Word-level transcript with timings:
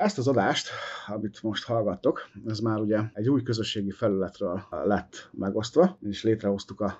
Ezt 0.00 0.18
az 0.18 0.28
adást, 0.28 0.68
amit 1.06 1.42
most 1.42 1.64
hallgattok, 1.64 2.28
ez 2.46 2.58
már 2.58 2.80
ugye 2.80 3.00
egy 3.12 3.28
új 3.28 3.42
közösségi 3.42 3.90
felületről 3.90 4.62
lett 4.84 5.30
megosztva, 5.32 5.98
és 6.02 6.22
létrehoztuk 6.22 6.80
a 6.80 6.98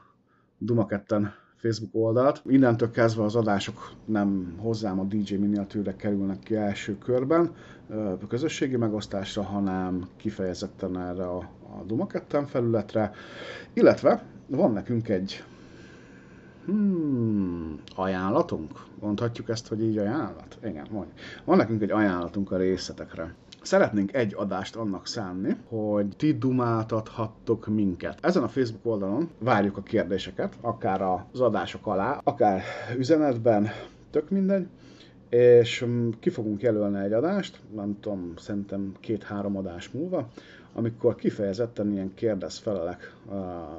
Duma 0.59 0.87
2 0.87 1.33
Facebook 1.57 1.95
oldalt. 1.95 2.43
Innentől 2.47 2.91
kezdve 2.91 3.23
az 3.23 3.37
adások 3.37 3.91
nem 4.05 4.55
hozzám 4.59 5.01
a 5.01 5.05
DJ 5.05 5.35
miniatűrre 5.35 5.97
kerülnek 5.97 6.39
ki 6.39 6.57
első 6.57 6.99
körben 6.99 7.55
a 8.23 8.27
közösségi 8.29 8.77
megosztásra, 8.77 9.43
hanem 9.43 10.09
kifejezetten 10.17 10.99
erre 10.99 11.25
a, 11.25 11.39
a 11.79 11.85
Duma 11.87 12.07
2 12.07 12.45
felületre, 12.47 13.13
illetve 13.73 14.23
van 14.47 14.73
nekünk 14.73 15.09
egy 15.09 15.45
Hmm, 16.65 17.81
ajánlatunk? 17.97 18.85
Mondhatjuk 19.01 19.49
ezt, 19.49 19.69
hogy 19.69 19.83
így 19.83 19.99
ajánlat? 19.99 20.59
Igen, 20.65 20.87
mondj. 20.91 21.11
Van 21.45 21.57
nekünk 21.57 21.83
egy 21.83 21.91
ajánlatunk 21.91 22.51
a 22.53 22.57
részletekre. 22.57 23.35
Szeretnénk 23.63 24.15
egy 24.15 24.35
adást 24.37 24.77
annak 24.77 25.07
szánni, 25.07 25.57
hogy 25.69 26.07
ti 26.17 26.33
dumáltathattok 26.33 27.67
minket. 27.67 28.19
Ezen 28.23 28.43
a 28.43 28.49
Facebook 28.49 28.87
oldalon 28.87 29.31
várjuk 29.39 29.77
a 29.77 29.83
kérdéseket, 29.83 30.57
akár 30.61 31.03
az 31.03 31.41
adások 31.41 31.87
alá, 31.87 32.21
akár 32.25 32.63
üzenetben, 32.99 33.69
tök 34.11 34.31
mindegy, 34.31 34.67
és 35.29 35.85
mm, 35.87 36.09
ki 36.21 36.31
fogunk 36.31 36.63
jelölni 36.63 37.05
egy 37.05 37.13
adást, 37.13 37.61
nem 37.75 37.97
tudom, 38.01 38.33
szerintem 38.37 38.93
két-három 39.01 39.57
adás 39.57 39.91
múlva, 39.91 40.29
amikor 40.75 41.15
kifejezetten 41.15 41.93
ilyen 41.93 42.15
kérdez-felelek 42.15 43.15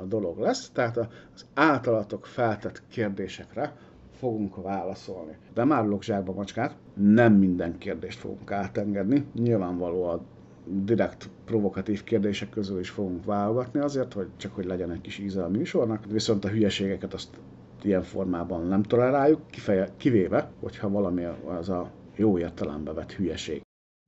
dolog 0.07 0.39
lesz, 0.39 0.69
tehát 0.69 0.97
az 0.97 1.45
általatok 1.53 2.25
feltett 2.25 2.81
kérdésekre 2.87 3.75
fogunk 4.19 4.61
válaszolni. 4.61 5.37
De 5.53 5.63
már 5.63 5.85
zsákba 5.99 6.33
macskát, 6.33 6.75
nem 6.93 7.33
minden 7.33 7.77
kérdést 7.77 8.19
fogunk 8.19 8.51
átengedni. 8.51 9.25
Nyilvánvalóan 9.33 10.25
direkt 10.65 11.29
provokatív 11.45 12.03
kérdések 12.03 12.49
közül 12.49 12.79
is 12.79 12.89
fogunk 12.89 13.25
válogatni 13.25 13.79
azért, 13.79 14.13
hogy 14.13 14.27
csak 14.37 14.55
hogy 14.55 14.65
legyen 14.65 14.91
egy 14.91 15.01
kis 15.01 15.17
íze 15.17 15.43
a 15.43 15.49
műsornak, 15.49 16.05
viszont 16.05 16.45
a 16.45 16.49
hülyeségeket 16.49 17.13
azt 17.13 17.39
ilyen 17.81 18.03
formában 18.03 18.67
nem 18.67 18.83
toleráljuk, 18.83 19.47
kifeje, 19.49 19.89
kivéve, 19.97 20.51
hogyha 20.59 20.89
valami 20.89 21.23
az 21.45 21.69
a 21.69 21.91
jó 22.15 22.37
értelembe 22.37 22.93
vett 22.93 23.11
hülyeség. 23.11 23.61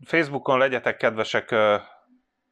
Facebookon 0.06 0.58
legyetek 0.58 0.98
kedvesek 0.98 1.56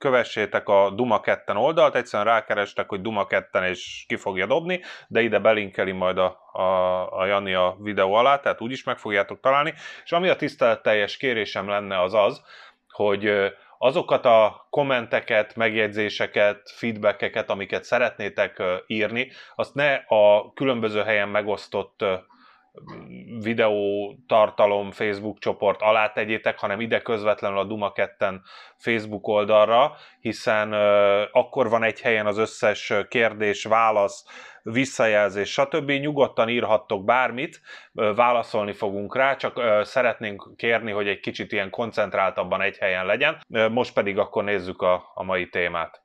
kövessétek 0.01 0.67
a 0.69 0.89
Duma 0.89 1.19
2 1.19 1.53
oldalt, 1.53 1.95
egyszerűen 1.95 2.33
rákerestek, 2.33 2.89
hogy 2.89 3.01
Duma 3.01 3.25
2 3.25 3.59
és 3.59 4.05
ki 4.07 4.15
fogja 4.15 4.45
dobni, 4.45 4.81
de 5.07 5.21
ide 5.21 5.39
belinkeli 5.39 5.91
majd 5.91 6.17
a, 6.17 6.49
a, 6.51 7.19
a 7.19 7.25
Jani 7.25 7.53
a 7.53 7.75
videó 7.79 8.13
alá, 8.13 8.39
tehát 8.39 8.61
úgyis 8.61 8.83
meg 8.83 8.97
fogjátok 8.97 9.39
találni. 9.39 9.73
És 10.03 10.11
ami 10.11 10.29
a 10.29 10.35
tiszteletteljes 10.35 11.17
kérésem 11.17 11.69
lenne 11.69 12.01
az 12.01 12.13
az, 12.13 12.41
hogy 12.89 13.53
azokat 13.77 14.25
a 14.25 14.67
kommenteket, 14.69 15.55
megjegyzéseket, 15.55 16.71
feedbackeket, 16.75 17.49
amiket 17.49 17.83
szeretnétek 17.83 18.63
írni, 18.87 19.31
azt 19.55 19.75
ne 19.75 19.93
a 19.93 20.51
különböző 20.53 21.01
helyen 21.01 21.29
megosztott 21.29 22.05
videó 23.41 24.15
tartalom 24.27 24.91
Facebook 24.91 25.39
csoport 25.39 25.81
alá 25.81 26.11
tegyétek, 26.11 26.59
hanem 26.59 26.79
ide 26.79 27.01
közvetlenül 27.01 27.57
a 27.57 27.63
Duma 27.63 27.91
2 27.91 28.41
Facebook 28.77 29.27
oldalra, 29.27 29.95
hiszen 30.19 30.73
uh, 30.73 31.21
akkor 31.31 31.69
van 31.69 31.83
egy 31.83 32.01
helyen 32.01 32.25
az 32.25 32.37
összes 32.37 32.93
kérdés, 33.09 33.63
válasz, 33.63 34.25
visszajelzés, 34.63 35.51
stb. 35.51 35.91
Nyugodtan 35.91 36.49
írhattok 36.49 37.05
bármit, 37.05 37.61
válaszolni 37.91 38.73
fogunk 38.73 39.15
rá, 39.15 39.35
csak 39.35 39.61
szeretnénk 39.83 40.49
kérni, 40.55 40.91
hogy 40.91 41.07
egy 41.07 41.19
kicsit 41.19 41.51
ilyen 41.51 41.69
koncentráltabban 41.69 42.61
egy 42.61 42.77
helyen 42.77 43.05
legyen. 43.05 43.37
Most 43.71 43.93
pedig 43.93 44.17
akkor 44.17 44.43
nézzük 44.43 44.81
a, 44.81 45.11
a 45.13 45.23
mai 45.23 45.49
témát. 45.49 46.01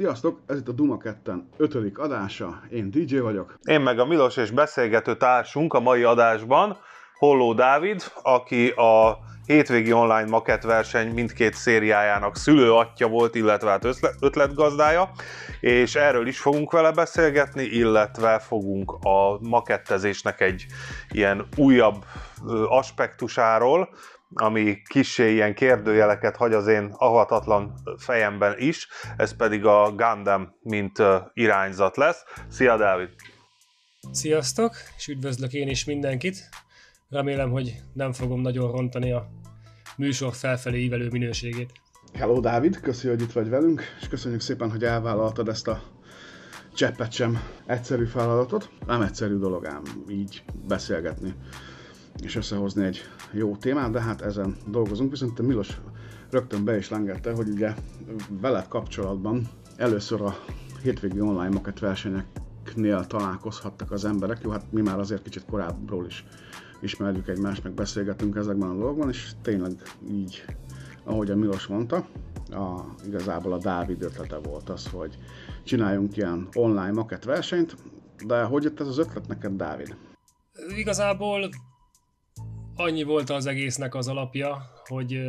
Sziasztok, 0.00 0.40
ez 0.46 0.58
itt 0.58 0.68
a 0.68 0.72
Duma 0.72 0.96
2 0.96 1.42
ötödik 1.56 1.98
adása, 1.98 2.62
én 2.70 2.90
DJ 2.90 3.18
vagyok. 3.18 3.58
Én 3.62 3.80
meg 3.80 3.98
a 3.98 4.04
Milos 4.04 4.36
és 4.36 4.50
beszélgető 4.50 5.16
társunk 5.16 5.74
a 5.74 5.80
mai 5.80 6.02
adásban, 6.02 6.76
Holló 7.14 7.52
Dávid, 7.52 8.02
aki 8.22 8.68
a 8.68 9.18
hétvégi 9.46 9.92
online 9.92 10.28
makett 10.28 10.62
verseny 10.62 11.12
mindkét 11.12 11.54
szériájának 11.54 12.36
szülőatja 12.36 13.08
volt, 13.08 13.34
illetve 13.34 13.70
hát 13.70 13.86
ötletgazdája, 14.20 15.10
és 15.60 15.94
erről 15.94 16.26
is 16.26 16.38
fogunk 16.38 16.70
vele 16.70 16.92
beszélgetni, 16.92 17.62
illetve 17.62 18.38
fogunk 18.38 18.92
a 19.00 19.38
makettezésnek 19.40 20.40
egy 20.40 20.66
ilyen 21.10 21.46
újabb 21.56 22.04
aspektusáról, 22.68 23.88
ami 24.34 24.82
kisé 24.88 25.32
ilyen 25.32 25.54
kérdőjeleket 25.54 26.36
hagy 26.36 26.52
az 26.52 26.66
én 26.66 26.90
avatatlan 26.92 27.74
fejemben 27.98 28.54
is, 28.58 28.88
ez 29.16 29.36
pedig 29.36 29.64
a 29.64 29.92
Gundam, 29.96 30.54
mint 30.62 30.98
irányzat 31.32 31.96
lesz. 31.96 32.24
Szia, 32.48 32.76
Dávid! 32.76 33.08
Sziasztok, 34.12 34.74
és 34.96 35.08
üdvözlök 35.08 35.52
én 35.52 35.68
is 35.68 35.84
mindenkit. 35.84 36.48
Remélem, 37.08 37.50
hogy 37.50 37.74
nem 37.92 38.12
fogom 38.12 38.40
nagyon 38.40 38.72
rontani 38.72 39.12
a 39.12 39.26
műsor 39.96 40.34
felfelé 40.34 40.78
ívelő 40.78 41.08
minőségét. 41.08 41.72
Hello, 42.14 42.40
Dávid, 42.40 42.80
köszi, 42.80 43.08
hogy 43.08 43.22
itt 43.22 43.32
vagy 43.32 43.48
velünk, 43.48 43.82
és 44.00 44.08
köszönjük 44.08 44.40
szépen, 44.40 44.70
hogy 44.70 44.84
elvállaltad 44.84 45.48
ezt 45.48 45.68
a 45.68 45.82
cseppet 46.74 47.12
sem 47.12 47.42
egyszerű 47.66 48.04
feladatot. 48.04 48.70
Nem 48.86 49.02
egyszerű 49.02 49.36
dolog 49.36 49.66
ám 49.66 49.82
így 50.08 50.42
beszélgetni 50.68 51.34
és 52.22 52.36
összehozni 52.36 52.84
egy 52.84 53.00
jó 53.32 53.56
témát, 53.56 53.90
de 53.90 54.00
hát 54.00 54.20
ezen 54.20 54.56
dolgozunk, 54.66 55.10
viszont 55.10 55.38
a 55.38 55.42
Milos 55.42 55.80
rögtön 56.30 56.64
be 56.64 56.76
is 56.76 56.88
lengette, 56.88 57.32
hogy 57.32 57.48
ugye 57.48 57.74
veled 58.40 58.68
kapcsolatban 58.68 59.48
először 59.76 60.20
a 60.20 60.36
hétvégi 60.82 61.20
online 61.20 61.48
maket 61.48 61.78
versenyeknél 61.78 63.06
találkozhattak 63.06 63.90
az 63.90 64.04
emberek. 64.04 64.38
Jó, 64.42 64.50
hát 64.50 64.72
mi 64.72 64.80
már 64.80 64.98
azért 64.98 65.22
kicsit 65.22 65.44
korábbról 65.44 66.06
is 66.06 66.24
ismerjük 66.80 67.28
egymást, 67.28 67.64
meg 67.64 67.72
beszélgetünk 67.72 68.36
ezekben 68.36 68.68
a 68.68 68.74
dolgokban, 68.74 69.08
és 69.08 69.30
tényleg 69.42 69.72
így, 70.10 70.44
ahogy 71.04 71.30
a 71.30 71.36
Milos 71.36 71.66
mondta, 71.66 72.06
a, 72.50 72.80
igazából 73.06 73.52
a 73.52 73.58
Dávid 73.58 74.02
ötlete 74.02 74.36
volt 74.36 74.68
az, 74.68 74.88
hogy 74.88 75.18
csináljunk 75.64 76.16
ilyen 76.16 76.48
online 76.54 76.92
maket 76.92 77.24
versenyt, 77.24 77.76
de 78.26 78.42
hogy 78.42 78.62
jött 78.62 78.80
ez 78.80 78.86
az 78.86 78.98
ötlet 78.98 79.26
neked, 79.28 79.52
Dávid? 79.52 79.96
Igazából 80.76 81.50
annyi 82.80 83.02
volt 83.02 83.30
az 83.30 83.46
egésznek 83.46 83.94
az 83.94 84.08
alapja, 84.08 84.70
hogy 84.84 85.22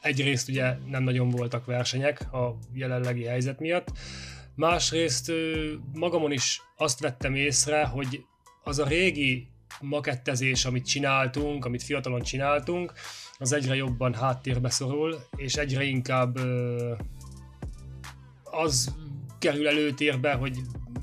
egyrészt 0.00 0.48
ugye 0.48 0.76
nem 0.86 1.02
nagyon 1.02 1.28
voltak 1.28 1.64
versenyek 1.64 2.32
a 2.32 2.58
jelenlegi 2.72 3.24
helyzet 3.24 3.60
miatt, 3.60 3.92
másrészt 4.54 5.32
magamon 5.92 6.32
is 6.32 6.62
azt 6.76 7.00
vettem 7.00 7.34
észre, 7.34 7.84
hogy 7.84 8.24
az 8.64 8.78
a 8.78 8.86
régi 8.86 9.48
makettezés, 9.80 10.64
amit 10.64 10.86
csináltunk, 10.86 11.64
amit 11.64 11.82
fiatalon 11.82 12.22
csináltunk, 12.22 12.92
az 13.38 13.52
egyre 13.52 13.74
jobban 13.74 14.14
háttérbe 14.14 14.70
szorul, 14.70 15.18
és 15.36 15.54
egyre 15.54 15.82
inkább 15.82 16.38
az 18.44 18.94
kerül 19.38 19.68
előtérbe, 19.68 20.32
hogy 20.32 20.58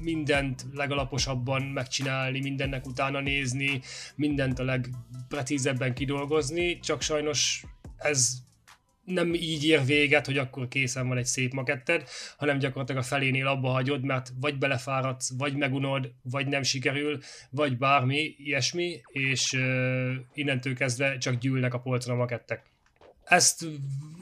mindent 0.05 0.66
legalaposabban 0.73 1.61
megcsinálni, 1.61 2.39
mindennek 2.39 2.85
utána 2.85 3.19
nézni, 3.19 3.81
mindent 4.16 4.59
a 4.59 4.63
legprecízebben 4.63 5.93
kidolgozni, 5.93 6.79
csak 6.79 7.01
sajnos 7.01 7.63
ez 7.97 8.43
nem 9.05 9.33
így 9.33 9.66
ér 9.66 9.85
véget, 9.85 10.25
hogy 10.25 10.38
akkor 10.38 10.67
készen 10.67 11.07
van 11.07 11.17
egy 11.17 11.25
szép 11.25 11.53
maketted, 11.53 12.03
hanem 12.38 12.57
gyakorlatilag 12.57 13.01
a 13.01 13.05
felénél 13.05 13.47
abba 13.47 13.69
hagyod, 13.69 14.03
mert 14.03 14.33
vagy 14.39 14.57
belefáradsz, 14.57 15.33
vagy 15.38 15.55
megunod, 15.55 16.11
vagy 16.23 16.47
nem 16.47 16.63
sikerül, 16.63 17.19
vagy 17.49 17.77
bármi 17.77 18.35
ilyesmi, 18.37 19.01
és 19.07 19.51
uh, 19.53 20.11
innentől 20.33 20.75
kezdve 20.75 21.17
csak 21.17 21.35
gyűlnek 21.35 21.73
a 21.73 21.79
polcon 21.79 22.13
a 22.13 22.17
makettek. 22.17 22.63
Ezt 23.23 23.66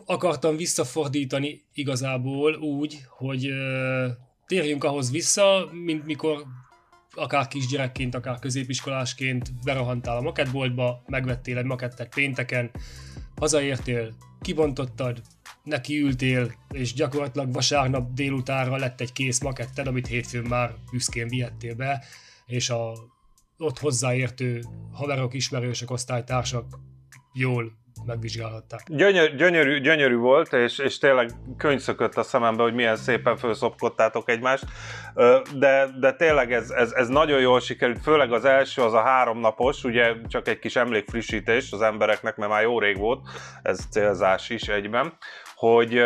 akartam 0.06 0.58
visszafordítani 0.58 1.62
igazából 1.74 2.54
úgy, 2.54 3.00
hogy 3.10 3.52
uh, 3.52 4.12
térjünk 4.54 4.84
ahhoz 4.84 5.12
vissza, 5.12 5.70
mint 5.72 6.06
mikor 6.06 6.46
akár 7.16 7.48
kisgyerekként, 7.48 8.16
akár 8.16 8.40
középiskolásként 8.40 9.64
berohantál 9.64 10.18
a 10.18 10.22
makettboltba, 10.22 11.04
megvettél 11.06 11.58
egy 11.58 11.66
makettet 11.66 12.14
pénteken, 12.14 12.72
hazaértél, 13.36 14.14
kibontottad, 14.42 15.22
nekiültél, 15.64 16.54
és 16.72 16.94
gyakorlatilag 16.94 17.54
vasárnap 17.54 18.14
délutánra 18.14 18.76
lett 18.76 19.02
egy 19.02 19.12
kész 19.12 19.42
maketted, 19.42 19.88
amit 19.88 20.08
hétfőn 20.08 20.46
már 20.48 20.76
büszkén 20.92 21.28
vihettél 21.28 21.76
be, 21.76 22.04
és 22.46 22.70
a 22.70 22.94
ott 23.58 23.80
hozzáértő 23.80 24.64
haverok, 24.92 25.34
ismerősök, 25.34 25.92
osztálytársak 25.92 26.80
jól 27.34 27.83
megvizsgálhatták. 28.06 28.82
Gyönyör, 28.88 29.36
gyönyörű, 29.36 29.80
gyönyörű 29.80 30.16
volt, 30.16 30.54
és, 30.54 30.78
és 30.78 30.98
tényleg 30.98 31.30
könyvszökött 31.58 32.16
a 32.16 32.24
szemembe, 32.24 32.64
hogy 32.64 32.74
milyen 32.74 32.96
szépen 32.96 33.38
felszopkodtátok 33.38 34.30
egymást, 34.30 34.66
de, 35.56 35.88
de 36.00 36.14
tényleg 36.14 36.54
ez, 36.54 36.70
ez, 36.70 36.92
ez 36.92 37.08
nagyon 37.08 37.40
jól 37.40 37.60
sikerült, 37.60 38.02
főleg 38.02 38.32
az 38.32 38.46
első, 38.46 38.82
az 38.82 38.94
a 38.94 39.02
háromnapos, 39.02 39.84
ugye 39.84 40.14
csak 40.28 40.48
egy 40.48 40.60
kis 40.60 40.76
emlékfrissítés 40.76 41.72
az 41.72 41.82
embereknek, 41.82 42.36
mert 42.36 42.52
már 42.52 42.62
jó 42.62 42.80
rég 42.80 42.98
volt, 42.98 43.22
ez 43.62 43.80
célzás 43.92 44.50
is 44.50 44.68
egyben, 44.68 45.14
hogy, 45.56 46.02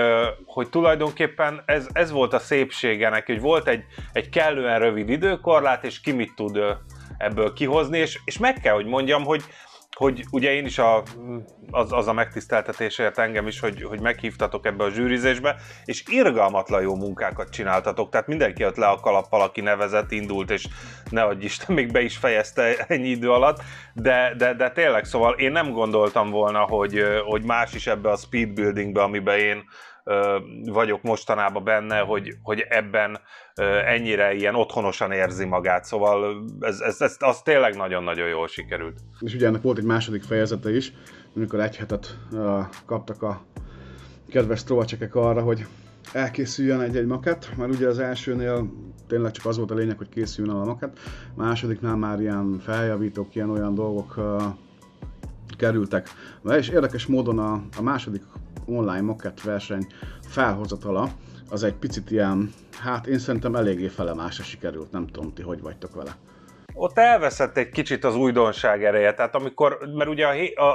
hogy 0.46 0.70
tulajdonképpen 0.70 1.62
ez, 1.66 1.88
ez 1.94 2.12
volt 2.12 2.34
a 2.34 2.40
szépsége 2.40 3.10
neki, 3.10 3.32
hogy 3.32 3.42
volt 3.42 3.68
egy, 3.68 3.84
egy 4.14 4.30
kellően 4.30 4.80
rövid 4.80 5.10
időkorlát, 5.10 5.84
és 5.84 6.00
ki 6.00 6.12
mit 6.12 6.36
tud 6.36 6.60
ebből 7.18 7.54
kihozni, 7.54 7.98
és, 7.98 8.20
és 8.26 8.38
meg 8.38 8.60
kell, 8.60 8.74
hogy 8.74 8.86
mondjam, 8.86 9.24
hogy, 9.24 9.44
hogy 9.98 10.26
ugye 10.32 10.54
én 10.54 10.66
is 10.66 10.78
a, 10.78 11.04
az, 11.72 11.92
az 11.92 12.08
a 12.08 12.14
megtiszteltetésért 12.14 13.18
engem 13.18 13.48
is, 13.48 13.60
hogy, 13.60 13.84
hogy 13.84 14.02
meghívtatok 14.02 14.66
ebbe 14.66 14.84
a 14.84 14.90
zsűrizésbe, 14.90 15.56
és 15.86 16.04
irgalmatlan 16.08 16.82
jó 16.82 16.96
munkákat 16.96 17.50
csináltatok, 17.50 18.10
tehát 18.10 18.28
mindenki 18.28 18.66
ott 18.66 18.76
le 18.76 18.88
a 18.88 19.00
kalappal, 19.00 19.42
aki 19.42 19.62
nevezett, 19.62 20.12
indult, 20.12 20.52
és 20.52 20.68
ne 21.10 21.22
adj 21.22 21.46
Isten, 21.46 21.76
még 21.76 21.92
be 21.92 22.02
is 22.02 22.18
fejezte 22.18 22.86
ennyi 22.88 23.08
idő 23.08 23.32
alatt, 23.32 23.62
de, 23.94 24.34
de, 24.38 24.54
de 24.54 24.72
tényleg, 24.72 25.06
szóval 25.06 25.34
én 25.34 25.52
nem 25.52 25.72
gondoltam 25.72 26.30
volna, 26.30 26.60
hogy, 26.60 27.04
hogy 27.26 27.44
más 27.44 27.74
is 27.74 27.88
ebbe 27.88 28.10
a 28.10 28.16
speedbuildingbe, 28.16 29.02
amiben 29.02 29.40
én 29.40 29.64
vagyok 30.66 31.02
mostanában 31.02 31.64
benne, 31.64 32.00
hogy, 32.00 32.36
hogy 32.42 32.66
ebben 32.70 33.20
ennyire 33.86 34.34
ilyen 34.34 34.56
otthonosan 34.56 35.12
érzi 35.12 35.46
magát, 35.46 35.86
szóval 35.86 36.46
ez, 36.60 36.80
ez, 36.80 37.02
ez 37.02 37.16
az 37.20 37.42
tényleg 37.42 37.76
nagyon-nagyon 37.76 38.28
jól 38.28 38.48
sikerült. 38.48 39.00
És 39.20 39.34
ugye 39.34 39.48
ennek 39.48 39.62
volt 39.62 39.78
egy 39.78 39.84
második 39.84 40.24
fejezete 40.24 40.76
is, 40.76 40.94
amikor 41.36 41.60
egy 41.60 41.78
hetet 41.78 42.18
kaptak 42.86 43.22
a 43.22 43.42
kedves 44.30 44.64
trovacsekek 44.64 45.16
arra, 45.16 45.42
hogy 45.42 45.66
elkészüljön 46.14 46.80
egy-egy 46.80 47.06
maket, 47.06 47.52
mert 47.58 47.74
ugye 47.74 47.88
az 47.88 48.00
elsőnél 48.00 48.72
tényleg 49.08 49.32
csak 49.32 49.46
az 49.46 49.58
volt 49.58 49.72
a 49.72 49.76
lényeg, 49.76 49.98
hogy 49.98 50.10
készüljön 50.10 50.56
el 50.56 50.62
a 50.62 50.66
maket, 50.66 51.00
a 51.36 51.44
másodiknál 51.44 51.96
már 51.96 52.20
ilyen 52.20 52.60
feljavítók, 52.60 53.36
ilyen 53.36 53.50
olyan 53.50 53.74
dolgok 53.74 54.18
uh, 54.18 54.44
kerültek. 55.58 56.10
És 56.58 56.70
érdekes 56.70 57.06
módon 57.06 57.40
a, 57.40 57.62
a 57.78 57.82
második 57.82 58.24
online 58.68 59.02
maket 59.02 59.44
verseny 59.44 59.88
felhozatala, 60.28 61.10
az 61.50 61.64
egy 61.64 61.74
picit 61.74 62.12
ilyen, 62.12 62.54
hát 62.82 63.08
én 63.08 63.20
szerintem 63.20 63.56
eléggé 63.56 63.88
felemásra 63.88 64.44
sikerült, 64.44 64.92
nem 64.92 65.08
tudom 65.08 65.34
ti, 65.34 65.42
hogy 65.42 65.62
vagytok 65.62 65.96
vele. 65.96 66.16
Ott 66.74 66.98
elveszett 66.98 67.58
egy 67.58 67.70
kicsit 67.70 68.04
az 68.04 68.16
újdonság 68.16 68.84
ereje, 68.84 69.14
tehát 69.14 69.36
amikor, 69.36 69.78
mert 69.94 70.10
ugye 70.10 70.28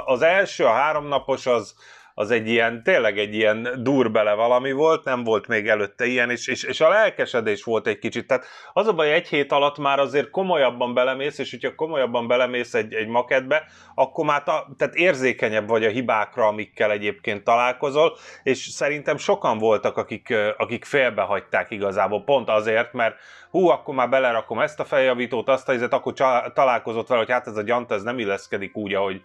az 0.05 0.21
első, 0.21 0.65
a 0.65 0.71
háromnapos 0.71 1.45
az, 1.45 1.75
az 2.13 2.31
egy 2.31 2.47
ilyen, 2.47 2.83
tényleg 2.83 3.17
egy 3.17 3.35
ilyen 3.35 3.69
dur 3.77 4.11
bele 4.11 4.33
valami 4.33 4.71
volt, 4.71 5.03
nem 5.03 5.23
volt 5.23 5.47
még 5.47 5.67
előtte 5.67 6.05
ilyen, 6.05 6.29
és, 6.29 6.47
és, 6.47 6.63
és 6.63 6.81
a 6.81 6.89
lelkesedés 6.89 7.63
volt 7.63 7.87
egy 7.87 7.99
kicsit. 7.99 8.27
Tehát 8.27 8.45
az 8.73 8.87
a 8.87 8.93
baj, 8.93 9.13
egy 9.13 9.27
hét 9.27 9.51
alatt 9.51 9.77
már 9.77 9.99
azért 9.99 10.29
komolyabban 10.29 10.93
belemész, 10.93 11.37
és 11.37 11.51
hogyha 11.51 11.75
komolyabban 11.75 12.27
belemész 12.27 12.73
egy, 12.73 12.93
egy 12.93 13.07
maketbe, 13.07 13.63
akkor 13.95 14.25
már 14.25 14.43
ta, 14.43 14.67
tehát 14.77 14.95
érzékenyebb 14.95 15.67
vagy 15.67 15.85
a 15.85 15.89
hibákra, 15.89 16.47
amikkel 16.47 16.91
egyébként 16.91 17.43
találkozol, 17.43 18.17
és 18.43 18.57
szerintem 18.57 19.17
sokan 19.17 19.57
voltak, 19.57 19.97
akik, 19.97 20.33
akik 20.57 20.85
félbehagyták 20.85 21.71
igazából, 21.71 22.23
pont 22.23 22.49
azért, 22.49 22.93
mert 22.93 23.15
hú, 23.49 23.67
akkor 23.67 23.95
már 23.95 24.09
belerakom 24.09 24.59
ezt 24.59 24.79
a 24.79 24.85
feljavítót, 24.85 25.49
azt 25.49 25.67
a 25.67 25.71
helyzet, 25.71 25.93
akkor 25.93 26.13
találkozott 26.53 27.07
vele, 27.07 27.19
hogy 27.19 27.31
hát 27.31 27.47
ez 27.47 27.57
a 27.57 27.61
gyanta, 27.61 27.95
ez 27.95 28.03
nem 28.03 28.19
illeszkedik 28.19 28.77
úgy, 28.77 28.93
ahogy, 28.93 29.21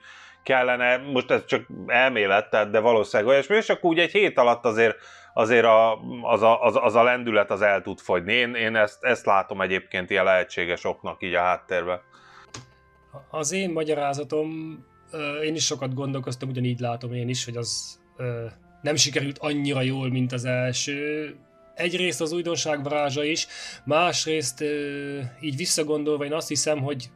kellene, 0.48 0.96
most 0.96 1.30
ez 1.30 1.44
csak 1.44 1.66
elmélet, 1.86 2.50
tehát, 2.50 2.70
de 2.70 2.78
valószínűleg 2.78 3.32
olyasmi, 3.32 3.56
és 3.56 3.68
akkor 3.68 3.90
úgy 3.90 3.98
egy 3.98 4.10
hét 4.10 4.38
alatt 4.38 4.64
azért, 4.64 4.96
azért 5.34 5.64
a, 5.64 6.00
az, 6.22 6.42
a, 6.42 6.62
az, 6.62 6.78
az, 6.82 6.94
a 6.94 7.02
lendület 7.02 7.50
az 7.50 7.62
el 7.62 7.82
tud 7.82 7.98
fogyni. 7.98 8.32
Én, 8.32 8.54
én 8.54 8.76
ezt, 8.76 9.04
ezt 9.04 9.26
látom 9.26 9.60
egyébként 9.60 10.10
ilyen 10.10 10.24
lehetséges 10.24 10.84
oknak 10.84 11.22
így 11.22 11.34
a 11.34 11.40
háttérben. 11.40 12.00
Az 13.30 13.52
én 13.52 13.70
magyarázatom, 13.70 14.48
én 15.44 15.54
is 15.54 15.64
sokat 15.64 15.94
gondolkoztam, 15.94 16.48
ugyanígy 16.48 16.80
látom 16.80 17.12
én 17.12 17.28
is, 17.28 17.44
hogy 17.44 17.56
az 17.56 18.00
nem 18.82 18.96
sikerült 18.96 19.38
annyira 19.38 19.80
jól, 19.80 20.10
mint 20.10 20.32
az 20.32 20.44
első. 20.44 21.34
Egyrészt 21.74 22.20
az 22.20 22.32
újdonság 22.32 22.82
varázsa 22.82 23.24
is, 23.24 23.46
másrészt 23.84 24.64
így 25.40 25.56
visszagondolva 25.56 26.24
én 26.24 26.32
azt 26.32 26.48
hiszem, 26.48 26.78
hogy 26.82 27.10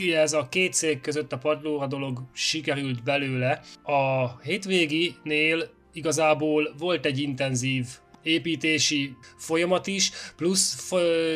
ez 0.00 0.32
a 0.32 0.48
két 0.48 0.72
cég 0.72 1.00
között 1.00 1.32
a 1.32 1.38
padlóra 1.38 1.86
dolog 1.86 2.22
sikerült 2.32 3.02
belőle. 3.02 3.60
A 3.82 4.26
hétvéginél 4.40 5.70
igazából 5.92 6.74
volt 6.78 7.06
egy 7.06 7.18
intenzív 7.18 7.86
építési 8.22 9.16
folyamat 9.36 9.86
is, 9.86 10.10
plusz 10.36 10.92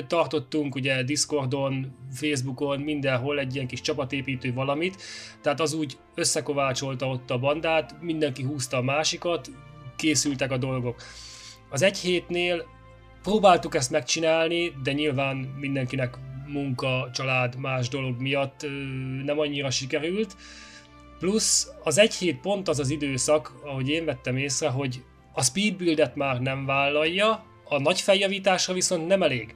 tartottunk 0.07 0.75
ugye 0.75 1.03
Discordon, 1.03 1.97
Facebookon, 2.13 2.81
mindenhol 2.81 3.39
egy 3.39 3.55
ilyen 3.55 3.67
kis 3.67 3.81
csapatépítő 3.81 4.53
valamit, 4.53 5.03
tehát 5.41 5.61
az 5.61 5.73
úgy 5.73 5.99
összekovácsolta 6.15 7.07
ott 7.07 7.31
a 7.31 7.39
bandát, 7.39 7.97
mindenki 8.01 8.43
húzta 8.43 8.77
a 8.77 8.83
másikat, 8.83 9.51
készültek 9.97 10.51
a 10.51 10.57
dolgok. 10.57 11.03
Az 11.71 11.83
egy 11.83 11.99
hétnél 11.99 12.67
próbáltuk 13.23 13.75
ezt 13.75 13.91
megcsinálni, 13.91 14.73
de 14.83 14.93
nyilván 14.93 15.37
mindenkinek 15.37 16.19
munka, 16.53 17.11
család, 17.13 17.57
más 17.57 17.89
dolog 17.89 18.21
miatt 18.21 18.67
nem 19.25 19.39
annyira 19.39 19.71
sikerült. 19.71 20.37
Plusz 21.19 21.69
az 21.83 21.99
egy 21.99 22.15
hét 22.15 22.41
pont 22.41 22.69
az 22.69 22.79
az 22.79 22.91
időszak, 22.91 23.53
ahogy 23.65 23.89
én 23.89 24.05
vettem 24.05 24.37
észre, 24.37 24.69
hogy 24.69 25.03
a 25.33 25.43
speedbuildet 25.43 26.17
már 26.17 26.41
nem 26.41 26.67
vállalja, 26.67 27.45
a 27.65 27.81
nagy 27.81 28.01
feljavításra 28.01 28.75
viszont 28.75 29.07
nem 29.07 29.23
elég. 29.23 29.55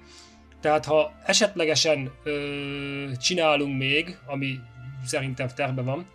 Tehát 0.60 0.84
ha 0.84 1.12
esetlegesen 1.24 2.12
ö, 2.24 3.10
csinálunk 3.20 3.78
még, 3.78 4.18
ami 4.26 4.58
szerintem 5.04 5.48
terve 5.48 5.82
van, 5.82 6.06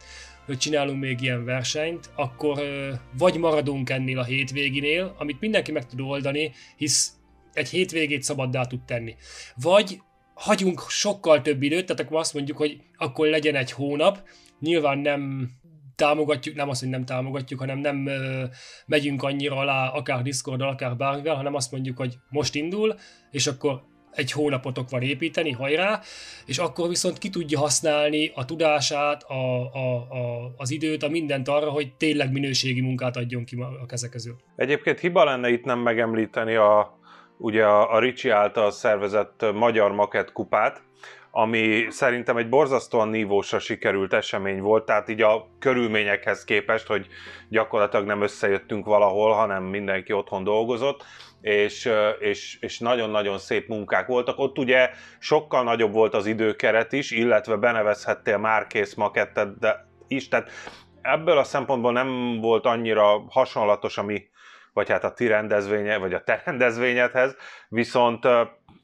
hogy 0.45 0.57
csinálunk 0.57 0.99
még 0.99 1.21
ilyen 1.21 1.45
versenyt, 1.45 2.09
akkor 2.15 2.59
ö, 2.59 2.93
vagy 3.17 3.37
maradunk 3.37 3.89
ennél 3.89 4.19
a 4.19 4.23
hétvéginél, 4.23 5.15
amit 5.17 5.39
mindenki 5.39 5.71
meg 5.71 5.85
tud 5.85 5.99
oldani, 5.99 6.51
hisz 6.77 7.13
egy 7.53 7.69
hétvégét 7.69 8.23
szabaddá 8.23 8.65
tud 8.65 8.81
tenni. 8.85 9.15
Vagy 9.55 10.01
hagyunk 10.41 10.81
sokkal 10.87 11.41
több 11.41 11.61
időt, 11.61 11.85
tehát 11.85 12.01
akkor 12.01 12.19
azt 12.19 12.33
mondjuk, 12.33 12.57
hogy 12.57 12.77
akkor 12.97 13.27
legyen 13.27 13.55
egy 13.55 13.71
hónap, 13.71 14.23
nyilván 14.59 14.97
nem 14.97 15.49
támogatjuk, 15.95 16.55
nem 16.55 16.69
azt, 16.69 16.79
hogy 16.79 16.89
nem 16.89 17.05
támogatjuk, 17.05 17.59
hanem 17.59 17.77
nem 17.77 18.05
ö, 18.07 18.43
megyünk 18.85 19.23
annyira 19.23 19.55
alá, 19.55 19.87
akár 19.87 20.21
Discordon, 20.21 20.67
akár 20.67 20.95
bármivel, 20.95 21.35
hanem 21.35 21.55
azt 21.55 21.71
mondjuk, 21.71 21.97
hogy 21.97 22.17
most 22.29 22.55
indul, 22.55 22.95
és 23.31 23.47
akkor 23.47 23.81
egy 24.11 24.31
hónapotok 24.31 24.89
van 24.89 25.01
építeni, 25.01 25.51
hajrá, 25.51 25.99
és 26.45 26.57
akkor 26.57 26.89
viszont 26.89 27.17
ki 27.17 27.29
tudja 27.29 27.59
használni 27.59 28.31
a 28.35 28.45
tudását, 28.45 29.23
a, 29.23 29.71
a, 29.73 29.95
a, 29.95 30.53
az 30.57 30.71
időt, 30.71 31.03
a 31.03 31.09
mindent 31.09 31.47
arra, 31.47 31.69
hogy 31.69 31.93
tényleg 31.97 32.31
minőségi 32.31 32.81
munkát 32.81 33.17
adjon 33.17 33.43
ki 33.43 33.57
a 33.81 33.85
kezek 33.85 34.09
közül. 34.09 34.35
Egyébként 34.55 34.99
hiba 34.99 35.23
lenne 35.23 35.49
itt 35.49 35.63
nem 35.63 35.79
megemlíteni 35.79 36.55
a, 36.55 36.99
ugye 37.41 37.65
a, 37.65 37.93
a 37.93 37.99
Ricsi 37.99 38.29
által 38.29 38.71
szervezett 38.71 39.45
Magyar 39.53 39.91
Maket 39.91 40.31
kupát, 40.31 40.81
ami 41.31 41.85
szerintem 41.89 42.37
egy 42.37 42.49
borzasztóan 42.49 43.07
nívósra 43.07 43.59
sikerült 43.59 44.13
esemény 44.13 44.61
volt, 44.61 44.85
tehát 44.85 45.09
így 45.09 45.21
a 45.21 45.47
körülményekhez 45.59 46.43
képest, 46.43 46.87
hogy 46.87 47.07
gyakorlatilag 47.49 48.05
nem 48.05 48.21
összejöttünk 48.21 48.85
valahol, 48.85 49.33
hanem 49.33 49.63
mindenki 49.63 50.13
otthon 50.13 50.43
dolgozott, 50.43 51.03
és, 51.41 51.89
és, 52.19 52.57
és 52.61 52.79
nagyon-nagyon 52.79 53.37
szép 53.37 53.67
munkák 53.67 54.07
voltak. 54.07 54.39
Ott 54.39 54.57
ugye 54.57 54.89
sokkal 55.19 55.63
nagyobb 55.63 55.93
volt 55.93 56.13
az 56.13 56.25
időkeret 56.25 56.91
is, 56.91 57.11
illetve 57.11 57.55
benevezhettél 57.55 58.37
már 58.37 58.67
kész 58.67 58.93
makettet 58.93 59.59
de 59.59 59.89
is, 60.07 60.27
tehát 60.27 60.49
ebből 61.01 61.37
a 61.37 61.43
szempontból 61.43 61.91
nem 61.91 62.39
volt 62.41 62.65
annyira 62.65 63.25
hasonlatos, 63.29 63.97
ami 63.97 64.29
vagy 64.73 64.89
hát 64.89 65.03
a 65.03 65.13
ti 65.13 65.27
rendezvénye, 65.27 65.97
vagy 65.97 66.13
a 66.13 66.23
te 66.23 66.41
rendezvényedhez, 66.45 67.35
viszont 67.69 68.27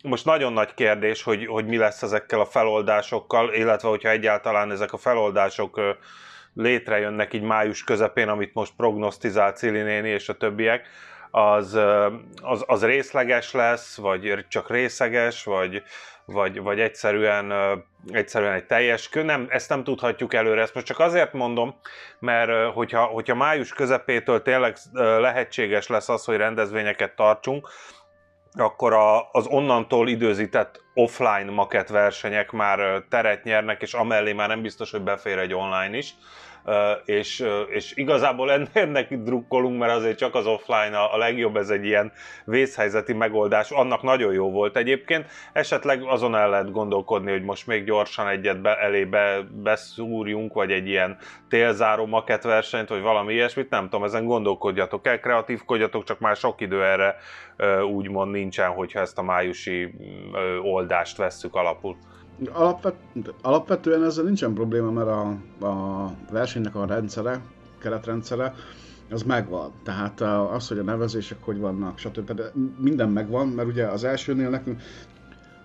most 0.04 0.26
nagyon 0.26 0.54
nagy 0.54 0.74
kérdés, 0.74 1.24
hogy, 1.24 1.46
hogy 1.46 1.66
mi 1.66 1.78
lesz 1.78 2.02
ezekkel 2.02 2.40
a 2.40 2.46
feloldásokkal, 2.46 3.54
illetve 3.54 3.90
hogyha 3.90 4.10
egyáltalán 4.10 4.72
ezek 4.72 4.94
a 4.94 4.98
feloldások 4.98 5.82
létrejönnek 6.54 7.34
így 7.34 7.42
május 7.42 7.84
közepén, 7.84 8.28
amit 8.28 8.54
most 8.54 8.74
prognosztizál 8.78 9.52
Cili 9.52 9.82
néni 9.82 10.10
és 10.10 10.30
a 10.30 10.38
többiek, 10.38 10.88
az, 11.32 11.80
az, 12.42 12.64
az 12.68 12.86
részleges 12.86 13.54
lesz, 13.54 13.98
vagy 13.98 14.46
csak 14.48 14.70
részeges, 14.70 15.44
vagy, 15.44 15.84
vagy, 16.28 16.62
vagy 16.62 16.80
egyszerűen, 16.80 17.54
egyszerűen 18.08 18.54
egy 18.54 18.66
teljes 18.66 19.10
kő. 19.10 19.24
Nem, 19.24 19.46
ezt 19.50 19.70
nem 19.70 19.84
tudhatjuk 19.84 20.34
előre, 20.34 20.62
ezt 20.62 20.74
most 20.74 20.86
csak 20.86 21.00
azért 21.00 21.34
mondom, 21.34 21.76
mert 22.20 22.74
hogyha, 22.74 23.04
hogyha 23.04 23.36
május 23.36 23.74
közepétől 23.74 24.42
tényleg 24.42 24.78
lehetséges 24.94 25.88
lesz 25.88 26.10
az, 26.10 26.26
hogy 26.26 26.38
rendezvényeket 26.38 27.16
tartsunk, 27.16 27.70
akkor 28.52 28.94
a, 28.94 29.30
az 29.32 29.48
onnantól 29.48 30.08
időzített 30.10 30.84
offline 30.94 31.52
maket 31.52 31.90
versenyek 31.90 32.52
már 32.52 33.04
teret 33.10 33.44
nyernek, 33.44 33.82
és 33.82 33.94
amellé 33.94 34.34
már 34.34 34.48
nem 34.48 34.62
biztos, 34.62 34.92
hogy 34.92 35.02
befér 35.02 35.38
egy 35.38 35.54
online 35.54 35.98
is. 35.98 36.14
És, 37.06 37.46
és 37.70 37.92
igazából 37.96 38.68
ennek 38.74 39.14
drukkolunk, 39.14 39.80
mert 39.80 39.94
azért 39.94 40.18
csak 40.18 40.36
az 40.36 40.46
offline 40.46 40.98
a, 40.98 41.18
legjobb, 41.18 41.58
ez 41.58 41.70
egy 41.70 41.86
ilyen 41.86 42.12
vészhelyzeti 42.46 43.14
megoldás, 43.14 43.72
annak 43.72 44.02
nagyon 44.02 44.34
jó 44.34 44.52
volt 44.52 44.78
egyébként, 44.78 45.26
esetleg 45.54 46.04
azon 46.04 46.36
el 46.36 46.50
lehet 46.50 46.72
gondolkodni, 46.72 47.32
hogy 47.32 47.44
most 47.44 47.68
még 47.68 47.84
gyorsan 47.84 48.28
egyet 48.28 48.62
be, 48.62 48.78
elébe 48.78 49.48
beszúrjunk, 49.52 50.54
vagy 50.54 50.72
egy 50.72 50.88
ilyen 50.88 51.18
télzáró 51.50 52.06
maketversenyt, 52.06 52.90
vagy 52.90 53.02
valami 53.02 53.34
ilyesmit, 53.34 53.70
nem 53.70 53.84
tudom, 53.84 54.04
ezen 54.04 54.26
gondolkodjatok 54.26 55.08
el, 55.08 55.20
kreatívkodjatok, 55.20 56.04
csak 56.04 56.20
már 56.20 56.36
sok 56.36 56.62
idő 56.62 56.84
erre 56.84 57.16
úgymond 57.84 58.32
nincsen, 58.32 58.70
hogyha 58.70 59.00
ezt 59.00 59.18
a 59.18 59.24
májusi 59.24 59.94
oldást 60.62 61.18
vesszük 61.18 61.56
alapul. 61.56 61.98
Alapvet, 62.52 62.96
alapvetően 63.42 64.04
ezzel 64.04 64.24
nincsen 64.24 64.54
probléma, 64.54 64.92
mert 64.92 65.08
a, 65.08 65.28
a 65.66 66.12
versenynek 66.32 66.76
a 66.76 66.86
rendszere, 66.86 67.42
keretrendszere, 67.80 68.54
az 69.12 69.24
megvan. 69.24 69.72
Tehát 69.84 70.22
az, 70.22 70.68
hogy 70.68 70.78
a 70.78 70.84
nevezések 70.84 71.38
hogy 71.42 71.60
vannak, 71.60 71.98
stb. 71.98 72.32
De 72.32 72.52
minden 72.78 73.10
megvan, 73.10 73.48
mert 73.48 73.68
ugye 73.68 73.86
az 73.86 74.04
elsőnél 74.04 74.50
nekünk, 74.50 74.82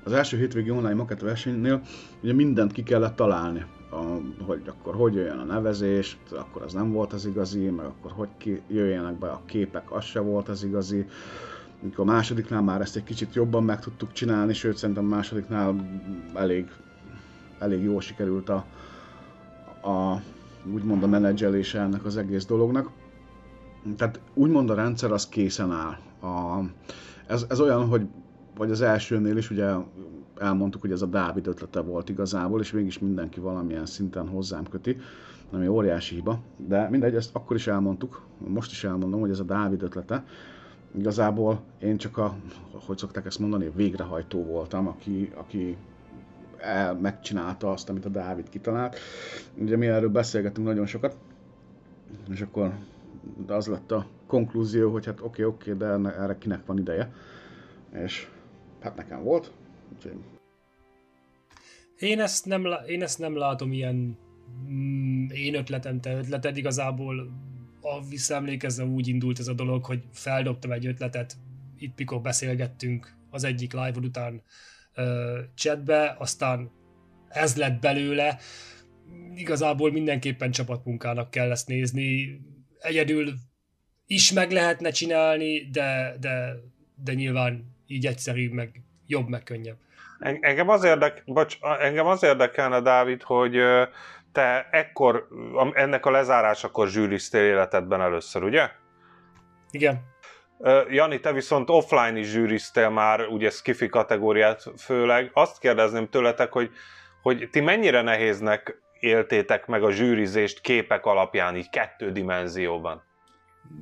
az 0.05 0.12
első 0.12 0.37
hétvégi 0.37 0.71
online 0.71 0.95
maket 0.95 1.21
versenynél 1.21 1.81
ugye 2.23 2.33
mindent 2.33 2.73
ki 2.73 2.83
kellett 2.83 3.17
találni. 3.17 3.64
A, 3.91 4.05
hogy 4.45 4.62
akkor 4.67 4.95
hogy 4.95 5.14
jöjjön 5.14 5.38
a 5.38 5.45
nevezés, 5.45 6.19
akkor 6.31 6.62
az 6.62 6.73
nem 6.73 6.93
volt 6.93 7.12
az 7.12 7.26
igazi, 7.26 7.71
meg 7.71 7.87
akkor 7.87 8.11
hogy 8.11 8.29
ki, 8.38 8.62
jöjjenek 8.69 9.19
be 9.19 9.31
a 9.31 9.43
képek, 9.47 9.93
az 9.93 10.05
se 10.05 10.21
volt 10.21 10.49
az 10.49 10.64
igazi 10.64 11.07
mikor 11.82 12.08
a 12.08 12.12
másodiknál 12.12 12.62
már 12.62 12.80
ezt 12.80 12.96
egy 12.96 13.04
kicsit 13.04 13.34
jobban 13.34 13.64
meg 13.64 13.80
tudtuk 13.80 14.12
csinálni, 14.12 14.52
sőt 14.52 14.76
szerintem 14.76 15.04
a 15.04 15.08
másodiknál 15.08 15.74
elég, 16.34 16.70
elég 17.58 17.82
jól 17.82 18.00
sikerült 18.00 18.48
a, 18.48 18.64
a 19.88 20.20
úgymond 20.72 21.02
a 21.02 21.06
menedzselése 21.06 21.80
ennek 21.80 22.04
az 22.04 22.16
egész 22.16 22.46
dolognak. 22.46 22.90
Tehát 23.96 24.20
úgymond 24.34 24.70
a 24.70 24.74
rendszer 24.74 25.12
az 25.12 25.28
készen 25.28 25.72
áll. 25.72 25.96
A, 26.30 26.64
ez, 27.26 27.46
ez 27.48 27.60
olyan, 27.60 27.86
hogy 27.86 28.06
vagy 28.56 28.70
az 28.70 28.80
elsőnél 28.80 29.36
is 29.36 29.50
ugye 29.50 29.72
elmondtuk, 30.38 30.80
hogy 30.80 30.92
ez 30.92 31.02
a 31.02 31.06
Dávid 31.06 31.46
ötlete 31.46 31.80
volt 31.80 32.08
igazából, 32.08 32.60
és 32.60 32.72
mégis 32.72 32.98
mindenki 32.98 33.40
valamilyen 33.40 33.86
szinten 33.86 34.28
hozzám 34.28 34.64
köti, 34.64 34.96
ami 35.52 35.66
óriási 35.66 36.14
hiba, 36.14 36.38
de 36.56 36.88
mindegy, 36.88 37.14
ezt 37.14 37.34
akkor 37.34 37.56
is 37.56 37.66
elmondtuk, 37.66 38.22
most 38.48 38.70
is 38.70 38.84
elmondom, 38.84 39.20
hogy 39.20 39.30
ez 39.30 39.38
a 39.38 39.44
Dávid 39.44 39.82
ötlete, 39.82 40.24
Igazából 40.99 41.62
én 41.80 41.96
csak 41.96 42.18
a, 42.18 42.37
hogy 42.87 42.99
szokták 42.99 43.26
ezt 43.26 43.38
mondani, 43.38 43.70
végrehajtó 43.75 44.44
voltam, 44.44 44.87
aki, 44.87 45.30
aki 45.34 45.76
el, 46.58 46.94
megcsinálta 46.94 47.70
azt, 47.70 47.88
amit 47.88 48.04
a 48.04 48.08
Dávid 48.08 48.49
kitalált. 48.49 48.99
Ugye 49.54 49.76
mi 49.76 49.87
erről 49.87 50.08
beszélgetünk 50.08 50.66
nagyon 50.66 50.87
sokat, 50.87 51.16
és 52.30 52.40
akkor 52.40 52.72
az 53.46 53.66
lett 53.66 53.92
a 53.92 54.06
konklúzió, 54.26 54.90
hogy 54.90 55.06
hát 55.06 55.20
oké, 55.20 55.44
okay, 55.44 55.44
oké, 55.44 55.72
okay, 55.72 56.00
de 56.02 56.11
erre 56.11 56.38
kinek 56.38 56.66
van 56.66 56.78
ideje. 56.78 57.12
És 57.92 58.28
hát 58.80 58.96
nekem 58.96 59.22
volt. 59.22 59.52
Úgyhogy... 59.94 60.16
Én 61.99 62.20
ezt 62.20 62.46
nem, 62.46 62.66
én 62.87 63.02
ezt 63.02 63.18
nem 63.18 63.37
látom 63.37 63.72
ilyen 63.72 64.18
mm, 64.70 65.26
én 65.28 65.54
ötletem, 65.54 66.00
te 66.00 66.16
ötleted, 66.16 66.56
igazából 66.56 67.30
a 67.82 68.06
visszaemlékezve 68.08 68.84
úgy 68.84 69.08
indult 69.08 69.38
ez 69.38 69.48
a 69.48 69.52
dolog, 69.52 69.84
hogy 69.84 70.02
feldobtam 70.12 70.72
egy 70.72 70.86
ötletet, 70.86 71.36
itt 71.76 71.98
mikor 71.98 72.20
beszélgettünk 72.20 73.16
az 73.30 73.44
egyik 73.44 73.72
live 73.72 73.98
után 74.02 74.42
uh, 74.96 75.38
chatbe, 75.54 76.16
aztán 76.18 76.70
ez 77.28 77.56
lett 77.56 77.80
belőle. 77.80 78.38
Igazából 79.34 79.92
mindenképpen 79.92 80.50
csapatmunkának 80.50 81.30
kell 81.30 81.50
ezt 81.50 81.66
nézni. 81.66 82.40
Egyedül 82.78 83.32
is 84.06 84.32
meg 84.32 84.50
lehetne 84.50 84.90
csinálni, 84.90 85.70
de, 85.70 86.16
de, 86.20 86.54
de 86.94 87.14
nyilván 87.14 87.76
így 87.86 88.06
egyszerű, 88.06 88.50
meg 88.50 88.82
jobb, 89.06 89.28
meg 89.28 89.42
könnyebb. 89.42 89.76
Engem 90.40 90.68
az, 90.68 90.84
érdek, 90.84 91.22
bocs, 91.26 91.58
engem 91.80 92.06
az 92.06 92.22
érdekelne, 92.22 92.80
Dávid, 92.80 93.22
hogy 93.22 93.56
te 94.32 94.68
ekkor, 94.70 95.28
ennek 95.72 96.06
a 96.06 96.10
lezárásakor 96.10 96.88
zsűriztél 96.88 97.44
életedben 97.44 98.00
először, 98.00 98.42
ugye? 98.42 98.70
Igen. 99.70 100.10
Jani, 100.88 101.20
te 101.20 101.32
viszont 101.32 101.70
offline 101.70 102.18
is 102.18 102.30
zsűriztél 102.30 102.90
már, 102.90 103.26
ugye 103.26 103.50
skifi 103.50 103.88
kategóriát 103.88 104.62
főleg. 104.78 105.30
Azt 105.32 105.58
kérdezném 105.58 106.08
tőletek, 106.08 106.52
hogy, 106.52 106.70
hogy 107.22 107.48
ti 107.50 107.60
mennyire 107.60 108.02
nehéznek 108.02 108.82
éltétek 109.00 109.66
meg 109.66 109.82
a 109.82 109.90
zsűrizést 109.90 110.60
képek 110.60 111.06
alapján, 111.06 111.56
így 111.56 111.70
kettő 111.70 112.12
dimenzióban? 112.12 113.02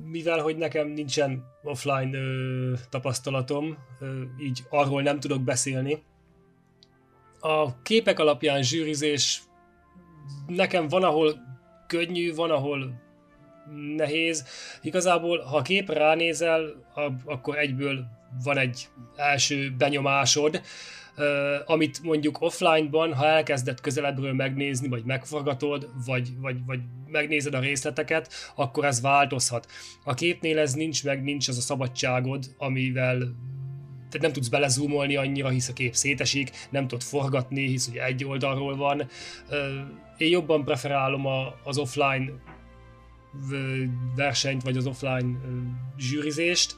Mivel, 0.03 0.39
hogy 0.39 0.57
nekem 0.57 0.87
nincsen 0.87 1.43
offline 1.63 2.17
ö, 2.17 2.73
tapasztalatom, 2.89 3.77
ö, 3.99 4.21
így 4.37 4.63
arról 4.69 5.01
nem 5.01 5.19
tudok 5.19 5.41
beszélni. 5.41 6.03
A 7.39 7.81
képek 7.81 8.19
alapján 8.19 8.63
zsűrizés 8.63 9.41
nekem 10.47 10.87
van, 10.87 11.03
ahol 11.03 11.35
könnyű, 11.87 12.33
van, 12.33 12.51
ahol 12.51 13.01
nehéz. 13.95 14.45
Igazából, 14.81 15.39
ha 15.39 15.57
a 15.57 15.61
képre 15.61 15.99
ránézel, 15.99 16.61
akkor 17.25 17.57
egyből 17.57 18.05
van 18.43 18.57
egy 18.57 18.87
első 19.15 19.73
benyomásod, 19.77 20.61
amit 21.65 22.03
mondjuk 22.03 22.41
offline-ban, 22.41 23.13
ha 23.13 23.25
elkezded 23.25 23.81
közelebbről 23.81 24.33
megnézni, 24.33 24.87
vagy 24.87 25.03
megforgatod, 25.03 25.89
vagy, 26.05 26.29
vagy, 26.39 26.65
vagy 26.65 26.79
megnézed 27.07 27.53
a 27.53 27.59
részleteket, 27.59 28.33
akkor 28.55 28.85
ez 28.85 29.01
változhat. 29.01 29.67
A 30.03 30.13
képnél 30.13 30.59
ez 30.59 30.73
nincs 30.73 31.03
meg, 31.03 31.23
nincs 31.23 31.47
az 31.47 31.57
a 31.57 31.61
szabadságod, 31.61 32.45
amivel 32.57 33.17
tehát 34.09 34.25
nem 34.25 34.33
tudsz 34.33 34.47
belezoomolni 34.47 35.15
annyira, 35.15 35.49
hisz 35.49 35.69
a 35.69 35.73
kép 35.73 35.95
szétesik, 35.95 36.51
nem 36.69 36.87
tudod 36.87 37.03
forgatni, 37.03 37.67
hisz 37.67 37.87
ugye 37.87 38.05
egy 38.05 38.25
oldalról 38.25 38.75
van. 38.75 39.07
Én 40.21 40.29
jobban 40.29 40.63
preferálom 40.63 41.25
a, 41.25 41.55
az 41.63 41.77
offline 41.77 42.31
versenyt, 44.15 44.63
vagy 44.63 44.77
az 44.77 44.85
offline 44.85 45.39
zsűrizést, 45.97 46.75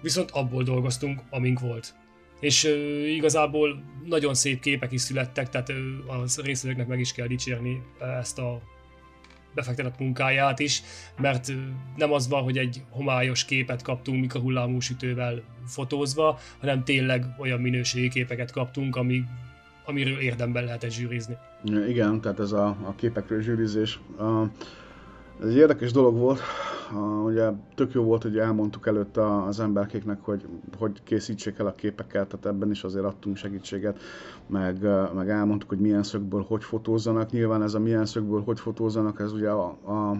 viszont 0.00 0.30
abból 0.30 0.62
dolgoztunk, 0.62 1.22
amink 1.30 1.60
volt. 1.60 1.94
És 2.40 2.64
igazából 3.06 3.82
nagyon 4.04 4.34
szép 4.34 4.60
képek 4.60 4.92
is 4.92 5.00
születtek, 5.00 5.48
tehát 5.48 5.68
a 6.06 6.42
részvevőknek 6.42 6.86
meg 6.86 7.00
is 7.00 7.12
kell 7.12 7.26
dicsérni 7.26 7.82
ezt 8.20 8.38
a 8.38 8.62
befektetett 9.54 9.98
munkáját 9.98 10.58
is, 10.58 10.82
mert 11.16 11.52
nem 11.96 12.12
az 12.12 12.28
van, 12.28 12.42
hogy 12.42 12.58
egy 12.58 12.82
homályos 12.90 13.44
képet 13.44 13.82
kaptunk 13.82 14.20
mikrohullámú 14.20 14.80
sütővel 14.80 15.42
fotózva, 15.66 16.38
hanem 16.60 16.84
tényleg 16.84 17.24
olyan 17.38 17.60
minőségi 17.60 18.08
képeket 18.08 18.50
kaptunk, 18.50 18.96
ami, 18.96 19.24
amiről 19.84 20.18
érdemben 20.18 20.64
lehetett 20.64 20.90
zsűrizni. 20.90 21.36
Igen, 21.88 22.20
tehát 22.20 22.40
ez 22.40 22.52
a, 22.52 22.66
a 22.66 22.94
képekről 22.96 23.40
zsűrizés. 23.40 24.00
Ez 25.42 25.48
egy 25.48 25.56
érdekes 25.56 25.92
dolog 25.92 26.16
volt, 26.16 26.40
ugye 27.24 27.50
tök 27.74 27.92
jó 27.92 28.02
volt, 28.02 28.22
hogy 28.22 28.38
elmondtuk 28.38 28.86
előtte 28.86 29.42
az 29.42 29.60
emberkéknek, 29.60 30.20
hogy 30.20 30.46
hogy 30.78 31.02
készítsék 31.02 31.58
el 31.58 31.66
a 31.66 31.74
képeket, 31.74 32.28
tehát 32.28 32.46
ebben 32.46 32.70
is 32.70 32.84
azért 32.84 33.04
adtunk 33.04 33.36
segítséget, 33.36 34.00
meg, 34.46 34.82
meg 35.14 35.28
elmondtuk, 35.28 35.68
hogy 35.68 35.78
milyen 35.78 36.02
szögből 36.02 36.44
hogy 36.48 36.64
fotózzanak. 36.64 37.30
Nyilván 37.30 37.62
ez 37.62 37.74
a 37.74 37.78
milyen 37.78 38.06
szögből 38.06 38.42
hogy 38.42 38.60
fotózzanak, 38.60 39.20
ez 39.20 39.32
ugye 39.32 39.50
a, 39.50 39.66
a 39.66 40.16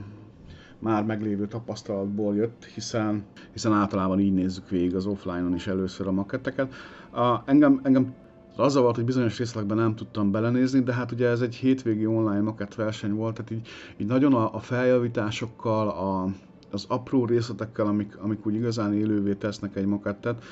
már 0.78 1.04
meglévő 1.04 1.47
tapasztalatból 1.47 2.35
jött, 2.35 2.64
hiszen, 2.64 3.25
hiszen 3.52 3.73
általában 3.73 4.21
így 4.21 4.33
nézzük 4.33 4.69
végig 4.69 4.95
az 4.95 5.07
offline-on 5.07 5.54
is 5.54 5.66
először 5.66 6.07
a 6.07 6.12
maketteket. 6.12 6.75
A, 7.11 7.42
engem, 7.45 7.81
engem 7.83 8.14
az 8.56 8.75
volt, 8.75 8.94
hogy 8.94 9.04
bizonyos 9.04 9.38
részletekben 9.38 9.76
nem 9.76 9.94
tudtam 9.94 10.30
belenézni, 10.30 10.80
de 10.80 10.92
hát 10.92 11.12
ugye 11.12 11.28
ez 11.28 11.40
egy 11.40 11.54
hétvégi 11.54 12.06
online 12.06 12.40
makett 12.40 12.75
verseny 12.75 13.12
volt, 13.12 13.35
tehát 13.35 13.50
így, 13.50 13.68
így 13.97 14.06
nagyon 14.06 14.35
a, 14.35 14.54
a 14.54 14.59
feljavításokkal, 14.59 15.88
a, 15.88 16.28
az 16.71 16.85
apró 16.88 17.25
részletekkel, 17.25 17.87
amik, 17.87 18.16
amik 18.16 18.47
úgy 18.47 18.54
igazán 18.54 18.94
élővé 18.94 19.35
tesznek 19.35 19.76
egy 19.76 19.87
makettet, 19.87 20.44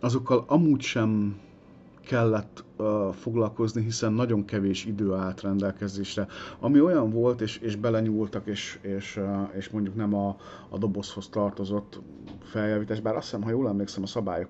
azokkal 0.00 0.44
amúgy 0.46 0.80
sem 0.80 1.36
kellett 2.00 2.64
uh, 2.76 3.12
foglalkozni, 3.12 3.82
hiszen 3.82 4.12
nagyon 4.12 4.44
kevés 4.44 4.84
idő 4.84 5.12
állt 5.12 5.40
rendelkezésre. 5.40 6.26
Ami 6.60 6.80
olyan 6.80 7.10
volt, 7.10 7.40
és, 7.40 7.58
és 7.58 7.76
belenyúltak, 7.76 8.46
és, 8.46 8.78
és, 8.82 9.16
uh, 9.16 9.48
és 9.56 9.68
mondjuk 9.68 9.94
nem 9.94 10.14
a, 10.14 10.36
a 10.68 10.78
dobozhoz 10.78 11.28
tartozott 11.28 12.00
feljavítás, 12.42 13.00
bár 13.00 13.16
azt 13.16 13.24
hiszem, 13.24 13.42
ha 13.42 13.50
jól 13.50 13.68
emlékszem, 13.68 14.02
a 14.02 14.06
szabályok 14.06 14.48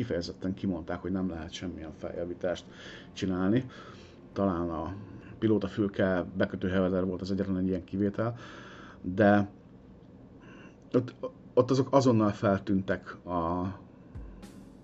kifejezetten 0.00 0.54
kimondták, 0.54 1.00
hogy 1.00 1.12
nem 1.12 1.28
lehet 1.28 1.52
semmilyen 1.52 1.92
feljavítást 1.96 2.64
csinálni. 3.12 3.64
Talán 4.32 4.70
a 4.70 4.94
pilóta 5.38 5.68
fülke 5.68 6.24
bekötő 6.36 6.68
hevezer 6.68 7.04
volt 7.04 7.20
az 7.20 7.30
egyetlen 7.30 7.56
egy 7.56 7.66
ilyen 7.66 7.84
kivétel, 7.84 8.34
de 9.02 9.48
ott, 10.92 11.14
ott 11.54 11.70
azok 11.70 11.88
azonnal 11.90 12.30
feltűntek 12.30 13.26
a 13.26 13.66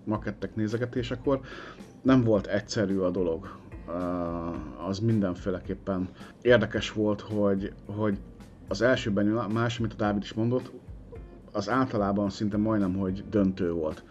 makettek 0.03 0.55
nézegetésekor. 0.55 1.39
Nem 2.01 2.23
volt 2.23 2.47
egyszerű 2.47 2.97
a 2.97 3.09
dolog. 3.09 3.57
Az 4.87 4.99
mindenféleképpen 4.99 6.09
érdekes 6.41 6.91
volt, 6.91 7.21
hogy, 7.21 7.73
hogy 7.85 8.17
az 8.67 8.81
első 8.81 9.11
benyomás, 9.11 9.79
amit 9.79 9.93
a 9.93 9.95
Dávid 9.95 10.21
is 10.23 10.33
mondott, 10.33 10.71
az 11.51 11.69
általában 11.69 12.29
szinte 12.29 12.57
majdnem, 12.57 12.97
hogy 12.97 13.23
döntő 13.29 13.71
volt. 13.71 14.03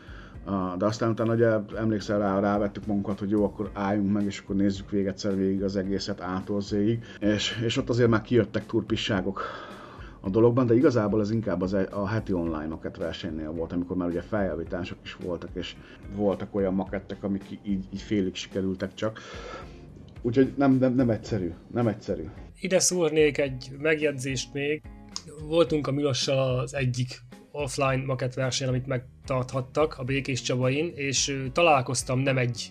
De 0.79 0.85
aztán 0.87 1.11
utána 1.11 1.35
ugye 1.35 1.49
emlékszel 1.77 2.19
rá, 2.19 2.41
rávettük 2.41 2.87
magunkat, 2.87 3.19
hogy 3.19 3.31
jó, 3.31 3.45
akkor 3.45 3.71
álljunk 3.73 4.13
meg, 4.13 4.25
és 4.25 4.39
akkor 4.39 4.57
nézzük 4.57 4.91
végig 4.91 5.07
egyszer 5.07 5.37
végig 5.37 5.63
az 5.63 5.77
egészet 5.77 6.21
ától 6.21 6.63
és, 7.21 7.63
és 7.65 7.77
ott 7.77 7.89
azért 7.89 8.09
már 8.09 8.23
kijöttek 8.23 8.67
turpisságok 8.67 9.43
a 10.21 10.31
dologban, 10.31 10.67
de 10.67 10.75
igazából 10.75 11.21
ez 11.21 11.31
inkább 11.31 11.63
az, 11.63 11.73
a 11.91 12.07
heti 12.09 12.33
online 12.33 12.67
makett 12.67 12.97
versenynél 12.97 13.51
volt, 13.51 13.73
amikor 13.73 13.97
már 13.97 14.09
ugye 14.09 14.21
feljavítások 14.21 14.99
is 15.03 15.17
voltak, 15.25 15.51
és 15.53 15.77
voltak 16.15 16.55
olyan 16.55 16.75
makettek, 16.75 17.23
amik 17.23 17.59
így, 17.63 17.85
így 17.93 18.01
félig 18.01 18.35
sikerültek 18.35 18.95
csak. 18.95 19.21
Úgyhogy 20.23 20.53
nem, 20.57 20.73
nem, 20.73 20.95
nem 20.95 21.11
egyszerű, 21.11 21.53
nem 21.73 21.87
egyszerű. 21.87 22.23
Ide 22.61 22.79
szúrnék 22.79 23.39
egy 23.39 23.71
megjegyzést 23.79 24.53
még. 24.53 24.83
Voltunk 25.49 25.87
a 25.87 25.93
Milossal 25.93 26.59
az 26.59 26.75
egyik 26.75 27.26
offline 27.57 28.05
makett 28.05 28.35
versenyen, 28.35 28.73
amit 28.73 28.87
megtarthattak 28.87 29.99
a 29.99 30.05
Békés 30.05 30.43
Csabain, 30.43 30.93
és 30.95 31.37
találkoztam 31.53 32.19
nem 32.19 32.39
egy 32.39 32.69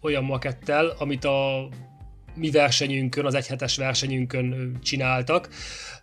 olyan 0.00 0.24
makettel, 0.24 0.94
amit 0.98 1.24
a 1.24 1.68
mi 2.34 2.50
versenyünkön, 2.50 3.24
az 3.24 3.34
egyhetes 3.34 3.76
versenyünkön 3.76 4.78
csináltak, 4.82 5.48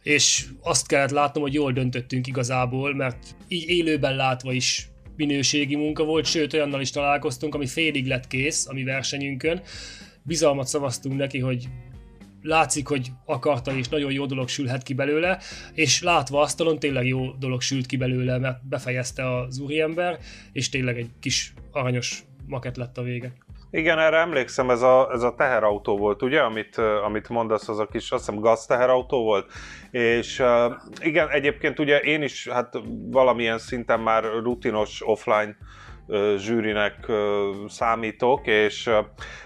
és 0.02 0.46
azt 0.62 0.88
kellett 0.88 1.10
látnom, 1.10 1.44
hogy 1.44 1.54
jól 1.54 1.72
döntöttünk 1.72 2.28
igazából, 2.28 2.96
mert 2.96 3.36
így 3.48 3.70
élőben 3.70 4.16
látva 4.16 4.52
is 4.52 4.88
minőségi 5.16 5.76
munka 5.76 6.04
volt, 6.04 6.26
sőt 6.26 6.54
olyannal 6.54 6.82
is 6.82 6.92
találkoztunk, 6.92 7.56
ami 7.56 7.68
félig 7.68 8.08
lett 8.08 8.28
kész 8.28 8.68
a 8.68 8.74
mi 8.74 8.84
versenyünkön. 8.84 9.62
Bizalmat 10.24 10.68
szavaztunk 10.68 11.18
neki, 11.18 11.40
hogy 11.40 11.68
látszik, 12.44 12.88
hogy 12.88 13.12
akarta, 13.26 13.72
és 13.72 13.88
nagyon 13.88 14.12
jó 14.12 14.26
dolog 14.26 14.48
sülhet 14.48 14.84
ki 14.84 14.94
belőle, 14.94 15.40
és 15.74 16.02
látva 16.02 16.42
asztalon 16.42 16.80
tényleg 16.80 17.08
jó 17.08 17.32
dolog 17.32 17.62
sült 17.62 17.86
ki 17.86 17.98
belőle, 17.98 18.38
mert 18.38 18.68
befejezte 18.68 19.38
az 19.38 19.60
úriember, 19.60 20.20
és 20.52 20.70
tényleg 20.70 20.98
egy 20.98 21.10
kis 21.20 21.54
aranyos 21.72 22.24
maket 22.48 22.78
lett 22.78 22.98
a 22.98 23.02
vége. 23.02 23.34
Igen, 23.72 24.00
erre 24.00 24.18
emlékszem, 24.18 24.70
ez 24.70 24.82
a, 24.82 25.10
ez 25.12 25.24
a 25.24 25.36
teherautó 25.36 25.98
volt, 25.98 26.22
ugye, 26.22 26.40
amit, 26.40 26.78
amit 26.78 27.30
mondasz, 27.30 27.70
az 27.70 27.80
a 27.80 27.88
kis, 27.88 28.12
azt 28.12 28.26
hiszem, 28.26 28.42
gaz 28.42 28.66
teherautó 28.66 29.24
volt, 29.24 29.52
és 29.92 30.44
igen, 31.02 31.30
egyébként 31.30 31.80
ugye 31.80 32.00
én 32.00 32.22
is 32.22 32.48
hát 32.48 32.74
valamilyen 33.12 33.58
szinten 33.58 34.00
már 34.00 34.24
rutinos 34.24 35.02
offline 35.06 35.56
zsűrinek 36.38 37.12
számítok, 37.68 38.48
és 38.48 38.90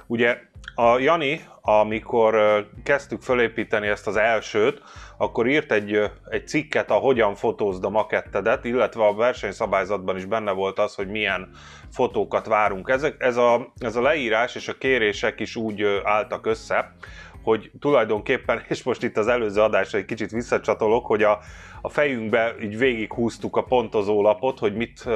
ugye 0.07 0.37
a 0.79 0.99
Jani, 0.99 1.41
amikor 1.61 2.35
kezdtük 2.83 3.21
fölépíteni 3.21 3.87
ezt 3.87 4.07
az 4.07 4.15
elsőt, 4.15 4.81
akkor 5.17 5.47
írt 5.47 5.71
egy, 5.71 6.11
egy 6.29 6.47
cikket 6.47 6.91
a 6.91 6.93
hogyan 6.93 7.35
fotózd 7.35 7.85
a 7.85 7.89
makettedet, 7.89 8.65
illetve 8.65 9.05
a 9.05 9.13
versenyszabályzatban 9.13 10.17
is 10.17 10.25
benne 10.25 10.51
volt 10.51 10.79
az, 10.79 10.95
hogy 10.95 11.07
milyen 11.07 11.49
fotókat 11.91 12.45
várunk. 12.45 12.89
Ezek, 12.89 13.15
ez, 13.19 13.37
a, 13.37 13.73
ez 13.77 13.95
a 13.95 14.01
leírás 14.01 14.55
és 14.55 14.67
a 14.67 14.77
kérések 14.77 15.39
is 15.39 15.55
úgy 15.55 16.01
álltak 16.03 16.45
össze, 16.45 16.95
hogy 17.43 17.71
tulajdonképpen, 17.79 18.63
és 18.67 18.83
most 18.83 19.03
itt 19.03 19.17
az 19.17 19.27
előző 19.27 19.61
adásra 19.61 19.97
egy 19.97 20.05
kicsit 20.05 20.31
visszacsatolok, 20.31 21.05
hogy 21.05 21.23
a, 21.23 21.39
a 21.81 21.89
fejünkbe 21.89 22.55
így 22.61 22.77
végighúztuk 22.77 23.55
a 23.55 23.63
pontozó 23.63 24.21
lapot, 24.21 24.59
hogy 24.59 24.75
mit, 24.75 25.03
uh, 25.05 25.13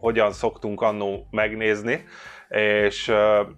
hogyan 0.00 0.32
szoktunk 0.32 0.80
annó 0.80 1.26
megnézni, 1.30 2.04
és, 2.48 3.12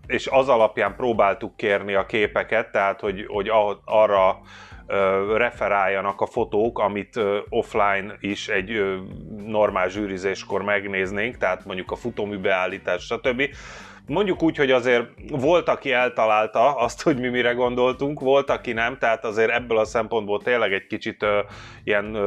és 0.07 0.27
az 0.27 0.49
alapján 0.49 0.97
próbáltuk 0.97 1.57
kérni 1.57 1.95
a 1.95 2.07
képeket, 2.07 2.71
tehát 2.71 3.01
hogy, 3.01 3.27
hogy 3.29 3.51
arra 3.85 4.41
referáljanak 5.37 6.21
a 6.21 6.27
fotók, 6.27 6.79
amit 6.79 7.21
offline 7.49 8.17
is 8.21 8.49
egy 8.49 8.99
normál 9.47 9.89
zsűrizéskor 9.89 10.63
megnéznénk, 10.63 11.37
tehát 11.37 11.65
mondjuk 11.65 11.91
a 11.91 11.97
futóműbeállítás, 11.97 13.05
stb. 13.05 13.43
Mondjuk 14.07 14.43
úgy, 14.43 14.57
hogy 14.57 14.71
azért 14.71 15.07
volt, 15.31 15.69
aki 15.69 15.93
eltalálta 15.93 16.77
azt, 16.77 17.03
hogy 17.03 17.19
mi 17.19 17.29
mire 17.29 17.53
gondoltunk, 17.53 18.21
volt, 18.21 18.51
aki 18.51 18.73
nem, 18.73 18.99
tehát 18.99 19.25
azért 19.25 19.51
ebből 19.51 19.79
a 19.79 19.85
szempontból 19.85 20.43
tényleg 20.43 20.73
egy 20.73 20.87
kicsit 20.87 21.27
ilyen 21.85 22.19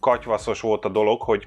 katyvaszos 0.00 0.60
volt 0.60 0.84
a 0.84 0.88
dolog, 0.88 1.22
hogy 1.22 1.46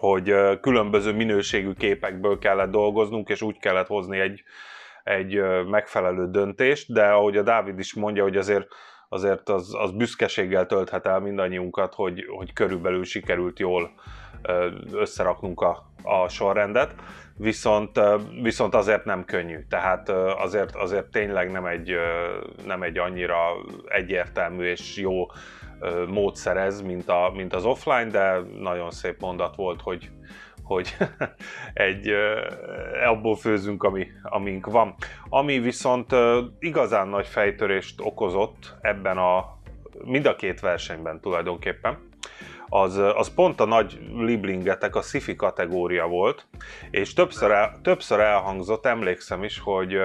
hogy 0.00 0.34
különböző 0.60 1.12
minőségű 1.12 1.72
képekből 1.72 2.38
kellett 2.38 2.70
dolgoznunk, 2.70 3.28
és 3.28 3.42
úgy 3.42 3.58
kellett 3.58 3.86
hozni 3.86 4.18
egy, 4.18 4.42
egy 5.04 5.40
megfelelő 5.66 6.30
döntést, 6.30 6.92
de 6.92 7.06
ahogy 7.06 7.36
a 7.36 7.42
Dávid 7.42 7.78
is 7.78 7.94
mondja, 7.94 8.22
hogy 8.22 8.36
azért 8.36 8.66
azért 9.12 9.48
az, 9.48 9.74
az 9.78 9.90
büszkeséggel 9.90 10.66
tölthet 10.66 11.06
el 11.06 11.20
mindannyiunkat, 11.20 11.94
hogy, 11.94 12.24
hogy 12.28 12.52
körülbelül 12.52 13.04
sikerült 13.04 13.58
jól 13.58 13.90
összeraknunk 14.92 15.60
a, 15.60 15.92
a 16.02 16.28
sorrendet, 16.28 16.94
viszont, 17.36 18.00
viszont 18.42 18.74
azért 18.74 19.04
nem 19.04 19.24
könnyű. 19.24 19.58
Tehát 19.68 20.08
azért, 20.38 20.76
azért 20.76 21.06
tényleg 21.06 21.50
nem 21.50 21.66
egy, 21.66 21.94
nem 22.66 22.82
egy 22.82 22.98
annyira 22.98 23.36
egyértelmű 23.88 24.64
és 24.64 24.96
jó 24.96 25.26
módszer 26.08 26.56
ez, 26.56 26.80
mint, 26.80 27.08
a, 27.08 27.32
mint 27.34 27.54
az 27.54 27.64
offline, 27.64 28.10
de 28.10 28.38
nagyon 28.58 28.90
szép 28.90 29.20
mondat 29.20 29.56
volt, 29.56 29.80
hogy, 29.80 30.10
hogy 30.62 30.96
egy, 31.72 32.08
abból 33.06 33.36
főzünk, 33.36 33.82
ami, 33.82 34.06
amink 34.22 34.66
van. 34.66 34.94
Ami 35.28 35.58
viszont 35.58 36.14
igazán 36.58 37.08
nagy 37.08 37.26
fejtörést 37.26 38.00
okozott 38.00 38.76
ebben 38.80 39.18
a 39.18 39.58
mind 40.04 40.26
a 40.26 40.36
két 40.36 40.60
versenyben 40.60 41.20
tulajdonképpen, 41.20 42.08
az, 42.68 42.96
az 42.96 43.34
pont 43.34 43.60
a 43.60 43.64
nagy 43.64 43.98
liblingetek, 44.16 44.96
a 44.96 45.02
sci 45.02 45.36
kategória 45.36 46.06
volt, 46.06 46.46
és 46.90 47.12
többször, 47.12 47.50
el, 47.50 47.78
többször 47.82 48.20
elhangzott, 48.20 48.86
emlékszem 48.86 49.42
is, 49.42 49.58
hogy, 49.58 49.96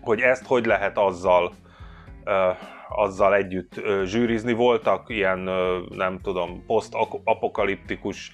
hogy 0.00 0.20
ezt 0.20 0.46
hogy 0.46 0.66
lehet 0.66 0.98
azzal 0.98 1.52
azzal 2.94 3.34
együtt 3.34 3.80
zsűrizni. 4.04 4.52
Voltak 4.52 5.04
ilyen, 5.08 5.38
nem 5.88 6.20
tudom, 6.22 6.64
posztapokaliptikus 6.66 8.32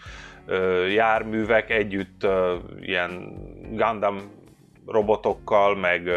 járművek 0.95 1.71
együtt 1.71 2.27
ilyen 2.81 3.33
Gundam 3.71 4.31
robotokkal, 4.87 5.77
meg 5.77 6.09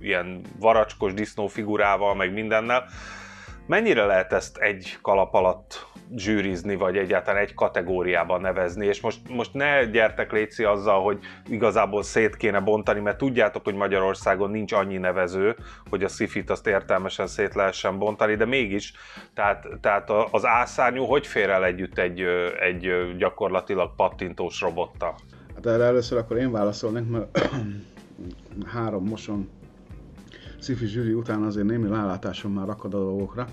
ilyen 0.00 0.40
varacskos 0.60 1.14
disznófigurával, 1.14 2.14
meg 2.14 2.32
mindennel. 2.32 2.84
Mennyire 3.66 4.04
lehet 4.04 4.32
ezt 4.32 4.56
egy 4.56 4.98
kalap 5.02 5.34
alatt 5.34 5.86
zsűrizni, 6.16 6.74
vagy 6.74 6.96
egyáltalán 6.96 7.42
egy 7.42 7.54
kategóriában 7.54 8.40
nevezni, 8.40 8.86
és 8.86 9.00
most, 9.00 9.28
most 9.28 9.54
ne 9.54 9.84
gyertek 9.84 10.32
létszi 10.32 10.64
azzal, 10.64 11.02
hogy 11.02 11.18
igazából 11.48 12.02
szét 12.02 12.36
kéne 12.36 12.60
bontani, 12.60 13.00
mert 13.00 13.18
tudjátok, 13.18 13.64
hogy 13.64 13.74
Magyarországon 13.74 14.50
nincs 14.50 14.72
annyi 14.72 14.96
nevező, 14.96 15.56
hogy 15.90 16.04
a 16.04 16.08
szifit 16.08 16.50
azt 16.50 16.66
értelmesen 16.66 17.26
szét 17.26 17.54
lehessen 17.54 17.98
bontani, 17.98 18.34
de 18.34 18.44
mégis, 18.44 18.92
tehát, 19.34 19.66
tehát 19.80 20.10
az 20.30 20.46
ászárnyú 20.46 21.04
hogy 21.04 21.26
fér 21.26 21.50
el 21.50 21.64
együtt 21.64 21.98
egy, 21.98 22.20
egy 22.60 23.16
gyakorlatilag 23.16 23.94
pattintós 23.96 24.60
robottal? 24.60 25.14
Hát 25.54 25.66
erre 25.66 25.84
először 25.84 26.18
akkor 26.18 26.36
én 26.36 26.50
válaszolnék, 26.50 27.08
mert 27.08 27.38
három 28.74 29.04
moson 29.04 29.50
szifi 30.62 30.86
zsűri 30.86 31.12
után 31.12 31.42
azért 31.42 31.66
némi 31.66 31.88
rálátásom 31.88 32.52
már 32.52 32.68
akad 32.68 32.94
a 32.94 32.98
dolgokra 32.98 33.46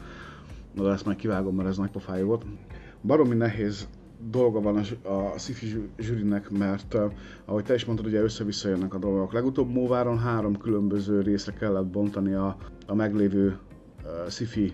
de 0.73 0.89
ezt 0.89 1.05
majd 1.05 1.17
kivágom, 1.17 1.55
mert 1.55 1.69
ez 1.69 1.77
nagy 1.77 1.91
pofája 1.91 2.25
volt. 2.25 2.45
Baromi 3.01 3.35
nehéz 3.35 3.87
dolga 4.29 4.61
van 4.61 4.81
a, 5.03 5.07
a 5.09 5.37
sci 5.37 5.53
zsűrinek, 5.97 6.49
mert 6.49 6.93
uh, 6.93 7.11
ahogy 7.45 7.63
te 7.63 7.73
is 7.73 7.85
mondtad, 7.85 8.07
ugye 8.07 8.21
össze-vissza 8.21 8.69
jönnek 8.69 8.93
a 8.93 8.97
dolgok. 8.97 9.33
Legutóbb 9.33 9.69
Móváron 9.69 10.19
három 10.19 10.57
különböző 10.57 11.21
részre 11.21 11.53
kellett 11.53 11.85
bontani 11.85 12.33
a, 12.33 12.57
a 12.87 12.93
meglévő 12.95 13.57
uh, 14.03 14.29
sci 14.29 14.73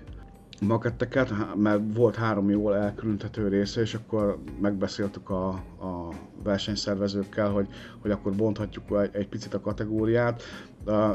maketteket, 0.62 1.34
mert 1.56 1.82
volt 1.96 2.16
három 2.16 2.50
jól 2.50 2.76
elkülöníthető 2.76 3.48
része, 3.48 3.82
és 3.82 3.94
akkor 3.94 4.38
megbeszéltük 4.62 5.30
a, 5.30 5.48
a 5.80 6.10
versenyszervezőkkel, 6.44 7.50
hogy, 7.50 7.68
hogy 8.02 8.12
akkor 8.12 8.36
bonthatjuk 8.36 8.84
egy, 9.02 9.10
egy 9.16 9.28
picit 9.28 9.54
a 9.54 9.60
kategóriát, 9.62 10.44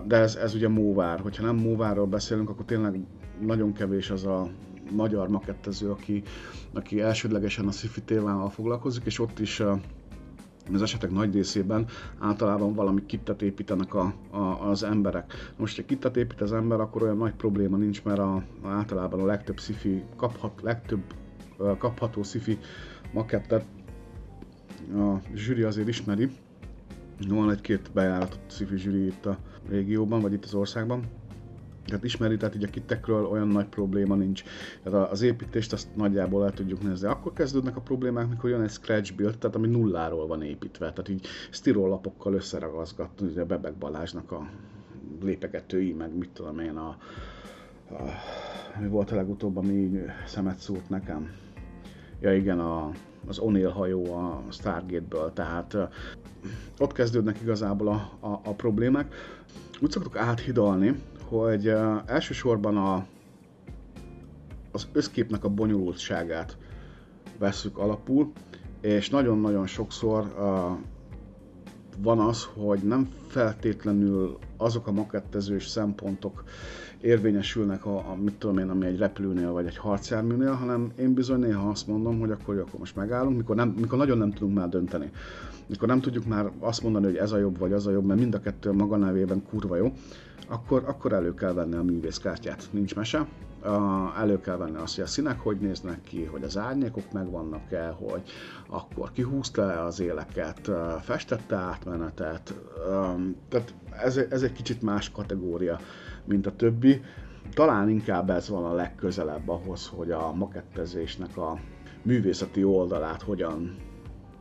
de 0.06 0.16
ez, 0.16 0.34
ez 0.34 0.54
ugye 0.54 0.68
móvár. 0.68 1.20
Hogyha 1.20 1.44
nem 1.44 1.56
móvárról 1.56 2.06
beszélünk, 2.06 2.48
akkor 2.48 2.64
tényleg 2.64 3.00
nagyon 3.40 3.72
kevés 3.72 4.10
az 4.10 4.24
a 4.26 4.48
magyar 4.90 5.28
makettező, 5.28 5.90
aki, 5.90 6.22
aki 6.72 7.00
elsődlegesen 7.00 7.66
a 7.66 7.70
sci-fi 7.70 8.00
témával 8.02 8.50
foglalkozik, 8.50 9.04
és 9.04 9.18
ott 9.18 9.38
is 9.38 9.62
az 10.72 10.82
esetek 10.82 11.10
nagy 11.10 11.34
részében 11.34 11.86
általában 12.18 12.74
valami 12.74 13.06
kittet 13.06 13.42
építenek 13.42 13.94
a, 13.94 14.14
a, 14.30 14.68
az 14.68 14.82
emberek. 14.82 15.52
Most, 15.56 15.76
ha 15.76 15.84
kittet 15.84 16.16
épít 16.16 16.40
az 16.40 16.52
ember, 16.52 16.80
akkor 16.80 17.02
olyan 17.02 17.16
nagy 17.16 17.34
probléma 17.34 17.76
nincs, 17.76 18.02
mert 18.02 18.18
a, 18.18 18.42
általában 18.64 19.20
a 19.20 19.24
legtöbb 19.26 19.58
sci 19.58 20.02
kaphat, 20.16 20.60
legtöbb 20.62 21.02
kapható 21.78 22.22
sci 22.22 22.58
makettet 23.12 23.64
a 24.94 25.14
zsűri 25.34 25.62
azért 25.62 25.88
ismeri. 25.88 26.30
Van 27.28 27.50
egy-két 27.50 27.90
bejáratott 27.92 28.50
sci 28.50 28.66
zsűri 28.76 29.06
itt 29.06 29.26
a 29.26 29.38
régióban, 29.68 30.20
vagy 30.20 30.32
itt 30.32 30.44
az 30.44 30.54
országban 30.54 31.04
tehát 31.90 32.04
ismeri, 32.04 32.36
tehát 32.36 32.54
így 32.54 32.64
a 32.64 32.70
kitekről 32.70 33.24
olyan 33.24 33.48
nagy 33.48 33.66
probléma 33.66 34.14
nincs. 34.14 34.42
Tehát 34.82 35.10
az 35.10 35.22
építést 35.22 35.72
azt 35.72 35.96
nagyjából 35.96 36.44
el 36.44 36.52
tudjuk 36.52 36.82
nézni. 36.82 37.06
Akkor 37.06 37.32
kezdődnek 37.32 37.76
a 37.76 37.80
problémák, 37.80 38.28
mikor 38.28 38.50
jön 38.50 38.62
egy 38.62 38.70
scratch 38.70 39.14
build, 39.14 39.38
tehát 39.38 39.56
ami 39.56 39.68
nulláról 39.68 40.26
van 40.26 40.42
építve. 40.42 40.92
Tehát 40.92 41.08
így 41.08 41.26
lapokkal 41.74 42.34
összeragazgat, 42.34 43.20
ugye 43.20 43.44
Bebek 43.44 43.74
Balázsnak 43.74 44.32
a 44.32 44.48
lépegetői, 45.22 45.92
meg 45.92 46.16
mit 46.16 46.30
tudom 46.30 46.58
én, 46.58 46.76
a, 46.76 46.96
a 47.90 48.80
mi 48.80 48.88
volt 48.88 49.10
a 49.10 49.14
legutóbb, 49.14 49.56
ami 49.56 50.00
szemet 50.26 50.58
szúrt 50.58 50.88
nekem. 50.88 51.32
Ja 52.20 52.34
igen, 52.34 52.60
a, 52.60 52.90
az 53.26 53.40
O'Neill 53.42 53.72
hajó 53.74 54.14
a 54.14 54.42
Stargate-ből, 54.48 55.32
tehát 55.32 55.76
ott 56.78 56.92
kezdődnek 56.92 57.40
igazából 57.40 57.88
a, 57.88 58.26
a, 58.26 58.40
a 58.44 58.52
problémák. 58.54 59.14
Úgy 59.80 59.90
szoktuk 59.90 60.16
áthidalni, 60.16 60.94
hogy 61.30 61.68
uh, 61.68 61.96
elsősorban 62.06 62.76
a, 62.76 63.06
az 64.72 64.88
összképnek 64.92 65.44
a 65.44 65.48
bonyolultságát 65.48 66.56
vesszük 67.38 67.78
alapul, 67.78 68.32
és 68.80 69.10
nagyon-nagyon 69.10 69.66
sokszor 69.66 70.34
uh, 70.38 70.78
van 72.02 72.18
az, 72.18 72.44
hogy 72.54 72.78
nem 72.78 73.08
feltétlenül 73.26 74.38
azok 74.56 74.86
a 74.86 74.92
makettezős 74.92 75.66
szempontok 75.66 76.44
érvényesülnek, 77.00 77.86
a, 77.86 77.96
a, 77.96 78.16
mit 78.22 78.34
tudom 78.34 78.58
én, 78.58 78.68
ami 78.68 78.86
egy 78.86 78.98
repülőnél 78.98 79.52
vagy 79.52 79.66
egy 79.66 79.76
harcjárműnél, 79.76 80.52
hanem 80.52 80.92
én 80.98 81.14
bizony 81.14 81.38
néha 81.40 81.68
azt 81.68 81.86
mondom, 81.86 82.20
hogy 82.20 82.30
akkor, 82.30 82.58
akkor 82.58 82.78
most 82.78 82.96
megállunk, 82.96 83.36
mikor, 83.36 83.56
nem, 83.56 83.68
mikor 83.68 83.98
nagyon 83.98 84.18
nem 84.18 84.30
tudunk 84.30 84.56
már 84.56 84.68
dönteni. 84.68 85.10
Mikor 85.66 85.88
nem 85.88 86.00
tudjuk 86.00 86.26
már 86.26 86.50
azt 86.58 86.82
mondani, 86.82 87.04
hogy 87.04 87.16
ez 87.16 87.32
a 87.32 87.38
jobb 87.38 87.58
vagy 87.58 87.72
az 87.72 87.86
a 87.86 87.90
jobb, 87.90 88.04
mert 88.04 88.20
mind 88.20 88.34
a 88.34 88.40
kettő 88.40 88.68
a 88.68 88.72
maga 88.72 88.96
nevében 88.96 89.42
kurva 89.50 89.76
jó, 89.76 89.92
akkor, 90.50 90.82
akkor 90.86 91.12
elő 91.12 91.34
kell 91.34 91.52
venni 91.52 91.74
a 91.74 91.82
művészkártyát. 91.82 92.68
Nincs 92.70 92.94
mese. 92.94 93.26
Uh, 93.64 94.20
elő 94.20 94.40
kell 94.40 94.56
venni 94.56 94.76
azt, 94.76 94.94
hogy 94.94 95.04
a 95.04 95.06
színek 95.06 95.40
hogy 95.40 95.58
néznek 95.58 96.02
ki, 96.02 96.24
hogy 96.24 96.42
az 96.42 96.56
árnyékok 96.56 97.12
megvannak-e, 97.12 97.88
hogy 97.88 98.22
akkor 98.68 99.12
kihúzta-e 99.12 99.82
az 99.84 100.00
éleket, 100.00 100.68
uh, 100.68 100.92
festette 100.92 101.56
átmenetet. 101.56 102.54
Tehát 103.48 103.74
ez, 104.02 104.16
ez 104.16 104.42
egy 104.42 104.52
kicsit 104.52 104.82
más 104.82 105.10
kategória, 105.10 105.78
mint 106.24 106.46
a 106.46 106.56
többi. 106.56 107.02
Talán 107.54 107.88
inkább 107.88 108.30
ez 108.30 108.48
van 108.48 108.64
a 108.64 108.74
legközelebb 108.74 109.48
ahhoz, 109.48 109.86
hogy 109.86 110.10
a 110.10 110.32
makettezésnek 110.32 111.36
a 111.36 111.58
művészeti 112.02 112.64
oldalát 112.64 113.22
hogyan 113.22 113.76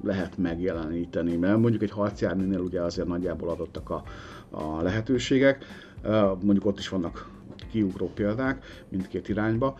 lehet 0.03 0.37
megjeleníteni, 0.37 1.35
mert 1.35 1.57
mondjuk 1.57 1.81
egy 1.81 1.91
harcjárműnél 1.91 2.59
ugye 2.59 2.81
azért 2.81 3.07
nagyjából 3.07 3.49
adottak 3.49 3.89
a, 3.89 4.03
a 4.49 4.81
lehetőségek, 4.81 5.65
mondjuk 6.41 6.65
ott 6.65 6.79
is 6.79 6.89
vannak 6.89 7.29
kiugró 7.71 8.11
példák 8.13 8.85
mindkét 8.89 9.29
irányba, 9.29 9.77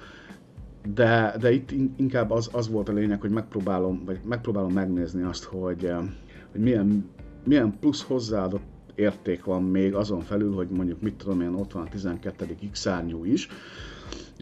de, 0.93 1.35
de 1.39 1.51
itt 1.51 1.71
inkább 1.95 2.31
az, 2.31 2.49
az 2.53 2.69
volt 2.69 2.89
a 2.89 2.93
lényeg, 2.93 3.21
hogy 3.21 3.29
megpróbálom, 3.29 4.01
vagy 4.05 4.19
megpróbálom 4.23 4.73
megnézni 4.73 5.23
azt, 5.23 5.43
hogy, 5.43 5.93
hogy 6.51 6.61
milyen, 6.61 7.09
milyen 7.45 7.79
plusz 7.79 8.03
hozzáadott 8.03 8.63
érték 8.95 9.43
van 9.43 9.63
még 9.63 9.95
azon 9.95 10.21
felül, 10.21 10.53
hogy 10.53 10.69
mondjuk 10.69 11.01
mit 11.01 11.15
tudom 11.15 11.41
én, 11.41 11.53
ott 11.53 11.71
van 11.71 11.85
a 11.85 11.89
12. 11.89 12.55
x 12.71 12.87
is, 13.23 13.47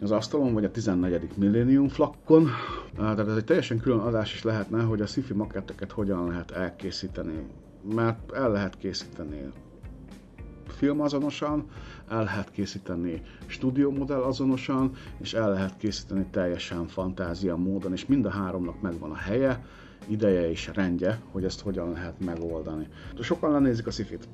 az 0.00 0.10
asztalon, 0.10 0.52
vagy 0.52 0.64
a 0.64 0.70
14. 0.70 1.28
Millennium 1.36 1.88
flakkon. 1.88 2.48
Tehát 2.96 3.18
ez 3.18 3.36
egy 3.36 3.44
teljesen 3.44 3.78
külön 3.78 3.98
adás 3.98 4.34
is 4.34 4.42
lehetne, 4.42 4.82
hogy 4.82 5.00
a 5.00 5.06
sci-fi 5.06 5.32
maketteket 5.32 5.92
hogyan 5.92 6.26
lehet 6.26 6.50
elkészíteni. 6.50 7.46
Mert 7.94 8.32
el 8.32 8.50
lehet 8.50 8.78
készíteni 8.78 9.52
filmazonosan, 10.70 11.64
el 12.08 12.24
lehet 12.24 12.50
készíteni 12.50 13.22
stúdiómodell 13.46 14.20
azonosan, 14.20 14.90
és 15.18 15.34
el 15.34 15.50
lehet 15.50 15.76
készíteni 15.76 16.26
teljesen 16.30 16.86
fantázia 16.86 17.56
módon, 17.56 17.92
és 17.92 18.06
mind 18.06 18.24
a 18.24 18.30
háromnak 18.30 18.80
megvan 18.80 19.10
a 19.10 19.16
helye, 19.16 19.64
ideje 20.06 20.50
és 20.50 20.70
rendje, 20.74 21.20
hogy 21.32 21.44
ezt 21.44 21.60
hogyan 21.60 21.92
lehet 21.92 22.24
megoldani. 22.24 22.88
Sokan 23.20 23.52
lenézik 23.52 23.86
a 23.86 23.90
szifit. 23.90 24.28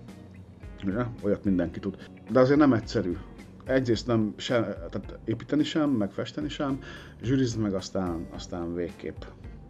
Ja, 0.86 1.10
olyat 1.22 1.44
mindenki 1.44 1.80
tud. 1.80 1.96
De 2.30 2.40
azért 2.40 2.58
nem 2.58 2.72
egyszerű. 2.72 3.16
Egyrészt 3.64 4.06
nem 4.06 4.34
se, 4.36 4.60
tehát 4.90 5.18
építeni 5.24 5.64
sem, 5.64 5.90
meg 5.90 6.10
festeni 6.12 6.48
sem, 6.48 6.78
zsűrizni 7.22 7.62
meg 7.62 7.74
aztán, 7.74 8.26
aztán 8.34 8.74
végképp. 8.74 9.18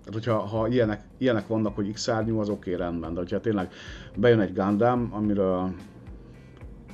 Tehát, 0.04 0.12
hogyha 0.12 0.38
ha 0.38 0.68
ilyenek, 0.68 1.04
ilyenek 1.18 1.46
vannak, 1.46 1.74
hogy 1.74 1.92
x 1.92 2.08
árnyú, 2.08 2.38
az 2.38 2.48
oké, 2.48 2.74
okay, 2.74 2.86
rendben. 2.86 3.14
De 3.14 3.18
hogyha 3.18 3.40
tényleg 3.40 3.72
bejön 4.16 4.40
egy 4.40 4.54
Gundam, 4.54 5.08
amiről 5.12 5.74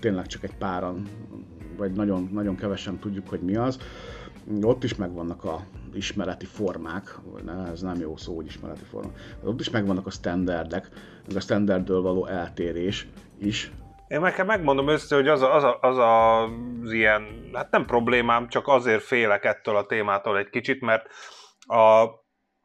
tényleg 0.00 0.26
csak 0.26 0.42
egy 0.42 0.56
páran, 0.58 1.08
vagy 1.76 1.92
nagyon, 1.92 2.28
nagyon 2.32 2.56
kevesen 2.56 2.98
tudjuk, 2.98 3.28
hogy 3.28 3.40
mi 3.40 3.56
az. 3.56 3.78
Ott 4.62 4.84
is 4.84 4.94
megvannak 4.94 5.44
a 5.44 5.60
ismereti 5.94 6.46
formák, 6.46 7.18
ne, 7.44 7.70
ez 7.70 7.80
nem 7.80 8.00
jó 8.00 8.16
szó, 8.16 8.36
hogy 8.36 8.46
ismereti 8.46 8.84
formák. 8.84 9.18
Ott 9.44 9.60
is 9.60 9.70
megvannak 9.70 10.06
a 10.06 10.10
standardek, 10.10 10.88
meg 11.26 11.36
a 11.36 11.40
standarddől 11.40 12.02
való 12.02 12.26
eltérés 12.26 13.06
is. 13.38 13.70
Én 14.08 14.20
nekem 14.20 14.46
megmondom 14.46 14.88
össze, 14.88 15.14
hogy 15.14 15.28
az, 15.28 15.42
a, 15.42 15.54
az, 15.54 15.62
a, 15.62 15.78
az 15.80 15.96
a, 15.96 16.42
az 16.42 16.92
ilyen, 16.92 17.50
hát 17.52 17.70
nem 17.70 17.84
problémám, 17.84 18.48
csak 18.48 18.68
azért 18.68 19.02
félek 19.02 19.44
ettől 19.44 19.76
a 19.76 19.86
témától 19.86 20.38
egy 20.38 20.50
kicsit, 20.50 20.80
mert 20.80 21.06
a, 21.66 22.02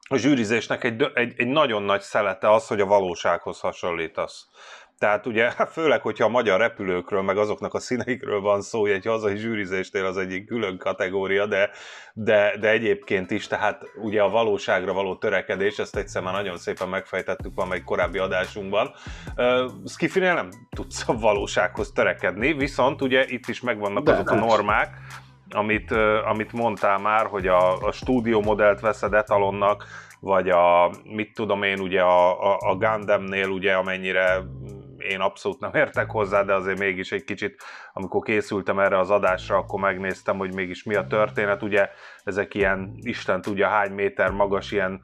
a 0.10 0.15
zsűrizésnek 0.15 0.84
egy, 0.84 1.12
egy, 1.13 1.34
egy 1.38 1.48
nagyon 1.48 1.84
nagy 1.84 2.02
szelete 2.02 2.52
az, 2.52 2.67
hogy 2.67 2.82
a 2.82 2.86
valósághoz 2.86 3.60
hasonlítasz. 3.60 4.48
Tehát 4.97 5.25
ugye, 5.25 5.51
hát 5.58 5.71
főleg, 5.71 6.01
hogyha 6.01 6.25
a 6.25 6.29
magyar 6.29 6.60
repülőkről, 6.60 7.21
meg 7.21 7.38
azoknak 7.38 7.73
a 7.73 7.79
színeikről 7.79 8.41
van 8.41 8.62
szó, 8.62 8.86
egy 8.86 9.05
hazai 9.05 9.36
zsűrizésnél 9.36 10.05
az 10.05 10.17
egyik 10.17 10.45
külön 10.45 10.77
kategória, 10.77 11.45
de, 11.45 11.69
de, 12.13 12.58
de 12.60 12.69
egyébként 12.69 13.31
is, 13.31 13.47
tehát 13.47 13.81
ugye 14.01 14.21
a 14.21 14.29
valóságra 14.29 14.93
való 14.93 15.15
törekedés, 15.15 15.77
ezt 15.77 15.95
egyszer 15.95 16.21
már 16.21 16.34
nagyon 16.34 16.58
szépen 16.58 16.89
megfejtettük 16.89 17.63
egy 17.69 17.84
korábbi 17.84 18.17
adásunkban. 18.17 18.91
Uh, 19.36 19.71
Skifinél 19.86 20.34
nem 20.34 20.49
tudsz 20.69 21.10
a 21.10 21.17
valósághoz 21.17 21.91
törekedni, 21.91 22.53
viszont 22.53 23.01
ugye 23.01 23.25
itt 23.27 23.47
is 23.47 23.62
megvannak 23.62 24.03
de 24.03 24.12
azok 24.12 24.29
a 24.29 24.36
normák, 24.36 24.97
amit, 25.49 25.91
uh, 25.91 26.29
amit 26.29 26.53
mondtál 26.53 26.97
már, 26.97 27.25
hogy 27.25 27.47
a, 27.47 27.77
a 27.77 27.91
stúdió 27.91 28.41
modellt 28.41 28.79
veszed 28.79 29.13
etalonnak, 29.13 29.86
vagy 30.19 30.49
a, 30.49 30.91
mit 31.03 31.34
tudom 31.34 31.63
én, 31.63 31.79
ugye 31.79 32.01
a, 32.01 32.51
a, 32.51 32.58
a 32.60 32.75
Gundamnél, 32.75 33.47
ugye 33.47 33.73
amennyire 33.73 34.43
én 35.10 35.20
abszolút 35.20 35.60
nem 35.60 35.72
értek 35.74 36.12
hozzá, 36.12 36.44
de 36.44 36.54
azért 36.54 36.80
mégis 36.80 37.12
egy 37.12 37.24
kicsit, 37.24 37.63
amikor 37.94 38.24
készültem 38.24 38.80
erre 38.80 39.00
az 39.00 39.10
adásra, 39.10 39.58
akkor 39.58 39.80
megnéztem, 39.80 40.38
hogy 40.38 40.54
mégis 40.54 40.84
mi 40.84 40.96
a 40.96 41.08
történet. 41.08 41.62
Ugye 41.62 41.89
ezek 42.24 42.54
ilyen, 42.54 42.94
Isten 43.02 43.41
tudja 43.41 43.68
hány 43.68 43.91
méter 43.91 44.32
magas, 44.32 44.72
ilyen 44.72 45.02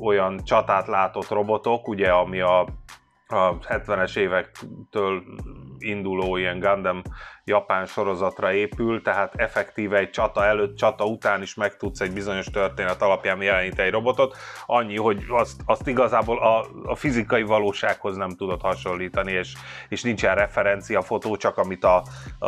olyan 0.00 0.44
csatát 0.44 0.86
látott 0.86 1.28
robotok, 1.28 1.88
ugye, 1.88 2.10
ami 2.10 2.40
a 2.40 2.66
a 3.32 3.58
70-es 3.58 4.16
évektől 4.16 5.22
induló 5.78 6.36
ilyen 6.36 6.58
Gundam 6.58 7.02
japán 7.44 7.86
sorozatra 7.86 8.52
épül, 8.52 9.02
tehát 9.02 9.34
effektíve 9.34 9.98
egy 9.98 10.10
csata 10.10 10.44
előtt, 10.44 10.76
csata 10.76 11.04
után 11.04 11.42
is 11.42 11.54
meg 11.54 11.76
tudsz 11.76 12.00
egy 12.00 12.12
bizonyos 12.12 12.46
történet 12.46 13.02
alapján 13.02 13.42
jeleníteni 13.42 13.86
egy 13.86 13.92
robotot, 13.92 14.36
annyi, 14.66 14.96
hogy 14.96 15.24
azt, 15.28 15.60
azt 15.64 15.86
igazából 15.86 16.38
a, 16.38 16.66
a 16.84 16.94
fizikai 16.94 17.42
valósághoz 17.42 18.16
nem 18.16 18.30
tudod 18.30 18.60
hasonlítani, 18.60 19.32
és, 19.32 19.54
és 19.88 20.02
nincsen 20.02 20.34
referencia 20.34 21.02
fotó, 21.02 21.36
csak 21.36 21.56
amit 21.56 21.84
a, 21.84 22.02
a, 22.38 22.46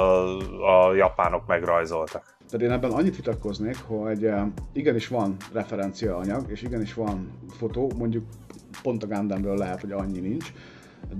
a 0.62 0.95
japánok 0.95 1.47
megrajzoltak. 1.47 2.37
Tehát 2.51 2.66
én 2.66 2.73
ebben 2.73 2.90
annyit 2.90 3.16
vitatkoznék, 3.16 3.77
hogy 3.87 4.25
eh, 4.25 4.45
igenis 4.73 5.09
van 5.09 5.37
referencia 5.53 6.16
anyag, 6.16 6.51
és 6.51 6.62
igenis 6.62 6.95
van 6.95 7.33
fotó, 7.59 7.92
mondjuk 7.97 8.25
pont 8.83 9.03
a 9.03 9.07
Gundamről 9.07 9.57
lehet, 9.57 9.81
hogy 9.81 9.92
annyi 9.92 10.21
nincs, 10.21 10.53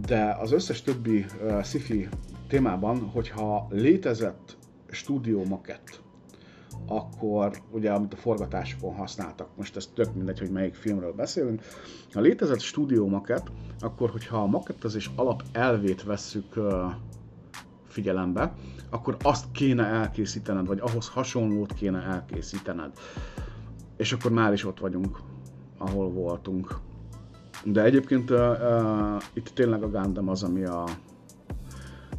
de 0.07 0.37
az 0.41 0.53
összes 0.53 0.83
többi 0.83 1.25
uh, 1.43 1.63
sci-fi 1.63 2.09
témában, 2.49 2.99
hogyha 2.99 3.67
létezett 3.71 4.57
stúdió 4.91 5.45
makett, 5.45 6.01
akkor 6.87 7.63
ugye, 7.71 7.93
amit 7.93 8.13
a 8.13 8.17
forgatásokon 8.17 8.95
használtak, 8.95 9.49
most 9.57 9.77
ez 9.77 9.87
tök 9.95 10.15
mindegy, 10.15 10.39
hogy 10.39 10.51
melyik 10.51 10.75
filmről 10.75 11.13
beszélünk, 11.13 11.63
ha 12.13 12.21
létezett 12.21 12.61
stúdió 12.61 13.09
makett, 13.09 13.51
akkor 13.81 14.11
hogyha 14.11 14.37
a 14.37 14.47
makettezés 14.47 15.11
alap 15.17 15.43
elvét 15.53 16.03
vesszük 16.03 16.57
uh, 16.57 16.93
figyelembe, 17.87 18.55
akkor 18.91 19.17
azt 19.23 19.45
kéne 19.53 19.85
elkészítened, 19.85 20.67
vagy 20.67 20.79
ahhoz 20.81 21.09
hasonlót 21.09 21.75
kéne 21.75 22.03
elkészítened. 22.03 22.93
És 23.97 24.13
akkor 24.13 24.31
már 24.31 24.53
is 24.53 24.65
ott 24.65 24.79
vagyunk, 24.79 25.19
ahol 25.79 26.11
voltunk. 26.11 26.79
De 27.65 27.83
egyébként 27.83 28.31
uh, 28.31 28.39
uh, 28.39 29.23
itt 29.33 29.49
tényleg 29.49 29.83
a 29.83 29.91
Gundam 29.91 30.29
az, 30.29 30.43
ami 30.43 30.65
a, 30.65 30.85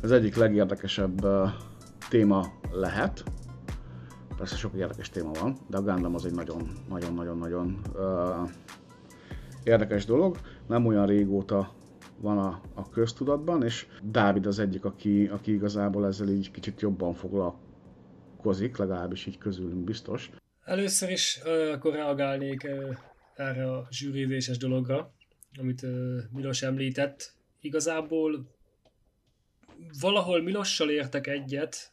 az 0.02 0.12
egyik 0.12 0.36
legérdekesebb 0.36 1.24
uh, 1.24 1.50
téma 2.10 2.46
lehet. 2.72 3.24
Persze 4.38 4.56
sok 4.56 4.74
érdekes 4.74 5.10
téma 5.10 5.32
van, 5.40 5.58
de 5.70 5.78
a 5.78 5.82
Gundam 5.82 6.16
az 6.16 6.26
egy 6.26 6.34
nagyon-nagyon-nagyon-nagyon 6.34 7.80
uh, 7.94 8.50
érdekes 9.64 10.06
dolog. 10.06 10.38
Nem 10.68 10.86
olyan 10.86 11.06
régóta 11.06 11.72
van 12.20 12.38
a, 12.38 12.62
a 12.74 12.90
köztudatban, 12.90 13.64
és 13.64 13.88
Dávid 14.04 14.46
az 14.46 14.60
egyik, 14.60 14.86
aki, 14.86 15.28
aki 15.28 15.54
igazából 15.54 16.06
ezzel 16.06 16.30
így 16.30 16.52
kicsit 16.52 16.82
jobban 16.82 17.16
szurkozik, 17.16 18.78
legalábbis 18.78 19.26
így 19.26 19.38
közülünk 19.38 19.84
biztos. 19.84 20.32
Először 20.64 21.10
is 21.10 21.42
uh, 21.46 21.74
akkor 21.74 21.94
reagálnék 21.94 22.64
uh, 22.64 22.98
erre 23.36 23.72
a 23.72 23.88
zsűrizéses 23.90 24.58
dologra, 24.58 25.14
amit 25.60 25.86
Milos 26.32 26.62
említett. 26.62 27.34
Igazából 27.62 28.52
valahol 30.00 30.42
Milossal 30.42 30.90
értek 30.90 31.28
egyet 31.28 31.92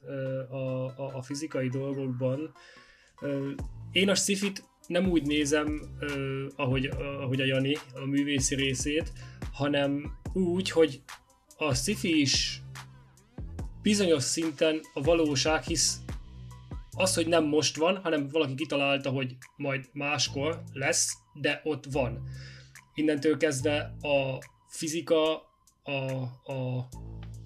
a, 0.50 0.54
a, 0.54 1.16
a 1.16 1.22
fizikai 1.22 1.68
dolgokban. 1.68 2.52
Én 3.92 4.08
a 4.08 4.14
Sifit 4.14 4.64
nem 4.86 5.08
úgy 5.08 5.26
nézem, 5.26 5.80
ahogy, 6.56 6.86
ahogy 6.96 7.40
a 7.40 7.44
Jani, 7.44 7.76
a 7.94 8.04
művészi 8.06 8.54
részét, 8.54 9.12
hanem 9.52 10.18
úgy, 10.32 10.70
hogy 10.70 11.02
a 11.56 11.74
sci 11.74 12.20
is 12.20 12.62
bizonyos 13.82 14.22
szinten 14.22 14.80
a 14.94 15.00
valóság, 15.00 15.62
hisz 15.62 16.00
az, 16.96 17.14
hogy 17.14 17.26
nem 17.26 17.44
most 17.44 17.76
van, 17.76 17.96
hanem 17.96 18.28
valaki 18.28 18.54
kitalálta, 18.54 19.10
hogy 19.10 19.36
majd 19.56 19.88
máskor 19.92 20.62
lesz, 20.72 21.12
de 21.34 21.60
ott 21.64 21.84
van. 21.90 22.28
Innentől 22.94 23.36
kezdve 23.36 23.96
a 24.00 24.38
fizika, 24.68 25.34
a, 25.82 25.92
a, 26.52 26.88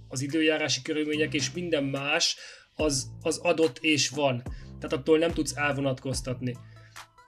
az 0.09 0.21
időjárási 0.21 0.83
körülmények 0.83 1.35
és 1.35 1.53
minden 1.53 1.85
más 1.85 2.37
az, 2.77 3.11
az 3.21 3.39
adott 3.39 3.79
és 3.81 4.09
van. 4.09 4.43
Tehát 4.79 4.93
attól 4.93 5.19
nem 5.19 5.33
tudsz 5.33 5.57
elvonatkoztatni. 5.57 6.57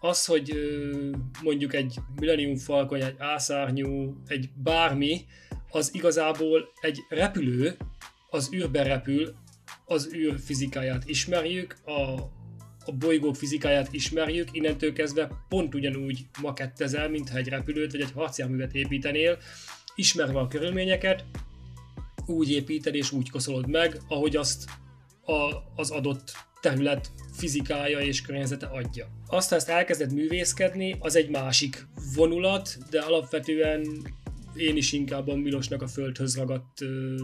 Az, 0.01 0.25
hogy 0.25 0.55
mondjuk 1.43 1.75
egy 1.75 1.99
Millennium 2.15 2.57
Falcon, 2.57 3.03
egy 3.03 3.15
ászárnyú, 3.19 4.17
egy 4.27 4.51
bármi, 4.55 5.25
az 5.71 5.95
igazából 5.95 6.69
egy 6.81 6.99
repülő, 7.09 7.77
az 8.31 8.53
űrben 8.53 8.85
repül, 8.85 9.35
az 9.85 10.13
űr 10.15 10.41
fizikáját 10.41 11.09
ismerjük, 11.09 11.77
a, 11.85 12.21
a 12.87 12.93
bolygók 12.93 13.37
fizikáját 13.37 13.93
ismerjük, 13.93 14.49
innentől 14.53 14.93
kezdve 14.93 15.31
pont 15.49 15.75
ugyanúgy 15.75 16.27
makettezel, 16.43 17.09
mintha 17.09 17.37
egy 17.37 17.49
repülőt 17.49 17.93
vagy 17.93 18.01
egy 18.01 18.13
harcjárművet 18.13 18.75
építenél, 18.75 19.39
ismerve 19.95 20.39
a 20.39 20.49
körülményeket, 20.49 21.25
úgy 22.27 22.51
építed 22.51 22.95
és 22.95 23.13
úgy 23.13 23.31
koszolod 23.31 23.69
meg, 23.69 24.01
ahogy 24.09 24.37
azt 24.37 24.65
a, 25.25 25.51
az 25.77 25.91
adott 25.91 26.33
terület 26.61 27.11
fizikája 27.33 28.01
és 28.01 28.23
környezete 28.23 28.67
adja. 28.67 29.07
Azt, 29.27 29.49
ha 29.49 29.57
ezt 29.57 29.69
elkezded 29.69 30.13
művészkedni, 30.13 30.97
az 30.99 31.17
egy 31.17 31.29
másik 31.29 31.87
vonulat, 32.15 32.79
de 32.91 33.01
alapvetően 33.01 33.87
én 34.55 34.77
is 34.77 34.93
inkább 34.93 35.29
a 35.29 35.37
Milosnak 35.37 35.83
a 35.83 35.87
földhöz 35.87 36.37
ragadt 36.37 36.81
ö, 36.81 37.17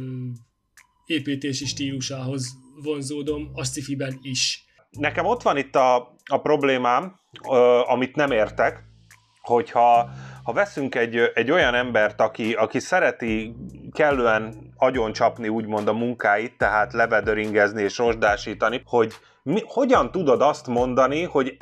építési 1.07 1.66
stílusához 1.66 2.48
vonzódom, 2.83 3.51
a 3.53 3.64
sci 3.64 3.96
is. 4.22 4.64
Nekem 4.98 5.26
ott 5.26 5.42
van 5.42 5.57
itt 5.57 5.76
a, 5.76 5.96
a 6.31 6.40
problémám, 6.42 7.14
ö, 7.50 7.81
amit 7.87 8.16
nem 8.16 8.31
értek, 8.31 8.85
hogyha 9.42 10.11
ha 10.42 10.52
veszünk 10.52 10.94
egy, 10.94 11.16
egy 11.35 11.50
olyan 11.50 11.74
embert, 11.74 12.20
aki, 12.20 12.52
aki 12.52 12.78
szereti 12.78 13.55
kellően 13.92 14.72
agyoncsapni 14.76 15.48
úgymond 15.48 15.88
a 15.88 15.92
munkáit, 15.92 16.59
tehát 16.59 16.92
levedöringezni 16.92 17.83
és 17.83 17.98
rozsdásítani, 17.98 18.83
hogy 18.85 19.14
mi, 19.42 19.62
hogyan 19.66 20.11
tudod 20.11 20.42
azt 20.42 20.66
mondani, 20.66 21.22
hogy 21.22 21.57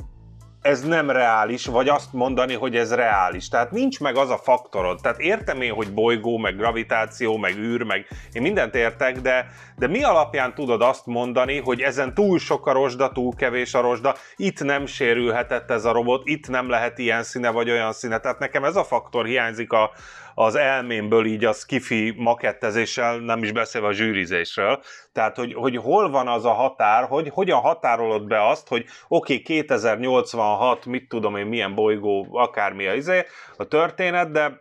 ez 0.62 0.82
nem 0.82 1.10
reális, 1.10 1.66
vagy 1.66 1.88
azt 1.88 2.12
mondani, 2.12 2.54
hogy 2.54 2.76
ez 2.76 2.94
reális. 2.94 3.48
Tehát 3.48 3.70
nincs 3.70 4.00
meg 4.00 4.16
az 4.16 4.30
a 4.30 4.36
faktorod. 4.36 5.00
Tehát 5.00 5.18
értem 5.18 5.60
én, 5.60 5.72
hogy 5.72 5.92
bolygó, 5.92 6.36
meg 6.36 6.56
gravitáció, 6.56 7.36
meg 7.36 7.56
űr, 7.56 7.82
meg 7.82 8.06
én 8.32 8.42
mindent 8.42 8.74
értek, 8.74 9.20
de, 9.20 9.46
de 9.76 9.86
mi 9.86 10.02
alapján 10.02 10.54
tudod 10.54 10.82
azt 10.82 11.06
mondani, 11.06 11.58
hogy 11.58 11.80
ezen 11.80 12.14
túl 12.14 12.38
sok 12.38 12.66
a 12.66 12.72
rozsda, 12.72 13.12
túl 13.12 13.34
kevés 13.36 13.74
a 13.74 13.80
rozsda, 13.80 14.14
itt 14.36 14.62
nem 14.62 14.86
sérülhetett 14.86 15.70
ez 15.70 15.84
a 15.84 15.92
robot, 15.92 16.22
itt 16.24 16.48
nem 16.48 16.68
lehet 16.68 16.98
ilyen 16.98 17.22
színe, 17.22 17.50
vagy 17.50 17.70
olyan 17.70 17.92
színe. 17.92 18.18
Tehát 18.18 18.38
nekem 18.38 18.64
ez 18.64 18.76
a 18.76 18.84
faktor 18.84 19.26
hiányzik 19.26 19.72
a, 19.72 19.90
az 20.34 20.54
elmémből 20.54 21.26
így 21.26 21.44
a 21.44 21.52
skifi 21.52 22.14
makettezéssel, 22.16 23.18
nem 23.18 23.42
is 23.42 23.52
beszélve 23.52 23.86
a 23.86 23.92
zsűrizésről. 23.92 24.82
Tehát, 25.12 25.36
hogy, 25.36 25.54
hogy 25.54 25.76
hol 25.76 26.10
van 26.10 26.28
az 26.28 26.44
a 26.44 26.52
határ, 26.52 27.08
hogy 27.08 27.28
hogyan 27.28 27.60
határolod 27.60 28.26
be 28.26 28.46
azt, 28.48 28.68
hogy 28.68 28.84
oké, 29.08 29.32
okay, 29.32 29.42
2086, 29.42 30.86
mit 30.86 31.08
tudom 31.08 31.36
én, 31.36 31.46
milyen 31.46 31.74
bolygó, 31.74 32.26
akármi 32.32 32.86
a, 32.86 32.94
izé, 32.94 33.24
a 33.56 33.64
történet, 33.64 34.30
de 34.30 34.60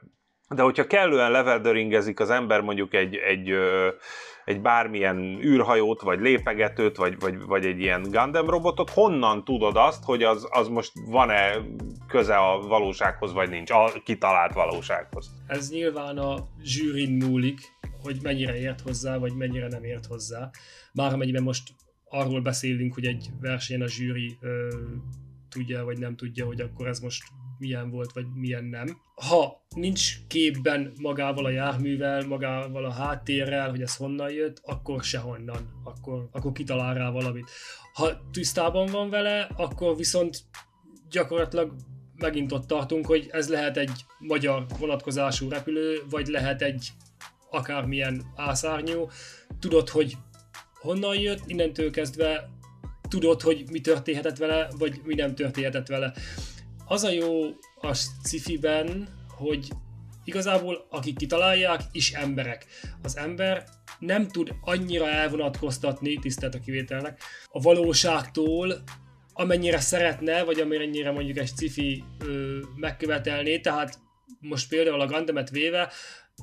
de 0.55 0.62
hogyha 0.62 0.88
kellően 0.88 1.32
leveldöringezik 1.32 2.19
az 2.19 2.29
ember 2.29 2.62
mondjuk 2.62 2.93
egy, 2.93 3.15
egy, 3.15 3.53
egy 4.50 4.62
bármilyen 4.62 5.18
űrhajót, 5.44 6.02
vagy 6.02 6.20
lépegetőt, 6.20 6.96
vagy, 6.96 7.20
vagy, 7.20 7.38
vagy 7.40 7.66
egy 7.66 7.80
ilyen 7.80 8.02
Gundam 8.02 8.50
robotot, 8.50 8.90
honnan 8.90 9.44
tudod 9.44 9.76
azt, 9.76 10.04
hogy 10.04 10.24
az, 10.24 10.48
az 10.50 10.68
most 10.68 10.92
van-e 11.06 11.56
köze 12.08 12.36
a 12.36 12.68
valósághoz, 12.68 13.34
vagy 13.34 13.50
nincs, 13.50 13.72
a 13.72 13.92
kitalált 14.04 14.54
valósághoz? 14.54 15.32
Ez 15.48 15.72
nyilván 15.72 16.18
a 16.18 16.48
zsűrin 16.64 17.12
múlik, 17.12 17.60
hogy 18.04 18.20
mennyire 18.22 18.60
ért 18.60 18.82
hozzá, 18.82 19.18
vagy 19.18 19.34
mennyire 19.34 19.68
nem 19.68 19.84
ért 19.84 20.06
hozzá. 20.06 20.50
Már 20.94 21.14
amennyiben 21.14 21.44
most 21.44 21.70
arról 22.06 22.42
beszélünk, 22.42 22.94
hogy 22.94 23.06
egy 23.06 23.30
versenyen 23.42 23.82
a 23.82 23.88
zsűri 23.88 24.38
ö, 24.42 24.68
tudja, 25.50 25.84
vagy 25.84 25.98
nem 25.98 26.16
tudja, 26.16 26.46
hogy 26.46 26.62
akkor 26.62 26.88
ez 26.88 27.00
most 27.00 27.24
milyen 27.60 27.89
volt, 27.89 28.12
vagy 28.13 28.26
milyen 28.34 28.63
nem. 28.63 28.98
Ha 29.15 29.65
nincs 29.76 30.17
képben 30.28 30.91
magával 31.02 31.45
a 31.45 31.50
járművel, 31.50 32.28
magával 32.28 32.86
a 32.86 32.91
háttérrel, 32.91 33.69
hogy 33.69 33.82
ez 33.82 33.95
honnan 33.95 34.32
jött, 34.32 34.62
akkor 34.63 35.04
sehonnan, 35.04 35.82
akkor, 35.84 36.30
akkor 36.32 36.52
kitalál 36.52 36.93
rá 36.93 37.10
valamit. 37.10 37.50
Ha 37.93 38.30
tisztában 38.32 38.86
van 38.91 39.10
vele, 39.10 39.50
akkor 39.56 39.95
viszont 39.95 40.43
gyakorlatilag 41.10 41.76
megint 42.15 42.52
ott 42.52 42.67
tartunk, 42.67 43.06
hogy 43.06 43.28
ez 43.32 43.50
lehet 43.50 43.78
egy 43.78 44.06
magyar 44.19 44.65
vonatkozású 44.80 45.50
repülő, 45.50 46.02
vagy 46.10 46.28
lehet 46.28 46.62
egy 46.62 46.88
akármilyen 47.50 48.26
ászárnyú. 48.36 49.08
Tudod, 49.60 49.89
hogy 49.89 50.17
honnan 50.74 51.15
jött, 51.15 51.41
innentől 51.45 51.91
kezdve 51.91 52.50
tudod, 53.10 53.41
hogy 53.41 53.63
mi 53.72 53.82
történhetett 53.82 54.38
vele, 54.38 54.69
vagy 54.78 55.02
mi 55.04 55.15
nem 55.15 55.36
történhetett 55.36 55.88
vele. 55.88 56.13
Az 56.89 57.04
a 57.04 57.10
jó 57.10 57.43
a 57.82 57.93
sci-fiben, 57.93 59.08
hogy 59.28 59.67
igazából 60.23 60.86
akik 60.89 61.17
kitalálják, 61.17 61.82
is 61.91 62.12
emberek. 62.12 62.65
Az 63.02 63.17
ember 63.17 63.63
nem 63.99 64.28
tud 64.28 64.56
annyira 64.62 65.10
elvonatkoztatni, 65.10 66.15
tisztelt 66.15 66.56
a 66.56 66.60
kivételnek, 66.60 67.21
a 67.52 67.60
valóságtól, 67.60 68.84
amennyire 69.34 69.80
szeretne, 69.80 70.43
vagy 70.43 70.60
amennyire 70.60 71.12
mondjuk 71.12 71.38
egy 71.38 71.47
sci-fi 71.47 72.04
ö, 72.19 72.60
megkövetelné, 72.75 73.60
tehát 73.60 73.99
most 74.39 74.69
például 74.69 75.02
a 75.02 75.08
Gandamet 75.08 75.49
véve 75.49 75.91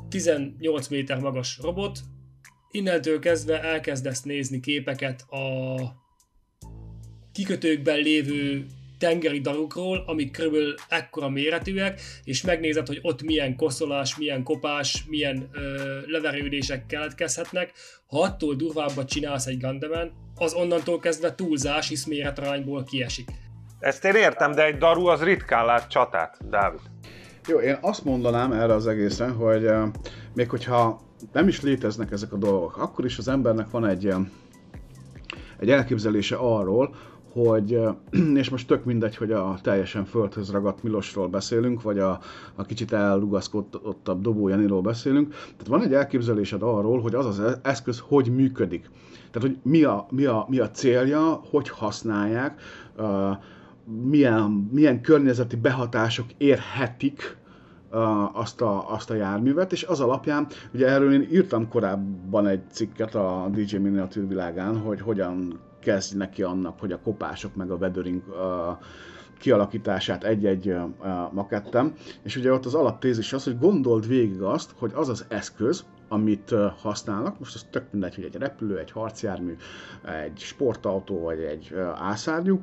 18 0.09 0.88
méter 0.88 1.18
magas 1.18 1.59
robot, 1.62 1.98
innentől 2.70 3.18
kezdve 3.18 3.62
elkezdesz 3.62 4.22
nézni 4.22 4.61
képeket 4.61 5.22
a 5.22 5.76
kikötőkben 7.32 7.98
lévő 7.98 8.66
tengeri 8.98 9.40
darukról, 9.40 10.04
amik 10.06 10.30
körülbelül 10.30 10.74
ekkora 10.88 11.28
méretűek, 11.28 12.00
és 12.24 12.42
megnézed, 12.42 12.87
hogy 12.87 12.98
ott 13.02 13.22
milyen 13.22 13.56
koszolás, 13.56 14.16
milyen 14.16 14.42
kopás, 14.42 15.04
milyen 15.09 15.48
ö, 15.52 15.98
leverődések 16.06 16.87
keletkezhetnek. 16.87 17.72
Ha 18.06 18.22
attól 18.22 18.54
durvábbat 18.54 19.09
csinálsz 19.09 19.46
egy 19.46 19.61
Gandamen, 19.61 20.12
az 20.35 20.52
onnantól 20.52 20.98
kezdve 20.98 21.35
túlzás, 21.35 21.88
hisz 21.88 22.04
méretrányból 22.04 22.85
kiesik. 22.85 23.28
Ezt 23.78 24.04
én 24.04 24.14
értem, 24.14 24.52
de 24.52 24.64
egy 24.64 24.76
daru 24.76 25.06
az 25.06 25.22
ritkán 25.22 25.64
lát 25.64 25.90
csatát, 25.90 26.48
Dávid. 26.48 26.80
Jó, 27.48 27.59
én 27.59 27.78
azt 27.80 28.04
mondanám 28.04 28.52
erre 28.52 28.74
az 28.74 28.87
egészen, 28.87 29.32
hogy 29.32 29.64
uh, 29.64 29.82
még 30.35 30.50
hogyha 30.50 31.00
nem 31.32 31.48
is 31.48 31.61
léteznek 31.61 32.11
ezek 32.11 32.32
a 32.32 32.37
dolgok, 32.37 32.76
akkor 32.76 33.04
is 33.04 33.18
az 33.18 33.28
embernek 33.28 33.70
van 33.70 33.87
egy, 33.87 34.14
egy 35.59 35.70
elképzelése 35.70 36.37
arról, 36.37 36.94
hogy, 37.44 37.81
és 38.40 38.51
most 38.51 38.66
tök 38.66 38.85
mindegy, 38.85 39.16
hogy 39.16 39.33
a 39.33 39.59
teljesen 39.62 40.05
földhöz 40.05 40.51
ragadt 40.51 40.83
Milosról 40.83 41.29
beszélünk, 41.29 41.83
vagy 41.83 41.99
a, 41.99 42.20
a 42.55 42.62
kicsit 42.64 42.92
elrugaszkodottabb 42.92 44.20
Dobó 44.20 44.49
Janiról 44.49 44.81
beszélünk. 44.81 45.29
Tehát 45.29 45.66
van 45.66 45.83
egy 45.83 45.94
elképzelésed 45.94 46.62
arról, 46.62 47.01
hogy 47.01 47.14
az 47.14 47.27
az 47.27 47.59
eszköz 47.62 48.03
hogy 48.09 48.35
működik. 48.35 48.90
Tehát, 49.31 49.49
hogy 49.49 49.59
mi 49.62 49.83
a, 49.83 50.07
mi 50.11 50.25
a, 50.25 50.46
mi 50.49 50.59
a 50.59 50.70
célja, 50.70 51.40
hogy 51.51 51.68
használják, 51.68 52.61
uh, 52.99 53.07
milyen, 54.03 54.68
milyen 54.72 55.01
környezeti 55.01 55.57
behatások 55.57 56.27
érhetik 56.37 57.37
uh, 57.92 58.38
azt, 58.38 58.61
a, 58.61 58.92
azt 58.92 59.11
a 59.11 59.14
járművet, 59.14 59.72
és 59.72 59.85
az 59.85 60.01
alapján, 60.01 60.46
ugye 60.75 60.87
erről 60.88 61.12
én 61.12 61.29
írtam 61.33 61.68
korábban 61.68 62.46
egy 62.46 62.62
cikket 62.70 63.14
a 63.14 63.49
DJ 63.53 63.77
Miniatűr 63.77 64.29
világán, 64.29 64.79
hogy 64.79 65.01
hogyan 65.01 65.61
kezd 65.87 66.16
neki 66.16 66.42
annak, 66.42 66.81
hogy 66.81 66.92
a 66.92 67.01
kopások 67.01 67.55
meg 67.55 67.70
a 67.70 67.75
weathering 67.75 68.22
uh, 68.29 68.37
kialakítását 69.38 70.25
egy-egy 70.25 70.68
uh, 70.68 70.83
makettem, 71.33 71.94
és 72.22 72.37
ugye 72.37 72.53
ott 72.53 72.64
az 72.64 72.75
alaptézis 72.75 73.33
az, 73.33 73.44
hogy 73.44 73.59
gondold 73.59 74.09
végig 74.09 74.42
azt, 74.42 74.75
hogy 74.79 74.92
az 74.94 75.09
az 75.09 75.25
eszköz, 75.29 75.85
amit 76.09 76.55
használnak, 76.83 77.38
most 77.38 77.55
az 77.55 77.66
tök 77.70 77.85
mindegy, 77.90 78.14
hogy 78.14 78.25
egy 78.25 78.35
repülő, 78.35 78.79
egy 78.79 78.90
harcjármű, 78.90 79.57
egy 80.25 80.38
sportautó 80.38 81.20
vagy 81.20 81.38
egy 81.38 81.75
ászárnyú, 81.94 82.61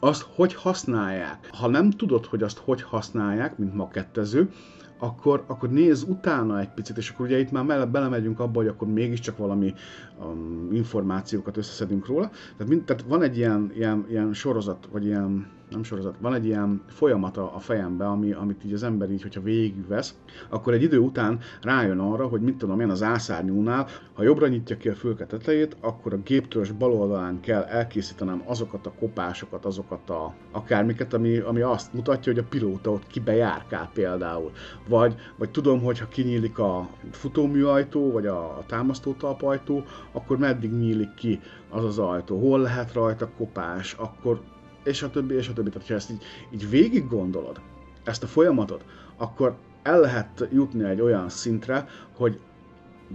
azt 0.00 0.26
hogy 0.34 0.54
használják. 0.54 1.48
Ha 1.52 1.68
nem 1.68 1.90
tudod, 1.90 2.26
hogy 2.26 2.42
azt 2.42 2.58
hogy 2.58 2.82
használják, 2.82 3.58
mint 3.58 3.74
makettező, 3.74 4.50
akkor, 4.98 5.44
akkor 5.46 5.70
nézz 5.70 6.02
utána 6.02 6.60
egy 6.60 6.70
picit, 6.70 6.96
és 6.96 7.10
akkor 7.10 7.26
ugye 7.26 7.38
itt 7.38 7.50
már 7.50 7.88
belemegyünk 7.88 8.40
abba, 8.40 8.58
hogy 8.58 8.68
akkor 8.68 8.88
mégiscsak 8.88 9.36
valami 9.36 9.74
um, 10.20 10.68
információkat 10.72 11.56
összeszedünk 11.56 12.06
róla. 12.06 12.30
Tehát, 12.56 12.72
mind, 12.72 12.84
tehát 12.84 13.02
van 13.02 13.22
egy 13.22 13.36
ilyen, 13.36 13.70
ilyen, 13.74 14.06
ilyen 14.08 14.32
sorozat, 14.32 14.88
vagy 14.92 15.04
ilyen 15.04 15.46
nem 15.70 15.82
sorozat, 15.82 16.14
van 16.20 16.34
egy 16.34 16.46
ilyen 16.46 16.82
folyamata 16.86 17.52
a 17.52 17.58
fejembe, 17.58 18.06
ami, 18.06 18.32
amit 18.32 18.64
így 18.64 18.72
az 18.72 18.82
ember 18.82 19.10
így, 19.10 19.22
hogyha 19.22 19.40
végigvesz, 19.40 20.14
akkor 20.48 20.72
egy 20.72 20.82
idő 20.82 20.98
után 20.98 21.38
rájön 21.62 21.98
arra, 21.98 22.26
hogy 22.26 22.40
mit 22.40 22.56
tudom 22.56 22.80
én 22.80 22.90
az 22.90 23.02
ászárnyúnál, 23.02 23.86
ha 24.12 24.22
jobbra 24.22 24.46
nyitja 24.46 24.76
ki 24.76 24.88
a 24.88 24.94
fülke 24.94 25.26
tetejét, 25.26 25.76
akkor 25.80 26.12
a 26.12 26.16
géptörzs 26.16 26.70
bal 26.70 26.92
oldalán 26.92 27.40
kell 27.40 27.62
elkészítenem 27.62 28.42
azokat 28.44 28.86
a 28.86 28.92
kopásokat, 28.98 29.64
azokat 29.64 30.10
a 30.10 30.34
akármiket, 30.52 31.14
ami, 31.14 31.38
ami 31.38 31.60
azt 31.60 31.92
mutatja, 31.92 32.32
hogy 32.32 32.42
a 32.42 32.48
pilóta 32.48 32.90
ott 32.90 33.06
kibe 33.06 33.64
például. 33.92 34.50
Vagy, 34.88 35.14
vagy 35.36 35.50
tudom, 35.50 35.82
hogy 35.82 35.98
ha 35.98 36.08
kinyílik 36.08 36.58
a 36.58 36.88
futóműajtó, 37.10 38.12
vagy 38.12 38.26
a, 38.26 38.58
a 38.58 38.64
támasztótalpajtó, 38.66 39.84
akkor 40.12 40.38
meddig 40.38 40.72
nyílik 40.72 41.14
ki 41.14 41.40
az 41.70 41.84
az 41.84 41.98
ajtó, 41.98 42.38
hol 42.38 42.60
lehet 42.60 42.92
rajta 42.92 43.28
kopás, 43.36 43.92
akkor 43.92 44.40
és 44.86 45.02
a 45.02 45.10
többi, 45.10 45.34
és 45.34 45.48
a 45.48 45.52
többi. 45.52 45.70
Tehát, 45.70 45.88
ha 45.88 45.94
ezt 45.94 46.10
így, 46.10 46.22
így 46.50 46.70
végig 46.70 47.08
gondolod, 47.08 47.60
ezt 48.04 48.22
a 48.22 48.26
folyamatot, 48.26 48.84
akkor 49.16 49.56
el 49.82 50.00
lehet 50.00 50.48
jutni 50.52 50.84
egy 50.84 51.00
olyan 51.00 51.28
szintre, 51.28 51.86
hogy 52.16 52.40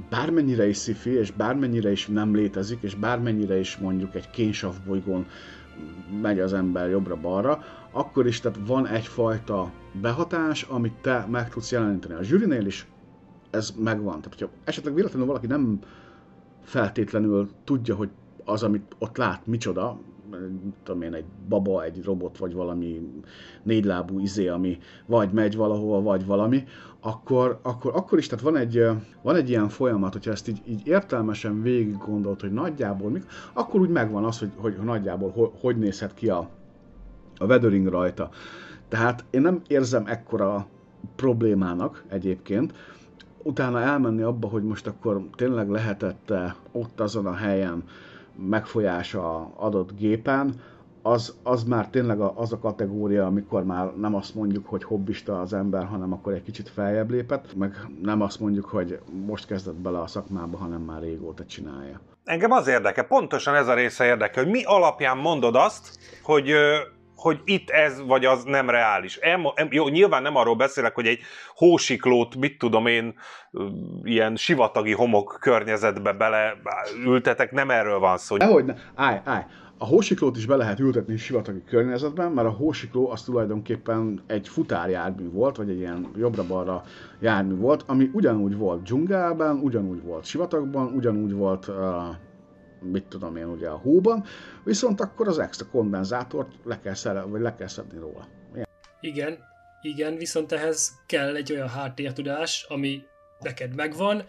bármennyire 0.09 0.67
is 0.67 0.77
sci 0.77 1.09
és 1.09 1.31
bármennyire 1.31 1.91
is 1.91 2.07
nem 2.07 2.35
létezik, 2.35 2.81
és 2.81 2.95
bármennyire 2.95 3.59
is 3.59 3.77
mondjuk 3.77 4.15
egy 4.15 4.29
kénsav 4.29 4.75
bolygón 4.85 5.25
megy 6.21 6.39
az 6.39 6.53
ember 6.53 6.89
jobbra-balra, 6.89 7.63
akkor 7.91 8.27
is 8.27 8.39
tehát 8.39 8.59
van 8.65 8.87
egyfajta 8.87 9.71
behatás, 10.01 10.63
amit 10.63 10.93
te 11.01 11.27
meg 11.31 11.49
tudsz 11.49 11.71
jeleníteni. 11.71 12.13
A 12.13 12.23
zsűrinél 12.23 12.65
is 12.65 12.87
ez 13.49 13.73
megvan. 13.77 14.21
Tehát, 14.21 14.39
hogyha 14.39 14.49
esetleg 14.63 14.93
véletlenül 14.93 15.27
valaki 15.27 15.47
nem 15.47 15.79
feltétlenül 16.63 17.49
tudja, 17.63 17.95
hogy 17.95 18.09
az, 18.45 18.63
amit 18.63 18.95
ott 18.99 19.17
lát, 19.17 19.47
micsoda, 19.47 19.99
tudom 20.83 21.01
én, 21.01 21.13
egy 21.13 21.25
baba, 21.47 21.83
egy 21.83 22.03
robot, 22.03 22.37
vagy 22.37 22.53
valami 22.53 23.11
négylábú 23.63 24.19
izé, 24.19 24.47
ami 24.47 24.77
vagy 25.05 25.31
megy 25.31 25.55
valahova, 25.55 26.01
vagy 26.01 26.25
valami, 26.25 26.63
akkor, 26.99 27.59
akkor, 27.61 27.91
akkor 27.95 28.17
is, 28.17 28.27
tehát 28.27 28.43
van 28.43 28.55
egy, 28.55 28.85
van 29.21 29.35
egy 29.35 29.49
ilyen 29.49 29.69
folyamat, 29.69 30.13
hogyha 30.13 30.31
ezt 30.31 30.47
így, 30.47 30.61
így 30.65 30.87
értelmesen 30.87 31.61
végig 31.61 31.97
gondolt, 31.97 32.41
hogy 32.41 32.51
nagyjából 32.51 33.09
mik, 33.09 33.25
akkor 33.53 33.79
úgy 33.79 33.89
megvan 33.89 34.25
az, 34.25 34.39
hogy, 34.39 34.51
hogy 34.55 34.77
nagyjából 34.83 35.29
hogy, 35.29 35.49
hogy 35.59 35.77
nézhet 35.77 36.13
ki 36.13 36.29
a, 36.29 36.49
a 37.37 37.45
weathering 37.45 37.87
rajta. 37.87 38.29
Tehát 38.87 39.25
én 39.29 39.41
nem 39.41 39.61
érzem 39.67 40.03
ekkora 40.07 40.67
problémának 41.15 42.03
egyébként, 42.07 42.73
utána 43.43 43.79
elmenni 43.79 44.21
abba, 44.21 44.47
hogy 44.47 44.63
most 44.63 44.87
akkor 44.87 45.27
tényleg 45.35 45.69
lehetett 45.69 46.33
ott 46.71 46.99
azon 46.99 47.25
a 47.25 47.33
helyen 47.33 47.83
megfolyása 48.49 49.51
adott 49.55 49.97
gépen, 49.97 50.61
az, 51.01 51.35
az 51.43 51.63
már 51.63 51.89
tényleg 51.89 52.19
az 52.19 52.53
a 52.53 52.59
kategória, 52.59 53.25
amikor 53.25 53.63
már 53.63 53.95
nem 53.95 54.15
azt 54.15 54.35
mondjuk, 54.35 54.67
hogy 54.67 54.83
hobbista 54.83 55.41
az 55.41 55.53
ember, 55.53 55.85
hanem 55.85 56.13
akkor 56.13 56.33
egy 56.33 56.43
kicsit 56.43 56.69
feljebb 56.69 57.09
lépett, 57.09 57.55
meg 57.55 57.75
nem 58.01 58.21
azt 58.21 58.39
mondjuk, 58.39 58.65
hogy 58.65 58.99
most 59.25 59.47
kezdett 59.47 59.75
bele 59.75 59.99
a 59.99 60.07
szakmába, 60.07 60.57
hanem 60.57 60.81
már 60.81 61.01
régóta 61.01 61.45
csinálja. 61.45 61.99
Engem 62.23 62.51
az 62.51 62.67
érdekel, 62.67 63.03
pontosan 63.03 63.55
ez 63.55 63.67
a 63.67 63.73
része 63.73 64.05
érdekel, 64.05 64.43
hogy 64.43 64.51
mi 64.51 64.63
alapján 64.63 65.17
mondod 65.17 65.55
azt, 65.55 65.99
hogy 66.23 66.53
hogy 67.21 67.41
itt 67.45 67.69
ez 67.69 68.01
vagy 68.05 68.25
az 68.25 68.43
nem 68.43 68.69
reális. 68.69 69.17
Em, 69.17 69.41
jó, 69.69 69.87
nyilván 69.87 70.21
nem 70.21 70.35
arról 70.35 70.55
beszélek, 70.55 70.95
hogy 70.95 71.07
egy 71.07 71.19
hósiklót, 71.55 72.35
mit 72.35 72.57
tudom 72.57 72.85
én, 72.85 73.13
ilyen 74.03 74.35
sivatagi 74.35 74.93
homok 74.93 75.37
környezetbe 75.39 76.13
beleültetek, 76.13 77.51
nem 77.51 77.69
erről 77.69 77.99
van 77.99 78.17
szó. 78.17 78.37
Dehogy 78.37 78.65
ne. 78.65 78.73
Állj, 78.95 79.21
állj. 79.23 79.43
A 79.77 79.85
hósiklót 79.85 80.37
is 80.37 80.45
be 80.45 80.55
lehet 80.55 80.79
ültetni 80.79 81.17
sivatagi 81.17 81.63
környezetben, 81.63 82.31
mert 82.31 82.47
a 82.47 82.51
hósikló 82.51 83.11
az 83.11 83.21
tulajdonképpen 83.23 84.23
egy 84.27 84.47
futárjármű 84.47 85.29
volt, 85.29 85.57
vagy 85.57 85.69
egy 85.69 85.77
ilyen 85.77 86.07
jobbra-balra 86.17 86.83
jármű 87.19 87.55
volt, 87.55 87.83
ami 87.87 88.09
ugyanúgy 88.13 88.57
volt 88.57 88.83
dzsungelben, 88.83 89.57
ugyanúgy 89.57 90.03
volt 90.03 90.25
sivatagban, 90.25 90.93
ugyanúgy 90.95 91.33
volt 91.33 91.67
uh, 91.67 91.75
mit 92.81 93.03
tudom 93.03 93.35
én 93.35 93.45
ugye 93.45 93.67
a 93.67 93.77
hóban, 93.77 94.23
viszont 94.63 95.01
akkor 95.01 95.27
az 95.27 95.39
extra 95.39 95.67
kondenzátort 95.67 96.51
le 96.63 96.79
kell, 96.79 96.93
szere, 96.93 97.21
vagy 97.21 97.41
le 97.41 97.55
kell 97.55 97.67
szedni 97.67 97.99
róla. 97.99 98.27
Ilyen. 98.53 98.67
Igen, 98.99 99.37
igen, 99.81 100.15
viszont 100.17 100.51
ehhez 100.51 100.91
kell 101.05 101.35
egy 101.35 101.51
olyan 101.51 101.69
háttértudás, 101.69 102.65
ami 102.69 103.03
neked 103.39 103.75
megvan. 103.75 104.23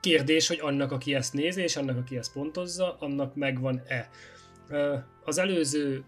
Kérdés, 0.00 0.48
hogy 0.48 0.58
annak, 0.62 0.92
aki 0.92 1.14
ezt 1.14 1.32
nézi, 1.32 1.62
és 1.62 1.76
annak, 1.76 1.96
aki 1.96 2.16
ezt 2.16 2.32
pontozza, 2.32 2.96
annak 3.00 3.34
megvan-e. 3.34 4.08
Az 5.24 5.38
előző 5.38 6.04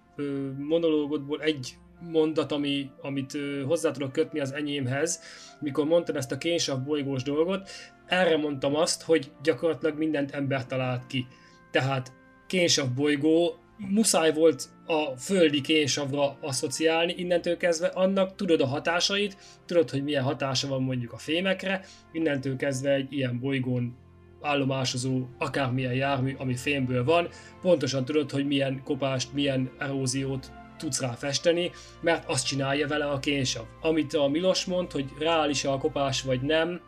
monológodból 0.59 1.43
egy 1.43 1.77
mondat, 2.01 2.53
ami, 2.53 2.91
amit 3.01 3.39
hozzá 3.67 3.91
tudok 3.91 4.13
kötni 4.13 4.41
az 4.41 4.53
enyémhez, 4.53 5.21
mikor 5.61 5.85
mondtad 5.85 6.17
ezt 6.17 6.33
a 6.33 6.39
kénsav 6.39 6.83
bolygós 6.83 7.23
dolgot, 7.23 7.71
erre 8.07 8.37
mondtam 8.37 8.75
azt, 8.75 9.03
hogy 9.03 9.33
gyakorlatilag 9.43 9.99
mindent 9.99 10.31
ember 10.31 10.67
talált 10.67 11.07
ki. 11.07 11.27
Tehát 11.71 12.13
kénsav 12.47 12.89
bolygó, 12.91 13.59
muszáj 13.77 14.33
volt 14.33 14.69
a 14.87 15.17
földi 15.17 15.61
kénsavra 15.61 16.37
asszociálni, 16.41 17.15
innentől 17.17 17.57
kezdve 17.57 17.87
annak 17.87 18.35
tudod 18.35 18.61
a 18.61 18.67
hatásait, 18.67 19.37
tudod, 19.67 19.91
hogy 19.91 20.05
milyen 20.05 20.23
hatása 20.23 20.69
van 20.69 20.83
mondjuk 20.83 21.13
a 21.13 21.19
fémekre, 21.19 21.85
innentől 22.13 22.57
kezdve 22.57 22.93
egy 22.93 23.13
ilyen 23.13 23.39
bolygón 23.41 23.97
állomásozó 24.41 25.27
akármilyen 25.39 25.95
jármű, 25.95 26.35
ami 26.39 26.55
fémből 26.57 27.05
van, 27.05 27.29
pontosan 27.61 28.05
tudod, 28.05 28.31
hogy 28.31 28.47
milyen 28.47 28.83
kopást, 28.85 29.33
milyen 29.33 29.71
eróziót 29.79 30.53
tudsz 30.79 31.01
rá 31.01 31.11
festeni, 31.11 31.71
mert 32.01 32.29
azt 32.29 32.47
csinálja 32.47 32.87
vele 32.87 33.05
a 33.05 33.19
kénsav. 33.19 33.65
Amit 33.81 34.15
a 34.15 34.29
Milos 34.29 34.65
mond, 34.65 34.93
hogy 34.93 35.11
reális 35.19 35.65
a 35.65 35.79
kopás 35.79 36.23
vagy 36.23 36.41
nem, 36.41 36.81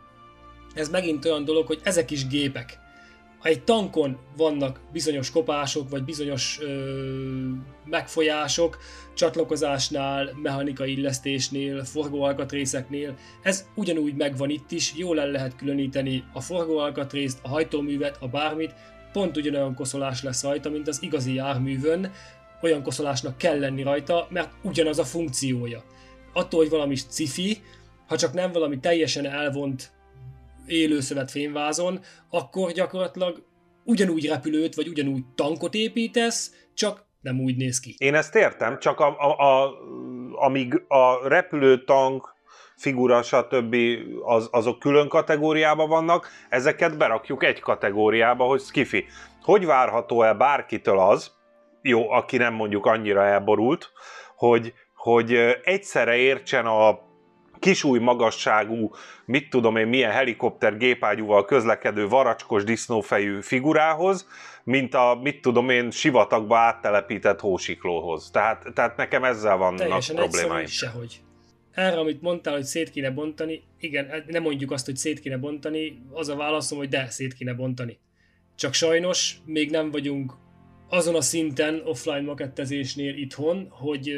ez 0.73 0.89
megint 0.89 1.25
olyan 1.25 1.45
dolog, 1.45 1.67
hogy 1.67 1.79
ezek 1.83 2.11
is 2.11 2.27
gépek 2.27 2.82
ha 3.43 3.49
egy 3.49 3.63
tankon 3.63 4.17
vannak 4.37 4.79
bizonyos 4.91 5.31
kopások, 5.31 5.89
vagy 5.89 6.03
bizonyos 6.03 6.59
ö, 6.61 7.49
megfolyások, 7.85 8.77
csatlakozásnál, 9.13 10.29
mechanikai 10.41 10.97
illesztésnél, 10.97 11.83
forgóalkatrészeknél, 11.83 13.17
ez 13.41 13.67
ugyanúgy 13.75 14.15
megvan 14.15 14.49
itt 14.49 14.71
is, 14.71 14.93
jól 14.95 15.19
el 15.19 15.27
lehet 15.27 15.55
különíteni 15.55 16.23
a 16.33 16.41
forgóalkatrészt, 16.41 17.39
a 17.41 17.47
hajtóművet, 17.47 18.17
a 18.19 18.27
bármit, 18.27 18.73
pont 19.11 19.37
ugyanolyan 19.37 19.75
koszolás 19.75 20.23
lesz 20.23 20.43
rajta, 20.43 20.69
mint 20.69 20.87
az 20.87 21.03
igazi 21.03 21.33
járművön, 21.33 22.11
olyan 22.61 22.83
koszolásnak 22.83 23.37
kell 23.37 23.59
lenni 23.59 23.83
rajta, 23.83 24.27
mert 24.29 24.51
ugyanaz 24.61 24.99
a 24.99 25.03
funkciója. 25.03 25.83
Attól, 26.33 26.59
hogy 26.59 26.69
valami 26.69 26.95
cifi, 26.95 27.57
ha 28.07 28.17
csak 28.17 28.33
nem 28.33 28.51
valami 28.51 28.79
teljesen 28.79 29.25
elvont 29.25 29.91
élőszövet 30.67 31.31
fényvázon, 31.31 31.99
akkor 32.29 32.71
gyakorlatilag 32.71 33.43
ugyanúgy 33.83 34.27
repülőt, 34.27 34.75
vagy 34.75 34.87
ugyanúgy 34.87 35.23
tankot 35.35 35.73
építesz, 35.73 36.51
csak 36.73 37.05
nem 37.21 37.39
úgy 37.39 37.55
néz 37.55 37.79
ki. 37.79 37.95
Én 37.97 38.15
ezt 38.15 38.35
értem, 38.35 38.79
csak 38.79 38.99
a, 38.99 39.15
a, 39.17 39.37
a, 39.37 39.73
amíg 40.31 40.83
a 40.87 41.27
repülő, 41.27 41.83
tank, 41.83 42.33
figura, 42.75 43.21
stb. 43.21 43.75
Az, 44.23 44.47
azok 44.51 44.79
külön 44.79 45.07
kategóriában 45.07 45.89
vannak, 45.89 46.27
ezeket 46.49 46.97
berakjuk 46.97 47.43
egy 47.43 47.59
kategóriába, 47.59 48.45
hogy 48.45 48.61
skifi. 48.61 49.05
Hogy 49.41 49.65
várható 49.65 50.21
el 50.23 50.35
bárkitől 50.35 50.99
az, 50.99 51.31
jó, 51.81 52.11
aki 52.11 52.37
nem 52.37 52.53
mondjuk 52.53 52.85
annyira 52.85 53.25
elborult, 53.25 53.91
hogy, 54.35 54.73
hogy 54.95 55.33
egyszerre 55.63 56.15
értsen 56.15 56.65
a 56.65 56.99
kisúj 57.63 57.99
magasságú, 57.99 58.91
mit 59.25 59.49
tudom 59.49 59.75
én, 59.75 59.87
milyen 59.87 60.11
helikopter 60.11 60.77
gépágyúval 60.77 61.45
közlekedő 61.45 62.07
varacskos 62.07 62.63
disznófejű 62.63 63.41
figurához, 63.41 64.27
mint 64.63 64.93
a, 64.93 65.19
mit 65.21 65.41
tudom 65.41 65.69
én, 65.69 65.91
sivatagba 65.91 66.57
áttelepített 66.57 67.39
hósiklóhoz. 67.39 68.29
Tehát, 68.31 68.65
tehát 68.73 68.97
nekem 68.97 69.23
ezzel 69.23 69.57
vannak 69.57 69.79
Teljesen 69.79 70.15
problémáim. 70.15 70.65
sehogy. 70.65 71.21
Erre, 71.71 71.99
amit 71.99 72.21
mondtál, 72.21 72.53
hogy 72.53 72.63
szét 72.63 72.89
kéne 72.89 73.11
bontani, 73.11 73.63
igen, 73.79 74.23
nem 74.27 74.41
mondjuk 74.41 74.71
azt, 74.71 74.85
hogy 74.85 74.95
szét 74.95 75.19
kéne 75.19 75.37
bontani, 75.37 76.01
az 76.11 76.29
a 76.29 76.35
válaszom, 76.35 76.77
hogy 76.77 76.89
de, 76.89 77.09
szét 77.09 77.33
kéne 77.33 77.53
bontani. 77.53 77.99
Csak 78.55 78.73
sajnos 78.73 79.35
még 79.45 79.71
nem 79.71 79.91
vagyunk 79.91 80.33
azon 80.89 81.15
a 81.15 81.21
szinten 81.21 81.81
offline 81.85 82.21
makettezésnél 82.21 83.15
itthon, 83.17 83.67
hogy 83.69 84.11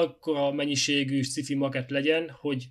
akkora 0.00 0.52
mennyiségű 0.52 1.22
sci-fi 1.22 1.54
maket 1.54 1.90
legyen, 1.90 2.30
hogy 2.40 2.68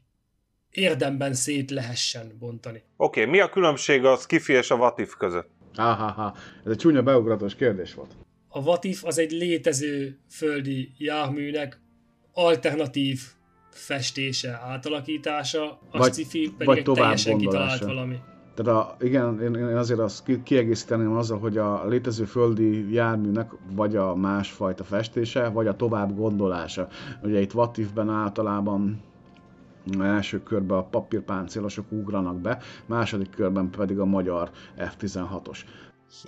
érdemben 0.70 1.34
szét 1.34 1.72
lehessen 1.72 2.36
bontani. 2.40 2.84
Oké, 2.98 3.20
okay, 3.20 3.32
mi 3.32 3.40
a 3.40 3.50
különbség 3.50 4.06
a 4.06 4.16
Skiffy 4.16 4.54
és 4.54 4.72
a 4.72 4.76
Vatif 4.76 5.16
között? 5.16 5.50
Áháhá, 5.76 6.34
ez 6.66 6.72
egy 6.72 6.78
csúnya 6.78 7.02
beugratos 7.02 7.56
kérdés 7.56 7.94
volt. 7.94 8.16
A 8.48 8.62
Vatif 8.64 9.04
az 9.06 9.18
egy 9.18 9.32
létező 9.32 10.20
földi 10.30 10.92
járműnek 10.98 11.82
alternatív 12.34 13.20
festése, 13.72 14.60
átalakítása, 14.64 15.80
a 15.92 15.98
Vagy- 15.98 16.14
sci-fi 16.14 16.54
pedig 16.58 16.68
vagy 16.68 16.78
egy 16.78 16.84
teljesen 16.84 17.38
kitalált 17.38 17.84
valami. 17.84 18.18
Tehát 18.54 18.82
a, 18.82 18.96
igen, 19.00 19.42
én, 19.42 19.56
én 19.56 19.78
azért 19.78 20.00
azt 20.00 20.24
ki- 20.24 20.44
kiegészíteném 20.44 21.16
azzal, 21.16 21.40
hogy 21.40 21.58
a 21.58 21.88
létező 21.88 22.24
földi 22.24 22.94
járműnek 22.94 23.52
vagy 23.76 23.96
a 23.96 24.16
másfajta 24.16 24.84
festése, 24.84 25.50
vagy 25.50 25.68
a 25.68 25.76
tovább 25.76 26.16
gondolása. 26.16 26.88
Ugye 27.22 27.40
itt 27.40 27.52
Vatifben 27.52 28.10
általában 28.10 29.02
első 30.02 30.44
körben 30.44 30.78
a 30.78 30.84
papírpáncélosok 30.84 31.86
ugranak 31.90 32.42
be, 32.42 32.58
második 32.86 33.30
körben 33.30 33.70
pedig 33.70 34.00
a 34.00 34.06
magyar 34.06 34.50
F-16-os. 34.78 35.60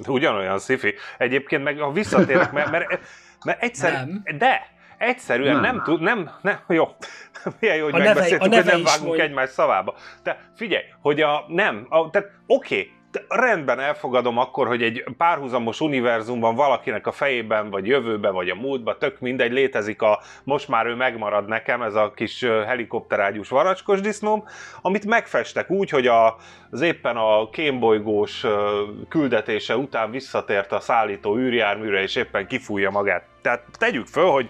Ugyanolyan 0.07 0.59
sci 0.59 0.93
Egyébként 1.17 1.63
meg 1.63 1.77
ha 1.77 1.91
visszatérek, 1.91 2.51
mert, 2.51 2.71
mert, 2.71 2.99
mert 3.45 3.63
egyszer, 3.63 3.93
Nem. 4.05 4.37
de 4.37 4.74
egyszerűen 4.97 5.53
nem, 5.53 5.61
Nem. 5.61 5.75
nem 5.75 5.83
tud, 5.83 6.01
nem, 6.01 6.31
nem, 6.41 6.59
jó. 6.67 6.87
Milyen 7.59 7.75
jó, 7.75 7.83
hogy 7.83 7.93
A 7.93 7.97
neve- 7.97 8.13
megbeszéltük, 8.13 8.41
a 8.41 8.55
hogy 8.55 8.57
neve 8.57 8.71
nem 8.71 8.79
is 8.79 8.85
vágunk 8.85 9.07
mondja. 9.07 9.23
egymás 9.25 9.49
szavába. 9.49 9.95
De 10.23 10.49
figyelj, 10.55 10.83
hogy 11.01 11.21
a, 11.21 11.45
nem, 11.47 11.85
a, 11.89 12.09
tehát 12.09 12.29
oké, 12.47 12.89
de 13.11 13.25
rendben 13.29 13.79
elfogadom 13.79 14.37
akkor, 14.37 14.67
hogy 14.67 14.83
egy 14.83 15.03
párhuzamos 15.17 15.81
univerzumban 15.81 16.55
valakinek 16.55 17.07
a 17.07 17.11
fejében, 17.11 17.69
vagy 17.69 17.87
jövőben, 17.87 18.33
vagy 18.33 18.49
a 18.49 18.55
múltban, 18.55 18.95
tök 18.99 19.19
mindegy, 19.19 19.51
létezik 19.51 20.01
a, 20.01 20.19
most 20.43 20.67
már 20.67 20.85
ő 20.85 20.95
megmarad 20.95 21.47
nekem, 21.47 21.81
ez 21.81 21.95
a 21.95 22.11
kis 22.15 22.43
helikopterágyús 22.65 23.49
varacskos 23.49 24.01
disznóm, 24.01 24.43
amit 24.81 25.05
megfestek 25.05 25.69
úgy, 25.69 25.89
hogy 25.89 26.07
a, 26.07 26.35
az 26.71 26.81
éppen 26.81 27.17
a 27.17 27.49
kémbolygós 27.49 28.45
küldetése 29.09 29.77
után 29.77 30.11
visszatért 30.11 30.71
a 30.71 30.79
szállító 30.79 31.37
űrjárműre, 31.37 32.01
és 32.01 32.15
éppen 32.15 32.47
kifújja 32.47 32.89
magát. 32.89 33.23
Tehát 33.41 33.63
tegyük 33.77 34.07
föl, 34.07 34.29
hogy 34.29 34.49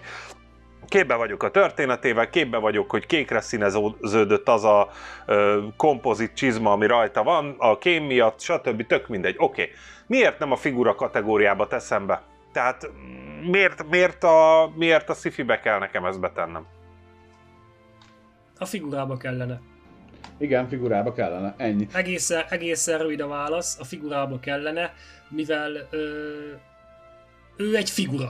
képbe 0.88 1.14
vagyok 1.14 1.42
a 1.42 1.50
történetével, 1.50 2.30
képbe 2.30 2.58
vagyok, 2.58 2.90
hogy 2.90 3.06
kékre 3.06 3.40
színeződött 3.40 4.48
az 4.48 4.64
a 4.64 4.90
ö, 5.26 5.62
kompozit 5.76 6.34
csizma, 6.34 6.72
ami 6.72 6.86
rajta 6.86 7.22
van, 7.22 7.54
a 7.58 7.78
kém 7.78 8.04
miatt, 8.04 8.40
stb. 8.40 8.86
Tök 8.86 9.08
mindegy. 9.08 9.34
Oké. 9.38 9.62
Okay. 9.62 9.74
Miért 10.06 10.38
nem 10.38 10.52
a 10.52 10.56
figura 10.56 10.94
kategóriába 10.94 11.66
teszem 11.66 12.06
be? 12.06 12.22
Tehát 12.52 12.90
mm, 12.90 13.50
miért, 13.50 13.88
miért, 13.88 14.24
a, 14.24 14.70
miért 14.76 15.08
a 15.08 15.14
sci-fibe 15.14 15.60
kell 15.60 15.78
nekem 15.78 16.04
ezt 16.04 16.20
betennem? 16.20 16.66
A 18.58 18.64
figurába 18.64 19.16
kellene. 19.16 19.60
Igen, 20.38 20.68
figurába 20.68 21.12
kellene, 21.12 21.54
ennyi. 21.56 21.86
Egészen, 21.92 22.44
egészen 22.48 22.98
rövid 22.98 23.20
a 23.20 23.26
válasz, 23.26 23.78
a 23.80 23.84
figurába 23.84 24.40
kellene, 24.40 24.94
mivel 25.28 25.88
ö, 25.90 26.00
ő 27.56 27.76
egy 27.76 27.90
figura. 27.90 28.28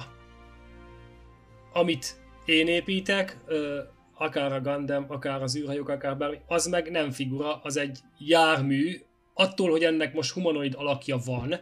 Amit 1.73 2.15
én 2.47 2.67
építek, 2.67 3.39
ö, 3.47 3.81
akár 4.15 4.53
a 4.53 4.61
Gundam, 4.61 5.05
akár 5.09 5.43
az 5.43 5.57
űrhajók, 5.57 5.89
akár 5.89 6.17
bármi, 6.17 6.39
az 6.47 6.67
meg 6.67 6.91
nem 6.91 7.11
figura, 7.11 7.61
az 7.63 7.77
egy 7.77 7.99
jármű, 8.19 9.01
attól, 9.35 9.71
hogy 9.71 9.83
ennek 9.83 10.15
most 10.15 10.33
humanoid 10.33 10.75
alakja 10.77 11.19
van, 11.25 11.61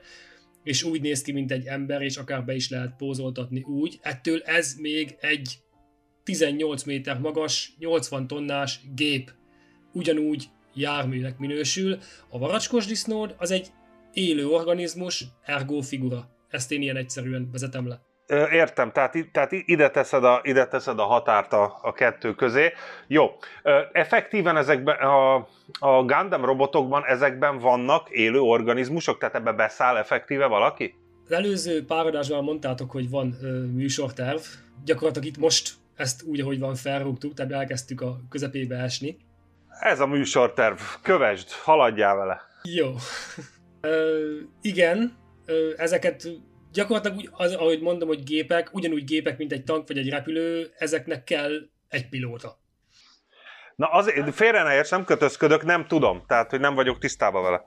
és 0.63 0.83
úgy 0.83 1.01
néz 1.01 1.23
ki, 1.23 1.33
mint 1.33 1.53
egy 1.53 1.67
ember, 1.67 2.03
és 2.03 2.17
akár 2.17 2.45
be 2.45 2.55
is 2.55 2.71
lehet 2.71 2.97
pózoltatni 2.97 3.63
úgy, 3.63 3.99
ettől 4.03 4.43
ez 4.43 4.75
még 4.75 5.17
egy 5.21 5.59
18 6.25 6.83
méter 6.83 7.19
magas, 7.19 7.75
80 7.79 8.27
tonnás 8.27 8.81
gép. 8.95 9.33
Ugyanúgy 9.93 10.49
járműnek 10.75 11.39
minősül. 11.39 11.99
A 12.29 12.39
varacskos 12.39 12.87
disznód 12.87 13.35
az 13.39 13.51
egy 13.51 13.69
élő 14.13 14.49
organizmus, 14.49 15.25
ergo 15.45 15.81
figura. 15.81 16.29
Ezt 16.49 16.73
én 16.73 16.83
ilyen 16.83 16.97
egyszerűen 16.97 17.49
vezetem 17.53 17.89
le. 17.89 18.01
Értem, 18.53 18.93
tehát, 18.93 19.17
tehát 19.33 19.53
ide 19.53 19.91
teszed 19.91 20.25
a, 20.25 20.41
ide 20.43 20.67
teszed 20.67 20.99
a 20.99 21.03
határt 21.05 21.53
a, 21.53 21.79
a 21.83 21.93
kettő 21.93 22.35
közé. 22.35 22.73
Jó, 23.07 23.31
effektíven 23.93 24.57
ezekben 24.57 24.97
a, 24.97 25.35
a 25.79 26.05
Gundam 26.05 26.45
robotokban 26.45 27.05
ezekben 27.07 27.59
vannak 27.59 28.11
élő 28.11 28.41
organizmusok, 28.41 29.19
tehát 29.19 29.35
ebbe 29.35 29.53
beszáll 29.53 29.97
effektíve 29.97 30.47
valaki? 30.47 30.95
Az 31.25 31.33
előző 31.33 31.85
pár 31.85 32.07
adásban 32.07 32.45
mondtátok, 32.45 32.91
hogy 32.91 33.11
van 33.11 33.37
ö, 33.43 33.65
műsorterv. 33.65 34.41
Gyakorlatilag 34.85 35.29
itt 35.29 35.39
most 35.39 35.73
ezt 35.97 36.23
úgy, 36.23 36.41
ahogy 36.41 36.59
van, 36.59 36.75
felrúgtuk, 36.75 37.35
tehát 37.35 37.53
elkezdtük 37.53 38.01
a 38.01 38.17
közepébe 38.31 38.77
esni. 38.77 39.17
Ez 39.81 40.01
a 40.01 40.07
műsorterv, 40.07 40.79
kövesd, 41.03 41.51
haladjál 41.51 42.17
vele. 42.17 42.41
Jó. 42.63 42.95
Ö, 43.81 44.21
igen, 44.61 45.17
ö, 45.47 45.71
ezeket 45.77 46.29
gyakorlatilag 46.75 47.17
úgy, 47.17 47.29
az, 47.33 47.55
ahogy 47.55 47.81
mondom, 47.81 48.09
hogy 48.09 48.23
gépek, 48.23 48.71
ugyanúgy 48.73 49.05
gépek, 49.05 49.39
mint 49.39 49.53
egy 49.53 49.65
tank 49.65 49.89
vagy 49.89 49.99
egy 49.99 50.09
repülő, 50.09 50.73
ezeknek 50.79 51.25
kell 51.25 51.53
egy 51.89 52.09
pilóta. 52.09 52.59
Na 53.77 53.87
azért, 53.87 54.35
félre 54.35 54.63
ne 54.63 54.75
érts, 54.75 54.91
nem 54.91 55.05
kötözködök, 55.05 55.65
nem 55.65 55.87
tudom, 55.87 56.23
tehát 56.27 56.51
hogy 56.51 56.61
nem 56.61 56.75
vagyok 56.75 56.99
tisztában 56.99 57.43
vele. 57.43 57.67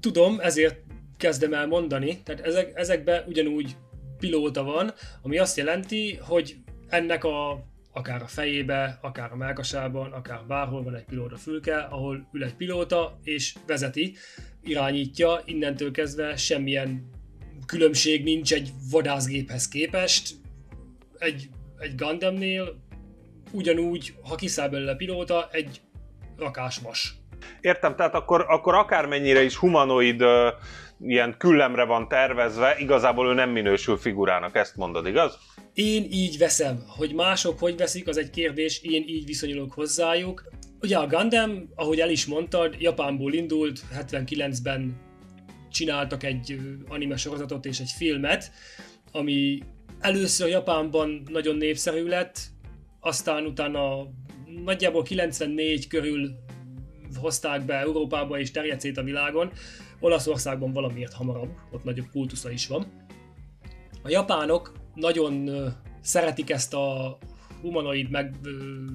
Tudom, 0.00 0.40
ezért 0.40 0.76
kezdem 1.16 1.52
el 1.52 1.66
mondani, 1.66 2.22
tehát 2.22 2.40
ezek, 2.40 2.70
ezekben 2.74 3.24
ugyanúgy 3.26 3.76
pilóta 4.18 4.62
van, 4.62 4.92
ami 5.22 5.38
azt 5.38 5.56
jelenti, 5.56 6.18
hogy 6.22 6.56
ennek 6.88 7.24
a 7.24 7.64
akár 7.92 8.22
a 8.22 8.26
fejébe, 8.26 8.98
akár 9.02 9.32
a 9.32 9.36
melkasában, 9.36 10.12
akár 10.12 10.40
bárhol 10.46 10.82
van 10.82 10.94
egy 10.94 11.04
pilóta 11.04 11.36
fülke, 11.36 11.78
ahol 11.78 12.28
ül 12.32 12.44
egy 12.44 12.54
pilóta, 12.54 13.18
és 13.22 13.54
vezeti, 13.66 14.16
irányítja, 14.62 15.40
innentől 15.44 15.90
kezdve 15.90 16.36
semmilyen 16.36 17.10
különbség 17.66 18.22
nincs 18.24 18.52
egy 18.52 18.70
vadászgéphez 18.90 19.68
képest. 19.68 20.34
Egy, 21.18 21.48
egy 21.78 21.94
Gundamnél 21.94 22.84
ugyanúgy, 23.52 24.14
ha 24.28 24.34
kiszáll 24.34 24.68
belőle 24.68 24.94
pilóta, 24.94 25.48
egy 25.52 25.80
rakás 26.36 26.78
vas. 26.78 27.14
Értem, 27.60 27.96
tehát 27.96 28.14
akkor, 28.14 28.44
akkor 28.48 28.74
akármennyire 28.74 29.42
is 29.42 29.56
humanoid 29.56 30.20
ö, 30.20 30.48
ilyen 31.00 31.34
küllemre 31.38 31.84
van 31.84 32.08
tervezve, 32.08 32.76
igazából 32.78 33.28
ő 33.28 33.34
nem 33.34 33.50
minősül 33.50 33.96
figurának, 33.96 34.56
ezt 34.56 34.76
mondod, 34.76 35.06
igaz? 35.06 35.38
Én 35.74 36.06
így 36.10 36.38
veszem, 36.38 36.84
hogy 36.86 37.14
mások 37.14 37.58
hogy 37.58 37.76
veszik, 37.76 38.08
az 38.08 38.16
egy 38.16 38.30
kérdés, 38.30 38.82
én 38.82 39.04
így 39.06 39.26
viszonyulok 39.26 39.72
hozzájuk. 39.72 40.44
Ugye 40.80 40.98
a 40.98 41.06
Gundam, 41.06 41.68
ahogy 41.74 42.00
el 42.00 42.10
is 42.10 42.26
mondtad, 42.26 42.74
Japánból 42.78 43.32
indult, 43.32 43.80
79-ben 43.98 45.05
csináltak 45.76 46.22
egy 46.22 46.58
anime 46.88 47.16
sorozatot 47.16 47.64
és 47.64 47.80
egy 47.80 47.90
filmet, 47.90 48.50
ami 49.12 49.58
először 50.00 50.48
Japánban 50.48 51.22
nagyon 51.30 51.56
népszerű 51.56 52.06
lett, 52.06 52.40
aztán 53.00 53.46
utána 53.46 54.06
nagyjából 54.64 55.02
94 55.02 55.86
körül 55.86 56.30
hozták 57.20 57.64
be 57.64 57.74
Európába 57.74 58.38
és 58.38 58.50
terjedt 58.50 58.80
szét 58.80 58.96
a 58.96 59.02
világon. 59.02 59.50
Olaszországban 60.00 60.72
valamiért 60.72 61.12
hamarabb, 61.12 61.50
ott 61.72 61.84
nagyobb 61.84 62.10
kultusza 62.12 62.50
is 62.50 62.66
van. 62.66 63.06
A 64.02 64.08
japánok 64.08 64.72
nagyon 64.94 65.50
szeretik 66.00 66.50
ezt 66.50 66.74
a 66.74 67.18
humanoid 67.60 68.10
meg, 68.10 68.34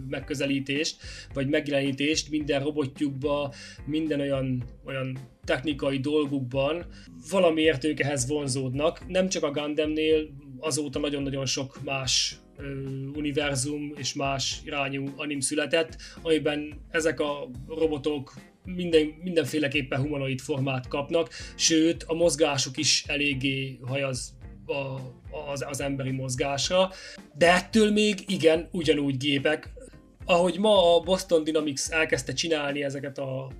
megközelítést, 0.09 1.01
vagy 1.33 1.47
megjelenítést 1.49 2.29
minden 2.29 2.63
robotjukba, 2.63 3.53
minden 3.85 4.19
olyan, 4.19 4.63
olyan 4.85 5.17
technikai 5.43 5.99
dolgukban. 5.99 6.85
Valamiért 7.29 7.83
ők 7.83 7.99
ehhez 7.99 8.27
vonzódnak. 8.27 9.07
Nem 9.07 9.29
csak 9.29 9.43
a 9.43 9.51
Gundamnél, 9.51 10.27
azóta 10.59 10.99
nagyon-nagyon 10.99 11.45
sok 11.45 11.79
más 11.83 12.35
ö, 12.57 12.63
univerzum 13.15 13.93
és 13.95 14.13
más 14.13 14.61
irányú 14.65 15.13
anim 15.15 15.39
született, 15.39 15.97
amiben 16.21 16.81
ezek 16.89 17.19
a 17.19 17.49
robotok 17.67 18.33
minden, 18.63 19.13
mindenféleképpen 19.23 20.01
humanoid 20.01 20.39
formát 20.39 20.87
kapnak, 20.87 21.29
sőt 21.55 22.03
a 22.03 22.13
mozgásuk 22.13 22.77
is 22.77 23.03
eléggé 23.07 23.79
hajaz 23.81 24.33
a, 24.65 24.97
az, 25.51 25.65
az 25.67 25.81
emberi 25.81 26.11
mozgásra, 26.11 26.91
de 27.37 27.53
ettől 27.53 27.91
még 27.91 28.19
igen, 28.27 28.67
ugyanúgy 28.71 29.17
gépek. 29.17 29.69
Ahogy 30.25 30.59
ma 30.59 30.95
a 30.95 30.99
Boston 30.99 31.43
Dynamics 31.43 31.89
elkezdte 31.89 32.33
csinálni 32.33 32.83
ezeket 32.83 33.17
a 33.17 33.51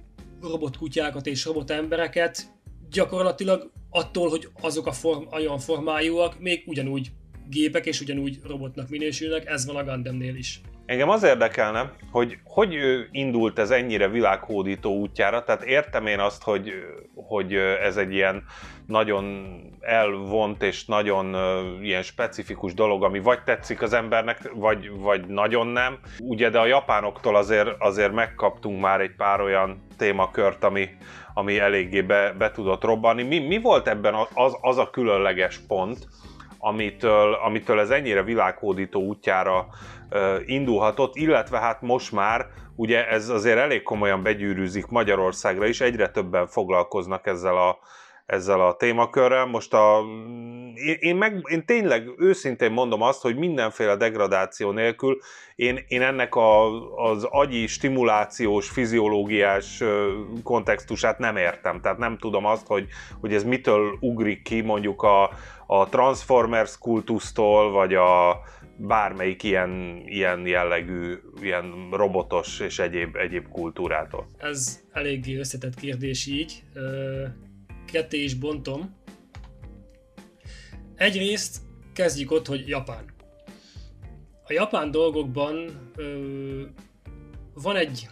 robotkutyákat 0.41 1.25
és 1.25 1.45
robotembereket, 1.45 2.51
gyakorlatilag 2.91 3.71
attól, 3.89 4.29
hogy 4.29 4.47
azok 4.61 4.85
a 4.87 4.91
form, 4.91 5.23
olyan 5.31 5.59
formájúak, 5.59 6.39
még 6.39 6.63
ugyanúgy 6.65 7.11
gépek 7.49 7.85
és 7.85 8.01
ugyanúgy 8.01 8.39
robotnak 8.43 8.89
minősülnek, 8.89 9.45
ez 9.45 9.65
van 9.65 9.75
a 9.75 9.83
Gundamnél 9.83 10.35
is. 10.35 10.61
Engem 10.91 11.09
az 11.09 11.23
érdekelne, 11.23 11.91
hogy 12.11 12.37
hogy 12.43 12.77
indult 13.11 13.59
ez 13.59 13.71
ennyire 13.71 14.07
világhódító 14.07 14.97
útjára, 14.97 15.43
tehát 15.43 15.63
értem 15.63 16.05
én 16.05 16.19
azt, 16.19 16.43
hogy, 16.43 16.71
hogy 17.15 17.53
ez 17.55 17.97
egy 17.97 18.13
ilyen 18.13 18.43
nagyon 18.87 19.55
elvont 19.79 20.63
és 20.63 20.85
nagyon 20.85 21.35
ilyen 21.81 22.01
specifikus 22.01 22.73
dolog, 22.73 23.03
ami 23.03 23.19
vagy 23.19 23.43
tetszik 23.43 23.81
az 23.81 23.93
embernek, 23.93 24.51
vagy, 24.53 24.91
vagy 24.99 25.27
nagyon 25.27 25.67
nem. 25.67 25.99
Ugye, 26.19 26.49
de 26.49 26.59
a 26.59 26.65
japánoktól 26.65 27.35
azért, 27.35 27.69
azért 27.79 28.13
megkaptunk 28.13 28.81
már 28.81 29.01
egy 29.01 29.15
pár 29.15 29.41
olyan 29.41 29.83
témakört, 29.97 30.63
ami, 30.63 30.89
ami 31.33 31.59
eléggé 31.59 32.01
be, 32.01 32.33
be 32.37 32.51
tudott 32.51 32.83
robbanni. 32.83 33.23
Mi, 33.23 33.39
mi 33.39 33.61
volt 33.61 33.87
ebben 33.87 34.13
az, 34.33 34.57
az 34.61 34.77
a 34.77 34.89
különleges 34.89 35.57
pont, 35.67 36.07
amitől, 36.62 37.34
amitől 37.34 37.80
ez 37.80 37.89
ennyire 37.89 38.24
világhódító 38.24 39.01
útjára 39.01 39.68
indulhatott, 40.45 41.16
illetve 41.16 41.59
hát 41.59 41.82
most 41.82 42.12
már 42.12 42.45
ugye 42.76 43.07
ez 43.07 43.30
azért 43.30 43.57
elég 43.57 43.84
komolyan 43.84 44.24
begyűrűzik 44.24 44.88
Magyarországra 44.88 45.66
is, 45.66 45.82
egyre 45.82 46.09
többen 46.09 46.47
foglalkoznak 46.47 47.28
ezzel 47.28 47.57
a, 47.57 47.78
ezzel 48.32 48.61
a 48.61 48.75
témakörrel. 48.75 49.45
Most 49.45 49.73
a, 49.73 50.03
én, 50.73 50.95
én, 50.99 51.15
meg, 51.15 51.41
én 51.49 51.65
tényleg 51.65 52.09
őszintén 52.17 52.71
mondom 52.71 53.01
azt, 53.01 53.21
hogy 53.21 53.36
mindenféle 53.36 53.95
degradáció 53.95 54.71
nélkül 54.71 55.17
én, 55.55 55.79
én 55.88 56.01
ennek 56.01 56.36
a, 56.36 56.82
az 56.95 57.23
agyi 57.23 57.67
stimulációs, 57.67 58.69
fiziológiás 58.69 59.84
kontextusát 60.43 61.19
nem 61.19 61.38
értem. 61.38 61.82
Tehát 61.82 61.97
nem 61.97 62.17
tudom 62.17 62.45
azt, 62.45 62.67
hogy, 62.67 62.88
hogy 63.19 63.34
ez 63.34 63.43
mitől 63.43 63.97
ugrik 63.99 64.41
ki 64.41 64.61
mondjuk 64.61 65.01
a, 65.01 65.29
a 65.67 65.89
Transformers 65.89 66.77
kultusztól, 66.77 67.71
vagy 67.71 67.93
a, 67.93 68.39
bármelyik 68.77 69.43
ilyen, 69.43 70.03
ilyen 70.05 70.47
jellegű, 70.47 71.13
ilyen 71.41 71.89
robotos 71.91 72.59
és 72.59 72.79
egyéb, 72.79 73.15
egyéb 73.15 73.47
kultúrától? 73.47 74.29
Ez 74.38 74.82
eléggé 74.91 75.38
összetett 75.38 75.75
kérdés 75.75 76.27
így. 76.27 76.63
Ketté 77.91 78.23
is 78.23 78.33
bontom. 78.33 78.95
Egyrészt 80.95 81.61
kezdjük 81.93 82.31
ott, 82.31 82.47
hogy 82.47 82.67
Japán. 82.67 83.05
A 84.43 84.53
japán 84.53 84.91
dolgokban 84.91 85.55
ö, 85.95 86.65
van 87.53 87.75
egy 87.75 88.07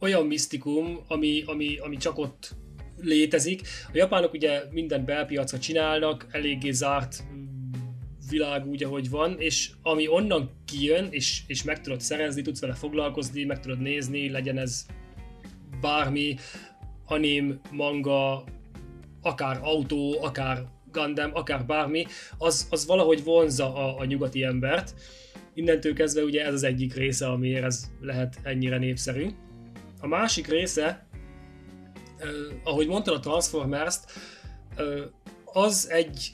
olyan 0.00 0.26
misztikum, 0.26 1.00
ami, 1.08 1.42
ami, 1.46 1.78
ami 1.78 1.96
csak 1.96 2.18
ott 2.18 2.54
létezik. 3.00 3.62
A 3.86 3.96
japánok 3.96 4.32
ugye 4.32 4.62
minden 4.70 5.04
belpiacra 5.04 5.58
csinálnak, 5.58 6.26
eléggé 6.30 6.70
zárt 6.70 7.24
világ 8.30 8.66
úgy, 8.66 8.82
ahogy 8.82 9.10
van, 9.10 9.40
és 9.40 9.70
ami 9.82 10.08
onnan 10.08 10.50
kijön, 10.64 11.08
és, 11.10 11.42
és 11.46 11.62
meg 11.62 11.80
tudod 11.80 12.00
szerezni, 12.00 12.42
tudsz 12.42 12.60
vele 12.60 12.74
foglalkozni, 12.74 13.44
meg 13.44 13.60
tudod 13.60 13.80
nézni, 13.80 14.30
legyen 14.30 14.58
ez 14.58 14.86
bármi, 15.80 16.36
anim, 17.06 17.60
manga, 17.70 18.44
akár 19.26 19.58
autó, 19.62 20.16
akár 20.22 20.64
Gundam, 20.92 21.30
akár 21.34 21.66
bármi, 21.66 22.06
az, 22.38 22.66
az 22.70 22.86
valahogy 22.86 23.24
vonza 23.24 23.74
a, 23.74 23.98
a 23.98 24.04
nyugati 24.04 24.42
embert. 24.42 24.94
Innentől 25.54 25.94
kezdve 25.94 26.22
ugye 26.22 26.44
ez 26.44 26.54
az 26.54 26.62
egyik 26.62 26.94
része, 26.94 27.28
amiért 27.28 27.64
ez 27.64 27.90
lehet 28.00 28.38
ennyire 28.42 28.78
népszerű. 28.78 29.28
A 30.00 30.06
másik 30.06 30.46
része, 30.46 31.06
eh, 32.18 32.28
ahogy 32.64 32.86
mondtad 32.86 33.14
a 33.14 33.20
Transformers-t, 33.20 34.10
eh, 34.76 34.84
az 35.44 35.90
egy 35.90 36.32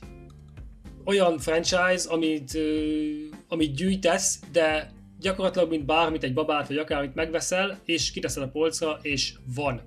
olyan 1.04 1.38
franchise, 1.38 2.08
amit, 2.08 2.58
amit 3.48 3.74
gyűjtesz, 3.74 4.40
de 4.52 4.92
gyakorlatilag 5.20 5.68
mint 5.68 5.84
bármit, 5.84 6.22
egy 6.22 6.34
babát 6.34 6.68
vagy 6.68 6.76
akármit 6.76 7.14
megveszel, 7.14 7.80
és 7.84 8.10
kiteszed 8.10 8.42
a 8.42 8.48
polcra, 8.48 8.98
és 9.02 9.34
van. 9.54 9.80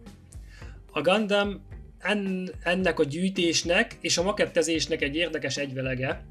A 0.91 1.01
Gundam 1.01 1.65
en, 2.05 2.49
ennek 2.63 2.99
a 2.99 3.03
gyűjtésnek 3.03 3.97
és 4.01 4.17
a 4.17 4.23
makettezésnek 4.23 5.01
egy 5.01 5.15
érdekes 5.15 5.57
egyvelege. 5.57 6.25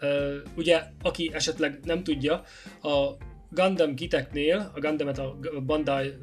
Uh, 0.00 0.34
ugye, 0.56 0.82
aki 1.02 1.30
esetleg 1.32 1.80
nem 1.84 2.02
tudja, 2.02 2.42
a 2.82 3.16
Gundam 3.50 3.94
kiteknél, 3.94 4.70
a 4.74 4.80
Gundamet 4.80 5.18
a 5.18 5.38
Bandai 5.66 6.14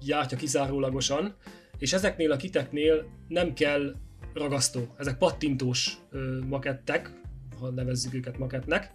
gyártja 0.00 0.36
kizárólagosan, 0.36 1.36
és 1.78 1.92
ezeknél 1.92 2.32
a 2.32 2.36
kiteknél 2.36 3.06
nem 3.28 3.54
kell 3.54 3.94
ragasztó. 4.34 4.94
Ezek 4.98 5.18
pattintós 5.18 5.98
makettek, 6.48 7.10
ha 7.60 7.70
nevezzük 7.70 8.14
őket 8.14 8.38
makettnek. 8.38 8.92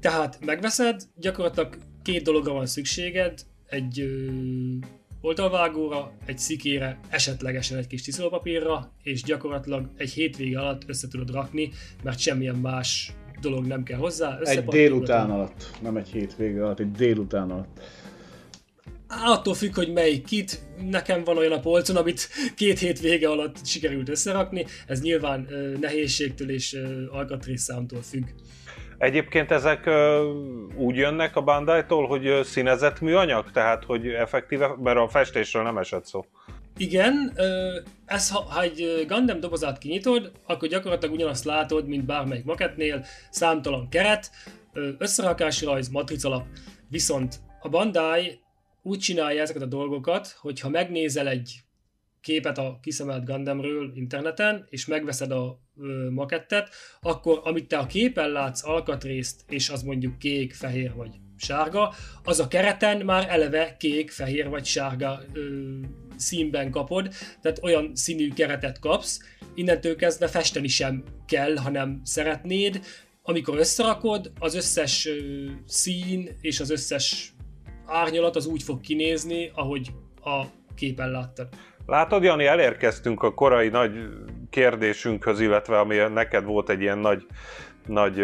Tehát 0.00 0.44
megveszed, 0.44 1.02
gyakorlatilag 1.16 1.76
két 2.02 2.22
dologra 2.22 2.52
van 2.52 2.66
szükséged, 2.66 3.40
egy 3.66 4.20
ö, 5.22 5.26
oldalvágóra, 5.26 6.12
egy 6.26 6.38
szikére, 6.38 6.98
esetlegesen 7.08 7.78
egy 7.78 7.86
kis 7.86 8.02
tiszolópapírra, 8.02 8.92
és 9.02 9.22
gyakorlatilag 9.22 9.88
egy 9.96 10.10
hétvége 10.10 10.60
alatt 10.60 10.82
össze 10.86 11.08
tudod 11.08 11.30
rakni, 11.30 11.70
mert 12.02 12.18
semmilyen 12.18 12.56
más 12.56 13.12
dolog 13.40 13.66
nem 13.66 13.82
kell 13.82 13.98
hozzá. 13.98 14.38
Egy 14.38 14.64
délután 14.64 15.30
alatt, 15.30 15.70
nem 15.82 15.96
egy 15.96 16.08
hétvége 16.08 16.64
alatt, 16.64 16.78
egy 16.78 16.90
délután 16.90 17.50
alatt. 17.50 17.80
Attól 19.24 19.54
függ, 19.54 19.74
hogy 19.74 19.92
melyik 19.92 20.24
kit, 20.24 20.62
nekem 20.90 21.24
van 21.24 21.36
olyan 21.36 21.52
a 21.52 21.60
polcon, 21.60 21.96
amit 21.96 22.28
két 22.54 22.78
hét 22.78 23.00
vége 23.00 23.28
alatt 23.28 23.66
sikerült 23.66 24.08
összerakni, 24.08 24.66
ez 24.86 25.00
nyilván 25.00 25.46
ö, 25.50 25.78
nehézségtől 25.78 26.50
és 26.50 26.74
ö, 26.74 27.06
alkatrészszámtól 27.10 28.02
függ. 28.02 28.24
Egyébként 29.00 29.50
ezek 29.50 29.90
úgy 30.76 30.96
jönnek 30.96 31.36
a 31.36 31.42
Bandai-tól, 31.42 32.06
hogy 32.06 32.40
színezett 32.42 33.00
műanyag? 33.00 33.50
Tehát, 33.50 33.84
hogy 33.84 34.06
effektíve, 34.06 34.74
mert 34.82 34.98
a 34.98 35.08
festésről 35.08 35.62
nem 35.62 35.78
esett 35.78 36.04
szó. 36.04 36.24
Igen, 36.76 37.32
ez, 38.06 38.30
ha, 38.30 38.40
ha 38.40 38.62
egy 38.62 39.04
Gundam 39.08 39.40
dobozát 39.40 39.78
kinyitod, 39.78 40.32
akkor 40.46 40.68
gyakorlatilag 40.68 41.14
ugyanazt 41.14 41.44
látod, 41.44 41.86
mint 41.86 42.04
bármelyik 42.04 42.44
maketnél, 42.44 43.04
számtalan 43.30 43.88
keret, 43.88 44.30
összerakásrajz, 44.98 45.88
matricalap, 45.88 46.46
viszont 46.88 47.34
a 47.60 47.68
Bandai 47.68 48.40
úgy 48.82 48.98
csinálja 48.98 49.42
ezeket 49.42 49.62
a 49.62 49.66
dolgokat, 49.66 50.36
hogy 50.40 50.60
ha 50.60 50.68
megnézel 50.68 51.28
egy 51.28 51.54
képet 52.20 52.58
a 52.58 52.78
kiszemelt 52.82 53.24
Gundamről 53.24 53.92
interneten, 53.94 54.66
és 54.68 54.86
megveszed 54.86 55.30
a 55.30 55.58
makettet, 56.10 56.68
akkor 57.00 57.40
amit 57.44 57.68
te 57.68 57.78
a 57.78 57.86
képen 57.86 58.30
látsz 58.30 58.64
alkatrészt, 58.64 59.40
és 59.48 59.68
az 59.68 59.82
mondjuk 59.82 60.18
kék, 60.18 60.54
fehér 60.54 60.94
vagy 60.94 61.10
sárga, 61.36 61.94
az 62.24 62.40
a 62.40 62.48
kereten 62.48 63.04
már 63.04 63.26
eleve 63.28 63.76
kék, 63.78 64.10
fehér 64.10 64.48
vagy 64.48 64.64
sárga 64.64 65.20
ö, 65.32 65.40
színben 66.16 66.70
kapod, 66.70 67.08
tehát 67.40 67.62
olyan 67.62 67.90
színű 67.94 68.28
keretet 68.32 68.78
kapsz, 68.78 69.20
innentől 69.54 69.96
kezdve 69.96 70.26
festeni 70.26 70.68
sem 70.68 71.04
kell, 71.26 71.56
hanem 71.56 72.00
szeretnéd, 72.04 72.80
amikor 73.22 73.58
összerakod, 73.58 74.32
az 74.38 74.54
összes 74.54 75.06
ö, 75.06 75.16
szín 75.66 76.36
és 76.40 76.60
az 76.60 76.70
összes 76.70 77.34
árnyalat 77.86 78.36
az 78.36 78.46
úgy 78.46 78.62
fog 78.62 78.80
kinézni, 78.80 79.50
ahogy 79.54 79.90
a 80.22 80.44
képen 80.74 81.10
láttad. 81.10 81.48
Látod, 81.90 82.22
Jani, 82.22 82.46
elérkeztünk 82.46 83.22
a 83.22 83.34
korai 83.34 83.68
nagy 83.68 83.92
kérdésünkhöz, 84.50 85.40
illetve 85.40 85.78
ami 85.78 85.96
neked 85.96 86.44
volt 86.44 86.68
egy 86.68 86.80
ilyen 86.80 86.98
nagy, 86.98 87.26
nagy 87.86 88.18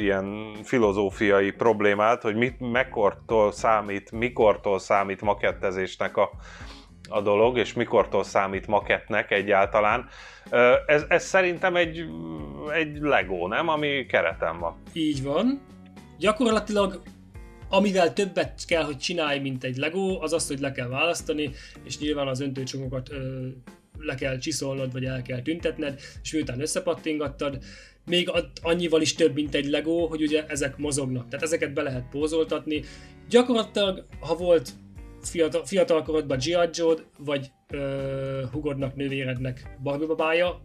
ilyen 0.00 0.54
filozófiai 0.62 1.50
problémát, 1.50 2.22
hogy 2.22 2.34
mit, 2.34 2.56
mekkortól 2.72 3.52
számít, 3.52 4.12
mikortól 4.12 4.78
számít 4.78 5.20
makettezésnek 5.20 6.16
a, 6.16 6.30
a 7.08 7.20
dolog, 7.20 7.58
és 7.58 7.72
mikortól 7.72 8.24
számít 8.24 8.66
makettnek 8.66 9.30
egyáltalán. 9.30 10.08
Ez, 10.86 11.04
ez 11.08 11.24
szerintem 11.24 11.76
egy, 11.76 12.04
egy 12.72 12.98
Lego, 13.00 13.46
nem? 13.46 13.68
Ami 13.68 14.06
kereten 14.06 14.58
van. 14.58 14.76
Így 14.92 15.22
van. 15.22 15.60
Gyakorlatilag 16.18 17.00
Amivel 17.74 18.12
többet 18.12 18.64
kell, 18.66 18.82
hogy 18.82 18.98
csinálj, 18.98 19.38
mint 19.38 19.64
egy 19.64 19.76
Lego, 19.76 20.20
az 20.20 20.32
az, 20.32 20.46
hogy 20.46 20.60
le 20.60 20.72
kell 20.72 20.88
választani, 20.88 21.50
és 21.84 21.98
nyilván 21.98 22.28
az 22.28 22.40
öntőcsomagokat 22.40 23.10
ö, 23.10 23.46
le 23.98 24.14
kell 24.14 24.38
csiszolnod, 24.38 24.92
vagy 24.92 25.04
el 25.04 25.22
kell 25.22 25.42
tüntetned, 25.42 26.00
és 26.22 26.32
miután 26.32 26.60
összepattingattad, 26.60 27.58
még 28.04 28.30
annyival 28.62 29.00
is 29.00 29.14
több, 29.14 29.34
mint 29.34 29.54
egy 29.54 29.66
Lego, 29.66 30.06
hogy 30.06 30.22
ugye 30.22 30.46
ezek 30.46 30.76
mozognak. 30.76 31.28
Tehát 31.28 31.44
ezeket 31.44 31.72
be 31.72 31.82
lehet 31.82 32.08
pózoltatni. 32.10 32.82
Gyakorlatilag, 33.28 34.06
ha 34.20 34.36
volt 34.36 34.70
fiatal, 35.22 35.64
fiatalkorodban 35.64 36.38
G.I. 36.38 36.82
Vagy 37.18 37.50
ö, 37.70 38.42
hugodnak, 38.52 38.94
nővérednek 38.94 39.76
Barbie 39.82 40.06
babája, 40.06 40.60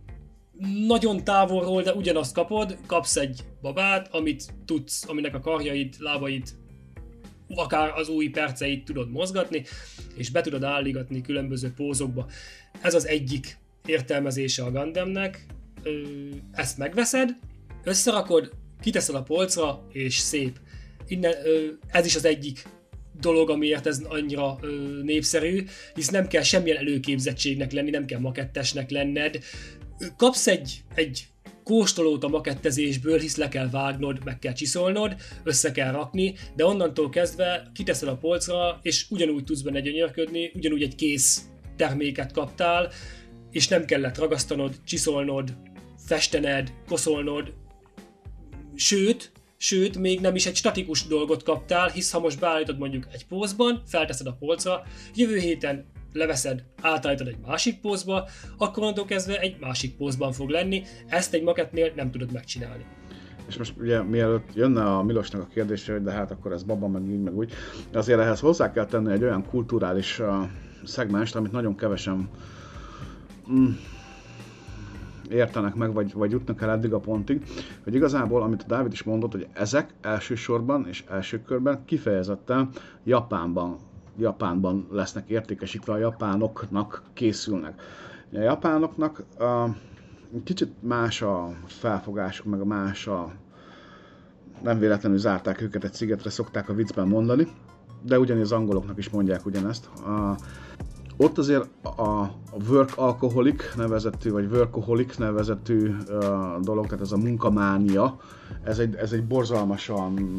nagyon 0.87 1.23
távolról, 1.23 1.81
de 1.81 1.93
ugyanazt 1.93 2.33
kapod, 2.33 2.77
kapsz 2.85 3.15
egy 3.15 3.39
babát, 3.61 4.13
amit 4.13 4.43
tudsz, 4.65 5.09
aminek 5.09 5.35
a 5.35 5.39
karjait, 5.39 5.97
lábait 5.99 6.55
akár 7.55 7.91
az 7.95 8.09
új 8.09 8.27
perceit 8.27 8.85
tudod 8.85 9.11
mozgatni, 9.11 9.63
és 10.15 10.29
be 10.29 10.41
tudod 10.41 10.63
álligatni 10.63 11.21
különböző 11.21 11.71
pózokba. 11.75 12.27
Ez 12.81 12.93
az 12.93 13.07
egyik 13.07 13.57
értelmezése 13.85 14.63
a 14.63 14.71
Gundamnek. 14.71 15.45
Ezt 16.51 16.77
megveszed, 16.77 17.29
összerakod, 17.83 18.51
kiteszed 18.81 19.15
a 19.15 19.23
polcra, 19.23 19.87
és 19.91 20.17
szép. 20.17 20.59
innen, 21.07 21.33
ez 21.87 22.05
is 22.05 22.15
az 22.15 22.25
egyik 22.25 22.63
dolog, 23.19 23.49
amiért 23.49 23.87
ez 23.87 24.01
annyira 24.07 24.57
ö, 24.61 25.01
népszerű, 25.03 25.65
hisz 25.95 26.09
nem 26.09 26.27
kell 26.27 26.41
semmilyen 26.41 26.77
előképzettségnek 26.77 27.71
lenni, 27.71 27.89
nem 27.89 28.05
kell 28.05 28.19
makettesnek 28.19 28.89
lenned. 28.89 29.39
Kapsz 30.17 30.47
egy, 30.47 30.83
egy 30.95 31.27
kóstolót 31.67 32.23
a 32.23 32.27
makettezésből, 32.27 33.19
hisz 33.19 33.35
le 33.35 33.47
kell 33.47 33.69
vágnod, 33.69 34.23
meg 34.23 34.39
kell 34.39 34.53
csiszolnod, 34.53 35.15
össze 35.43 35.71
kell 35.71 35.91
rakni, 35.91 36.35
de 36.55 36.65
onnantól 36.65 37.09
kezdve 37.09 37.71
kiteszed 37.73 38.07
a 38.07 38.17
polcra, 38.17 38.79
és 38.81 39.05
ugyanúgy 39.09 39.43
tudsz 39.43 39.61
benne 39.61 39.79
gyönyörködni, 39.79 40.51
ugyanúgy 40.55 40.81
egy 40.81 40.95
kész 40.95 41.41
terméket 41.75 42.31
kaptál, 42.31 42.91
és 43.51 43.67
nem 43.67 43.85
kellett 43.85 44.17
ragasztanod, 44.17 44.75
csiszolnod, 44.85 45.57
festened, 46.05 46.73
koszolnod, 46.87 47.53
sőt, 48.75 49.31
sőt, 49.57 49.97
még 49.97 50.19
nem 50.19 50.35
is 50.35 50.45
egy 50.45 50.55
statikus 50.55 51.07
dolgot 51.07 51.43
kaptál, 51.43 51.89
hisz 51.89 52.11
ha 52.11 52.19
most 52.19 52.39
beállítod 52.39 52.77
mondjuk 52.77 53.07
egy 53.11 53.25
pózban, 53.25 53.83
felteszed 53.85 54.27
a 54.27 54.37
polcra, 54.39 54.83
jövő 55.15 55.37
héten 55.37 55.85
leveszed, 56.17 56.63
átállítod 56.81 57.27
egy 57.27 57.37
másik 57.45 57.79
pózba, 57.81 58.27
akkor 58.57 58.83
onnantól 58.83 59.05
kezdve 59.05 59.39
egy 59.39 59.57
másik 59.59 59.95
pózban 59.95 60.31
fog 60.31 60.49
lenni, 60.49 60.83
ezt 61.07 61.33
egy 61.33 61.43
makettnél 61.43 61.91
nem 61.95 62.11
tudod 62.11 62.31
megcsinálni. 62.31 62.85
És 63.47 63.57
most 63.57 63.73
ugye 63.77 64.01
mielőtt 64.01 64.53
jönne 64.53 64.83
a 64.83 65.03
Milosnak 65.03 65.41
a 65.41 65.47
kérdése, 65.53 65.91
hogy 65.91 66.03
de 66.03 66.11
hát 66.11 66.31
akkor 66.31 66.51
ez 66.51 66.63
baba, 66.63 66.87
meg 66.87 67.09
így, 67.09 67.21
meg 67.21 67.35
úgy, 67.35 67.53
azért 67.93 68.19
ehhez 68.19 68.39
hozzá 68.39 68.71
kell 68.71 68.85
tenni 68.85 69.11
egy 69.11 69.23
olyan 69.23 69.45
kulturális 69.45 70.19
uh, 70.19 70.27
szegmást, 70.83 71.35
amit 71.35 71.51
nagyon 71.51 71.75
kevesen 71.75 72.29
mm, 73.51 73.69
értenek 75.29 75.75
meg, 75.75 75.93
vagy, 75.93 76.13
vagy 76.13 76.31
jutnak 76.31 76.61
el 76.61 76.69
eddig 76.69 76.93
a 76.93 76.99
pontig, 76.99 77.43
hogy 77.83 77.95
igazából, 77.95 78.41
amit 78.41 78.63
a 78.63 78.67
Dávid 78.67 78.91
is 78.91 79.03
mondott, 79.03 79.31
hogy 79.31 79.47
ezek 79.53 79.93
elsősorban 80.01 80.87
és 80.87 81.03
első 81.09 81.41
körben 81.41 81.85
kifejezetten 81.85 82.69
Japánban, 83.03 83.77
Japánban 84.17 84.87
lesznek 84.91 85.29
értékesítve, 85.29 85.93
a 85.93 85.97
japánoknak 85.97 87.01
készülnek. 87.13 87.81
A 88.33 88.39
japánoknak 88.39 89.23
a, 89.39 89.75
kicsit 90.43 90.73
más 90.79 91.21
a 91.21 91.49
felfogásuk, 91.65 92.45
meg 92.45 92.59
a 92.61 92.65
más 92.65 93.07
a 93.07 93.31
nem 94.63 94.79
véletlenül 94.79 95.17
zárták 95.17 95.61
őket 95.61 95.83
egy 95.83 95.93
szigetre, 95.93 96.29
szokták 96.29 96.69
a 96.69 96.73
viccben 96.73 97.07
mondani, 97.07 97.47
de 98.01 98.19
ugyanis 98.19 98.43
az 98.43 98.51
angoloknak 98.51 98.97
is 98.97 99.09
mondják 99.09 99.45
ugyanezt. 99.45 99.85
A, 99.85 100.35
ott 101.17 101.37
azért 101.37 101.69
a, 101.83 102.31
work 102.69 102.91
alkoholik 102.95 103.63
nevezetű, 103.75 104.31
vagy 104.31 104.45
workaholic 104.51 105.17
nevezetű 105.17 105.87
uh, 105.87 106.59
dolog, 106.61 106.85
tehát 106.85 107.01
ez 107.01 107.11
a 107.11 107.17
munkamánia, 107.17 108.19
ez 108.63 108.79
egy, 108.79 108.95
ez 108.95 109.11
egy 109.11 109.23
borzalmasan 109.23 110.35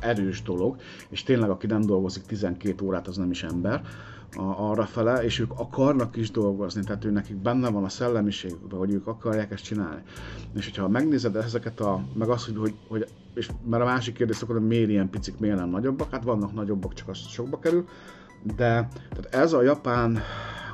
erős 0.00 0.42
dolog, 0.42 0.76
és 1.08 1.22
tényleg 1.22 1.50
aki 1.50 1.66
nem 1.66 1.80
dolgozik 1.80 2.22
12 2.22 2.84
órát, 2.84 3.06
az 3.08 3.16
nem 3.16 3.30
is 3.30 3.42
ember 3.42 3.82
arra 4.36 4.84
fele, 4.84 5.24
és 5.24 5.38
ők 5.38 5.50
akarnak 5.56 6.16
is 6.16 6.30
dolgozni, 6.30 6.84
tehát 6.84 7.04
ő 7.04 7.10
nekik 7.10 7.36
benne 7.36 7.70
van 7.70 7.84
a 7.84 7.88
szellemiségükben, 7.88 8.78
hogy 8.78 8.92
ők 8.92 9.06
akarják 9.06 9.50
ezt 9.50 9.64
csinálni. 9.64 10.02
És 10.54 10.64
hogyha 10.64 10.88
megnézed 10.88 11.36
ezeket 11.36 11.80
a, 11.80 12.04
meg 12.14 12.28
azt, 12.28 12.44
hogy, 12.44 12.56
hogy, 12.56 12.74
hogy 12.88 13.06
és 13.34 13.48
mert 13.68 13.82
a 13.82 13.86
másik 13.86 14.14
kérdés 14.14 14.36
szokott, 14.36 14.56
hogy 14.56 14.66
miért 14.66 14.88
ilyen 14.88 15.10
picik, 15.10 15.38
miért 15.38 15.56
nem 15.56 15.70
nagyobbak, 15.70 16.10
hát 16.10 16.24
vannak 16.24 16.54
nagyobbak, 16.54 16.94
csak 16.94 17.08
az 17.08 17.18
sokba 17.18 17.58
kerül, 17.58 17.88
de 18.56 18.88
tehát 19.10 19.28
ez 19.30 19.52
a 19.52 19.62
japán 19.62 20.18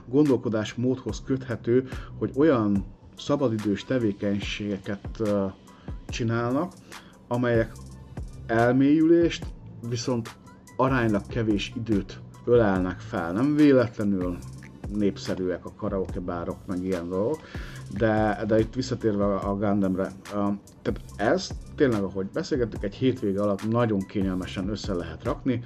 gondolkodásmódhoz 0.07 1.23
köthető, 1.25 1.89
hogy 2.19 2.31
olyan 2.37 2.85
szabadidős 3.17 3.85
tevékenységeket 3.85 5.23
csinálnak, 6.09 6.73
amelyek 7.29 7.73
elmélyülést, 8.47 9.47
viszont 9.89 10.37
aránylag 10.77 11.27
kevés 11.27 11.73
időt 11.77 12.21
ölelnek 12.45 12.99
fel. 12.99 13.33
Nem 13.33 13.55
véletlenül 13.55 14.39
népszerűek 14.93 15.65
a 15.65 15.75
karaoke 15.77 16.21
bárok, 16.21 16.67
meg 16.67 16.85
ilyen 16.85 17.09
dolgok, 17.09 17.41
de, 17.99 18.45
de 18.47 18.59
itt 18.59 18.75
visszatérve 18.75 19.25
a 19.25 19.57
Gundamre, 19.57 20.13
tehát 20.83 21.01
ez 21.17 21.51
tényleg, 21.77 22.03
ahogy 22.03 22.27
beszélgettük, 22.27 22.85
egy 22.85 22.95
hétvége 22.95 23.43
alatt 23.43 23.69
nagyon 23.69 23.99
kényelmesen 23.99 24.69
össze 24.69 24.95
lehet 24.95 25.25
rakni, 25.25 25.63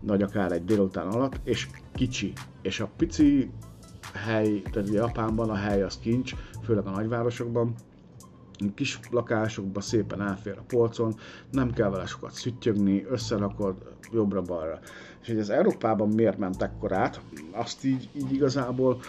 vagy 0.00 0.22
akár 0.22 0.52
egy 0.52 0.64
délután 0.64 1.06
alatt, 1.06 1.40
és 1.44 1.68
kicsi. 1.94 2.32
És 2.62 2.80
a 2.80 2.90
pici 2.96 3.50
hely, 4.14 4.62
tehát 4.72 4.88
Japánban 4.88 5.50
a 5.50 5.54
hely 5.54 5.82
az 5.82 5.98
kincs, 5.98 6.34
főleg 6.64 6.86
a 6.86 6.90
nagyvárosokban, 6.90 7.74
kis 8.74 9.00
lakásokban 9.10 9.82
szépen 9.82 10.22
elfér 10.22 10.56
a 10.58 10.64
polcon, 10.66 11.14
nem 11.50 11.72
kell 11.72 11.90
vele 11.90 12.06
sokat 12.06 12.32
szüttyögni, 12.32 13.04
összerakod 13.10 13.74
jobbra-balra. 14.12 14.78
És 15.22 15.28
hogy 15.28 15.38
az 15.38 15.50
Európában 15.50 16.08
miért 16.08 16.38
ment 16.38 16.70
át, 16.88 17.20
azt 17.52 17.84
így, 17.84 18.08
így 18.14 18.32
igazából 18.32 19.00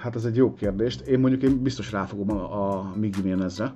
hát 0.00 0.14
ez 0.16 0.24
egy 0.24 0.36
jó 0.36 0.54
kérdés. 0.54 0.98
Én 1.06 1.18
mondjuk 1.18 1.42
én 1.42 1.62
biztos 1.62 1.92
ráfogom 1.92 2.30
a, 2.36 2.78
a 2.78 2.92
Migi 2.96 3.30
ezre 3.30 3.72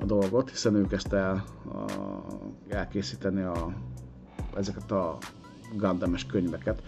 a 0.00 0.04
dolgot, 0.04 0.50
hiszen 0.50 0.74
ő 0.74 0.86
kezdte 0.86 1.16
el 1.16 1.44
a, 1.68 1.84
elkészíteni 2.68 3.42
a, 3.42 3.72
ezeket 4.56 4.90
a 4.90 5.18
Gundames 5.76 6.26
könyveket, 6.26 6.82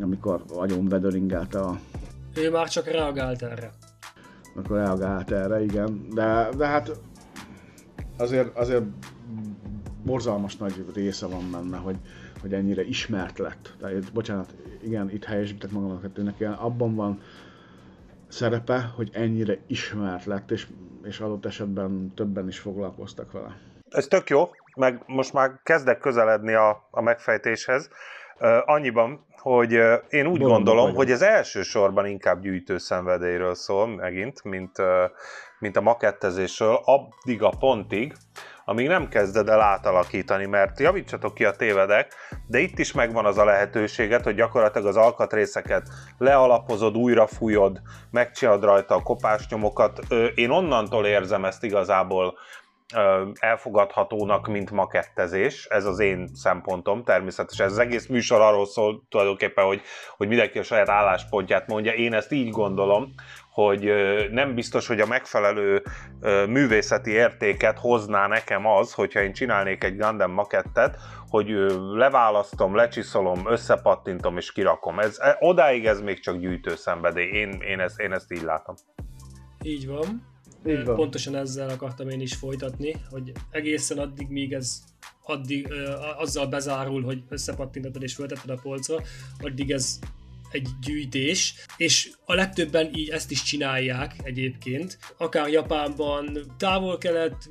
amikor 0.00 0.42
agyon 0.54 0.88
vedöringelte 0.88 1.60
a... 1.60 1.78
Ő 2.34 2.50
már 2.50 2.68
csak 2.68 2.86
reagált 2.86 3.42
erre. 3.42 3.70
Akkor 4.58 4.76
reagált 4.76 5.30
erre, 5.30 5.62
igen. 5.62 6.08
De, 6.14 6.48
de 6.56 6.66
hát 6.66 6.90
azért, 8.16 8.56
azért 8.56 8.84
borzalmas 10.04 10.56
nagy 10.56 10.84
része 10.94 11.26
van 11.26 11.50
benne, 11.50 11.76
hogy, 11.76 11.96
hogy 12.40 12.54
ennyire 12.54 12.82
ismert 12.82 13.38
lett. 13.38 13.74
Tehát, 13.80 14.12
bocsánat, 14.12 14.54
igen, 14.82 15.10
itt 15.10 15.24
helyesítek 15.24 15.70
magamnak, 15.70 16.00
hogy 16.00 16.24
neki 16.24 16.44
abban 16.44 16.94
van 16.94 17.20
szerepe, 18.28 18.92
hogy 18.96 19.10
ennyire 19.12 19.58
ismert 19.66 20.24
lett, 20.24 20.50
és, 20.50 20.66
és 21.02 21.20
adott 21.20 21.46
esetben 21.46 22.12
többen 22.14 22.48
is 22.48 22.58
foglalkoztak 22.58 23.32
vele. 23.32 23.56
Ez 23.88 24.06
tök 24.06 24.28
jó, 24.28 24.50
meg 24.76 25.02
most 25.06 25.32
már 25.32 25.60
kezdek 25.62 25.98
közeledni 25.98 26.54
a, 26.54 26.88
a 26.90 27.00
megfejtéshez. 27.00 27.88
Uh, 28.40 28.48
annyiban, 28.64 29.24
hogy 29.48 29.72
én 30.08 30.26
úgy 30.26 30.38
Bolond 30.38 30.40
gondolom, 30.40 30.82
vagyok. 30.82 30.96
hogy 30.96 31.10
ez 31.10 31.22
elsősorban 31.22 32.06
inkább 32.06 32.40
gyűjtőszenvedélyről 32.40 33.54
szól 33.54 33.86
megint, 33.86 34.44
mint, 34.44 34.76
mint 35.58 35.76
a 35.76 35.80
makettezésről, 35.80 36.80
addig 36.84 37.42
a 37.42 37.52
pontig, 37.58 38.12
amíg 38.64 38.86
nem 38.86 39.08
kezded 39.08 39.48
el 39.48 39.60
átalakítani, 39.60 40.46
mert 40.46 40.80
javítsatok 40.80 41.34
ki 41.34 41.44
a 41.44 41.50
tévedek, 41.50 42.14
de 42.46 42.58
itt 42.58 42.78
is 42.78 42.92
megvan 42.92 43.24
az 43.24 43.38
a 43.38 43.44
lehetőséget, 43.44 44.24
hogy 44.24 44.34
gyakorlatilag 44.34 44.86
az 44.86 44.96
alkatrészeket 44.96 45.88
lealapozod, 46.18 46.96
újra 46.96 47.26
fújod, 47.26 47.80
megcsinálod 48.10 48.64
rajta 48.64 48.94
a 48.94 49.02
kopásnyomokat. 49.02 50.00
Én 50.34 50.50
onnantól 50.50 51.06
érzem 51.06 51.44
ezt 51.44 51.64
igazából 51.64 52.38
elfogadhatónak, 53.34 54.46
mint 54.46 54.70
makettezés. 54.70 55.64
Ez 55.64 55.84
az 55.84 55.98
én 55.98 56.28
szempontom. 56.34 57.04
Természetesen 57.04 57.66
ez 57.66 57.72
az 57.72 57.78
egész 57.78 58.06
műsor 58.06 58.40
arról 58.40 58.66
szól 58.66 59.06
tulajdonképpen, 59.08 59.64
hogy, 59.64 59.80
hogy 60.16 60.28
mindenki 60.28 60.58
a 60.58 60.62
saját 60.62 60.88
álláspontját 60.88 61.66
mondja. 61.66 61.92
Én 61.92 62.14
ezt 62.14 62.32
így 62.32 62.50
gondolom, 62.50 63.14
hogy 63.50 63.92
nem 64.30 64.54
biztos, 64.54 64.86
hogy 64.86 65.00
a 65.00 65.06
megfelelő 65.06 65.82
művészeti 66.48 67.10
értéket 67.10 67.78
hozná 67.78 68.26
nekem 68.26 68.66
az, 68.66 68.92
hogyha 68.92 69.22
én 69.22 69.32
csinálnék 69.32 69.84
egy 69.84 69.96
Gundam 69.96 70.32
makettet, 70.32 70.96
hogy 71.28 71.48
leválasztom, 71.92 72.74
lecsiszolom, 72.74 73.50
összepattintom 73.50 74.36
és 74.36 74.52
kirakom. 74.52 74.98
Ez, 74.98 75.18
odáig 75.38 75.86
ez 75.86 76.00
még 76.00 76.20
csak 76.20 76.36
gyűjtő 76.36 76.74
szenvedély. 76.74 77.30
Én, 77.30 77.50
én, 77.50 77.80
ezt, 77.80 78.00
én 78.00 78.12
ezt 78.12 78.32
így 78.32 78.42
látom. 78.42 78.74
Így 79.62 79.86
van. 79.86 80.36
Így 80.68 80.84
van. 80.84 80.94
Pontosan 80.94 81.36
ezzel 81.36 81.68
akartam 81.68 82.08
én 82.08 82.20
is 82.20 82.34
folytatni, 82.34 82.94
hogy 83.10 83.32
egészen 83.50 83.98
addig, 83.98 84.28
míg 84.28 84.52
ez 84.52 84.82
addig, 85.22 85.68
azzal 86.18 86.46
bezárul, 86.46 87.02
hogy 87.02 87.22
összepattintatod 87.28 88.02
és 88.02 88.14
föltetted 88.14 88.50
a 88.50 88.60
polcra, 88.62 89.02
addig 89.38 89.70
ez 89.70 89.98
egy 90.50 90.68
gyűjtés, 90.80 91.54
és 91.76 92.10
a 92.24 92.34
legtöbben 92.34 92.90
így 92.94 93.08
ezt 93.08 93.30
is 93.30 93.42
csinálják 93.42 94.14
egyébként, 94.22 94.98
akár 95.16 95.48
Japánban, 95.48 96.38
távol-kelet, 96.56 97.48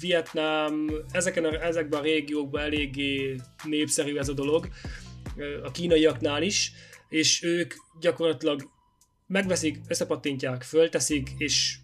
Vietnám, 0.00 0.90
ezeken 1.10 1.44
a, 1.44 1.64
ezekben 1.64 2.00
a 2.00 2.02
régiókban 2.02 2.62
eléggé 2.62 3.36
népszerű 3.64 4.16
ez 4.16 4.28
a 4.28 4.32
dolog, 4.32 4.68
a 5.62 5.70
kínaiaknál 5.70 6.42
is, 6.42 6.72
és 7.08 7.42
ők 7.42 7.74
gyakorlatilag 8.00 8.70
megveszik, 9.26 9.80
összepattintják, 9.88 10.62
fölteszik, 10.62 11.30
és 11.36 11.78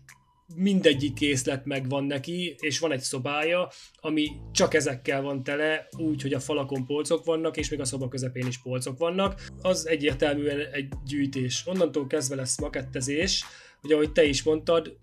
mindegyik 0.55 1.15
készlet 1.15 1.65
megvan 1.65 2.05
neki, 2.05 2.55
és 2.59 2.79
van 2.79 2.93
egy 2.93 3.01
szobája, 3.01 3.69
ami 4.01 4.31
csak 4.53 4.75
ezekkel 4.75 5.23
van 5.23 5.43
tele, 5.43 5.89
úgy, 5.99 6.23
hogy 6.23 6.33
a 6.33 6.41
falakon 6.41 6.87
polcok 6.87 7.25
vannak, 7.25 7.57
és 7.57 7.69
még 7.69 7.81
a 7.81 7.85
szoba 7.85 8.09
közepén 8.09 8.47
is 8.47 8.59
polcok 8.59 8.99
vannak. 8.99 9.43
Az 9.63 9.89
egyértelműen 9.89 10.61
egy 10.73 10.89
gyűjtés. 11.05 11.63
Onnantól 11.67 12.07
kezdve 12.07 12.35
lesz 12.35 12.61
makettezés, 12.61 13.45
hogy 13.81 13.93
ahogy 13.93 14.13
te 14.13 14.25
is 14.25 14.43
mondtad, 14.43 14.97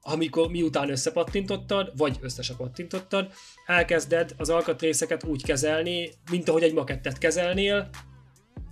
amikor 0.00 0.50
miután 0.50 0.90
összepattintottad, 0.90 1.92
vagy 1.96 2.18
össze 2.20 2.42
se 2.42 2.54
pattintottad, 2.54 3.32
elkezded 3.66 4.34
az 4.36 4.50
alkatrészeket 4.50 5.24
úgy 5.24 5.44
kezelni, 5.44 6.10
mint 6.30 6.48
ahogy 6.48 6.62
egy 6.62 6.74
makettet 6.74 7.18
kezelnél, 7.18 7.88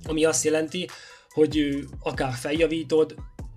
ami 0.05 0.25
azt 0.25 0.45
jelenti, 0.45 0.89
hogy 1.29 1.85
akár 2.01 2.33
feljavítod, 2.33 3.15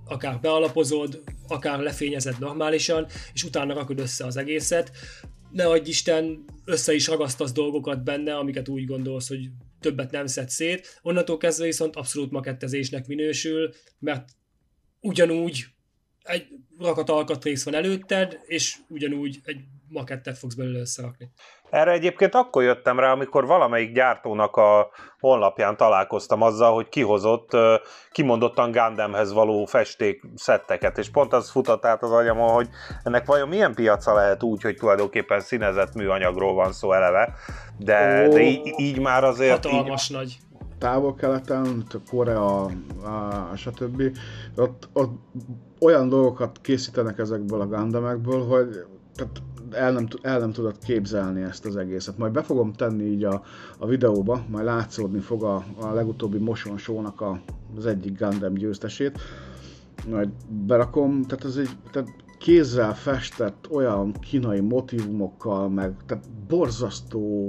akár 0.07 0.39
bealapozod, 0.39 1.23
akár 1.47 1.79
lefényezed 1.79 2.39
normálisan, 2.39 3.07
és 3.33 3.43
utána 3.43 3.73
rakod 3.73 3.99
össze 3.99 4.25
az 4.25 4.37
egészet. 4.37 4.91
Ne 5.51 5.65
adj 5.65 5.89
Isten, 5.89 6.45
össze 6.65 6.93
is 6.93 7.07
ragasztasz 7.07 7.51
dolgokat 7.51 8.03
benne, 8.03 8.35
amiket 8.35 8.67
úgy 8.67 8.85
gondolsz, 8.85 9.27
hogy 9.27 9.49
többet 9.79 10.11
nem 10.11 10.27
szed 10.27 10.49
szét. 10.49 10.99
Onnantól 11.01 11.37
kezdve 11.37 11.65
viszont 11.65 11.95
abszolút 11.95 12.31
makettezésnek 12.31 13.07
minősül, 13.07 13.73
mert 13.99 14.29
ugyanúgy 14.99 15.65
egy 16.23 16.47
rakat 16.79 17.09
alkatrész 17.09 17.63
van 17.63 17.75
előtted, 17.75 18.39
és 18.45 18.75
ugyanúgy 18.89 19.39
egy 19.43 19.59
makettet 19.89 20.37
fogsz 20.37 20.55
belőle 20.55 20.79
összerakni. 20.79 21.31
Erre 21.69 21.91
egyébként 21.91 22.35
akkor 22.35 22.63
jöttem 22.63 22.99
rá, 22.99 23.11
amikor 23.11 23.45
valamelyik 23.45 23.93
gyártónak 23.93 24.55
a 24.55 24.89
honlapján 25.19 25.77
találkoztam 25.77 26.41
azzal, 26.41 26.73
hogy 26.73 26.89
kihozott 26.89 27.49
kimondottan 28.11 28.71
Gundamhez 28.71 29.33
való 29.33 29.65
festék 29.65 30.21
szetteket, 30.35 30.97
és 30.97 31.09
pont 31.09 31.33
az 31.33 31.49
futott 31.49 31.85
át 31.85 32.03
az 32.03 32.11
agyamon, 32.11 32.53
hogy 32.53 32.69
ennek 33.03 33.25
vajon 33.25 33.47
milyen 33.47 33.73
piaca 33.73 34.13
lehet 34.13 34.43
úgy, 34.43 34.61
hogy 34.61 34.75
tulajdonképpen 34.75 35.39
színezett 35.39 35.93
műanyagról 35.93 36.53
van 36.53 36.71
szó 36.71 36.93
eleve, 36.93 37.33
de, 37.77 38.27
oh, 38.27 38.33
de 38.33 38.41
így, 38.41 38.73
így 38.77 38.99
már 38.99 39.23
azért... 39.23 39.65
Hatalmas 39.65 40.09
így, 40.09 40.15
nagy 40.15 40.37
távol-keleten, 40.77 41.83
Korea, 42.09 42.63
a, 42.63 42.71
stb. 43.55 44.01
Ott, 44.55 44.89
ott 44.93 45.11
olyan 45.79 46.09
dolgokat 46.09 46.59
készítenek 46.61 47.17
ezekből 47.17 47.61
a 47.61 47.65
Gundamekből, 47.65 48.45
hogy 48.45 48.85
tehát 49.15 49.41
el 49.71 49.91
nem, 49.91 50.07
el 50.21 50.39
nem 50.39 50.51
tudod 50.51 50.77
képzelni 50.85 51.41
ezt 51.41 51.65
az 51.65 51.75
egészet. 51.75 52.17
Majd 52.17 52.31
be 52.31 52.41
fogom 52.41 52.73
tenni 52.73 53.03
így 53.03 53.23
a, 53.23 53.43
a 53.77 53.87
videóba, 53.87 54.45
majd 54.49 54.65
látszódni 54.65 55.19
fog 55.19 55.43
a, 55.43 55.65
a 55.79 55.93
legutóbbi 55.93 56.37
Motion 56.37 57.05
a, 57.05 57.39
az 57.77 57.85
egyik 57.85 58.19
Gundam 58.19 58.53
győztesét. 58.53 59.19
Majd 60.09 60.29
berakom, 60.49 61.21
tehát 61.21 61.45
ez 61.45 61.55
egy, 61.55 61.69
tehát 61.91 62.09
kézzel 62.37 62.95
festett 62.95 63.67
olyan 63.71 64.11
kínai 64.11 64.59
motivumokkal, 64.59 65.69
meg 65.69 65.93
tehát 66.05 66.23
borzasztó 66.47 67.47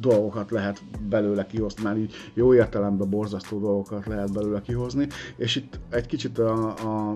dolgokat 0.00 0.50
lehet 0.50 0.82
belőle 1.08 1.46
kihozni, 1.46 1.82
már 1.82 1.96
így 1.96 2.14
jó 2.34 2.54
értelemben 2.54 3.10
borzasztó 3.10 3.58
dolgokat 3.58 4.06
lehet 4.06 4.32
belőle 4.32 4.60
kihozni, 4.60 5.06
és 5.36 5.56
itt 5.56 5.80
egy 5.90 6.06
kicsit 6.06 6.38
a, 6.38 6.66
a 6.68 7.14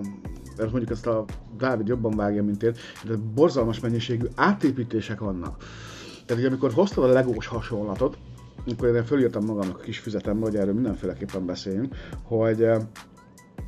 mondjuk 0.57 0.89
ezt 0.89 1.07
a 1.07 1.25
Dávid 1.57 1.87
jobban 1.87 2.15
vágja, 2.15 2.43
mint 2.43 2.63
én, 2.63 2.73
de 3.05 3.13
borzalmas 3.33 3.79
mennyiségű 3.79 4.25
átépítések 4.35 5.19
vannak. 5.19 5.63
Tehát, 6.25 6.43
hogy 6.43 6.51
amikor 6.51 6.73
hoztad 6.73 7.03
a 7.03 7.13
legós 7.13 7.47
hasonlatot, 7.47 8.17
amikor 8.65 8.95
én 8.95 9.05
fölírtam 9.05 9.45
magamnak 9.45 9.77
a 9.77 9.81
kis 9.81 9.99
füzetembe, 9.99 10.45
hogy 10.45 10.55
erről 10.55 10.73
mindenféleképpen 10.73 11.45
beszéljünk, 11.45 11.95
hogy 12.23 12.67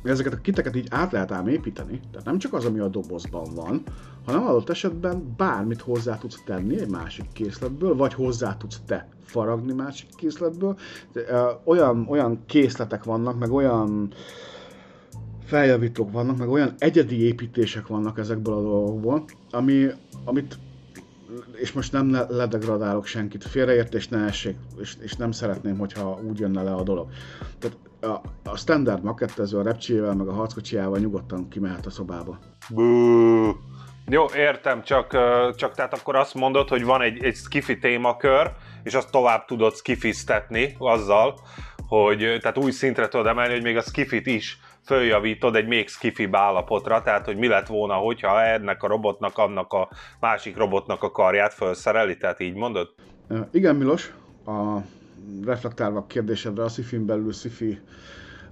ezeket 0.02 0.32
a 0.32 0.36
kiteket 0.36 0.76
így 0.76 0.86
át 0.90 1.12
lehet 1.12 1.32
ám 1.32 1.48
építeni, 1.48 2.00
tehát 2.10 2.26
nem 2.26 2.38
csak 2.38 2.52
az, 2.52 2.64
ami 2.64 2.78
a 2.78 2.88
dobozban 2.88 3.54
van, 3.54 3.82
hanem 4.26 4.46
adott 4.46 4.70
esetben 4.70 5.34
bármit 5.36 5.80
hozzá 5.80 6.18
tudsz 6.18 6.42
tenni 6.44 6.80
egy 6.80 6.90
másik 6.90 7.24
készletből, 7.32 7.96
vagy 7.96 8.14
hozzá 8.14 8.56
tudsz 8.56 8.80
te 8.86 9.08
faragni 9.22 9.72
másik 9.72 10.08
készletből. 10.16 10.76
Ö, 11.12 11.50
olyan, 11.64 12.06
olyan 12.08 12.42
készletek 12.46 13.04
vannak, 13.04 13.38
meg 13.38 13.52
olyan 13.52 14.12
feljavítók 15.44 16.12
vannak, 16.12 16.36
meg 16.36 16.48
olyan 16.48 16.74
egyedi 16.78 17.26
építések 17.26 17.86
vannak 17.86 18.18
ezekből 18.18 18.54
a 18.54 18.62
dolgokból, 18.62 19.24
ami, 19.50 19.86
amit 20.24 20.58
és 21.54 21.72
most 21.72 21.92
nem 21.92 22.26
ledegradálok 22.28 23.06
senkit, 23.06 23.44
félreértés 23.44 24.08
ne 24.08 24.24
essék, 24.24 24.56
és, 24.80 24.94
és 25.00 25.12
nem 25.16 25.30
szeretném, 25.30 25.78
hogyha 25.78 26.20
úgy 26.28 26.38
jönne 26.38 26.62
le 26.62 26.74
a 26.74 26.82
dolog. 26.82 27.08
Tehát 27.58 27.76
a, 28.00 28.20
a 28.50 28.56
standard 28.56 29.02
makettező 29.02 29.58
a 29.58 29.62
repcsével, 29.62 30.14
meg 30.14 30.28
a 30.28 30.32
harckocsiával 30.32 30.98
nyugodtan 30.98 31.48
kimehet 31.48 31.86
a 31.86 31.90
szobába. 31.90 32.38
Bú. 32.70 32.82
Jó, 34.08 34.26
értem, 34.36 34.82
csak, 34.82 35.10
csak 35.56 35.74
tehát 35.74 35.94
akkor 35.94 36.16
azt 36.16 36.34
mondod, 36.34 36.68
hogy 36.68 36.84
van 36.84 37.02
egy, 37.02 37.24
egy 37.24 37.34
skifi 37.34 37.78
témakör, 37.78 38.52
és 38.82 38.94
azt 38.94 39.10
tovább 39.10 39.44
tudod 39.44 39.74
skifiztetni 39.74 40.74
azzal, 40.78 41.40
hogy 41.88 42.18
tehát 42.40 42.58
új 42.58 42.70
szintre 42.70 43.08
tudod 43.08 43.26
emelni, 43.26 43.52
hogy 43.52 43.62
még 43.62 43.76
a 43.76 43.80
skifit 43.82 44.26
is 44.26 44.58
följavítod 44.84 45.56
egy 45.56 45.66
még 45.66 45.88
skifibb 45.88 46.34
állapotra, 46.34 47.02
tehát 47.02 47.24
hogy 47.24 47.36
mi 47.36 47.46
lett 47.46 47.66
volna, 47.66 47.94
hogyha 47.94 48.42
ennek 48.42 48.82
a 48.82 48.86
robotnak, 48.86 49.38
annak 49.38 49.72
a 49.72 49.88
másik 50.20 50.56
robotnak 50.56 51.02
a 51.02 51.10
karját 51.10 51.54
felszereli, 51.54 52.16
tehát 52.16 52.40
így 52.40 52.54
mondod? 52.54 52.94
Igen, 53.50 53.76
Milos, 53.76 54.12
a 54.46 54.78
reflektálva 55.44 55.98
a 55.98 56.06
kérdésedre, 56.06 56.62
a 56.62 56.68
szifin 56.68 57.06
belül 57.06 57.32
szifi 57.32 57.80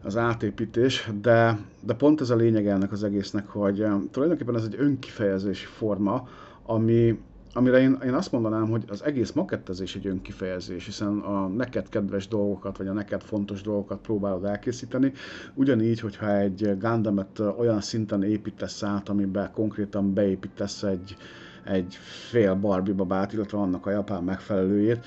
az 0.03 0.17
átépítés, 0.17 1.09
de, 1.21 1.59
de 1.81 1.95
pont 1.95 2.21
ez 2.21 2.31
a 2.31 2.37
lényeg 2.37 2.67
ennek 2.67 2.93
az 2.93 3.05
egésznek, 3.05 3.49
hogy 3.49 3.87
tulajdonképpen 4.11 4.57
ez 4.57 4.65
egy 4.65 4.77
önkifejezési 4.79 5.67
forma, 5.67 6.29
ami, 6.67 7.19
amire 7.55 7.81
én, 7.81 7.99
én 8.05 8.15
azt 8.15 8.33
mondanám, 8.33 8.69
hogy 8.69 8.85
az 8.89 9.05
egész 9.05 9.33
makettezés 9.33 9.95
egy 9.97 10.07
önkifejezés, 10.07 10.85
hiszen 10.85 11.19
a 11.19 11.47
neked 11.49 11.89
kedves 11.89 12.29
dolgokat, 12.29 12.77
vagy 12.77 12.87
a 12.87 12.93
neked 12.93 13.23
fontos 13.23 13.63
dolgokat 13.63 14.01
próbálod 14.01 14.45
elkészíteni. 14.45 15.13
Ugyanígy, 15.55 16.01
hogyha 16.01 16.37
egy 16.37 16.79
Gundamet 16.79 17.39
olyan 17.39 17.81
szinten 17.81 18.23
építesz 18.23 18.83
át, 18.83 19.09
amiben 19.09 19.51
konkrétan 19.53 20.15
beépítesz 20.15 20.83
egy, 20.83 21.17
egy 21.65 21.95
fél 22.31 22.55
Barbie 22.55 22.95
babát, 22.95 23.33
illetve 23.33 23.59
annak 23.59 23.87
a 23.87 23.91
japán 23.91 24.25
megfelelőjét, 24.25 25.07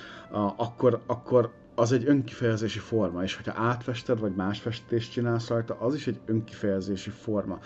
akkor, 0.57 1.01
akkor 1.05 1.51
az 1.75 1.91
egy 1.91 2.07
önkifejezési 2.07 2.79
forma, 2.79 3.23
és 3.23 3.35
hogyha 3.35 3.61
átfested, 3.61 4.19
vagy 4.19 4.35
más 4.35 4.59
festést 4.59 5.11
csinálsz 5.11 5.47
rajta, 5.47 5.77
az 5.79 5.95
is 5.95 6.07
egy 6.07 6.19
önkifejezési 6.25 7.09
forma. 7.09 7.59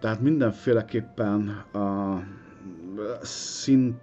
Tehát 0.00 0.20
mindenféleképpen 0.20 1.48
a 1.72 2.18
szint 3.22 3.94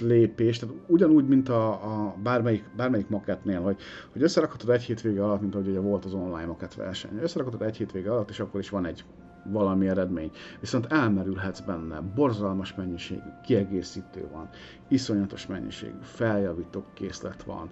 lépés, 0.00 0.58
tehát 0.58 0.74
ugyanúgy, 0.86 1.28
mint 1.28 1.48
a, 1.48 1.70
a 1.70 2.14
bármelyik, 2.22 2.64
bármelyik 2.76 3.08
maketnél, 3.08 3.60
hogy, 3.60 3.76
hogy 4.12 4.22
összerakhatod 4.22 4.70
egy 4.70 4.82
hétvége 4.82 5.24
alatt, 5.24 5.40
mint 5.40 5.54
ahogy 5.54 5.68
ugye 5.68 5.80
volt 5.80 6.04
az 6.04 6.14
online 6.14 6.46
maket 6.46 6.74
verseny. 6.74 7.18
Összerakhatod 7.22 7.62
egy 7.62 7.76
hétvége 7.76 8.10
alatt, 8.10 8.30
és 8.30 8.40
akkor 8.40 8.60
is 8.60 8.70
van 8.70 8.86
egy 8.86 9.04
valami 9.44 9.88
eredmény. 9.88 10.30
Viszont 10.60 10.86
elmerülhetsz 10.86 11.60
benne, 11.60 12.00
borzalmas 12.00 12.74
mennyiségű 12.74 13.28
kiegészítő 13.44 14.28
van, 14.32 14.48
iszonyatos 14.88 15.46
mennyiségű 15.46 15.98
feljavítók 16.02 16.94
készlet 16.94 17.42
van, 17.42 17.70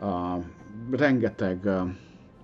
uh, 0.00 0.44
rengeteg 0.90 1.60
uh, 1.64 1.80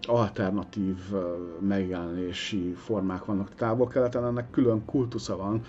alternatív 0.07 0.97
uh, 1.12 1.20
megjelenési 1.61 2.72
formák 2.72 3.24
vannak 3.24 3.55
távol-keleten, 3.55 4.24
ennek 4.24 4.51
külön 4.51 4.85
kultusza 4.85 5.37
van, 5.37 5.62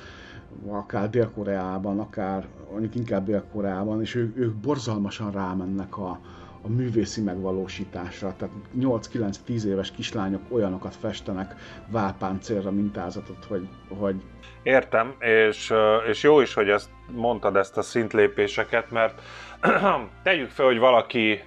akár 0.67 1.09
Dél-Koreában, 1.09 1.99
akár 1.99 2.47
mondjuk 2.71 2.95
inkább 2.95 3.25
Dél-Koreában, 3.25 4.01
és 4.01 4.15
ők, 4.15 4.37
ők 4.37 4.53
borzalmasan 4.53 5.31
rámennek 5.31 5.97
a, 5.97 6.19
a 6.61 6.67
művészi 6.67 7.21
megvalósításra. 7.21 8.33
Tehát 8.37 8.53
8-9-10 8.79 9.63
éves 9.63 9.91
kislányok 9.91 10.41
olyanokat 10.49 10.95
festenek 10.95 11.55
válpáncélra 11.87 12.71
mintázatot, 12.71 13.45
hogy, 13.47 13.67
hogy... 13.99 14.15
Értem, 14.63 15.15
és, 15.19 15.73
és 16.09 16.23
jó 16.23 16.39
is, 16.39 16.53
hogy 16.53 16.69
ezt 16.69 16.89
mondtad 17.11 17.55
ezt 17.55 17.77
a 17.77 17.81
szintlépéseket, 17.81 18.91
mert 18.91 19.21
tegyük 20.23 20.49
fel, 20.49 20.65
hogy 20.65 20.79
valaki 20.79 21.39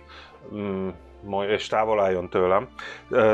mm, 0.54 0.88
és 1.48 1.66
távol 1.66 2.00
álljon 2.00 2.28
tőlem, 2.28 2.68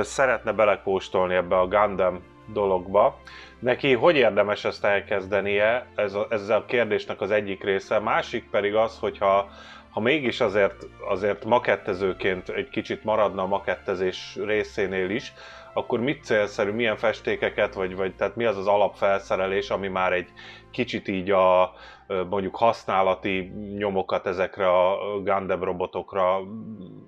szeretne 0.00 0.52
belekóstolni 0.52 1.34
ebbe 1.34 1.58
a 1.58 1.68
Gundam 1.68 2.20
dologba, 2.46 3.18
neki 3.58 3.92
hogy 3.92 4.16
érdemes 4.16 4.64
ezt 4.64 4.84
elkezdenie, 4.84 5.86
ez 5.94 6.14
a, 6.14 6.26
ez 6.30 6.48
a 6.48 6.64
kérdésnek 6.66 7.20
az 7.20 7.30
egyik 7.30 7.64
része. 7.64 7.98
Másik 7.98 8.50
pedig 8.50 8.74
az, 8.74 8.98
hogyha 8.98 9.48
ha 9.90 10.00
mégis 10.00 10.40
azért, 10.40 10.86
azért 11.08 11.44
makettezőként 11.44 12.48
egy 12.48 12.68
kicsit 12.68 13.04
maradna 13.04 13.42
a 13.42 13.46
makettezés 13.46 14.38
részénél 14.44 15.10
is, 15.10 15.32
akkor 15.72 16.00
mit 16.00 16.24
célszerű, 16.24 16.70
milyen 16.70 16.96
festékeket, 16.96 17.74
vagy, 17.74 17.96
vagy 17.96 18.14
tehát 18.14 18.36
mi 18.36 18.44
az 18.44 18.56
az 18.56 18.66
alapfelszerelés, 18.66 19.70
ami 19.70 19.88
már 19.88 20.12
egy 20.12 20.28
kicsit 20.70 21.08
így 21.08 21.30
a 21.30 21.72
mondjuk 22.06 22.56
használati 22.56 23.52
nyomokat 23.76 24.26
ezekre 24.26 24.68
a 24.68 24.96
Gundam 25.22 25.64
robotokra 25.64 26.40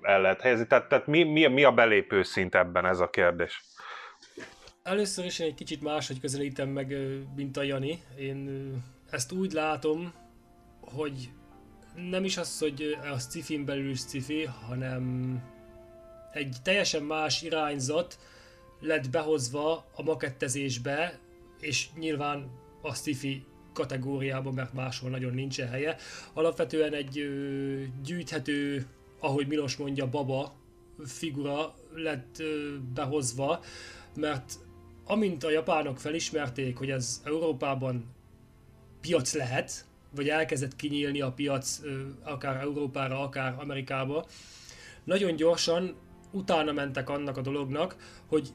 el 0.01 0.21
lehet 0.21 0.41
helyezni. 0.41 0.67
Tehát, 0.67 0.87
tehát 0.87 1.07
mi, 1.07 1.23
mi, 1.23 1.47
mi 1.47 1.63
a 1.63 1.71
belépő 1.71 2.23
szint 2.23 2.55
ebben 2.55 2.85
ez 2.85 2.99
a 2.99 3.09
kérdés? 3.09 3.63
Először 4.87 5.25
is 5.25 5.39
én 5.39 5.47
egy 5.47 5.53
kicsit 5.53 5.81
máshogy 5.81 6.19
közelítem 6.19 6.69
meg, 6.69 6.95
mint 7.35 7.57
a 7.57 7.63
Jani. 7.63 8.01
Én 8.19 8.71
ezt 9.09 9.31
úgy 9.31 9.51
látom, 9.51 10.13
hogy 10.81 11.29
nem 12.09 12.23
is 12.23 12.37
az, 12.37 12.59
hogy 12.59 12.97
a 13.13 13.19
sci 13.19 13.63
belül 13.63 13.95
sci 13.95 14.43
hanem 14.43 15.35
egy 16.33 16.55
teljesen 16.63 17.03
más 17.03 17.41
irányzat 17.41 18.19
lett 18.79 19.09
behozva 19.09 19.85
a 19.95 20.03
makettezésbe, 20.03 21.19
és 21.59 21.87
nyilván 21.99 22.51
a 22.81 22.93
sci 22.93 23.45
kategóriában, 23.73 24.53
mert 24.53 24.73
máshol 24.73 25.09
nagyon 25.09 25.33
nincsen 25.33 25.67
helye. 25.67 25.95
Alapvetően 26.33 26.93
egy 26.93 27.19
ö, 27.19 27.83
gyűjthető, 28.03 28.87
ahogy 29.19 29.47
Milos 29.47 29.75
mondja, 29.75 30.09
baba 30.09 30.55
figura 31.05 31.75
lett 31.93 32.39
ö, 32.39 32.75
behozva, 32.93 33.63
mert 34.15 34.65
amint 35.07 35.43
a 35.43 35.49
japánok 35.49 35.99
felismerték, 35.99 36.77
hogy 36.77 36.89
ez 36.89 37.21
Európában 37.25 38.15
piac 39.01 39.33
lehet, 39.33 39.85
vagy 40.15 40.29
elkezdett 40.29 40.75
kinyílni 40.75 41.21
a 41.21 41.31
piac 41.31 41.79
akár 42.23 42.61
Európára, 42.61 43.19
akár 43.19 43.55
Amerikába, 43.59 44.25
nagyon 45.03 45.35
gyorsan 45.35 45.95
utána 46.31 46.71
mentek 46.71 47.09
annak 47.09 47.37
a 47.37 47.41
dolognak, 47.41 47.95
hogy 48.27 48.49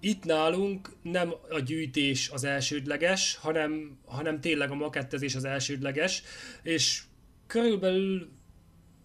itt 0.00 0.24
nálunk 0.24 0.90
nem 1.02 1.32
a 1.50 1.58
gyűjtés 1.58 2.28
az 2.28 2.44
elsődleges, 2.44 3.36
hanem, 3.36 3.98
hanem 4.04 4.40
tényleg 4.40 4.70
a 4.70 4.74
makettezés 4.74 5.34
az 5.34 5.44
elsődleges, 5.44 6.22
és 6.62 7.02
körülbelül 7.46 8.28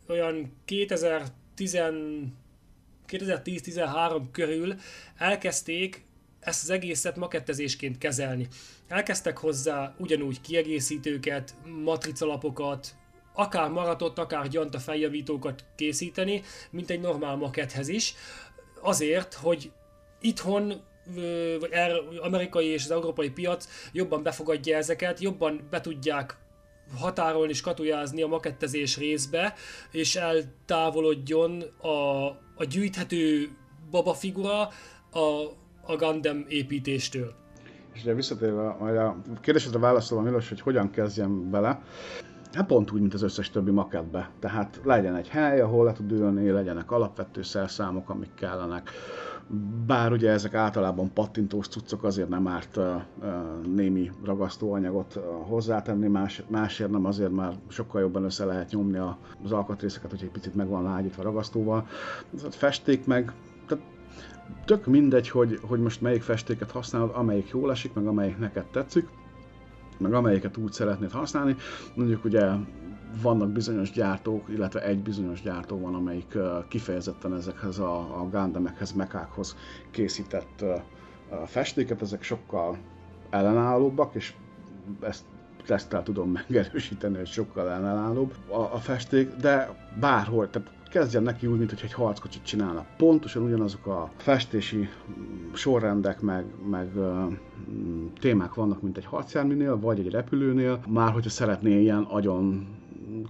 olyan 0.07 0.53
2010 0.65 1.77
2010-13 3.07 4.21
körül 4.31 4.75
elkezdték 5.17 6.05
ezt 6.39 6.63
az 6.63 6.69
egészet 6.69 7.15
makettezésként 7.15 7.97
kezelni. 7.97 8.47
Elkezdtek 8.87 9.37
hozzá 9.37 9.95
ugyanúgy 9.97 10.41
kiegészítőket, 10.41 11.55
matricalapokat, 11.83 12.95
akár 13.33 13.69
maratott, 13.69 14.17
akár 14.17 14.47
gyanta 14.47 14.79
feljavítókat 14.79 15.63
készíteni, 15.75 16.41
mint 16.71 16.89
egy 16.89 16.99
normál 16.99 17.35
makethez 17.35 17.87
is, 17.87 18.13
azért, 18.81 19.33
hogy 19.33 19.71
itthon 20.21 20.87
vagy 21.59 21.71
amerikai 22.21 22.65
és 22.65 22.83
az 22.83 22.91
európai 22.91 23.29
piac 23.29 23.67
jobban 23.91 24.23
befogadja 24.23 24.77
ezeket, 24.77 25.19
jobban 25.19 25.67
be 25.69 25.81
tudják 25.81 26.37
határolni 26.97 27.51
és 27.51 27.61
katujázni 27.61 28.21
a 28.21 28.27
makettezés 28.27 28.97
részbe, 28.97 29.53
és 29.91 30.15
eltávolodjon 30.15 31.61
a, 31.81 32.25
a 32.55 32.63
gyűjthető 32.69 33.49
baba 33.91 34.13
figura 34.13 34.69
a, 35.11 35.19
a 35.89 35.95
Gundam 35.95 36.45
építéstől. 36.47 37.33
És 37.93 38.01
ugye 38.01 38.13
visszatérve, 38.13 38.75
majd 38.79 38.97
a 38.97 39.17
kérdésedre 39.41 39.79
válaszolom, 39.79 40.23
Milos, 40.23 40.49
hogy 40.49 40.61
hogyan 40.61 40.89
kezdjem 40.89 41.49
bele. 41.49 41.81
Hát 42.53 42.65
pont 42.65 42.91
úgy, 42.91 42.99
mint 42.99 43.13
az 43.13 43.21
összes 43.21 43.49
többi 43.49 43.71
maketbe. 43.71 44.29
Tehát 44.39 44.79
legyen 44.83 45.15
egy 45.15 45.27
hely, 45.27 45.61
ahol 45.61 45.85
le 45.85 45.93
tud 45.93 46.11
ülni, 46.11 46.49
legyenek 46.49 46.91
alapvető 46.91 47.41
szerszámok, 47.41 48.09
amik 48.09 48.33
kellenek. 48.35 48.89
Bár 49.85 50.11
ugye 50.11 50.31
ezek 50.31 50.53
általában 50.53 51.13
pattintós 51.13 51.67
cuccok, 51.67 52.03
azért 52.03 52.29
nem 52.29 52.47
árt 52.47 52.77
uh, 52.77 52.85
némi 53.75 54.11
ragasztóanyagot 54.23 55.19
hozzátenni, 55.47 56.07
más, 56.07 56.43
másért 56.47 56.91
nem 56.91 57.05
azért, 57.05 57.31
már 57.31 57.53
sokkal 57.67 58.01
jobban 58.01 58.23
össze 58.23 58.45
lehet 58.45 58.71
nyomni 58.71 58.97
az 59.43 59.51
alkatrészeket, 59.51 60.09
hogy 60.09 60.23
egy 60.23 60.31
picit 60.31 60.55
meg 60.55 60.67
van 60.67 60.83
lágyítva 60.83 61.23
ragasztóval. 61.23 61.87
Festék 62.49 63.05
meg, 63.05 63.33
tök 64.65 64.85
mindegy, 64.85 65.29
hogy, 65.29 65.59
hogy 65.61 65.79
most 65.79 66.01
melyik 66.01 66.21
festéket 66.21 66.71
használod, 66.71 67.11
amelyik 67.13 67.49
jól 67.49 67.71
esik, 67.71 67.93
meg 67.93 68.07
amelyik 68.07 68.37
neked 68.37 68.65
tetszik 68.65 69.07
meg 69.99 70.13
amelyiket 70.13 70.57
úgy 70.57 70.71
szeretnéd 70.71 71.11
használni. 71.11 71.55
Mondjuk 71.95 72.25
ugye 72.25 72.45
vannak 73.21 73.49
bizonyos 73.49 73.91
gyártók, 73.91 74.49
illetve 74.49 74.83
egy 74.83 74.99
bizonyos 74.99 75.41
gyártó 75.41 75.79
van, 75.79 75.95
amelyik 75.95 76.37
kifejezetten 76.67 77.33
ezekhez 77.35 77.79
a, 77.79 77.99
a 77.99 78.29
Gundamekhez, 78.31 78.91
mekákhoz 78.91 79.55
készített 79.91 80.65
festéket, 81.45 82.01
ezek 82.01 82.23
sokkal 82.23 82.77
ellenállóbbak, 83.29 84.15
és 84.15 84.33
ezt 85.01 85.23
tesztel 85.65 86.03
tudom 86.03 86.31
megerősíteni, 86.31 87.17
hogy 87.17 87.27
sokkal 87.27 87.69
ellenállóbb 87.69 88.33
a, 88.47 88.59
a 88.59 88.77
festék, 88.77 89.35
de 89.35 89.69
bárhol, 89.99 90.49
tehát 90.49 90.69
kezdjen 90.89 91.23
neki 91.23 91.47
úgy, 91.47 91.57
mintha 91.57 91.77
egy 91.83 91.93
harckocsit 91.93 92.43
csinálna. 92.43 92.85
Pontosan 92.97 93.43
ugyanazok 93.43 93.87
a 93.87 94.11
festési 94.17 94.89
sorrendek, 95.53 96.21
meg, 96.21 96.45
meg 96.69 96.89
uh, 96.95 97.33
témák 98.19 98.53
vannak, 98.53 98.81
mint 98.81 98.97
egy 98.97 99.05
harcjárműnél, 99.05 99.79
vagy 99.79 99.99
egy 99.99 100.09
repülőnél. 100.09 100.79
Már 100.87 101.11
hogyha 101.11 101.29
szeretné 101.29 101.81
ilyen 101.81 102.03
agyon 102.03 102.67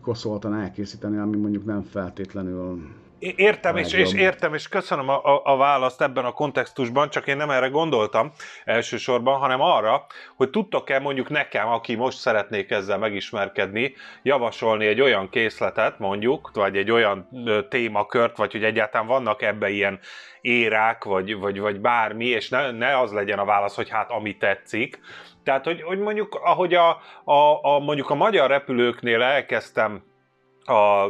koszoltan 0.02 0.54
elkészíteni, 0.56 1.18
ami 1.18 1.38
mondjuk 1.38 1.66
nem 1.66 1.82
feltétlenül 1.82 2.82
Értem, 3.20 3.78
és, 3.78 3.94
és 3.94 4.14
értem, 4.14 4.54
és 4.54 4.68
köszönöm 4.68 5.10
a, 5.10 5.24
a, 5.24 5.42
a 5.44 5.58
választ 5.58 6.02
ebben 6.02 6.26
a 6.26 6.32
kontextusban, 6.32 7.10
csak 7.10 7.28
én 7.28 7.38
nem 7.38 7.50
erre 7.50 7.68
gondoltam 7.68 8.32
elsősorban, 8.66 9.40
hanem 9.40 9.62
arra, 9.62 10.06
hogy 10.36 10.50
tudtok-e 10.50 11.00
mondjuk 11.00 11.30
nekem, 11.30 11.68
aki 11.68 11.96
most 11.96 12.18
szeretnék 12.18 12.72
ezzel 12.72 12.98
megismerkedni, 12.98 13.94
javasolni 14.24 14.86
egy 14.86 15.02
olyan 15.02 15.30
készletet 15.30 16.00
mondjuk, 16.00 16.52
vagy 16.54 16.78
egy 16.78 16.92
olyan 16.92 17.30
témakört, 17.70 18.38
vagy 18.38 18.52
hogy 18.52 18.64
egyáltalán 18.64 19.08
vannak 19.08 19.42
ebbe 19.42 19.70
ilyen 19.70 20.00
érák, 20.42 21.04
vagy, 21.04 21.36
vagy, 21.40 21.60
vagy 21.60 21.80
bármi, 21.80 22.26
és 22.26 22.50
ne, 22.50 22.72
ne 22.72 23.00
az 23.00 23.12
legyen 23.12 23.40
a 23.40 23.46
válasz, 23.46 23.76
hogy 23.76 23.90
hát 23.90 24.12
ami 24.12 24.38
tetszik. 24.38 25.00
Tehát, 25.44 25.66
hogy, 25.66 25.82
hogy 25.82 26.00
mondjuk, 26.00 26.36
ahogy 26.44 26.74
a, 26.74 26.90
a, 27.24 27.60
a, 27.62 27.80
mondjuk 27.80 28.10
a 28.10 28.16
magyar 28.16 28.50
repülőknél 28.50 29.22
elkezdtem 29.22 30.04
a, 30.66 31.10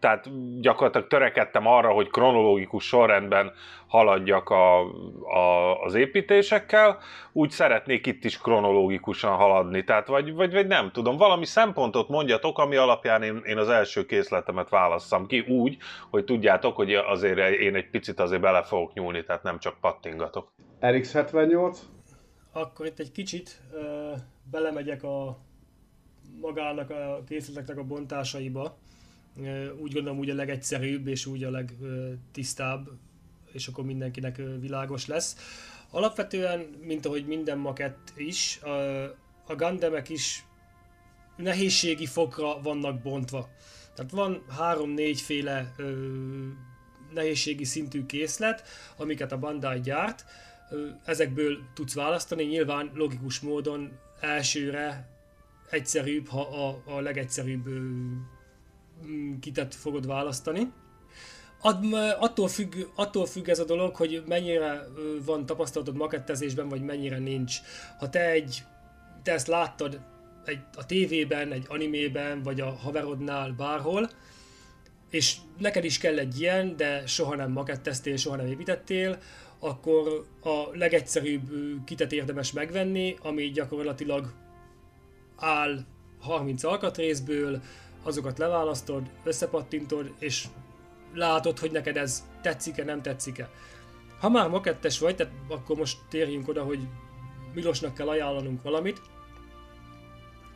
tehát 0.00 0.28
gyakorlatilag 0.60 1.06
törekedtem 1.06 1.66
arra, 1.66 1.90
hogy 1.90 2.08
kronológikus 2.10 2.84
sorrendben 2.84 3.52
haladjak 3.86 4.50
a, 4.50 4.80
a, 5.22 5.82
az 5.82 5.94
építésekkel, 5.94 6.98
úgy 7.32 7.50
szeretnék 7.50 8.06
itt 8.06 8.24
is 8.24 8.38
kronológikusan 8.38 9.36
haladni. 9.36 9.84
Tehát 9.84 10.06
vagy, 10.06 10.34
vagy, 10.34 10.52
vagy 10.52 10.66
nem 10.66 10.90
tudom, 10.90 11.16
valami 11.16 11.44
szempontot 11.44 12.08
mondjatok, 12.08 12.58
ami 12.58 12.76
alapján 12.76 13.22
én, 13.22 13.40
én 13.44 13.58
az 13.58 13.68
első 13.68 14.06
készletemet 14.06 14.68
válasszam 14.68 15.26
ki 15.26 15.40
úgy, 15.40 15.76
hogy 16.10 16.24
tudjátok, 16.24 16.76
hogy 16.76 16.94
azért 16.94 17.38
én 17.38 17.74
egy 17.74 17.90
picit 17.90 18.20
azért 18.20 18.40
bele 18.40 18.62
fogok 18.62 18.92
nyúlni, 18.92 19.24
tehát 19.24 19.42
nem 19.42 19.58
csak 19.58 19.76
pattingatok. 19.80 20.52
RX78? 20.80 21.76
Akkor 22.52 22.86
itt 22.86 22.98
egy 22.98 23.12
kicsit 23.12 23.60
uh, 23.72 24.18
belemegyek 24.50 25.02
a 25.02 25.38
magának 26.40 26.90
a 26.90 27.22
készleteknek 27.28 27.78
a 27.78 27.84
bontásaiba 27.84 28.78
úgy 29.80 29.92
gondolom 29.92 30.18
úgy 30.18 30.30
a 30.30 30.34
legegyszerűbb 30.34 31.06
és 31.06 31.26
úgy 31.26 31.44
a 31.44 31.50
legtisztább, 31.50 32.88
és 33.52 33.66
akkor 33.66 33.84
mindenkinek 33.84 34.40
világos 34.60 35.06
lesz. 35.06 35.36
Alapvetően, 35.90 36.60
mint 36.80 37.06
ahogy 37.06 37.26
minden 37.26 37.58
makett 37.58 38.12
is, 38.16 38.60
a, 39.46 39.54
Gundamek 39.54 40.08
is 40.08 40.44
nehézségi 41.36 42.06
fokra 42.06 42.60
vannak 42.60 43.02
bontva. 43.02 43.48
Tehát 43.94 44.10
van 44.10 44.44
három-négy 44.48 45.20
féle 45.20 45.74
nehézségi 47.14 47.64
szintű 47.64 48.06
készlet, 48.06 48.62
amiket 48.96 49.32
a 49.32 49.38
Bandai 49.38 49.80
gyárt. 49.80 50.24
Ezekből 51.04 51.58
tudsz 51.74 51.94
választani, 51.94 52.44
nyilván 52.44 52.90
logikus 52.94 53.40
módon 53.40 53.98
elsőre 54.20 55.17
egyszerűbb, 55.70 56.28
ha 56.28 56.40
a, 56.40 56.82
a 56.84 57.00
legegyszerűbb 57.00 57.66
Mm, 59.06 59.38
kitet 59.38 59.74
fogod 59.74 60.06
választani. 60.06 60.72
attól, 62.18 62.48
függ, 62.48 62.74
attól 62.94 63.26
függ 63.26 63.48
ez 63.48 63.58
a 63.58 63.64
dolog, 63.64 63.94
hogy 63.96 64.22
mennyire 64.26 64.88
van 65.24 65.46
tapasztalatod 65.46 65.96
makettezésben, 65.96 66.68
vagy 66.68 66.82
mennyire 66.82 67.18
nincs. 67.18 67.56
Ha 67.98 68.08
te 68.08 68.30
egy, 68.30 68.62
te 69.22 69.32
ezt 69.32 69.46
láttad 69.46 70.00
egy, 70.44 70.60
a 70.74 70.86
tévében, 70.86 71.52
egy 71.52 71.64
animében, 71.68 72.42
vagy 72.42 72.60
a 72.60 72.70
haverodnál 72.70 73.52
bárhol, 73.52 74.10
és 75.10 75.36
neked 75.58 75.84
is 75.84 75.98
kell 75.98 76.18
egy 76.18 76.40
ilyen, 76.40 76.76
de 76.76 77.06
soha 77.06 77.34
nem 77.34 77.50
maketteztél, 77.50 78.16
soha 78.16 78.36
nem 78.36 78.46
építettél, 78.46 79.18
akkor 79.58 80.26
a 80.42 80.76
legegyszerűbb 80.76 81.50
kitet 81.84 82.12
érdemes 82.12 82.52
megvenni, 82.52 83.16
ami 83.22 83.50
gyakorlatilag 83.50 84.32
áll 85.38 85.78
30 86.20 86.64
alkatrészből, 86.64 87.60
azokat 88.02 88.38
leválasztod, 88.38 89.10
összepattintod, 89.24 90.12
és 90.18 90.46
látod, 91.14 91.58
hogy 91.58 91.70
neked 91.70 91.96
ez 91.96 92.26
tetszik-e, 92.42 92.84
nem 92.84 93.02
tetszik-e. 93.02 93.50
Ha 94.20 94.28
már 94.28 94.48
makettes 94.48 94.98
vagy, 94.98 95.16
tehát 95.16 95.32
akkor 95.48 95.76
most 95.76 95.98
térjünk 96.08 96.48
oda, 96.48 96.62
hogy 96.62 96.88
Milosnak 97.54 97.94
kell 97.94 98.08
ajánlanunk 98.08 98.62
valamit, 98.62 99.00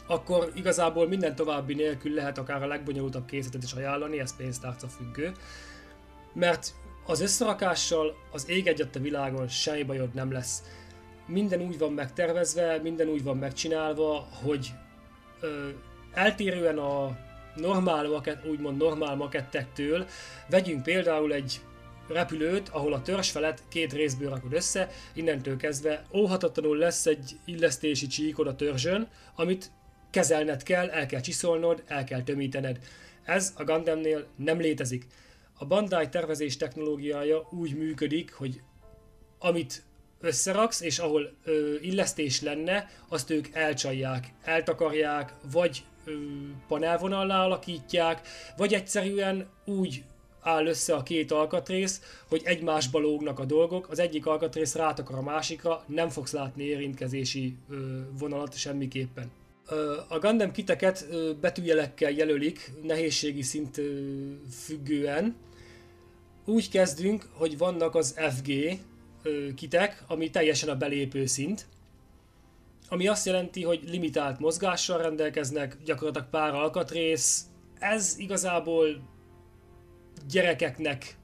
akkor 0.06 0.52
igazából 0.54 1.08
minden 1.08 1.34
további 1.34 1.74
nélkül 1.74 2.14
lehet 2.14 2.38
akár 2.38 2.62
a 2.62 2.66
legbonyolultabb 2.66 3.26
készletet 3.26 3.62
is 3.62 3.72
ajánlani, 3.72 4.18
ez 4.18 4.36
pénztárca 4.36 4.88
függő. 4.88 5.32
Mert 6.32 6.74
az 7.06 7.20
összerakással 7.20 8.16
az 8.32 8.48
ég 8.48 8.66
egyet 8.66 8.96
a 8.96 9.00
világon 9.00 9.48
semmi 9.48 9.82
bajod 9.82 10.14
nem 10.14 10.32
lesz. 10.32 10.62
Minden 11.26 11.60
úgy 11.60 11.78
van 11.78 11.92
megtervezve, 11.92 12.78
minden 12.82 13.08
úgy 13.08 13.22
van 13.22 13.36
megcsinálva, 13.36 14.28
hogy 14.44 14.72
ö, 15.40 15.68
eltérően 16.12 16.78
a 16.78 17.18
normál 17.56 18.08
makett, 18.08 18.46
úgymond 18.46 18.76
normál 18.76 19.14
makettektől 19.14 20.06
vegyünk 20.48 20.82
például 20.82 21.32
egy 21.32 21.60
repülőt, 22.08 22.68
ahol 22.68 22.92
a 22.92 23.02
törzsfelet 23.02 23.62
két 23.68 23.92
részből 23.92 24.30
rakod 24.30 24.52
össze, 24.52 24.90
innentől 25.14 25.56
kezdve 25.56 26.04
óhatatlanul 26.14 26.76
lesz 26.76 27.06
egy 27.06 27.36
illesztési 27.44 28.06
csíkod 28.06 28.46
a 28.46 28.56
törzsön, 28.56 29.08
amit 29.34 29.70
kezelned 30.10 30.62
kell, 30.62 30.90
el 30.90 31.06
kell 31.06 31.20
csiszolnod, 31.20 31.82
el 31.86 32.04
kell 32.04 32.22
tömítened. 32.22 32.78
Ez 33.24 33.52
a 33.56 33.64
Gundamnél 33.64 34.26
nem 34.36 34.60
létezik. 34.60 35.06
A 35.54 35.66
Bandai 35.66 36.08
tervezés 36.08 36.56
technológiája 36.56 37.48
úgy 37.50 37.76
működik, 37.76 38.32
hogy 38.32 38.60
amit 39.38 39.82
összeraksz, 40.22 40.80
és 40.80 40.98
ahol 40.98 41.32
ö, 41.44 41.74
illesztés 41.80 42.40
lenne, 42.40 42.90
azt 43.08 43.30
ők 43.30 43.48
elcsalják, 43.52 44.28
eltakarják, 44.42 45.34
vagy 45.52 45.82
ö, 46.04 46.12
panelvonallá 46.68 47.44
alakítják, 47.44 48.28
vagy 48.56 48.74
egyszerűen 48.74 49.46
úgy 49.64 50.02
áll 50.40 50.66
össze 50.66 50.94
a 50.94 51.02
két 51.02 51.32
alkatrész, 51.32 52.00
hogy 52.28 52.42
egymásba 52.44 52.98
lógnak 52.98 53.38
a 53.38 53.44
dolgok, 53.44 53.88
az 53.88 53.98
egyik 53.98 54.26
alkatrész 54.26 54.74
rátakar 54.74 55.18
a 55.18 55.22
másikra, 55.22 55.84
nem 55.86 56.08
fogsz 56.08 56.32
látni 56.32 56.64
érintkezési 56.64 57.56
ö, 57.70 58.00
vonalat 58.18 58.56
semmiképpen. 58.56 59.30
A 60.08 60.18
Gundam 60.18 60.52
kiteket 60.52 61.06
betűjelekkel 61.40 62.10
jelölik, 62.10 62.72
nehézségi 62.82 63.42
szint 63.42 63.80
függően. 64.64 65.36
Úgy 66.44 66.70
kezdünk, 66.70 67.28
hogy 67.32 67.58
vannak 67.58 67.94
az 67.94 68.14
FG, 68.30 68.78
kitek, 69.54 70.02
ami 70.06 70.30
teljesen 70.30 70.68
a 70.68 70.76
belépő 70.76 71.26
szint, 71.26 71.66
ami 72.88 73.08
azt 73.08 73.26
jelenti, 73.26 73.62
hogy 73.64 73.80
limitált 73.86 74.38
mozgással 74.38 75.02
rendelkeznek, 75.02 75.76
gyakorlatilag 75.84 76.28
pár 76.28 76.54
alkatrész. 76.54 77.44
Ez 77.78 78.14
igazából 78.18 78.86
gyerekeknek 80.30 81.16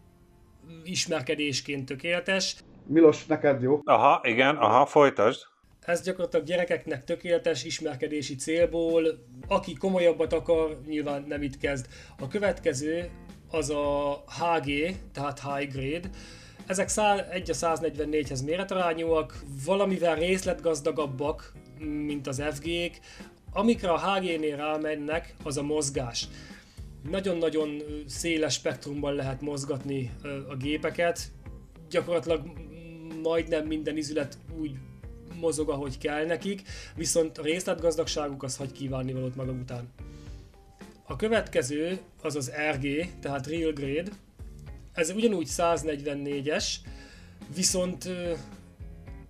ismerkedésként 0.84 1.86
tökéletes. 1.86 2.56
Milos, 2.86 3.26
neked 3.26 3.62
jó? 3.62 3.80
Aha, 3.84 4.20
igen, 4.22 4.56
aha, 4.56 4.86
folytasd. 4.86 5.42
Ez 5.80 6.02
gyakorlatilag 6.02 6.46
gyerekeknek 6.46 7.04
tökéletes 7.04 7.64
ismerkedési 7.64 8.34
célból. 8.34 9.26
Aki 9.48 9.74
komolyabbat 9.74 10.32
akar, 10.32 10.80
nyilván 10.86 11.24
nem 11.28 11.42
itt 11.42 11.58
kezd. 11.58 11.86
A 12.18 12.28
következő 12.28 13.10
az 13.50 13.70
a 13.70 14.12
HG, 14.26 14.96
tehát 15.12 15.40
High 15.40 15.72
Grade, 15.72 16.08
ezek 16.68 16.90
1 17.30 17.50
a 17.50 17.54
144-hez 17.54 18.44
méretarányúak, 18.44 19.42
valamivel 19.64 20.14
részletgazdagabbak, 20.14 21.52
mint 21.78 22.26
az 22.26 22.42
FG-k. 22.52 23.00
Amikre 23.52 23.90
a 23.90 23.98
HG-nél 23.98 24.56
rámennek, 24.56 25.34
az 25.42 25.56
a 25.56 25.62
mozgás. 25.62 26.28
Nagyon-nagyon 27.10 27.82
széles 28.06 28.54
spektrumban 28.54 29.14
lehet 29.14 29.40
mozgatni 29.40 30.10
a 30.48 30.56
gépeket. 30.56 31.20
Gyakorlatilag 31.90 32.52
majdnem 33.22 33.66
minden 33.66 33.96
izület 33.96 34.38
úgy 34.60 34.76
mozog, 35.40 35.70
ahogy 35.70 35.98
kell 35.98 36.26
nekik, 36.26 36.62
viszont 36.96 37.38
a 37.38 37.42
részletgazdagságuk 37.42 38.42
az 38.42 38.56
hagy 38.56 38.72
kívánni 38.72 39.12
valót 39.12 39.36
maga 39.36 39.52
után. 39.52 39.88
A 41.06 41.16
következő 41.16 41.98
az 42.22 42.36
az 42.36 42.52
RG, 42.72 43.10
tehát 43.20 43.46
Real 43.46 43.72
Grade, 43.72 44.10
ez 44.98 45.10
ugyanúgy 45.10 45.48
144-es, 45.50 46.74
viszont 47.54 48.08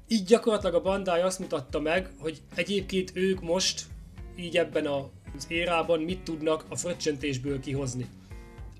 így 0.08 0.24
gyakorlatilag 0.24 0.74
a 0.74 0.80
Bandai 0.80 1.20
azt 1.20 1.38
mutatta 1.38 1.80
meg, 1.80 2.10
hogy 2.18 2.42
egyébként 2.54 3.10
ők 3.14 3.40
most 3.40 3.84
így 4.36 4.56
ebben 4.56 4.86
az 4.86 5.46
érában 5.48 6.00
mit 6.00 6.20
tudnak 6.20 6.64
a 6.68 6.76
fröccsentésből 6.76 7.60
kihozni. 7.60 8.06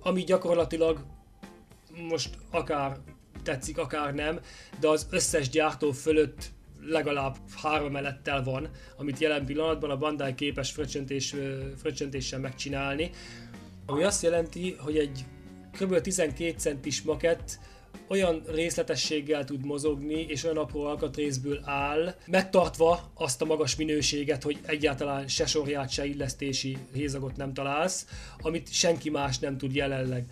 Ami 0.01 0.25
gyakorlatilag 0.25 1.05
most 2.09 2.39
akár 2.51 2.99
tetszik, 3.43 3.79
akár 3.79 4.15
nem, 4.15 4.41
de 4.81 4.89
az 4.89 5.07
összes 5.11 5.49
gyártó 5.49 5.93
fölött 5.93 6.51
legalább 6.83 7.37
három 7.63 7.97
elettel 7.97 8.43
van, 8.43 8.69
amit 8.97 9.19
jelen 9.19 9.45
pillanatban 9.45 9.91
a 9.91 9.97
Bandai 9.97 10.35
képes 10.35 10.71
fröccsentés, 10.71 11.35
fröccsentéssel 11.77 12.39
megcsinálni. 12.39 13.11
Ami 13.87 14.03
azt 14.03 14.23
jelenti, 14.23 14.77
hogy 14.79 14.97
egy 14.97 15.25
kb. 15.79 16.01
12 16.01 16.55
centis 16.59 17.03
makett 17.03 17.59
olyan 18.09 18.43
részletességgel 18.47 19.45
tud 19.45 19.65
mozogni, 19.65 20.21
és 20.29 20.45
olyan 20.45 20.57
apró 20.57 20.85
alkatrészből 20.85 21.61
áll, 21.65 22.15
megtartva 22.27 23.11
azt 23.15 23.43
a 23.43 23.45
magas 23.45 23.77
minőséget, 23.77 24.43
hogy 24.43 24.59
egyáltalán 24.67 25.29
se 25.29 25.47
sorját, 25.47 25.91
se 25.91 26.05
illesztési 26.05 26.79
hézagot 26.93 27.37
nem 27.37 27.55
találsz, 27.55 28.07
amit 28.41 28.73
senki 28.73 29.11
más 29.11 29.39
nem 29.39 29.59
tud 29.59 29.75
jelenleg. 29.75 30.25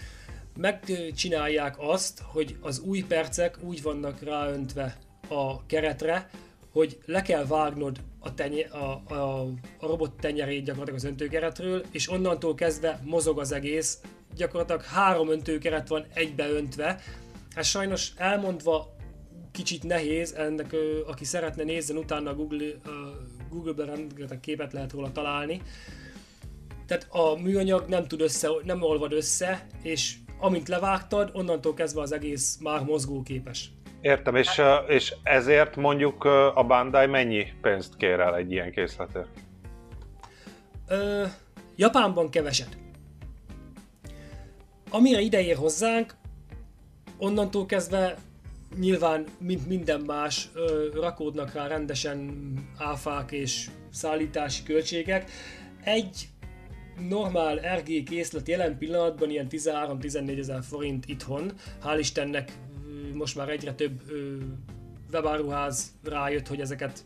Megcsinálják 0.57 1.75
azt, 1.79 2.23
hogy 2.25 2.57
az 2.61 2.79
új 2.79 3.05
percek 3.09 3.57
úgy 3.63 3.83
vannak 3.83 4.23
ráöntve 4.23 4.97
a 5.29 5.67
keretre, 5.67 6.31
hogy 6.73 6.99
le 7.05 7.23
kell 7.23 7.47
vágnod 7.47 8.01
a, 8.19 8.35
tenye, 8.35 8.65
a, 8.65 9.03
a, 9.07 9.41
a 9.79 9.87
robot 9.87 10.13
tenyerét 10.21 10.65
gyakorlatilag 10.65 10.99
az 10.99 11.05
öntőkeretről, 11.05 11.85
és 11.91 12.11
onnantól 12.11 12.55
kezdve 12.55 13.01
mozog 13.05 13.39
az 13.39 13.53
egész, 13.53 14.01
gyakorlatilag 14.35 14.83
három 14.83 15.31
öntőkeret 15.31 15.89
van 15.89 16.07
egybeöntve. 16.15 17.01
Ez 17.55 17.67
sajnos 17.67 18.13
elmondva 18.17 18.97
kicsit 19.53 19.83
nehéz, 19.83 20.33
ennek 20.33 20.77
aki 21.07 21.25
szeretne 21.25 21.63
nézzen 21.63 21.97
utána 21.97 22.35
Google, 22.35 22.67
Google-ben 23.51 23.87
rengeteg 23.87 24.41
képet 24.41 24.73
lehet 24.73 24.93
róla 24.93 25.13
találni. 25.13 25.63
Tehát 26.87 27.07
a 27.11 27.41
műanyag 27.41 27.89
nem 27.89 28.07
tud 28.07 28.21
össze, 28.21 28.49
nem 28.65 28.83
olvad 28.83 29.13
össze, 29.13 29.67
és 29.83 30.15
amint 30.39 30.69
levágtad, 30.69 31.31
onnantól 31.33 31.75
kezdve 31.75 32.01
az 32.01 32.13
egész 32.13 32.59
már 32.63 32.85
mozgóképes. 32.85 33.71
Értem, 34.01 34.37
és, 34.37 34.63
és 34.89 35.15
ezért 35.23 35.77
mondjuk 35.77 36.25
a 36.55 36.65
Bandai 36.67 37.07
mennyi 37.07 37.47
pénzt 37.61 37.97
kér 37.97 38.21
el 38.21 38.37
egy 38.37 38.53
ilyen 38.53 38.73
készletért? 38.73 39.29
Ö, 40.89 41.25
Japánban 41.77 42.31
keveset. 42.31 42.77
Amire 44.91 45.21
ideér 45.21 45.57
hozzánk, 45.57 46.15
onnantól 47.17 47.67
kezdve 47.67 48.19
nyilván, 48.79 49.27
mint 49.39 49.67
minden 49.67 50.01
más, 50.01 50.51
rakódnak 50.95 51.53
rá 51.53 51.67
rendesen 51.67 52.53
áfák 52.79 53.33
és 53.33 53.71
szállítási 53.91 54.63
költségek. 54.63 55.31
Egy 55.85 56.29
normál 57.09 57.77
RG 57.77 58.03
készlet 58.03 58.49
jelen 58.49 58.79
pillanatban 58.79 59.31
ilyen 59.31 59.47
13-14 59.51 60.39
ezer 60.39 60.63
forint 60.63 61.09
itthon. 61.09 61.53
Hál' 61.85 61.99
Istennek 61.99 62.59
most 63.13 63.37
már 63.37 63.49
egyre 63.49 63.75
több 63.75 64.01
webáruház 65.13 65.93
rájött, 66.05 66.47
hogy 66.47 66.61
ezeket 66.61 67.05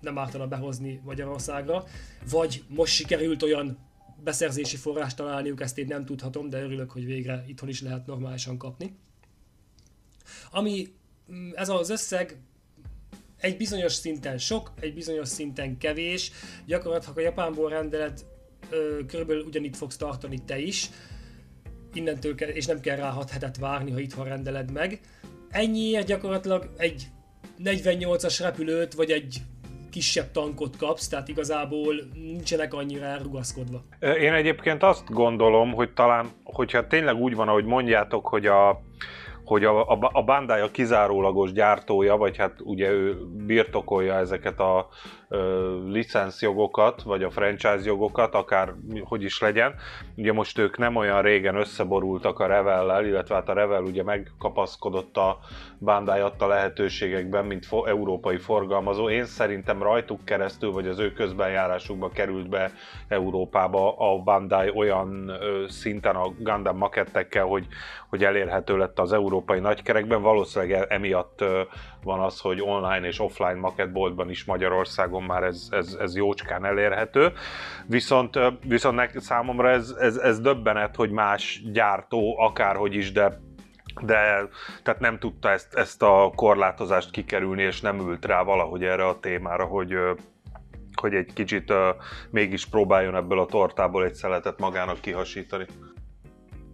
nem 0.00 0.18
ártana 0.18 0.46
behozni 0.46 1.00
Magyarországra, 1.04 1.84
vagy 2.30 2.64
most 2.68 2.94
sikerült 2.94 3.42
olyan 3.42 3.78
beszerzési 4.26 4.76
forrást 4.76 5.16
találniuk, 5.16 5.60
ezt 5.60 5.78
én 5.78 5.86
nem 5.86 6.04
tudhatom, 6.04 6.48
de 6.48 6.62
örülök, 6.62 6.90
hogy 6.90 7.04
végre 7.04 7.44
itthon 7.46 7.68
is 7.68 7.82
lehet 7.82 8.06
normálisan 8.06 8.58
kapni. 8.58 8.96
Ami 10.50 10.88
mm, 11.32 11.50
ez 11.54 11.68
az 11.68 11.90
összeg 11.90 12.36
egy 13.40 13.56
bizonyos 13.56 13.92
szinten 13.92 14.38
sok, 14.38 14.72
egy 14.80 14.94
bizonyos 14.94 15.28
szinten 15.28 15.78
kevés, 15.78 16.30
gyakorlatilag 16.66 17.18
a 17.18 17.20
Japánból 17.20 17.70
rendelet 17.70 18.26
körülbelül 19.06 19.42
ugyanitt 19.42 19.76
fogsz 19.76 19.96
tartani 19.96 20.44
te 20.44 20.58
is, 20.58 20.90
innentől 21.92 22.34
kell, 22.34 22.48
és 22.48 22.66
nem 22.66 22.80
kell 22.80 22.96
rá 22.96 23.10
6 23.10 23.30
hetet 23.30 23.56
várni, 23.56 23.90
ha 23.90 24.00
itthon 24.00 24.24
rendeled 24.24 24.70
meg. 24.72 25.00
Ennyiért 25.50 26.06
gyakorlatilag 26.06 26.70
egy 26.76 27.06
48-as 27.64 28.36
repülőt, 28.40 28.94
vagy 28.94 29.10
egy 29.10 29.42
kisebb 29.90 30.30
tankot 30.30 30.76
kapsz, 30.76 31.08
tehát 31.08 31.28
igazából 31.28 31.94
nincsenek 32.14 32.74
annyira 32.74 33.04
elrugaszkodva. 33.04 33.82
Én 34.00 34.32
egyébként 34.32 34.82
azt 34.82 35.10
gondolom, 35.10 35.72
hogy 35.72 35.92
talán, 35.92 36.26
hogyha 36.44 36.86
tényleg 36.86 37.16
úgy 37.16 37.34
van, 37.34 37.48
ahogy 37.48 37.64
mondjátok, 37.64 38.26
hogy 38.26 38.46
a, 38.46 38.80
hogy 39.44 39.64
a, 39.64 39.88
a, 39.88 40.10
a 40.12 40.22
Bandai 40.22 40.60
a 40.60 40.70
kizárólagos 40.70 41.52
gyártója, 41.52 42.16
vagy 42.16 42.36
hát 42.36 42.60
ugye 42.64 42.90
ő 42.90 43.16
birtokolja 43.46 44.14
ezeket 44.14 44.60
a 44.60 44.88
licenszjogokat, 45.88 47.02
vagy 47.02 47.22
a 47.22 47.30
franchise 47.30 47.80
jogokat, 47.84 48.34
akár 48.34 48.72
hogy 49.04 49.22
is 49.22 49.40
legyen. 49.40 49.74
Ugye 50.16 50.32
most 50.32 50.58
ők 50.58 50.78
nem 50.78 50.96
olyan 50.96 51.22
régen 51.22 51.54
összeborultak 51.54 52.38
a 52.38 52.46
Revellel, 52.46 53.06
illetve 53.06 53.34
hát 53.34 53.48
a 53.48 53.52
Revel 53.52 53.82
ugye 53.82 54.02
megkapaszkodott 54.02 55.16
a 55.16 55.38
Bandai 55.78 56.20
adta 56.20 56.46
lehetőségekben, 56.46 57.44
mint 57.44 57.66
fo- 57.66 57.86
európai 57.88 58.36
forgalmazó. 58.36 59.10
Én 59.10 59.24
szerintem 59.24 59.82
rajtuk 59.82 60.24
keresztül, 60.24 60.70
vagy 60.72 60.88
az 60.88 60.98
ő 60.98 61.12
közbenjárásukba 61.12 62.10
került 62.10 62.48
be 62.48 62.72
Európába 63.08 63.96
a 63.96 64.18
Bandai 64.22 64.70
olyan 64.74 65.28
ö, 65.28 65.64
szinten 65.68 66.16
a 66.16 66.28
Gundam 66.38 66.76
makettekkel, 66.76 67.44
hogy, 67.44 67.66
hogy 68.08 68.24
elérhető 68.24 68.76
lett 68.76 68.98
az 68.98 69.12
európai 69.12 69.60
nagykerekben. 69.60 70.22
Valószínűleg 70.22 70.80
e, 70.80 70.94
emiatt 70.94 71.40
ö, 71.40 71.62
van 72.06 72.20
az, 72.20 72.40
hogy 72.40 72.60
online 72.60 73.06
és 73.06 73.20
offline 73.20 73.54
makettboltban 73.54 74.30
is 74.30 74.44
Magyarországon 74.44 75.22
már 75.22 75.42
ez, 75.42 75.68
ez, 75.70 75.96
ez 76.00 76.16
jócskán 76.16 76.64
elérhető. 76.64 77.32
Viszont, 77.86 78.38
viszont 78.66 79.20
számomra 79.20 79.70
ez, 79.70 79.96
ez, 80.00 80.16
ez 80.16 80.40
döbbenet, 80.40 80.96
hogy 80.96 81.10
más 81.10 81.62
gyártó 81.72 82.38
akárhogy 82.38 82.94
is, 82.94 83.12
de 83.12 83.44
de 84.02 84.48
tehát 84.82 85.00
nem 85.00 85.18
tudta 85.18 85.50
ezt, 85.50 85.74
ezt 85.74 86.02
a 86.02 86.32
korlátozást 86.34 87.10
kikerülni, 87.10 87.62
és 87.62 87.80
nem 87.80 87.98
ült 88.00 88.24
rá 88.24 88.42
valahogy 88.42 88.84
erre 88.84 89.06
a 89.06 89.20
témára, 89.20 89.64
hogy, 89.64 89.94
hogy 90.94 91.14
egy 91.14 91.32
kicsit 91.32 91.70
uh, 91.70 91.78
mégis 92.30 92.66
próbáljon 92.66 93.16
ebből 93.16 93.40
a 93.40 93.46
tortából 93.46 94.04
egy 94.04 94.14
szeletet 94.14 94.58
magának 94.58 95.00
kihasítani. 95.00 95.66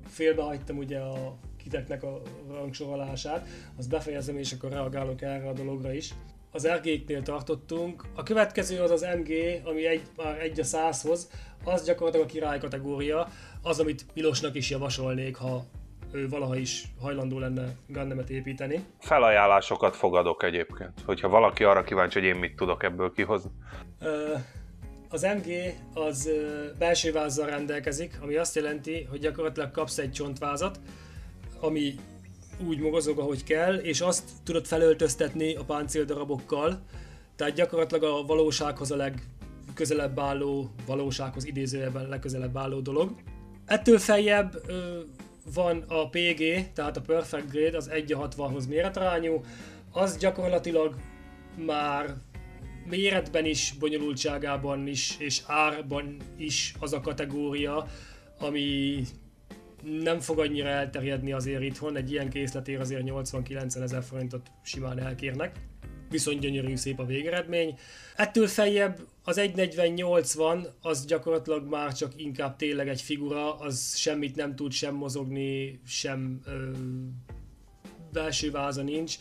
Félbehagytam 0.08 0.76
ugye 0.76 0.98
a 0.98 1.34
kiteknek 1.62 2.02
a 2.02 2.22
rangsorolását, 2.50 3.46
azt 3.78 3.88
befejezem 3.88 4.36
és 4.36 4.52
akkor 4.52 4.70
reagálok 4.70 5.22
erre 5.22 5.48
a 5.48 5.52
dologra 5.52 5.92
is. 5.92 6.14
Az 6.50 6.68
RG-knél 6.68 7.22
tartottunk. 7.22 8.04
A 8.14 8.22
következő 8.22 8.80
az 8.80 8.90
az 8.90 9.06
MG, 9.16 9.60
ami 9.64 9.86
egy, 9.86 10.02
már 10.16 10.40
egy 10.40 10.60
a 10.60 10.64
százhoz, 10.64 11.30
az 11.64 11.84
gyakorlatilag 11.84 12.26
a 12.26 12.30
király 12.30 12.58
kategória, 12.58 13.28
az, 13.62 13.80
amit 13.80 14.04
Milosnak 14.14 14.54
is 14.54 14.70
javasolnék, 14.70 15.36
ha 15.36 15.64
ő 16.12 16.28
valaha 16.28 16.56
is 16.56 16.84
hajlandó 17.00 17.38
lenne 17.38 17.76
Gundamet 17.86 18.30
építeni. 18.30 18.84
Felajánlásokat 18.98 19.96
fogadok 19.96 20.42
egyébként, 20.42 20.92
hogyha 21.04 21.28
valaki 21.28 21.64
arra 21.64 21.82
kíváncsi, 21.82 22.18
hogy 22.18 22.28
én 22.28 22.36
mit 22.36 22.56
tudok 22.56 22.82
ebből 22.82 23.12
kihozni. 23.12 23.50
Az 25.08 25.22
MG 25.22 25.74
az 25.94 26.30
belső 26.78 27.12
vázzal 27.12 27.46
rendelkezik, 27.46 28.18
ami 28.20 28.36
azt 28.36 28.54
jelenti, 28.54 29.02
hogy 29.10 29.18
gyakorlatilag 29.18 29.70
kapsz 29.70 29.98
egy 29.98 30.12
csontvázat, 30.12 30.80
ami 31.62 31.94
úgy 32.66 32.78
mozog, 32.78 33.18
ahogy 33.18 33.44
kell, 33.44 33.74
és 33.74 34.00
azt 34.00 34.30
tudod 34.44 34.66
felöltöztetni 34.66 35.54
a 35.54 35.64
páncéldarabokkal, 35.64 36.80
tehát 37.36 37.54
gyakorlatilag 37.54 38.02
a 38.02 38.26
valósághoz 38.26 38.90
a 38.90 38.96
legközelebb 38.96 40.18
álló, 40.18 40.70
valósághoz 40.86 41.46
idézőjelben 41.46 42.08
legközelebb 42.08 42.56
álló 42.56 42.80
dolog. 42.80 43.14
Ettől 43.66 43.98
feljebb 43.98 44.62
van 45.54 45.84
a 45.88 46.08
PG, 46.08 46.72
tehát 46.72 46.96
a 46.96 47.00
Perfect 47.00 47.50
Grade, 47.50 47.76
az 47.76 47.88
1 47.88 48.14
60-hoz 48.18 48.66
méretrányú, 48.66 49.40
az 49.90 50.16
gyakorlatilag 50.16 50.94
már 51.66 52.14
méretben 52.88 53.44
is, 53.44 53.74
bonyolultságában 53.78 54.86
is, 54.86 55.16
és 55.18 55.42
árban 55.46 56.16
is 56.36 56.74
az 56.78 56.92
a 56.92 57.00
kategória, 57.00 57.86
ami 58.38 59.02
nem 60.02 60.20
fog 60.20 60.38
annyira 60.38 60.68
elterjedni 60.68 61.32
azért 61.32 61.62
itthon, 61.62 61.96
egy 61.96 62.10
ilyen 62.10 62.30
készletér 62.30 62.80
azért 62.80 63.02
80-90 63.04 63.82
ezer 63.82 64.02
forintot 64.02 64.50
simán 64.62 64.98
elkérnek. 64.98 65.56
Viszont 66.10 66.40
gyönyörű 66.40 66.76
szép 66.76 66.98
a 66.98 67.04
végeredmény. 67.04 67.78
Ettől 68.16 68.46
feljebb 68.46 68.98
az 69.24 69.36
1.40-80 69.40 70.66
az 70.80 71.06
gyakorlatilag 71.06 71.68
már 71.68 71.92
csak 71.92 72.12
inkább 72.16 72.56
tényleg 72.56 72.88
egy 72.88 73.00
figura, 73.00 73.58
az 73.58 73.96
semmit 73.96 74.36
nem 74.36 74.56
tud 74.56 74.72
sem 74.72 74.94
mozogni, 74.94 75.80
sem 75.86 76.40
ö, 76.46 76.70
belső 78.12 78.50
váza 78.50 78.82
nincs. 78.82 79.16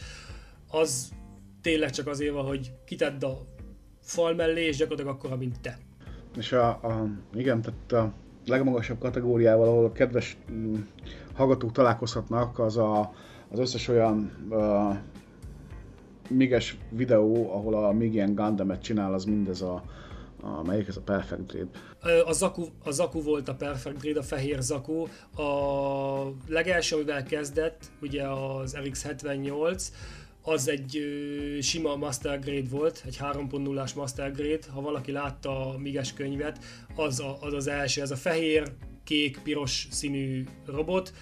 Az 0.68 1.14
tényleg 1.62 1.90
csak 1.90 2.08
azért 2.08 2.34
van, 2.34 2.46
hogy 2.46 2.72
kitedd 2.86 3.26
a 3.26 3.46
fal 4.02 4.34
mellé, 4.34 4.66
és 4.66 4.78
gyakorlatilag 4.78 5.16
akkora, 5.16 5.36
mint 5.36 5.62
te. 5.62 5.80
És 6.38 6.52
a, 6.52 6.68
a 6.70 7.08
igen, 7.34 7.62
tehát 7.62 7.92
a 7.92 8.14
legmagasabb 8.46 9.00
kategóriával, 9.00 9.68
ahol 9.68 9.86
a 9.86 9.92
kedves 9.92 10.38
mm, 10.52 10.76
hallgatók 11.34 11.72
találkozhatnak, 11.72 12.60
az 12.60 12.78
a, 12.78 13.14
az 13.52 13.60
összes 13.60 13.88
olyan 13.88 14.32
uh, 14.50 14.96
miges 16.30 16.78
videó, 16.90 17.54
ahol 17.54 17.86
a 17.86 17.92
még 17.92 18.14
ilyen 18.14 18.36
Gundamet 18.36 18.82
csinál, 18.82 19.14
az 19.14 19.26
mindez 19.26 19.62
a, 19.62 19.84
a 20.42 20.64
melyik 20.64 20.88
ez 20.88 20.98
a 20.98 21.02
Perfect 21.02 21.46
Dread? 21.46 21.68
A 22.26 22.32
Zaku, 22.32 22.66
a 22.84 22.92
Zaku 22.92 23.22
volt 23.22 23.48
a 23.48 23.56
Perfect 23.56 23.98
Dread, 23.98 24.18
a 24.18 24.24
fehér 24.24 24.62
Zaku. 24.62 25.08
A 25.42 25.48
legelső, 26.48 26.96
amivel 26.96 27.24
kezdett, 27.24 27.86
ugye 28.02 28.28
az 28.28 28.78
RX78, 28.84 29.84
az 30.42 30.70
egy 30.70 30.98
ö, 30.98 31.62
sima 31.62 31.96
Master 31.96 32.40
Grade 32.40 32.70
volt, 32.70 33.04
egy 33.06 33.18
3.0-ás 33.22 33.96
Master 33.96 34.32
Grade. 34.32 34.72
Ha 34.74 34.82
valaki 34.82 35.12
látta 35.12 35.74
a 35.74 35.78
Miges 35.78 36.14
könyvet, 36.14 36.60
az, 36.96 37.20
a, 37.20 37.38
az 37.42 37.54
az 37.54 37.68
első, 37.68 38.02
ez 38.02 38.12
a 38.12 38.16
fehér, 38.16 38.72
kék, 39.04 39.40
piros 39.44 39.88
színű 39.92 40.44
robot, 40.66 41.14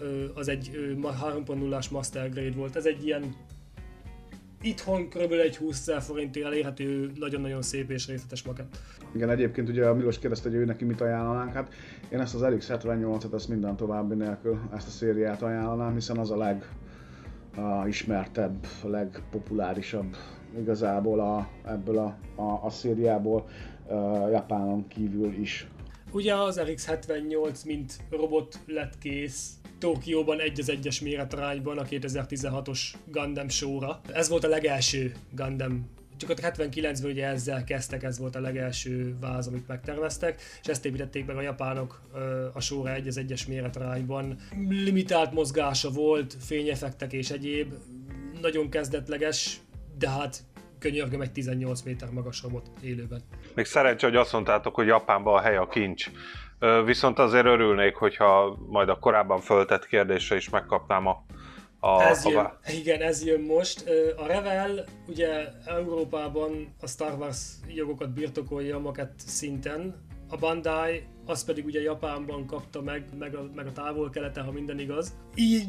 ö, 0.00 0.24
az 0.34 0.48
egy 0.48 0.70
3.0-ás 1.02 1.90
Master 1.90 2.30
Grade 2.30 2.56
volt. 2.56 2.76
Ez 2.76 2.84
egy 2.84 3.04
ilyen 3.04 3.34
itthon 4.62 5.08
kb. 5.08 5.32
egy 5.32 5.56
20 5.56 5.80
ezer 5.80 6.02
forintért 6.02 6.46
elérhető, 6.46 7.10
nagyon-nagyon 7.14 7.62
szép 7.62 7.90
és 7.90 8.06
részletes 8.06 8.42
makett. 8.42 8.78
Igen, 9.14 9.30
egyébként 9.30 9.68
ugye 9.68 9.86
a 9.86 9.94
Milos 9.94 10.18
kérdezte, 10.18 10.48
hogy 10.48 10.58
ő 10.58 10.64
neki 10.64 10.84
mit 10.84 11.00
ajánlanánk, 11.00 11.52
hát 11.52 11.72
én 12.08 12.20
ezt 12.20 12.34
az 12.34 12.40
RX78-et, 12.44 13.34
ezt 13.34 13.48
minden 13.48 13.76
további 13.76 14.14
nélkül 14.14 14.58
ezt 14.74 14.86
a 14.86 14.90
szériát 14.90 15.42
ajánlanám, 15.42 15.94
hiszen 15.94 16.18
az 16.18 16.30
a 16.30 16.36
leg, 16.36 16.68
a 17.56 17.86
ismertebb, 17.86 18.66
a 18.84 18.88
legpopulárisabb 18.88 20.16
igazából 20.58 21.20
a, 21.20 21.48
ebből 21.66 21.98
a, 21.98 22.16
a, 22.42 22.64
a 22.64 22.70
szériából 22.70 23.48
a 23.88 24.28
Japánon 24.28 24.88
kívül 24.88 25.32
is. 25.32 25.66
Ugye 26.12 26.34
az 26.34 26.60
RX78 26.64 27.64
mint 27.64 27.96
robot 28.10 28.58
lett 28.66 28.98
kész 28.98 29.54
Tokióban 29.78 30.40
egy 30.40 30.60
az 30.60 30.70
egyes 30.70 31.00
méretarányban 31.00 31.78
a 31.78 31.82
2016-os 31.82 32.80
Gundam 33.06 33.48
show-ra. 33.48 34.00
Ez 34.12 34.28
volt 34.28 34.44
a 34.44 34.48
legelső 34.48 35.12
Gundam 35.30 35.88
csak 36.16 36.30
a 36.30 36.34
79-ben 36.34 37.10
ugye 37.10 37.26
ezzel 37.26 37.64
kezdtek, 37.64 38.02
ez 38.02 38.18
volt 38.18 38.36
a 38.36 38.40
legelső 38.40 39.16
váz, 39.20 39.46
amit 39.46 39.68
megterveztek, 39.68 40.40
és 40.62 40.68
ezt 40.68 40.84
építették 40.84 41.26
meg 41.26 41.36
a 41.36 41.40
japánok 41.40 42.00
a 42.52 42.60
sorra 42.60 42.92
egy 42.92 43.06
az 43.06 43.16
egyes 43.16 43.46
méretrányban. 43.46 44.36
Limitált 44.68 45.32
mozgása 45.32 45.90
volt, 45.90 46.36
fényeffektek 46.40 47.12
és 47.12 47.30
egyéb, 47.30 47.74
nagyon 48.40 48.70
kezdetleges, 48.70 49.60
de 49.98 50.10
hát 50.10 50.38
könyörgöm 50.78 51.20
egy 51.20 51.32
18 51.32 51.82
méter 51.82 52.10
magas 52.10 52.42
robot 52.42 52.70
élőben. 52.80 53.20
Még 53.54 53.64
szerencsé, 53.64 54.06
hogy 54.06 54.16
azt 54.16 54.32
mondtátok, 54.32 54.74
hogy 54.74 54.86
Japánban 54.86 55.34
a 55.34 55.40
hely 55.40 55.56
a 55.56 55.68
kincs. 55.68 56.10
Viszont 56.84 57.18
azért 57.18 57.46
örülnék, 57.46 57.94
hogyha 57.94 58.58
majd 58.68 58.88
a 58.88 58.98
korábban 58.98 59.40
föltett 59.40 59.86
kérdésre 59.86 60.36
is 60.36 60.48
megkapnám 60.48 61.06
a 61.06 61.24
a, 61.80 62.02
ez 62.02 62.24
jön, 62.24 62.36
a... 62.36 62.58
Igen, 62.72 63.00
ez 63.00 63.24
jön 63.24 63.40
most. 63.40 63.84
A 64.16 64.26
Revel 64.26 64.84
ugye 65.08 65.48
Európában 65.66 66.74
a 66.80 66.86
Star 66.86 67.18
Wars 67.18 67.38
jogokat 67.68 68.10
birtokolja 68.10 68.78
makett 68.78 69.14
szinten, 69.26 70.04
a 70.28 70.36
Bandai 70.36 71.02
az 71.26 71.44
pedig 71.44 71.64
ugye 71.64 71.80
Japánban 71.80 72.46
kapta 72.46 72.82
meg, 72.82 73.04
meg 73.18 73.34
a, 73.34 73.50
meg 73.54 73.66
a 73.66 73.72
távol-keleten, 73.72 74.44
ha 74.44 74.52
minden 74.52 74.78
igaz. 74.78 75.14
Így, 75.34 75.66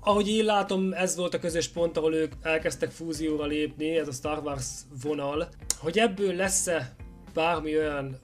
ahogy 0.00 0.28
én 0.28 0.44
látom, 0.44 0.92
ez 0.92 1.16
volt 1.16 1.34
a 1.34 1.38
közös 1.38 1.68
pont, 1.68 1.96
ahol 1.96 2.14
ők 2.14 2.32
elkezdtek 2.42 2.90
fúzióra 2.90 3.46
lépni, 3.46 3.96
ez 3.96 4.08
a 4.08 4.12
Star 4.12 4.38
Wars 4.38 4.66
vonal. 5.02 5.48
Hogy 5.78 5.98
ebből 5.98 6.34
lesz-e 6.34 6.94
bármi 7.34 7.76
olyan, 7.76 8.20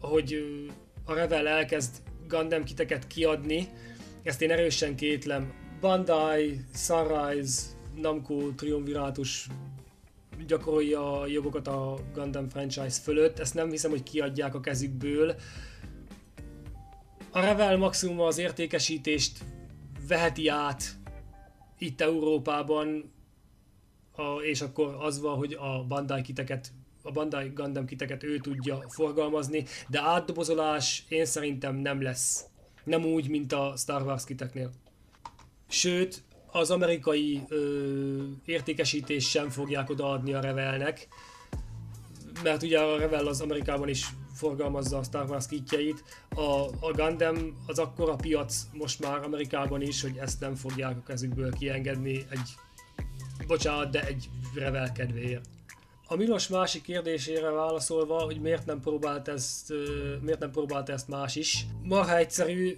hogy 0.00 0.46
a 1.04 1.14
Revel 1.14 1.48
elkezd 1.48 1.94
Gundam 2.28 2.64
kiteket 2.64 3.06
kiadni, 3.06 3.68
ezt 4.22 4.42
én 4.42 4.50
erősen 4.50 4.96
kétlem. 4.96 5.52
Bandai, 5.80 6.60
Sunrise, 6.74 7.62
Namco 7.94 8.50
triumvirátus 8.50 9.48
gyakorolja 10.46 11.20
a 11.20 11.26
jogokat 11.26 11.66
a 11.66 11.98
Gundam 12.14 12.48
franchise 12.48 13.00
fölött, 13.02 13.38
ezt 13.38 13.54
nem 13.54 13.70
hiszem, 13.70 13.90
hogy 13.90 14.02
kiadják 14.02 14.54
a 14.54 14.60
kezükből. 14.60 15.34
A 17.30 17.40
Revel 17.40 17.76
maximum 17.76 18.20
az 18.20 18.38
értékesítést 18.38 19.38
veheti 20.08 20.48
át 20.48 20.84
itt 21.78 22.00
Európában, 22.00 23.12
a, 24.12 24.42
és 24.42 24.60
akkor 24.60 24.96
az 25.00 25.20
van, 25.20 25.36
hogy 25.36 25.52
a 25.52 25.84
Bandai 25.84 26.22
kiteket 26.22 26.72
a 27.02 27.10
Bandai 27.10 27.48
Gundam 27.48 27.86
kiteket 27.86 28.22
ő 28.22 28.38
tudja 28.38 28.84
forgalmazni, 28.88 29.64
de 29.88 30.00
átdobozolás 30.00 31.04
én 31.08 31.24
szerintem 31.24 31.76
nem 31.76 32.02
lesz. 32.02 32.44
Nem 32.84 33.04
úgy, 33.04 33.28
mint 33.28 33.52
a 33.52 33.74
Star 33.76 34.02
Wars 34.02 34.24
kiteknél. 34.24 34.70
Sőt, 35.68 36.22
az 36.46 36.70
amerikai 36.70 37.42
ö, 37.48 38.22
értékesítés 38.44 39.28
sem 39.28 39.50
fogják 39.50 39.90
odaadni 39.90 40.32
a 40.32 40.40
Revelnek, 40.40 41.08
mert 42.42 42.62
ugye 42.62 42.78
a 42.78 42.98
Revel 42.98 43.26
az 43.26 43.40
Amerikában 43.40 43.88
is 43.88 44.06
forgalmazza 44.34 44.98
a 44.98 45.02
Star 45.02 45.30
Wars 45.30 45.46
kitjeit. 45.46 46.04
A, 46.34 46.68
a 46.80 46.92
Gundam 46.94 47.56
az 47.66 47.78
akkora 47.78 48.14
piac 48.14 48.62
most 48.72 49.00
már 49.00 49.24
Amerikában 49.24 49.82
is, 49.82 50.02
hogy 50.02 50.16
ezt 50.16 50.40
nem 50.40 50.54
fogják 50.54 50.96
a 50.96 51.02
kezükből 51.06 51.52
kiengedni 51.52 52.26
egy, 52.30 52.50
bocsánat, 53.46 53.90
de 53.90 54.06
egy 54.06 54.28
Revel 54.54 54.92
kedvéért. 54.92 55.44
A 56.08 56.16
Milos 56.16 56.48
másik 56.48 56.82
kérdésére 56.82 57.50
válaszolva, 57.50 58.22
hogy 58.22 58.40
miért 58.40 58.66
nem 58.66 58.80
próbált 58.80 59.28
ezt, 59.28 59.72
miért 60.20 60.38
nem 60.38 60.50
próbált 60.50 60.88
ezt 60.88 61.08
más 61.08 61.36
is. 61.36 61.66
Marha 61.82 62.16
egyszerű, 62.16 62.76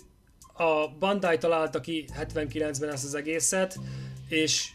a 0.58 0.88
Bandai 0.98 1.38
találta 1.38 1.80
ki 1.80 2.04
79-ben 2.20 2.92
ezt 2.92 3.04
az 3.04 3.14
egészet, 3.14 3.78
és 4.28 4.68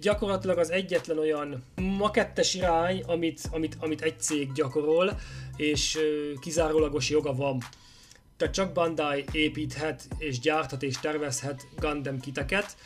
gyakorlatilag 0.00 0.58
az 0.58 0.70
egyetlen 0.70 1.18
olyan 1.18 1.64
makettes 1.98 2.54
irány, 2.54 3.02
amit, 3.06 3.40
amit, 3.50 3.76
amit 3.80 4.02
egy 4.02 4.20
cég 4.20 4.52
gyakorol, 4.52 5.20
és 5.56 5.98
kizárólagos 6.40 7.10
joga 7.10 7.34
van. 7.34 7.58
Tehát 8.36 8.54
csak 8.54 8.72
Bandai 8.72 9.24
építhet, 9.32 10.08
és 10.18 10.38
gyárthat, 10.40 10.82
és 10.82 10.98
tervezhet 10.98 11.66
Gundam 11.76 12.20
kiteket, 12.20 12.76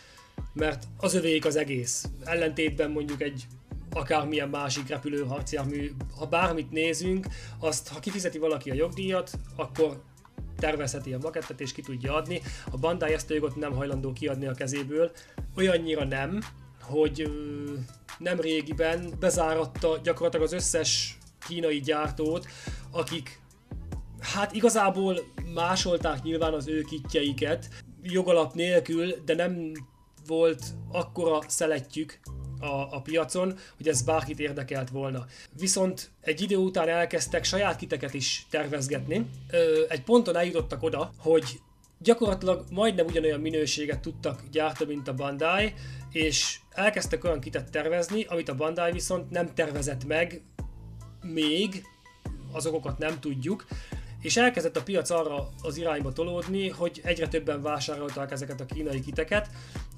mert 0.53 0.85
az 0.97 1.15
övék 1.15 1.45
az 1.45 1.57
egész. 1.57 2.05
Ellentétben 2.25 2.91
mondjuk 2.91 3.23
egy 3.23 3.47
akármilyen 3.93 4.49
másik 4.49 4.89
repülő 4.89 5.25
harcjármű, 5.25 5.93
ha 6.19 6.27
bármit 6.27 6.71
nézünk, 6.71 7.27
azt 7.59 7.89
ha 7.89 8.01
kifizeti 8.01 8.39
valaki 8.39 8.71
a 8.71 8.75
jogdíjat, 8.75 9.33
akkor 9.57 10.03
tervezheti 10.57 11.13
a 11.13 11.19
makettet 11.23 11.61
és 11.61 11.73
ki 11.73 11.83
tudja 11.83 12.15
adni. 12.15 12.41
A 12.71 12.79
Bandai 12.79 13.13
ezt 13.13 13.31
a 13.31 13.35
jogot 13.35 13.57
nem 13.57 13.73
hajlandó 13.73 14.13
kiadni 14.13 14.47
a 14.47 14.55
kezéből, 14.55 15.11
olyannyira 15.57 16.05
nem, 16.05 16.41
hogy 16.81 17.31
nem 18.19 18.41
régiben 18.41 19.13
bezáratta 19.21 19.99
gyakorlatilag 20.03 20.47
az 20.47 20.53
összes 20.53 21.19
kínai 21.47 21.81
gyártót, 21.81 22.47
akik 22.91 23.41
hát 24.21 24.53
igazából 24.53 25.19
másolták 25.55 26.23
nyilván 26.23 26.53
az 26.53 26.69
ő 26.69 26.83
kitjeiket 26.83 27.69
jogalap 28.03 28.55
nélkül, 28.55 29.15
de 29.25 29.35
nem 29.35 29.73
volt 30.27 30.65
akkora 30.93 31.41
szeletjük 31.47 32.21
a, 32.63 32.97
a 32.97 33.01
piacon, 33.01 33.59
hogy 33.77 33.89
ez 33.89 34.03
bárkit 34.03 34.41
érdekelt 34.41 34.91
volna. 34.91 35.27
Viszont 35.59 36.11
egy 36.21 36.41
idő 36.41 36.57
után 36.57 36.89
elkezdtek 36.89 37.45
saját 37.45 37.77
kiteket 37.77 38.15
is 38.15 38.47
tervezgetni. 38.51 39.31
Egy 39.89 40.03
ponton 40.03 40.37
eljutottak 40.37 40.83
oda, 40.83 41.13
hogy 41.19 41.61
gyakorlatilag 41.99 42.65
majdnem 42.71 43.07
ugyanolyan 43.07 43.41
minőséget 43.41 44.01
tudtak 44.01 44.43
gyártani, 44.51 44.95
mint 44.95 45.09
a 45.09 45.15
Bandai, 45.15 45.75
és 46.11 46.59
elkezdtek 46.71 47.25
olyan 47.25 47.41
kitet 47.41 47.71
tervezni, 47.71 48.25
amit 48.25 48.49
a 48.49 48.55
Bandai 48.55 48.93
viszont 48.93 49.31
nem 49.31 49.55
tervezett 49.55 50.05
meg 50.05 50.43
még, 51.23 51.83
az 52.53 52.67
okokat 52.67 52.99
nem 52.99 53.21
tudjuk, 53.21 53.67
és 54.23 54.37
elkezdett 54.37 54.77
a 54.77 54.83
piac 54.83 55.11
arra 55.11 55.49
az 55.63 55.77
irányba 55.77 56.13
tolódni, 56.13 56.69
hogy 56.69 57.01
egyre 57.05 57.29
többen 57.29 57.63
vásárolták 57.63 58.31
ezeket 58.31 58.61
a 58.61 58.67
kínai 58.67 59.01
kiteket. 59.01 59.49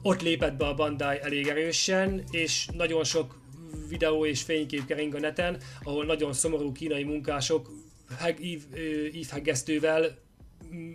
Ott 0.02 0.22
lépett 0.22 0.56
be 0.56 0.66
a 0.66 0.74
Bandai 0.74 1.18
elég 1.22 1.46
erősen, 1.46 2.24
és 2.30 2.68
nagyon 2.72 3.04
sok 3.04 3.38
videó 3.88 4.26
és 4.26 4.42
fénykép 4.42 4.84
kering 4.84 5.14
a 5.14 5.18
neten, 5.18 5.56
ahol 5.82 6.04
nagyon 6.04 6.32
szomorú 6.32 6.72
kínai 6.72 7.04
munkások 7.04 7.70
heg, 8.18 8.44
ív, 8.44 8.62
ívheggesztővel 9.12 10.18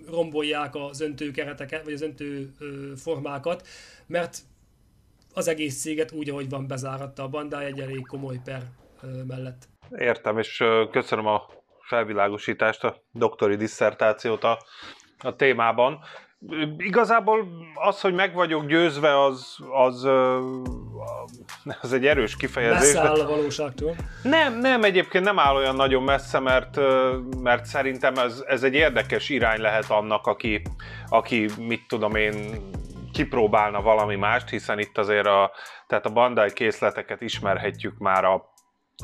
rombolják 0.07 0.75
az 0.75 1.01
öntőkereteket, 1.01 1.83
vagy 1.83 1.93
az 1.93 2.01
öntő 2.01 2.53
formákat, 2.95 3.67
mert 4.07 4.37
az 5.33 5.47
egész 5.47 5.81
céget 5.81 6.11
úgy, 6.11 6.29
ahogy 6.29 6.49
van 6.49 6.67
bezáratta 6.67 7.23
a 7.23 7.27
Bandai 7.27 7.65
egy 7.65 7.79
elég 7.79 8.07
komoly 8.07 8.39
per 8.43 8.63
mellett. 9.27 9.67
Értem, 9.97 10.37
és 10.37 10.63
köszönöm 10.91 11.25
a 11.25 11.58
felvilágosítást, 11.89 12.83
a 12.83 12.95
doktori 13.11 13.55
disszertációt 13.55 14.43
a, 14.43 14.59
a 15.19 15.35
témában. 15.35 15.99
Igazából 16.77 17.47
az, 17.73 18.01
hogy 18.01 18.13
meg 18.13 18.33
vagyok 18.33 18.65
győzve, 18.65 19.23
az, 19.23 19.57
az, 19.71 20.07
az 21.81 21.93
egy 21.93 22.05
erős 22.05 22.35
kifejezés. 22.35 22.93
Messze 22.93 23.07
áll 23.07 23.19
a 23.19 23.27
valóságtól. 23.27 23.95
Nem, 24.23 24.59
nem, 24.59 24.83
egyébként 24.83 25.23
nem 25.23 25.39
áll 25.39 25.55
olyan 25.55 25.75
nagyon 25.75 26.03
messze, 26.03 26.39
mert, 26.39 26.79
mert 27.41 27.65
szerintem 27.65 28.13
ez, 28.15 28.43
ez 28.47 28.63
egy 28.63 28.73
érdekes 28.73 29.29
irány 29.29 29.61
lehet 29.61 29.89
annak, 29.89 30.27
aki, 30.27 30.61
aki 31.09 31.49
mit 31.57 31.87
tudom 31.87 32.15
én, 32.15 32.35
kipróbálna 33.11 33.81
valami 33.81 34.15
mást, 34.15 34.49
hiszen 34.49 34.79
itt 34.79 34.97
azért 34.97 35.25
a, 35.25 35.51
tehát 35.87 36.05
a 36.05 36.09
Bandai 36.09 36.53
készleteket 36.53 37.21
ismerhetjük 37.21 37.97
már 37.97 38.25
a 38.25 38.53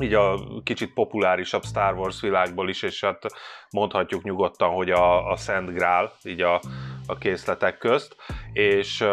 így 0.00 0.14
a 0.14 0.38
kicsit 0.64 0.92
populárisabb 0.94 1.64
Star 1.64 1.94
Wars 1.94 2.20
világból 2.20 2.68
is, 2.68 2.82
és 2.82 3.04
hát 3.04 3.26
mondhatjuk 3.70 4.22
nyugodtan, 4.22 4.70
hogy 4.70 4.90
a, 4.90 5.30
a 5.30 5.36
Szent 5.36 5.72
Grál, 5.72 6.12
így 6.22 6.40
a, 6.40 6.60
a 7.06 7.18
készletek 7.18 7.78
közt, 7.78 8.16
és, 8.52 9.04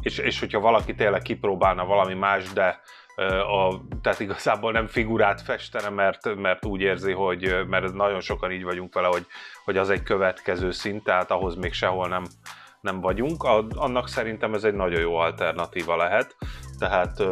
és, 0.00 0.18
és 0.18 0.40
hogyha 0.40 0.60
valaki 0.60 0.94
tényleg 0.94 1.22
kipróbálna 1.22 1.84
valami 1.84 2.14
más, 2.14 2.52
de 2.52 2.80
a, 3.46 3.80
tehát 4.02 4.20
igazából 4.20 4.72
nem 4.72 4.86
figurát 4.86 5.42
festene, 5.42 5.88
mert, 5.88 6.34
mert 6.34 6.64
úgy 6.64 6.80
érzi, 6.80 7.12
hogy 7.12 7.66
mert 7.68 7.92
nagyon 7.92 8.20
sokan 8.20 8.52
így 8.52 8.64
vagyunk 8.64 8.94
vele, 8.94 9.06
hogy, 9.06 9.26
hogy 9.64 9.76
az 9.76 9.90
egy 9.90 10.02
következő 10.02 10.70
szint, 10.70 11.04
tehát 11.04 11.30
ahhoz 11.30 11.54
még 11.56 11.72
sehol 11.72 12.08
nem, 12.08 12.24
nem 12.86 13.00
vagyunk, 13.00 13.42
annak 13.74 14.08
szerintem 14.08 14.54
ez 14.54 14.64
egy 14.64 14.74
nagyon 14.74 15.00
jó 15.00 15.14
alternatíva 15.14 15.96
lehet, 15.96 16.36
tehát 16.78 17.22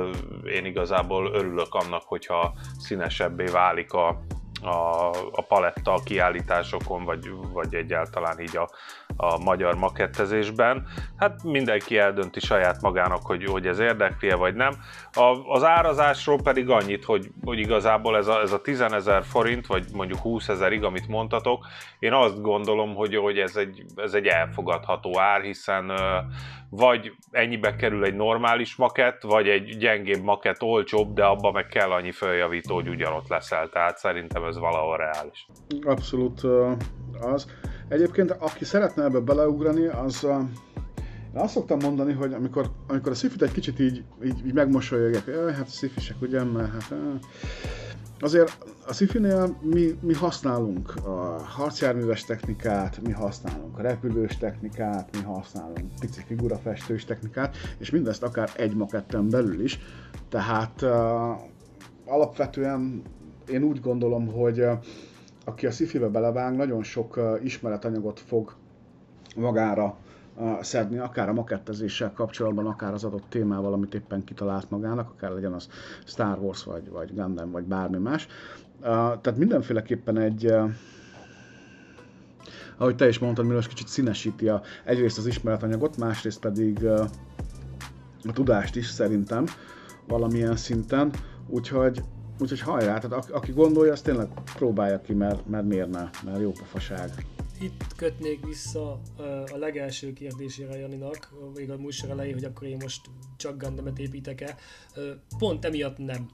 én 0.45 0.65
igazából 0.65 1.31
örülök 1.35 1.75
annak, 1.75 2.03
hogyha 2.07 2.55
színesebbé 2.79 3.45
válik 3.45 3.93
a, 3.93 4.25
a, 4.67 5.11
a 5.11 5.43
paletta 5.49 6.01
kiállításokon, 6.05 7.05
vagy, 7.05 7.31
vagy 7.53 7.75
egyáltalán 7.75 8.41
így 8.41 8.57
a, 8.57 8.69
a 9.17 9.39
magyar 9.39 9.75
makettezésben. 9.75 10.87
Hát 11.17 11.43
mindenki 11.43 11.99
eldönti 11.99 12.41
saját 12.41 12.81
magának, 12.81 13.23
hogy, 13.23 13.45
hogy 13.45 13.67
ez 13.67 13.79
érdekli 13.79 14.31
vagy 14.31 14.55
nem. 14.55 14.73
A, 15.13 15.53
az 15.53 15.65
árazásról 15.65 16.39
pedig 16.43 16.69
annyit, 16.69 17.05
hogy, 17.05 17.31
hogy 17.45 17.59
igazából 17.59 18.17
ez 18.17 18.27
a, 18.27 18.41
ez 18.41 18.53
a 18.53 18.61
10 18.61 18.81
ezer 18.81 19.25
forint, 19.25 19.67
vagy 19.67 19.85
mondjuk 19.93 20.19
20 20.19 20.49
ezerig, 20.49 20.85
amit 20.85 21.09
mondtatok, 21.09 21.67
én 21.99 22.13
azt 22.13 22.43
gondolom, 22.43 22.95
hogy, 22.95 23.17
hogy 23.17 23.39
ez, 23.39 23.57
egy, 23.57 23.85
ez 23.97 24.15
egy 24.15 24.27
elfogadható 24.27 25.19
ár, 25.19 25.41
hiszen 25.41 25.93
vagy 26.77 27.13
ennyibe 27.31 27.77
kerül 27.77 28.05
egy 28.05 28.15
normális 28.15 28.77
makett, 28.77 29.23
vagy 29.23 29.49
egy 29.49 29.77
gyengébb 29.79 30.23
makett 30.23 30.63
olcsóbb, 30.63 31.15
de 31.15 31.25
abban 31.25 31.53
meg 31.53 31.67
kell 31.67 31.91
annyi 31.91 32.13
följavító, 32.13 32.75
hogy 32.75 32.89
ugyanott 32.89 33.29
leszel, 33.29 33.69
tehát 33.69 33.99
szerintem 33.99 34.45
ez 34.45 34.59
valahol 34.59 34.97
reális. 34.97 35.47
Abszolút 35.83 36.43
az. 37.21 37.47
Egyébként, 37.89 38.31
aki 38.31 38.65
szeretne 38.65 39.05
ebbe 39.05 39.21
beleugrani, 39.21 39.87
az 39.87 40.27
én 41.35 41.41
azt 41.41 41.53
szoktam 41.53 41.79
mondani, 41.83 42.13
hogy 42.13 42.33
amikor, 42.33 42.71
amikor 42.87 43.13
a 43.13 43.15
szifit 43.15 43.43
egy 43.43 43.53
kicsit 43.53 43.81
így, 43.81 44.05
így, 44.25 44.47
így 44.47 44.53
megmosolyogják, 44.53 45.55
hát 45.57 45.69
szifisek, 45.69 46.17
ugye, 46.21 46.43
mert 46.43 46.73
hát... 46.73 46.95
Azért 48.21 48.65
a 48.87 48.93
szifinél 48.93 49.57
mi, 49.63 49.99
mi 50.01 50.15
használunk 50.15 50.95
a 51.05 51.43
harcjárműves 51.45 52.25
technikát, 52.25 53.01
mi 53.03 53.13
használunk 53.13 53.79
a 53.79 53.83
repülős 53.83 54.37
technikát, 54.37 55.09
mi 55.13 55.23
használunk 55.23 55.91
pici 56.01 56.23
figurafestős 56.27 57.05
technikát, 57.05 57.57
és 57.79 57.91
mindezt 57.91 58.23
akár 58.23 58.51
egy 58.57 58.75
maketten 58.75 59.29
belül 59.29 59.61
is. 59.63 59.79
Tehát 60.29 60.83
uh, 60.83 60.91
alapvetően 62.07 63.03
én 63.49 63.63
úgy 63.63 63.81
gondolom, 63.81 64.27
hogy 64.27 64.61
uh, 64.61 64.73
aki 65.45 65.67
a 65.67 65.71
szifibe 65.71 66.09
belevág, 66.09 66.57
nagyon 66.57 66.83
sok 66.83 67.17
uh, 67.17 67.45
ismeretanyagot 67.45 68.21
fog 68.21 68.55
magára 69.37 69.97
szedni, 70.61 70.99
akár 70.99 71.29
a 71.29 71.33
makettezéssel 71.33 72.13
kapcsolatban, 72.13 72.67
akár 72.67 72.93
az 72.93 73.05
adott 73.05 73.25
témával, 73.29 73.73
amit 73.73 73.95
éppen 73.95 74.25
kitalált 74.25 74.71
magának, 74.71 75.11
akár 75.11 75.31
legyen 75.31 75.53
az 75.53 75.69
Star 76.05 76.39
Wars, 76.39 76.65
vagy, 76.65 76.91
vagy 76.91 77.15
Gundam, 77.15 77.51
vagy 77.51 77.65
bármi 77.65 77.99
más. 77.99 78.27
Tehát 78.81 79.37
mindenféleképpen 79.37 80.19
egy, 80.19 80.55
ahogy 82.77 82.97
te 82.97 83.09
is 83.09 83.19
mondtad, 83.19 83.47
Milos 83.47 83.69
kicsit 83.69 83.89
színesíti 83.89 84.49
a, 84.49 84.63
egyrészt 84.85 85.19
az 85.19 85.27
ismeretanyagot, 85.27 85.97
másrészt 85.97 86.41
pedig 86.41 86.87
a 88.25 88.33
tudást 88.33 88.77
is 88.77 88.87
szerintem 88.87 89.45
valamilyen 90.07 90.57
szinten, 90.57 91.11
úgyhogy 91.49 92.03
Úgyhogy 92.39 92.61
hajrá, 92.61 92.99
tehát 92.99 93.31
aki 93.31 93.53
gondolja, 93.53 93.93
azt 93.93 94.05
tényleg 94.05 94.29
próbálja 94.57 95.01
ki, 95.01 95.13
mert, 95.13 95.47
mert 95.47 95.65
miért 95.65 95.91
ne, 95.91 96.11
mert 96.25 96.41
jó 96.41 96.51
pofaság. 96.51 97.11
Itt 97.65 97.95
kötnék 97.97 98.47
vissza 98.47 99.01
a 99.53 99.57
legelső 99.57 100.13
kérdésére 100.13 100.79
Janinak, 100.79 101.31
még 101.55 101.71
a 101.71 101.77
műsor 101.77 102.11
elején, 102.11 102.35
hogy 102.35 102.45
akkor 102.45 102.69
én 102.69 102.77
most 102.83 103.01
csak 103.37 103.59
Gundamet 103.59 103.99
építek-e. 103.99 104.57
Pont 105.39 105.65
emiatt 105.65 105.99
nem. 105.99 106.31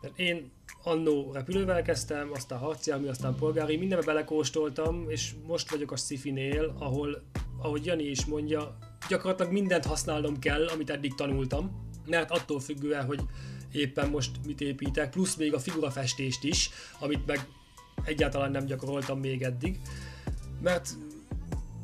Mert 0.00 0.18
én 0.18 0.50
annó 0.82 1.32
repülővel 1.32 1.82
kezdtem, 1.82 2.30
aztán 2.34 2.58
harciálmű, 2.58 3.06
aztán 3.06 3.34
polgári, 3.34 3.76
mindenbe 3.76 4.04
belekóstoltam, 4.04 5.10
és 5.10 5.34
most 5.46 5.70
vagyok 5.70 5.92
a 5.92 5.96
Szifinél, 5.96 6.76
ahol, 6.78 7.22
ahogy 7.58 7.86
Jani 7.86 8.04
is 8.04 8.24
mondja, 8.24 8.78
gyakorlatilag 9.08 9.52
mindent 9.52 9.84
használnom 9.84 10.38
kell, 10.38 10.66
amit 10.66 10.90
eddig 10.90 11.14
tanultam, 11.14 11.88
mert 12.06 12.30
attól 12.30 12.60
függően, 12.60 13.04
hogy 13.04 13.20
éppen 13.72 14.10
most 14.10 14.30
mit 14.46 14.60
építek, 14.60 15.10
plusz 15.10 15.36
még 15.36 15.54
a 15.54 15.58
figurafestést 15.58 16.44
is, 16.44 16.70
amit 16.98 17.26
meg 17.26 17.48
egyáltalán 18.04 18.50
nem 18.50 18.64
gyakoroltam 18.64 19.20
még 19.20 19.42
eddig, 19.42 19.80
mert, 20.62 20.90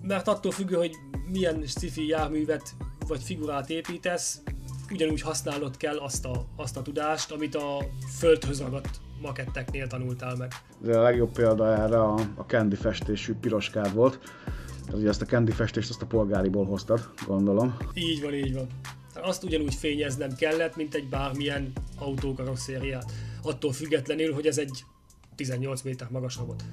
mert 0.02 0.28
attól 0.28 0.52
függő, 0.52 0.76
hogy 0.76 0.92
milyen 1.30 1.62
sci-fi 1.66 2.06
járművet 2.06 2.74
vagy 3.06 3.22
figurát 3.22 3.70
építesz, 3.70 4.42
ugyanúgy 4.92 5.20
használnod 5.20 5.76
kell 5.76 5.96
azt 5.96 6.24
a, 6.24 6.46
azt 6.56 6.76
a 6.76 6.82
tudást, 6.82 7.30
amit 7.30 7.54
a 7.54 7.84
földhöz 8.18 8.60
ragadt 8.60 9.00
maketteknél 9.20 9.86
tanultál 9.86 10.36
meg. 10.36 10.52
Ez 10.86 10.96
a 10.96 11.02
legjobb 11.02 11.32
példa 11.32 11.76
erre 11.76 12.00
a, 12.00 12.14
a 12.14 12.42
candy 12.46 12.76
festésű 12.76 13.34
piroskád 13.34 13.94
volt. 13.94 14.18
Tehát 14.84 15.00
ugye 15.00 15.08
ezt 15.08 15.22
a 15.22 15.26
candy 15.26 15.52
festést 15.52 15.90
azt 15.90 16.02
a 16.02 16.06
polgáriból 16.06 16.64
hoztad, 16.64 17.10
gondolom. 17.26 17.76
Így 17.94 18.22
van, 18.22 18.34
így 18.34 18.54
van 18.54 18.66
azt 19.22 19.44
ugyanúgy 19.44 19.74
fényeznem 19.74 20.34
kellett, 20.34 20.76
mint 20.76 20.94
egy 20.94 21.08
bármilyen 21.08 21.72
autókarosszériát. 21.98 23.12
Attól 23.42 23.72
függetlenül, 23.72 24.34
hogy 24.34 24.46
ez 24.46 24.58
egy 24.58 24.84
18 25.34 25.82
méter 25.82 26.08
magas 26.10 26.36
robot. 26.36 26.64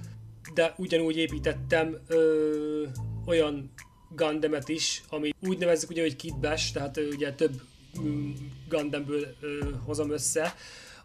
De 0.54 0.74
ugyanúgy 0.78 1.18
építettem 1.18 1.98
ö, 2.08 2.84
olyan 3.26 3.72
Gundamet 4.16 4.70
is, 4.70 5.04
ami 5.10 5.34
úgy 5.48 5.58
nevezzük 5.58 5.90
ugye, 5.90 6.02
hogy 6.02 6.16
kit 6.16 6.40
bash, 6.40 6.74
tehát 6.74 6.98
ugye 6.98 7.34
több 7.34 7.62
mm, 8.00 8.32
Gundamből 8.70 9.36
ö, 9.40 9.70
hozom 9.86 10.12
össze, 10.12 10.54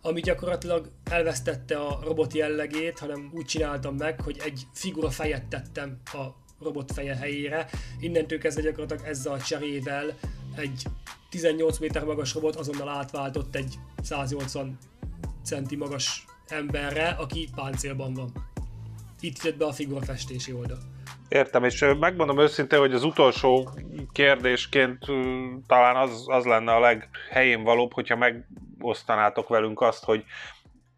ami 0.03 0.21
gyakorlatilag 0.21 0.91
elvesztette 1.05 1.79
a 1.79 2.01
robot 2.05 2.35
jellegét, 2.35 2.99
hanem 2.99 3.31
úgy 3.35 3.45
csináltam 3.45 3.97
meg, 3.97 4.21
hogy 4.21 4.41
egy 4.45 4.67
figura 4.73 5.11
fejet 5.11 5.47
tettem 5.47 6.01
a 6.05 6.25
robot 6.61 6.93
feje 6.93 7.17
helyére. 7.17 7.69
Innentől 8.01 8.39
kezdve 8.39 8.63
gyakorlatilag 8.63 9.07
ezzel 9.07 9.33
a 9.33 9.41
cserével 9.41 10.19
egy 10.57 10.83
18 11.31 11.79
méter 11.79 12.05
magas 12.05 12.35
robot 12.35 12.57
azonnal 12.57 12.89
átváltott 12.89 13.55
egy 13.55 13.79
180 14.03 14.79
centi 15.45 15.77
magas 15.77 16.25
emberre, 16.49 17.09
aki 17.09 17.49
páncélban 17.55 18.15
van. 18.15 18.50
Itt 19.21 19.43
jött 19.43 19.57
be 19.57 19.65
a 19.65 19.73
figura 19.73 20.05
festési 20.05 20.53
oldal. 20.53 20.79
Értem, 21.29 21.65
és 21.65 21.85
megmondom 22.01 22.39
őszintén, 22.39 22.79
hogy 22.79 22.95
az 22.95 23.05
utolsó 23.05 23.71
kérdésként 24.13 25.05
talán 25.67 25.97
az, 25.97 26.25
az 26.27 26.45
lenne 26.45 26.73
a 26.73 26.81
leghelyén 26.81 27.63
valóbb, 27.63 27.93
hogyha 27.93 28.17
megosztanátok 28.17 29.49
velünk 29.49 29.81
azt, 29.81 30.05
hogy 30.05 30.25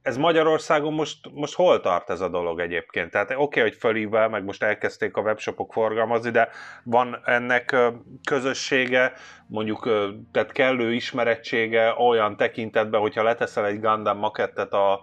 ez 0.02 0.16
Magyarországon 0.16 0.92
most, 0.92 1.18
most 1.32 1.54
hol 1.54 1.80
tart 1.80 2.10
ez 2.10 2.20
a 2.20 2.28
dolog 2.28 2.60
egyébként? 2.60 3.10
Tehát 3.10 3.30
oké, 3.30 3.40
okay, 3.40 3.62
hogy 3.62 3.74
fölível, 3.74 4.28
meg 4.28 4.44
most 4.44 4.62
elkezdték 4.62 5.16
a 5.16 5.20
webshopok 5.20 5.72
forgalmazni, 5.72 6.30
de 6.30 6.48
van 6.82 7.20
ennek 7.24 7.76
közössége, 8.24 9.12
mondjuk 9.46 9.90
tehát 10.32 10.52
kellő 10.52 10.92
ismerettsége 10.92 11.94
olyan 11.98 12.36
tekintetben, 12.36 13.00
hogyha 13.00 13.22
leteszel 13.22 13.66
egy 13.66 13.80
Gundam 13.80 14.18
makettet 14.18 14.72
a, 14.72 15.02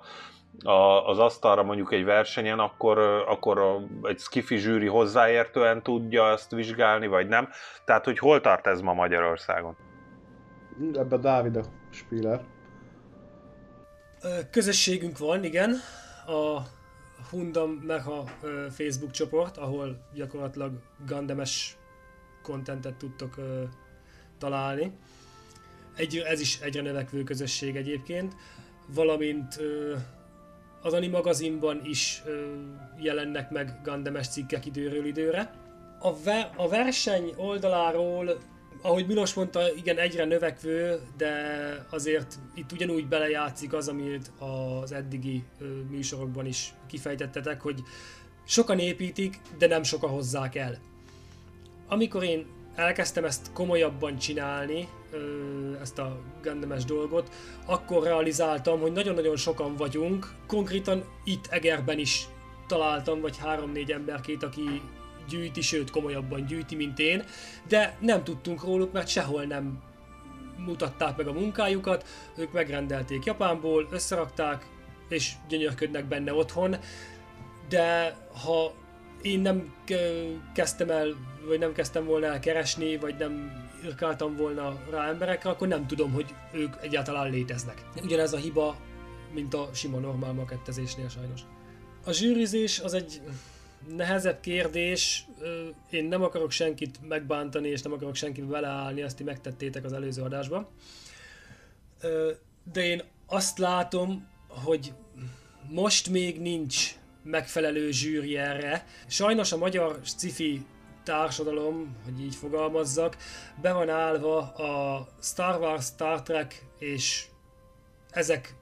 a, 0.63 1.07
az 1.07 1.19
asztalra 1.19 1.63
mondjuk 1.63 1.93
egy 1.93 2.03
versenyen, 2.03 2.59
akkor, 2.59 2.97
akkor 3.27 3.85
egy 4.03 4.19
skifi 4.19 4.57
zsűri 4.57 4.87
hozzáértően 4.87 5.83
tudja 5.83 6.31
ezt 6.31 6.51
vizsgálni, 6.51 7.07
vagy 7.07 7.27
nem. 7.27 7.49
Tehát, 7.85 8.05
hogy 8.05 8.19
hol 8.19 8.41
tart 8.41 8.67
ez 8.67 8.81
ma 8.81 8.93
Magyarországon? 8.93 9.75
Ebbe 10.93 11.17
Dávid 11.17 11.55
a 11.55 11.63
Spiller. 11.89 12.41
Közösségünk 14.51 15.17
van, 15.17 15.43
igen. 15.43 15.75
A 16.27 16.61
Hundam 17.29 17.69
Mecha 17.71 18.23
Facebook 18.69 19.11
csoport, 19.11 19.57
ahol 19.57 20.09
gyakorlatilag 20.13 20.71
gandemes 21.05 21.77
kontentet 22.43 22.95
tudtok 22.95 23.35
találni. 24.37 24.91
Egy, 25.95 26.17
ez 26.17 26.39
is 26.39 26.59
egyre 26.59 26.81
növekvő 26.81 27.23
közösség 27.23 27.75
egyébként, 27.75 28.35
valamint 28.93 29.59
az 30.81 30.93
Ani 30.93 31.07
magazinban 31.07 31.81
is 31.83 32.23
jelennek 32.99 33.49
meg 33.49 33.79
gandemes 33.83 34.27
cikkek 34.27 34.65
időről 34.65 35.05
időre. 35.05 35.51
A, 35.99 36.19
ve- 36.23 36.49
a 36.55 36.67
verseny 36.67 37.33
oldaláról 37.35 38.37
ahogy 38.81 39.07
Milos 39.07 39.33
mondta, 39.33 39.73
igen, 39.75 39.97
egyre 39.97 40.25
növekvő, 40.25 40.99
de 41.17 41.33
azért 41.89 42.39
itt 42.53 42.71
ugyanúgy 42.71 43.07
belejátszik 43.07 43.73
az, 43.73 43.87
amit 43.87 44.31
az 44.39 44.91
eddigi 44.91 45.43
műsorokban 45.89 46.45
is 46.45 46.73
kifejtettetek, 46.87 47.61
hogy 47.61 47.79
sokan 48.45 48.79
építik, 48.79 49.39
de 49.57 49.67
nem 49.67 49.83
sokan 49.83 50.09
hozzák 50.09 50.55
el. 50.55 50.77
Amikor 51.87 52.23
én 52.23 52.45
elkezdtem 52.75 53.25
ezt 53.25 53.51
komolyabban 53.53 54.17
csinálni, 54.17 54.87
ezt 55.81 55.99
a 55.99 56.17
Gundames 56.41 56.85
dolgot, 56.85 57.29
akkor 57.65 58.03
realizáltam, 58.03 58.79
hogy 58.79 58.91
nagyon-nagyon 58.91 59.35
sokan 59.35 59.75
vagyunk. 59.75 60.27
Konkrétan 60.47 61.03
itt 61.23 61.47
Egerben 61.49 61.99
is 61.99 62.27
találtam, 62.67 63.21
vagy 63.21 63.37
három-négy 63.37 63.91
emberkét, 63.91 64.43
aki 64.43 64.81
gyűjti, 65.29 65.61
sőt 65.61 65.89
komolyabban 65.89 66.45
gyűjti, 66.45 66.75
mint 66.75 66.99
én, 66.99 67.23
de 67.67 67.97
nem 67.99 68.23
tudtunk 68.23 68.63
róluk, 68.63 68.91
mert 68.91 69.07
sehol 69.07 69.43
nem 69.43 69.81
mutatták 70.57 71.17
meg 71.17 71.27
a 71.27 71.33
munkájukat, 71.33 72.05
ők 72.37 72.51
megrendelték 72.51 73.25
Japánból, 73.25 73.87
összerakták, 73.91 74.65
és 75.09 75.33
gyönyörködnek 75.49 76.05
benne 76.05 76.33
otthon, 76.33 76.75
de 77.69 78.17
ha 78.43 78.73
én 79.21 79.39
nem 79.39 79.73
kezdtem 80.53 80.89
el, 80.89 81.15
vagy 81.47 81.59
nem 81.59 81.73
kezdtem 81.73 82.05
volna 82.05 82.25
el 82.25 82.39
keresni, 82.39 82.97
vagy 82.97 83.15
nem 83.19 83.67
irkáltam 83.83 84.35
volna 84.35 84.79
rá 84.89 85.07
emberekre, 85.07 85.49
akkor 85.49 85.67
nem 85.67 85.87
tudom, 85.87 86.11
hogy 86.11 86.33
ők 86.51 86.75
egyáltalán 86.81 87.29
léteznek. 87.29 87.85
Ugyanez 88.03 88.33
a 88.33 88.37
hiba, 88.37 88.77
mint 89.33 89.53
a 89.53 89.69
sima 89.73 89.99
normál 89.99 90.33
makettezésnél 90.33 91.09
sajnos. 91.09 91.41
A 92.05 92.11
zsűrizés 92.11 92.79
az 92.79 92.93
egy 92.93 93.21
nehezebb 93.95 94.39
kérdés, 94.39 95.25
én 95.89 96.05
nem 96.05 96.23
akarok 96.23 96.51
senkit 96.51 96.99
megbántani, 97.07 97.67
és 97.67 97.81
nem 97.81 97.93
akarok 97.93 98.15
senkit 98.15 98.45
beleállni, 98.45 99.01
azt 99.01 99.17
ti 99.17 99.23
megtettétek 99.23 99.83
az 99.83 99.93
előző 99.93 100.21
adásban. 100.21 100.67
De 102.73 102.85
én 102.85 103.03
azt 103.25 103.57
látom, 103.57 104.27
hogy 104.47 104.93
most 105.69 106.09
még 106.09 106.41
nincs 106.41 106.95
megfelelő 107.23 107.91
zsűri 107.91 108.37
erre. 108.37 108.85
Sajnos 109.07 109.51
a 109.51 109.57
magyar 109.57 109.99
sci 110.03 110.65
társadalom, 111.09 111.95
hogy 112.05 112.21
így 112.21 112.35
fogalmazzak, 112.35 113.17
be 113.61 113.73
van 113.73 113.89
állva 113.89 114.37
a 114.37 115.07
Star 115.21 115.59
Wars, 115.59 115.85
Star 115.85 116.21
Trek 116.21 116.65
és 116.79 117.25
ezek 118.11 118.55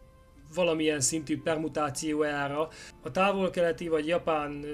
valamilyen 0.56 1.00
szintű 1.00 1.42
permutációjára. 1.42 2.70
A 3.04 3.12
távol-keleti 3.12 3.88
vagy 3.88 4.08
japán 4.08 4.66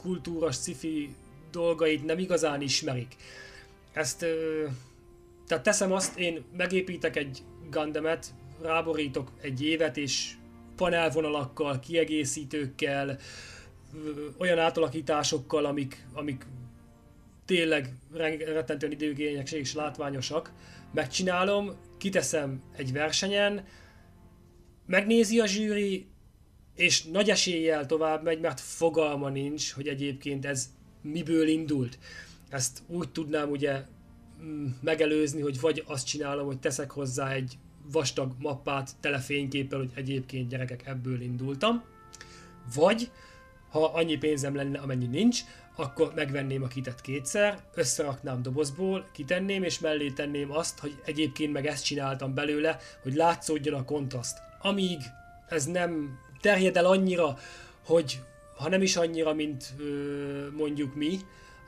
kultúra, 0.00 0.50
sci 0.50 1.14
dolgait 1.50 2.04
nem 2.04 2.18
igazán 2.18 2.60
ismerik. 2.60 3.16
Ezt, 3.92 4.26
tehát 5.46 5.64
teszem 5.64 5.92
azt, 5.92 6.18
én 6.18 6.44
megépítek 6.56 7.16
egy 7.16 7.42
Gundamet, 7.70 8.26
ráborítok 8.62 9.30
egy 9.40 9.62
évet, 9.62 9.96
és 9.96 10.32
panelvonalakkal, 10.76 11.80
kiegészítőkkel, 11.80 13.18
olyan 14.38 14.58
átalakításokkal, 14.58 15.64
amik, 15.64 16.06
amik 16.12 16.46
tényleg 17.50 17.94
rettentően 18.44 18.92
időgények 18.92 19.52
és 19.52 19.74
látványosak, 19.74 20.52
megcsinálom, 20.94 21.76
kiteszem 21.98 22.62
egy 22.76 22.92
versenyen, 22.92 23.64
megnézi 24.86 25.40
a 25.40 25.46
zsűri, 25.46 26.06
és 26.74 27.04
nagy 27.04 27.30
eséllyel 27.30 27.86
tovább 27.86 28.22
megy, 28.22 28.40
mert 28.40 28.60
fogalma 28.60 29.28
nincs, 29.28 29.72
hogy 29.72 29.88
egyébként 29.88 30.46
ez 30.46 30.70
miből 31.02 31.48
indult. 31.48 31.98
Ezt 32.48 32.82
úgy 32.86 33.08
tudnám 33.08 33.50
ugye 33.50 33.82
mm, 34.42 34.66
megelőzni, 34.80 35.40
hogy 35.40 35.60
vagy 35.60 35.82
azt 35.86 36.06
csinálom, 36.06 36.46
hogy 36.46 36.58
teszek 36.60 36.90
hozzá 36.90 37.32
egy 37.32 37.58
vastag 37.92 38.32
mappát 38.38 38.90
telefényképpel, 39.00 39.78
hogy 39.78 39.90
egyébként 39.94 40.48
gyerekek 40.48 40.86
ebből 40.86 41.20
indultam, 41.20 41.84
vagy 42.74 43.10
ha 43.70 43.84
annyi 43.84 44.16
pénzem 44.16 44.54
lenne, 44.54 44.78
amennyi 44.78 45.06
nincs, 45.06 45.40
akkor 45.76 46.12
megvenném 46.14 46.62
a 46.62 46.66
kitet 46.66 47.00
kétszer, 47.00 47.58
összeraknám 47.74 48.42
dobozból, 48.42 49.08
kitenném, 49.12 49.62
és 49.62 49.78
mellé 49.78 50.10
tenném 50.10 50.52
azt, 50.52 50.78
hogy 50.78 51.00
egyébként 51.04 51.52
meg 51.52 51.66
ezt 51.66 51.84
csináltam 51.84 52.34
belőle, 52.34 52.78
hogy 53.02 53.14
látszódjon 53.14 53.74
a 53.74 53.84
kontraszt. 53.84 54.38
Amíg 54.62 54.98
ez 55.48 55.64
nem 55.64 56.18
terjed 56.40 56.76
el 56.76 56.86
annyira, 56.86 57.38
hogy 57.84 58.20
ha 58.56 58.68
nem 58.68 58.82
is 58.82 58.96
annyira, 58.96 59.34
mint 59.34 59.64
ö, 59.78 60.50
mondjuk 60.56 60.94
mi, 60.94 61.18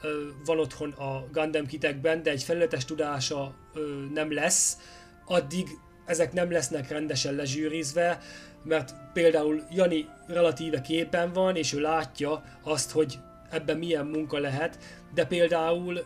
ö, 0.03 0.29
van 0.45 0.59
otthon 0.59 0.91
a 0.91 1.25
Gundam 1.33 1.67
kitekben, 1.67 2.23
de 2.23 2.31
egy 2.31 2.43
felületes 2.43 2.85
tudása 2.85 3.55
ö, 3.75 3.81
nem 4.13 4.33
lesz, 4.33 4.79
addig 5.25 5.69
ezek 6.07 6.33
nem 6.33 6.51
lesznek 6.51 6.89
rendesen 6.89 7.35
lezsűrizve, 7.35 8.19
mert 8.65 8.95
például 9.13 9.63
Jani 9.71 10.09
relatíve 10.27 10.81
képen 10.81 11.33
van, 11.33 11.57
és 11.57 11.73
ő 11.73 11.81
látja 11.81 12.45
azt, 12.63 12.91
hogy 12.91 13.19
ebben 13.53 13.79
milyen 13.79 14.07
munka 14.07 14.39
lehet, 14.39 14.79
de 15.15 15.27
például 15.27 15.99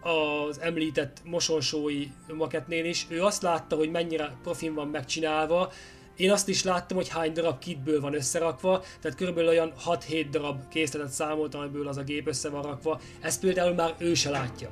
az 0.00 0.60
említett 0.60 1.16
mosonsói 1.24 2.06
maketnél 2.34 2.84
is, 2.84 3.06
ő 3.08 3.22
azt 3.22 3.42
látta, 3.42 3.76
hogy 3.76 3.90
mennyire 3.90 4.36
profin 4.42 4.74
van 4.74 4.88
megcsinálva, 4.88 5.70
én 6.16 6.30
azt 6.30 6.48
is 6.48 6.64
láttam, 6.64 6.96
hogy 6.96 7.08
hány 7.08 7.32
darab 7.32 7.58
kitből 7.58 8.00
van 8.00 8.14
összerakva, 8.14 8.82
tehát 9.00 9.16
körülbelül 9.16 9.48
olyan 9.50 9.72
6-7 9.86 10.26
darab 10.30 10.68
készletet 10.68 11.08
számoltam, 11.08 11.60
amiből 11.60 11.88
az 11.88 11.96
a 11.96 12.02
gép 12.02 12.26
össze 12.26 12.50
van 12.50 12.62
rakva. 12.62 13.00
Ezt 13.20 13.40
például 13.40 13.74
már 13.74 13.94
ő 13.98 14.14
se 14.14 14.30
látja. 14.30 14.68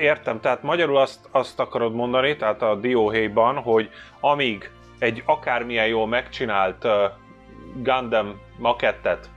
Értem, 0.00 0.40
tehát 0.40 0.62
magyarul 0.62 0.96
azt, 0.96 1.28
azt 1.30 1.60
akarod 1.60 1.94
mondani, 1.94 2.36
tehát 2.36 2.62
a 2.62 2.74
dióhéjban, 2.74 3.56
hogy 3.56 3.90
amíg 4.20 4.70
egy 4.98 5.22
akármilyen 5.26 5.86
jól 5.86 6.06
megcsinált 6.06 6.86
Gundam 7.82 8.40
makettet 8.58 9.30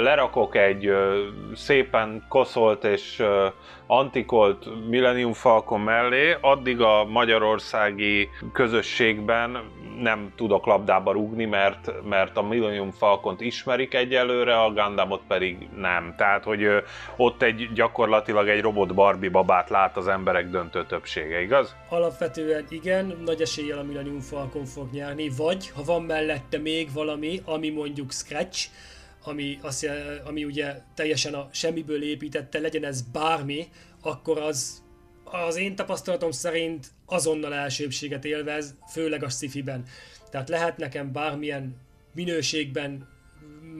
lerakok 0.00 0.56
egy 0.56 0.92
szépen 1.54 2.24
koszolt 2.28 2.84
és 2.84 3.22
antikolt 3.86 4.88
Millennium 4.88 5.32
Falcon 5.32 5.80
mellé, 5.80 6.36
addig 6.40 6.80
a 6.80 7.04
magyarországi 7.04 8.28
közösségben 8.52 9.58
nem 10.00 10.32
tudok 10.36 10.66
labdába 10.66 11.12
rúgni, 11.12 11.44
mert, 11.44 11.92
mert 12.08 12.36
a 12.36 12.42
Millennium 12.42 12.90
Falcont 12.90 13.40
ismerik 13.40 13.94
egyelőre, 13.94 14.62
a 14.62 14.72
Gundamot 14.72 15.22
pedig 15.28 15.68
nem. 15.76 16.14
Tehát, 16.16 16.44
hogy 16.44 16.66
ott 17.16 17.42
egy 17.42 17.72
gyakorlatilag 17.72 18.48
egy 18.48 18.60
robot 18.60 18.94
Barbie 18.94 19.30
babát 19.30 19.70
lát 19.70 19.96
az 19.96 20.08
emberek 20.08 20.50
döntő 20.50 20.84
többsége, 20.84 21.40
igaz? 21.40 21.76
Alapvetően 21.88 22.64
igen, 22.68 23.16
nagy 23.24 23.40
eséllyel 23.40 23.78
a 23.78 23.82
Millennium 23.82 24.20
Falcon 24.20 24.64
fog 24.64 24.90
nyerni, 24.92 25.30
vagy 25.36 25.70
ha 25.70 25.82
van 25.82 26.02
mellette 26.02 26.58
még 26.58 26.92
valami, 26.92 27.40
ami 27.44 27.70
mondjuk 27.70 28.12
Scratch, 28.12 28.68
ami, 29.24 29.58
azt, 29.62 29.86
ami 30.24 30.44
ugye 30.44 30.76
teljesen 30.94 31.34
a 31.34 31.48
semmiből 31.52 32.02
építette, 32.02 32.58
legyen 32.58 32.84
ez 32.84 33.02
bármi, 33.02 33.68
akkor 34.00 34.38
az 34.38 34.82
az 35.32 35.56
én 35.56 35.74
tapasztalatom 35.74 36.30
szerint 36.30 36.86
azonnal 37.06 37.54
elsőbséget 37.54 38.24
élvez, 38.24 38.74
főleg 38.92 39.22
a 39.22 39.28
sci 39.28 39.64
Tehát 40.30 40.48
lehet 40.48 40.76
nekem 40.76 41.12
bármilyen 41.12 41.76
minőségben 42.14 43.08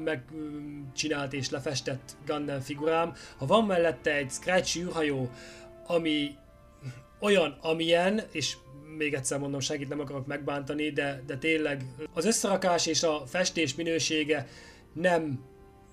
megcsinált 0.05 1.33
és 1.33 1.51
lefestett 1.51 2.17
Gundam 2.27 2.61
figurám, 2.61 3.15
ha 3.37 3.47
van 3.47 3.65
mellette 3.65 4.15
egy 4.15 4.31
Scratch 4.31 4.77
űrhajó, 4.77 5.31
ami 5.87 6.31
olyan, 7.21 7.59
amilyen, 7.61 8.23
és 8.33 8.57
még 8.97 9.15
egyszer 9.15 9.39
mondom, 9.39 9.61
segít 9.61 9.89
nem 9.89 10.01
akarok 10.01 10.27
megbántani, 10.27 10.91
de, 10.91 11.23
de 11.27 11.37
tényleg 11.37 11.85
az 12.15 12.25
összerakás 12.25 12.87
és 12.87 13.03
a 13.03 13.23
festés 13.27 13.75
minősége 13.75 14.47
nem, 14.93 15.41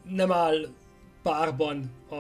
nem 0.03 0.31
áll 0.31 0.67
párban 1.23 1.91
a, 2.09 2.15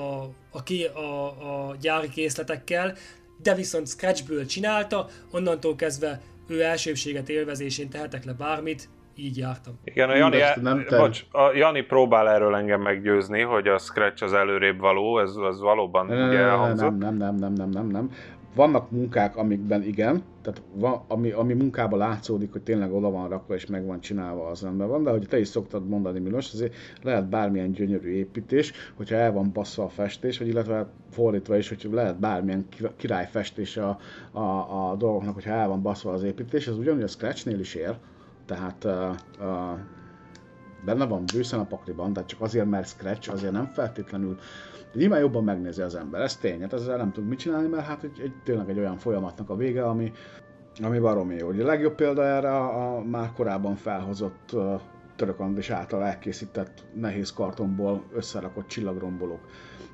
a, 0.51 0.99
a, 0.99 1.25
a 1.69 1.75
gyári 1.81 2.09
készletekkel, 2.09 2.95
de 3.41 3.55
viszont 3.55 3.87
Scratchből 3.87 4.45
csinálta, 4.45 5.07
onnantól 5.31 5.75
kezdve 5.75 6.21
ő 6.47 6.61
elsőbséget 6.61 7.29
élvezésén 7.29 7.89
tehetek 7.89 8.25
le 8.25 8.33
bármit, 8.33 8.89
így 9.15 9.37
jártam. 9.37 9.79
Igen, 9.83 10.09
a 10.09 10.15
Jani, 10.15 10.37
nem 10.61 10.85
bocs, 10.89 11.25
a 11.31 11.55
Jani 11.55 11.81
próbál 11.81 12.29
erről 12.29 12.55
engem 12.55 12.81
meggyőzni, 12.81 13.41
hogy 13.41 13.67
a 13.67 13.77
Scratch 13.77 14.23
az 14.23 14.33
előrébb 14.33 14.79
való, 14.79 15.19
ez 15.19 15.35
az 15.35 15.59
valóban 15.59 16.05
nem, 16.05 16.27
ugye 16.27 16.37
elhangzott. 16.37 16.97
Nem, 16.97 17.15
nem, 17.15 17.35
nem, 17.35 17.53
nem, 17.53 17.69
nem, 17.69 17.87
nem 17.87 18.11
vannak 18.57 18.91
munkák, 18.91 19.35
amikben 19.35 19.83
igen, 19.83 20.23
tehát 20.41 20.61
van, 20.73 21.01
ami, 21.07 21.31
ami 21.31 21.53
munkában 21.53 21.99
látszódik, 21.99 22.51
hogy 22.51 22.61
tényleg 22.61 22.93
oda 22.93 23.09
van 23.09 23.29
rakva 23.29 23.55
és 23.55 23.65
meg 23.65 23.85
van 23.85 23.99
csinálva, 23.99 24.47
az 24.47 24.61
rendben 24.61 24.87
van, 24.87 25.03
de 25.03 25.09
hogy 25.09 25.27
te 25.29 25.39
is 25.39 25.47
szoktad 25.47 25.87
mondani, 25.87 26.19
Milos, 26.19 26.53
azért 26.53 26.75
lehet 27.01 27.29
bármilyen 27.29 27.71
gyönyörű 27.71 28.09
építés, 28.09 28.71
hogyha 28.95 29.15
el 29.15 29.31
van 29.31 29.51
basszva 29.53 29.83
a 29.83 29.89
festés, 29.89 30.37
vagy 30.37 30.47
illetve 30.47 30.87
fordítva 31.09 31.57
is, 31.57 31.69
hogy 31.69 31.87
lehet 31.91 32.19
bármilyen 32.19 32.67
király 32.97 33.27
festés 33.31 33.77
a, 33.77 33.97
a, 34.31 34.89
a 34.89 34.95
dolgoknak, 34.95 35.33
hogyha 35.33 35.51
el 35.51 35.67
van 35.67 35.81
basszva 35.81 36.11
az 36.11 36.23
építés, 36.23 36.67
ez 36.67 36.77
ugyanúgy 36.77 37.03
a 37.03 37.07
Scratchnél 37.07 37.59
is 37.59 37.75
ér, 37.75 37.95
tehát 38.45 38.83
uh, 38.83 38.91
uh, 39.39 39.79
benne 40.85 41.05
van 41.05 41.23
bőszen 41.33 41.59
a 41.59 41.65
pakliban, 41.65 42.13
de 42.13 42.25
csak 42.25 42.41
azért, 42.41 42.69
mert 42.69 42.87
Scratch, 42.87 43.31
azért 43.31 43.51
nem 43.51 43.65
feltétlenül 43.65 44.37
Nyilván 44.97 45.19
jobban 45.19 45.43
megnézi 45.43 45.81
az 45.81 45.95
ember, 45.95 46.21
ez 46.21 46.37
tény, 46.37 46.61
hát 46.61 46.73
ezzel 46.73 46.97
nem 46.97 47.11
tudunk 47.11 47.29
mit 47.29 47.39
csinálni, 47.39 47.67
mert 47.67 47.85
hát 47.85 48.03
egy, 48.03 48.19
egy, 48.23 48.33
tényleg 48.43 48.69
egy 48.69 48.79
olyan 48.79 48.97
folyamatnak 48.97 49.49
a 49.49 49.55
vége, 49.55 49.83
ami, 49.83 50.11
ami 50.83 50.99
baromi 50.99 51.35
jó. 51.35 51.47
Ugye 51.47 51.63
a 51.63 51.65
legjobb 51.65 51.95
példa 51.95 52.23
erre 52.23 52.49
a, 52.49 52.95
a 52.95 53.03
már 53.03 53.31
korábban 53.33 53.75
felhozott 53.75 54.49
uh, 54.53 54.81
török 55.15 55.39
Andris 55.39 55.69
által 55.69 56.03
elkészített 56.03 56.83
nehéz 56.93 57.33
kartonból 57.33 58.03
összerakott 58.13 58.67
csillagrombolók, 58.67 59.39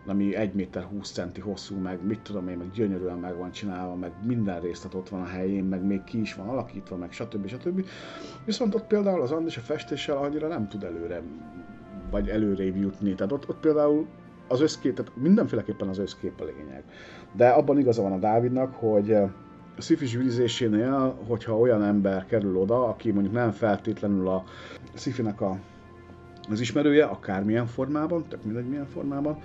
ami 0.05 0.35
1 0.35 0.53
méter 0.53 0.83
20 0.83 1.11
centi 1.11 1.41
hosszú, 1.41 1.75
meg 1.75 2.05
mit 2.05 2.19
tudom 2.19 2.47
én, 2.47 2.57
meg 2.57 2.71
gyönyörűen 2.71 3.17
meg 3.17 3.37
van 3.37 3.51
csinálva, 3.51 3.95
meg 3.95 4.11
minden 4.25 4.61
részlet 4.61 4.93
ott 4.93 5.09
van 5.09 5.21
a 5.21 5.27
helyén, 5.27 5.63
meg 5.63 5.85
még 5.85 6.03
ki 6.03 6.19
is 6.19 6.33
van 6.33 6.47
alakítva, 6.47 6.95
meg 6.95 7.11
stb. 7.11 7.47
stb. 7.47 7.85
Viszont 8.45 8.75
ott 8.75 8.87
például 8.87 9.21
az 9.21 9.31
Andris 9.31 9.57
a 9.57 9.61
festéssel 9.61 10.17
annyira 10.17 10.47
nem 10.47 10.67
tud 10.67 10.83
előre, 10.83 11.21
vagy 12.11 12.29
előrébb 12.29 12.75
jutni. 12.75 13.13
Tehát 13.13 13.31
ott, 13.31 13.49
ott 13.49 13.59
például 13.59 14.07
az 14.53 14.61
összkép, 14.61 14.95
tehát 14.95 15.11
mindenféleképpen 15.15 15.87
az 15.87 15.97
összkép 15.97 16.41
a 16.41 16.43
lényeg. 16.43 16.83
De 17.31 17.47
abban 17.49 17.79
igaza 17.79 18.01
van 18.01 18.11
a 18.11 18.17
Dávidnak, 18.17 18.73
hogy 18.75 19.11
eh, 19.11 19.29
a 19.77 19.81
szifis 19.81 20.15
vízésénél, 20.15 21.19
hogyha 21.27 21.57
olyan 21.57 21.83
ember 21.83 22.25
kerül 22.25 22.57
oda, 22.57 22.87
aki 22.87 23.11
mondjuk 23.11 23.33
nem 23.33 23.51
feltétlenül 23.51 24.27
a 24.27 24.43
szifinek 24.93 25.41
a, 25.41 25.57
az 26.49 26.59
ismerője, 26.59 27.05
akármilyen 27.05 27.65
formában, 27.65 28.23
tök 28.27 28.43
mindegy 28.43 28.67
milyen 28.67 28.87
formában, 28.87 29.37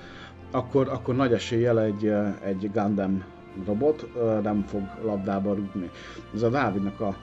akkor, 0.51 0.89
akkor 0.89 1.17
nagy 1.17 1.33
eséllyel 1.33 1.81
egy, 1.81 2.07
eh, 2.07 2.35
egy 2.45 2.71
Gundam 2.73 3.25
robot 3.67 4.11
eh, 4.17 4.43
nem 4.43 4.63
fog 4.63 4.83
labdába 5.05 5.55
rúgni. 5.55 5.91
Ez 6.35 6.43
a 6.43 6.49
Dávidnak 6.49 7.01
a 7.01 7.17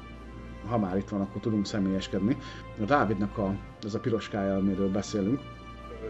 ha 0.70 0.78
már 0.78 0.98
itt 0.98 1.10
van, 1.10 1.22
akkor 1.22 1.42
tudunk 1.42 1.66
személyeskedni. 1.66 2.38
A 2.82 2.86
Dávidnak 2.86 3.38
a, 3.38 3.56
ez 3.84 3.94
a 3.94 4.00
piroskája, 4.00 4.56
amiről 4.56 4.92
beszélünk, 4.92 5.40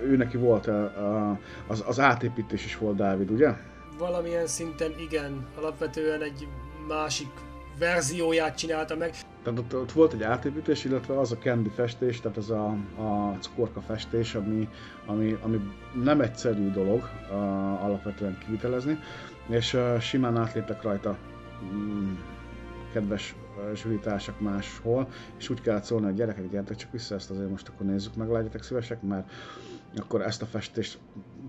ő 0.04 0.16
neki 0.16 0.38
volt 0.38 0.68
a, 0.68 0.84
a, 0.84 1.40
az, 1.68 1.84
az 1.88 2.00
átépítés 2.00 2.66
is 2.66 2.78
volt 2.78 2.96
Dávid, 2.96 3.32
ugye? 3.32 3.54
Valamilyen 3.98 4.48
szinten 4.48 4.94
igen, 5.00 5.48
alapvetően 5.58 6.22
egy 6.22 6.48
másik 6.88 7.30
verzióját 7.80 8.58
csinálta 8.58 8.96
meg. 8.96 9.14
Tehát 9.44 9.60
ott, 9.60 9.76
ott 9.76 9.92
volt 9.92 10.14
egy 10.14 10.24
átépítés, 10.24 10.86
illetve 10.86 11.20
az 11.20 11.32
a 11.32 11.38
candy 11.38 11.70
festés, 11.70 12.22
tehát 12.22 12.38
az 12.38 12.50
a, 12.50 12.66
a 12.98 13.38
cukorka 13.40 13.82
festés, 13.82 14.36
ami, 14.36 14.70
ami, 15.06 15.38
ami 15.42 15.60
nem 16.04 16.22
egyszerű 16.22 16.72
dolog 16.72 17.10
uh, 17.30 17.86
alapvetően 17.86 18.38
kivitelezni, 18.46 19.00
és 19.48 19.74
uh, 19.74 20.00
simán 20.00 20.38
átléptek 20.38 20.82
rajta 20.82 21.18
um, 21.62 22.20
kedves 22.94 23.36
zsűritársak 23.74 24.40
máshol, 24.40 25.08
és 25.38 25.50
úgy 25.50 25.62
kellett 25.62 25.84
szólni, 25.84 26.06
hogy 26.06 26.16
gyerekek, 26.16 26.50
gyertek 26.50 26.76
csak 26.76 26.92
vissza, 26.92 27.16
ezt 27.16 27.30
azért 27.30 27.50
most 27.50 27.68
akkor 27.68 27.86
nézzük 27.86 28.16
meg, 28.16 28.30
legyetek 28.30 28.64
szívesek, 28.64 29.02
mert 29.02 29.32
akkor 29.98 30.22
ezt 30.22 30.42
a 30.42 30.46
festést 30.46 30.98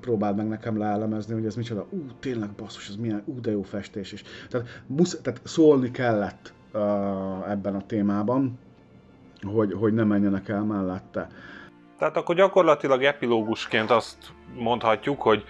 próbáld 0.00 0.36
meg 0.36 0.48
nekem 0.48 0.78
leelemezni, 0.78 1.34
hogy 1.34 1.46
ez 1.46 1.56
micsoda, 1.56 1.86
ú, 1.90 1.98
tényleg 2.20 2.50
basszus, 2.50 2.88
ez 2.88 2.96
milyen, 2.96 3.22
ú, 3.24 3.40
de 3.40 3.50
jó 3.50 3.62
festés 3.62 4.12
is. 4.12 4.22
Tehát, 4.48 4.82
musz, 4.86 5.20
tehát 5.22 5.40
szólni 5.44 5.90
kellett 5.90 6.52
uh, 6.72 7.50
ebben 7.50 7.74
a 7.74 7.86
témában, 7.86 8.58
hogy, 9.42 9.72
hogy 9.72 9.92
ne 9.92 10.04
menjenek 10.04 10.48
el 10.48 10.62
mellette. 10.62 11.28
Tehát 11.98 12.16
akkor 12.16 12.34
gyakorlatilag 12.34 13.02
epilógusként 13.02 13.90
azt 13.90 14.32
mondhatjuk, 14.54 15.22
hogy 15.22 15.44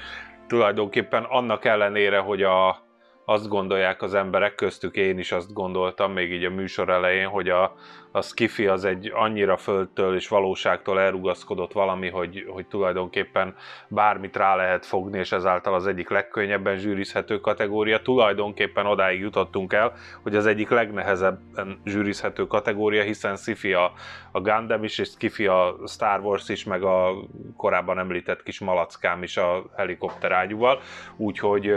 tulajdonképpen 0.47 1.23
annak 1.23 1.65
ellenére, 1.65 2.19
hogy 2.19 2.43
a, 2.43 2.86
azt 3.29 3.49
gondolják 3.49 4.03
az 4.03 4.15
emberek, 4.15 4.55
köztük 4.55 4.97
én 4.97 5.19
is 5.19 5.33
azt 5.33 5.53
gondoltam, 5.53 6.13
még 6.13 6.33
így 6.33 6.45
a 6.45 6.51
műsor 6.51 6.89
elején, 6.89 7.29
hogy 7.29 7.49
a, 7.49 7.75
a 8.17 8.23
skifi 8.23 8.67
az 8.67 8.85
egy 8.85 9.11
annyira 9.15 9.57
földtől 9.57 10.15
és 10.15 10.29
valóságtól 10.29 11.01
elrugaszkodott 11.01 11.73
valami, 11.73 12.09
hogy, 12.09 12.47
hogy 12.49 12.67
tulajdonképpen 12.67 13.55
bármit 13.89 14.37
rá 14.37 14.57
lehet 14.57 14.87
fogni, 14.87 15.19
és 15.19 15.33
ezáltal 15.33 15.75
az 15.75 15.87
egyik 15.87 16.09
legkönnyebben 16.09 16.77
zsűrizhető 16.77 17.41
kategória. 17.41 18.03
Tulajdonképpen 18.03 18.87
odáig 18.87 19.21
jutottunk 19.21 19.73
el, 19.73 19.93
hogy 20.23 20.37
az 20.37 20.47
egyik 20.47 20.69
legnehezebben 20.69 21.81
zsűrizhető 21.85 22.47
kategória, 22.47 23.03
hiszen 23.03 23.37
sci 23.37 23.73
a, 23.73 23.93
a 24.33 24.41
Gundam 24.41 24.85
is, 24.85 24.99
és 24.99 25.09
skifi 25.09 25.47
a 25.47 25.77
Star 25.87 26.21
Wars 26.21 26.49
is, 26.49 26.65
meg 26.65 26.83
a 26.83 27.15
korábban 27.57 27.99
említett 27.99 28.43
kis 28.43 28.61
malackám 28.61 29.23
is 29.23 29.37
a 29.37 29.65
helikopter 29.77 30.33
ágyúval. 30.33 30.81
Úgyhogy, 31.17 31.69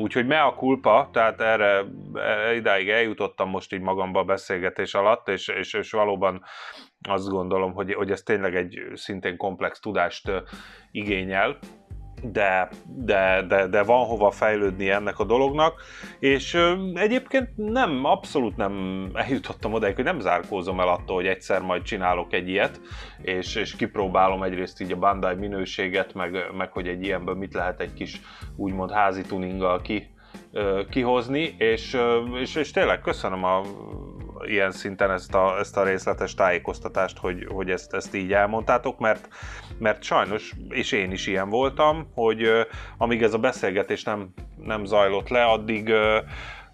úgyhogy 0.00 0.26
me 0.26 0.40
a 0.40 0.54
kulpa, 0.54 1.08
tehát 1.12 1.40
erre, 1.40 1.84
erre 2.14 2.54
idáig 2.54 2.88
eljutottam 2.88 3.48
most 3.48 3.72
így 3.72 3.80
magamba 3.80 4.20
a 4.20 4.24
beszélgetés 4.24 4.94
alatt, 4.94 5.28
és, 5.28 5.48
és 5.48 5.75
és 5.76 5.90
valóban 5.90 6.42
azt 7.08 7.28
gondolom, 7.28 7.72
hogy, 7.72 7.94
hogy 7.94 8.10
ez 8.10 8.22
tényleg 8.22 8.56
egy 8.56 8.78
szintén 8.94 9.36
komplex 9.36 9.80
tudást 9.80 10.30
igényel, 10.90 11.58
de, 12.22 12.68
de, 12.84 13.42
de, 13.48 13.66
de 13.66 13.82
van 13.82 14.06
hova 14.06 14.30
fejlődni 14.30 14.90
ennek 14.90 15.18
a 15.18 15.24
dolognak, 15.24 15.82
és 16.18 16.58
egyébként 16.94 17.56
nem, 17.56 18.04
abszolút 18.04 18.56
nem 18.56 19.06
eljutottam 19.14 19.72
oda, 19.72 19.92
hogy 19.94 20.04
nem 20.04 20.20
zárkózom 20.20 20.80
el 20.80 20.88
attól, 20.88 21.16
hogy 21.16 21.26
egyszer 21.26 21.60
majd 21.60 21.82
csinálok 21.82 22.32
egy 22.32 22.48
ilyet, 22.48 22.80
és, 23.22 23.54
és 23.54 23.76
kipróbálom 23.76 24.42
egyrészt 24.42 24.80
így 24.80 24.92
a 24.92 24.96
Bandai 24.96 25.34
minőséget, 25.34 26.14
meg, 26.14 26.52
meg 26.56 26.72
hogy 26.72 26.88
egy 26.88 27.02
ilyenből 27.02 27.34
mit 27.34 27.54
lehet 27.54 27.80
egy 27.80 27.92
kis 27.92 28.20
úgymond 28.56 28.90
házi 28.90 29.22
tuninggal 29.22 29.80
ki, 29.80 30.14
kihozni, 30.90 31.54
és, 31.58 31.96
és, 32.40 32.54
és 32.54 32.70
tényleg 32.70 33.00
köszönöm 33.00 33.44
a 33.44 33.62
ilyen 34.44 34.70
szinten 34.70 35.10
ezt 35.10 35.34
a, 35.34 35.58
ezt 35.58 35.76
a 35.76 35.84
részletes 35.84 36.34
tájékoztatást, 36.34 37.18
hogy, 37.18 37.46
hogy 37.48 37.70
ezt, 37.70 37.94
ezt 37.94 38.14
így 38.14 38.32
elmondtátok, 38.32 38.98
mert, 38.98 39.28
mert 39.78 40.02
sajnos, 40.02 40.52
és 40.68 40.92
én 40.92 41.10
is 41.10 41.26
ilyen 41.26 41.48
voltam, 41.48 42.10
hogy 42.14 42.66
amíg 42.98 43.22
ez 43.22 43.34
a 43.34 43.38
beszélgetés 43.38 44.02
nem, 44.02 44.28
nem 44.56 44.84
zajlott 44.84 45.28
le, 45.28 45.44
addig 45.44 45.92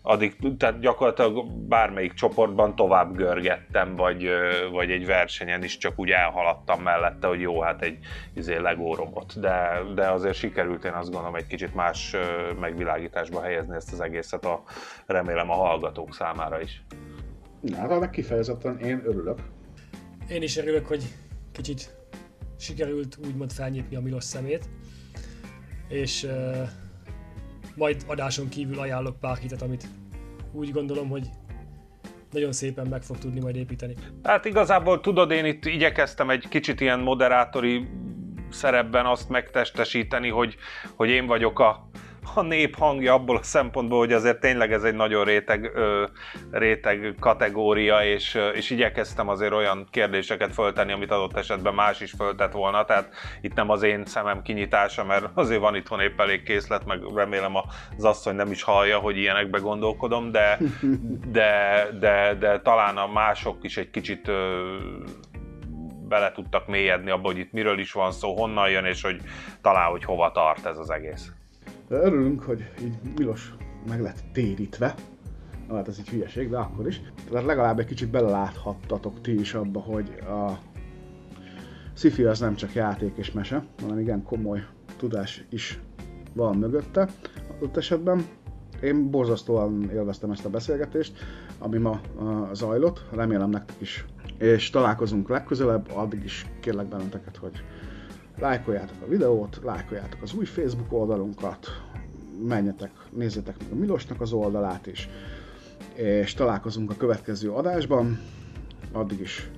addig, 0.03 0.57
tehát 0.59 0.81
gyakorlatilag 0.81 1.47
bármelyik 1.53 2.13
csoportban 2.13 2.77
tovább 2.77 3.17
görgettem, 3.17 3.97
vagy, 3.97 4.29
vagy 4.73 4.91
egy 4.91 5.07
versenyen 5.07 5.63
is 5.63 5.79
csak 5.79 5.93
úgy 5.97 6.11
elhaladtam 6.11 6.83
mellette, 6.83 7.27
hogy 7.27 7.41
jó, 7.41 7.61
hát 7.61 7.83
egy 7.83 7.99
izé 8.35 8.57
Lego 8.57 8.95
robot. 8.95 9.41
De, 9.41 9.81
de 9.95 10.11
azért 10.11 10.35
sikerült 10.35 10.85
én 10.85 10.93
azt 10.93 11.11
gondolom 11.11 11.35
egy 11.35 11.47
kicsit 11.47 11.75
más 11.75 12.17
megvilágításba 12.61 13.43
helyezni 13.43 13.75
ezt 13.75 13.93
az 13.93 14.01
egészet, 14.01 14.45
a, 14.45 14.63
remélem 15.07 15.51
a 15.51 15.55
hallgatók 15.55 16.15
számára 16.15 16.61
is. 16.61 16.83
Hát 17.71 17.91
annak 17.91 18.11
kifejezetten 18.11 18.79
én 18.79 19.03
örülök. 19.05 19.39
Én 20.29 20.43
is 20.43 20.57
örülök, 20.57 20.87
hogy 20.87 21.05
kicsit 21.53 21.95
sikerült 22.59 23.19
úgymond 23.27 23.53
felnyitni 23.53 23.97
a 23.97 24.01
Milos 24.01 24.25
szemét, 24.25 24.69
és 25.89 26.23
uh, 26.23 26.69
majd 27.77 28.05
adáson 28.07 28.49
kívül 28.49 28.79
ajánlok 28.79 29.21
pár 29.21 29.37
hitet, 29.37 29.63
amit 29.63 29.87
úgy 30.53 30.71
gondolom, 30.71 31.09
hogy 31.09 31.29
nagyon 32.31 32.53
szépen 32.53 32.87
meg 32.87 33.03
fog 33.03 33.19
tudni 33.19 33.41
majd 33.41 33.57
építeni. 33.57 33.95
Hát 34.23 34.45
igazából 34.45 35.01
tudod, 35.01 35.31
én 35.31 35.45
itt 35.45 35.65
igyekeztem 35.65 36.31
egy 36.31 36.49
kicsit 36.49 36.81
ilyen 36.81 37.01
moderátori 37.01 37.89
szerepben 38.51 39.07
azt 39.07 39.29
megtestesíteni, 39.29 40.29
hogy, 40.29 40.57
hogy 40.95 41.09
én 41.09 41.27
vagyok 41.27 41.59
a, 41.59 41.91
a 42.35 42.43
nép 42.43 42.77
hangja 42.77 43.15
abból 43.15 43.37
a 43.37 43.43
szempontból, 43.43 43.99
hogy 43.99 44.13
azért 44.13 44.41
tényleg 44.41 44.73
ez 44.73 44.83
egy 44.83 44.95
nagyon 44.95 45.25
réteg, 45.25 45.71
ö, 45.75 46.05
réteg 46.51 47.15
kategória, 47.21 48.05
és, 48.05 48.39
és 48.55 48.71
igyekeztem 48.71 49.29
azért 49.29 49.53
olyan 49.53 49.87
kérdéseket 49.91 50.53
föltenni, 50.53 50.93
amit 50.93 51.11
adott 51.11 51.37
esetben 51.37 51.75
más 51.75 52.01
is 52.01 52.11
föltett 52.19 52.53
volna, 52.53 52.85
tehát 52.85 53.15
itt 53.41 53.55
nem 53.55 53.71
az 53.71 53.83
én 53.83 54.05
szemem 54.05 54.43
kinyitása, 54.43 55.05
mert 55.05 55.29
azért 55.35 55.61
van 55.61 55.75
itthon 55.75 56.01
épp 56.01 56.21
elég 56.21 56.43
készlet, 56.43 56.87
meg 56.87 57.01
remélem 57.15 57.57
az 57.97 58.05
asszony 58.05 58.35
nem 58.35 58.51
is 58.51 58.63
hallja, 58.63 58.99
hogy 58.99 59.17
ilyenekbe 59.17 59.59
gondolkodom, 59.59 60.31
de, 60.31 60.59
de, 61.27 61.87
de, 62.01 62.35
de 62.35 62.61
talán 62.61 62.97
a 62.97 63.07
mások 63.07 63.65
is 63.65 63.77
egy 63.77 63.91
kicsit 63.91 64.29
ö, 64.29 64.63
bele 66.09 66.33
tudtak 66.33 66.67
mélyedni 66.67 67.11
abba, 67.11 67.27
hogy 67.27 67.39
itt 67.39 67.53
miről 67.53 67.79
is 67.79 67.93
van 67.93 68.13
szó, 68.13 68.37
honnan 68.37 68.71
jön, 68.71 68.85
és 68.85 69.03
hogy 69.03 69.21
talán, 69.63 69.91
hogy 69.91 70.05
hova 70.05 70.31
tart 70.31 70.67
ez 70.67 70.79
az 70.79 70.91
egész. 70.91 71.33
Örülünk, 71.93 72.43
hogy 72.43 72.71
így 72.83 72.95
Milos 73.17 73.55
meg 73.89 74.01
lett 74.01 74.25
térítve. 74.33 74.95
Hát 75.71 75.89
ez 75.89 75.97
egy 75.99 76.09
hülyeség, 76.09 76.51
de 76.51 76.57
akkor 76.57 76.87
is. 76.87 77.01
Tehát 77.31 77.47
legalább 77.47 77.79
egy 77.79 77.87
kicsit 77.87 78.11
beleláthattatok 78.11 79.21
ti 79.21 79.41
is 79.41 79.55
abba, 79.55 79.81
hogy 79.81 80.13
a 80.21 80.59
sci 81.95 82.25
az 82.25 82.41
nem 82.41 82.55
csak 82.55 82.75
játék 82.75 83.17
és 83.17 83.33
mese, 83.33 83.65
hanem 83.81 83.99
igen 83.99 84.23
komoly 84.23 84.65
tudás 84.97 85.45
is 85.51 85.81
van 86.33 86.57
mögötte. 86.57 87.09
Ott 87.61 87.77
esetben 87.77 88.25
én 88.83 89.11
borzasztóan 89.11 89.91
élveztem 89.91 90.31
ezt 90.31 90.45
a 90.45 90.51
beszélgetést, 90.51 91.19
ami 91.59 91.79
ma 91.79 92.01
uh, 92.17 92.53
zajlott, 92.53 93.05
remélem 93.13 93.51
nektek 93.51 93.81
is. 93.81 94.05
És 94.39 94.71
találkozunk 94.71 95.29
legközelebb, 95.29 95.91
addig 95.95 96.25
is 96.25 96.47
kérlek 96.61 96.87
benneteket, 96.87 97.37
hogy 97.37 97.65
lájkoljátok 98.39 99.03
a 99.03 99.09
videót, 99.09 99.61
lájkoljátok 99.63 100.23
az 100.23 100.35
új 100.35 100.45
Facebook 100.45 100.93
oldalunkat, 100.93 101.67
menjetek, 102.47 102.91
nézzétek 103.11 103.59
meg 103.59 103.73
a 103.73 103.75
Milosnak 103.75 104.21
az 104.21 104.33
oldalát 104.33 104.87
is, 104.87 105.09
és 105.95 106.35
találkozunk 106.35 106.91
a 106.91 106.97
következő 106.97 107.53
adásban. 107.53 108.21
Addig 108.93 109.21
is 109.21 109.51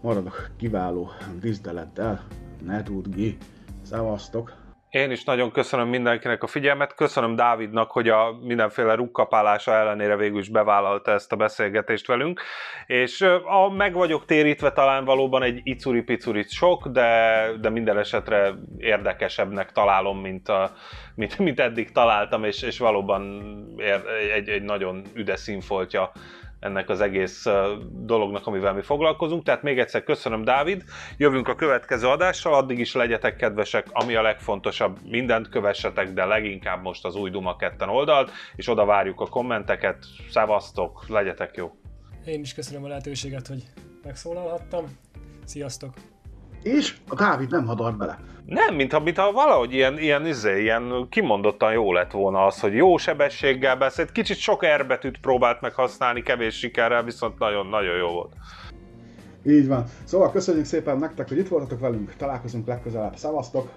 maradok 0.00 0.50
kiváló 0.56 1.10
díszdelettel, 1.40 2.26
ne 2.64 2.82
tudgi, 2.82 3.36
szevasztok! 3.82 4.61
Én 4.92 5.10
is 5.10 5.24
nagyon 5.24 5.50
köszönöm 5.50 5.88
mindenkinek 5.88 6.42
a 6.42 6.46
figyelmet, 6.46 6.94
köszönöm 6.94 7.36
Dávidnak, 7.36 7.90
hogy 7.90 8.08
a 8.08 8.38
mindenféle 8.42 8.94
rukkapálása 8.94 9.74
ellenére 9.74 10.16
végül 10.16 10.38
is 10.38 10.48
bevállalta 10.48 11.10
ezt 11.10 11.32
a 11.32 11.36
beszélgetést 11.36 12.06
velünk, 12.06 12.40
és 12.86 13.20
a 13.44 13.70
meg 13.76 13.92
vagyok 13.92 14.24
térítve 14.24 14.72
talán 14.72 15.04
valóban 15.04 15.42
egy 15.42 15.60
icuri-picurit 15.64 16.50
sok, 16.50 16.88
de, 16.88 17.46
de 17.60 17.68
minden 17.68 17.98
esetre 17.98 18.54
érdekesebbnek 18.78 19.72
találom, 19.72 20.20
mint, 20.20 20.48
a, 20.48 20.72
mint, 21.14 21.38
mint 21.38 21.60
eddig 21.60 21.92
találtam, 21.92 22.44
és, 22.44 22.62
és 22.62 22.78
valóban 22.78 23.22
ér, 23.76 24.02
egy, 24.34 24.48
egy 24.48 24.62
nagyon 24.62 25.02
üde 25.14 25.36
színfoltja 25.36 26.12
ennek 26.62 26.88
az 26.88 27.00
egész 27.00 27.46
dolognak, 27.90 28.46
amivel 28.46 28.72
mi 28.72 28.82
foglalkozunk. 28.82 29.42
Tehát 29.42 29.62
még 29.62 29.78
egyszer 29.78 30.02
köszönöm, 30.02 30.44
Dávid. 30.44 30.84
Jövünk 31.16 31.48
a 31.48 31.54
következő 31.54 32.06
adással, 32.06 32.54
addig 32.54 32.78
is 32.78 32.94
legyetek 32.94 33.36
kedvesek, 33.36 33.86
ami 33.90 34.14
a 34.14 34.22
legfontosabb, 34.22 34.98
mindent 35.04 35.48
kövessetek, 35.48 36.12
de 36.12 36.24
leginkább 36.24 36.82
most 36.82 37.04
az 37.04 37.16
új 37.16 37.30
Duma 37.30 37.56
2 37.56 37.86
oldalt, 37.86 38.30
és 38.56 38.68
oda 38.68 38.84
várjuk 38.84 39.20
a 39.20 39.26
kommenteket. 39.26 40.04
Szevasztok, 40.30 41.08
legyetek 41.08 41.56
jó! 41.56 41.70
Én 42.26 42.40
is 42.40 42.54
köszönöm 42.54 42.84
a 42.84 42.88
lehetőséget, 42.88 43.46
hogy 43.46 43.62
megszólalhattam. 44.02 44.84
Sziasztok! 45.44 46.11
És 46.62 46.94
a 47.08 47.14
Dávid 47.14 47.50
nem 47.50 47.66
hadar 47.66 47.96
bele. 47.96 48.18
Nem, 48.46 48.74
mintha, 48.74 49.00
mintha 49.00 49.32
valahogy 49.32 49.72
ilyen, 49.72 49.98
ilyen, 49.98 50.26
izé, 50.26 50.60
ilyen 50.60 51.06
kimondottan 51.10 51.72
jó 51.72 51.92
lett 51.92 52.10
volna 52.10 52.44
az, 52.46 52.60
hogy 52.60 52.74
jó 52.74 52.96
sebességgel 52.96 53.76
beszélt, 53.76 54.12
kicsit 54.12 54.36
sok 54.36 54.64
erbetűt 54.64 55.18
próbált 55.20 55.60
meg 55.60 55.74
használni, 55.74 56.22
kevés 56.22 56.58
sikerrel, 56.58 57.02
viszont 57.02 57.38
nagyon-nagyon 57.38 57.96
jó 57.96 58.08
volt. 58.08 58.32
Így 59.46 59.68
van. 59.68 59.84
Szóval 60.04 60.30
köszönjük 60.30 60.64
szépen 60.64 60.98
nektek, 60.98 61.28
hogy 61.28 61.38
itt 61.38 61.48
voltatok 61.48 61.80
velünk, 61.80 62.14
találkozunk 62.16 62.66
legközelebb. 62.66 63.16
Szevasztok! 63.16 63.68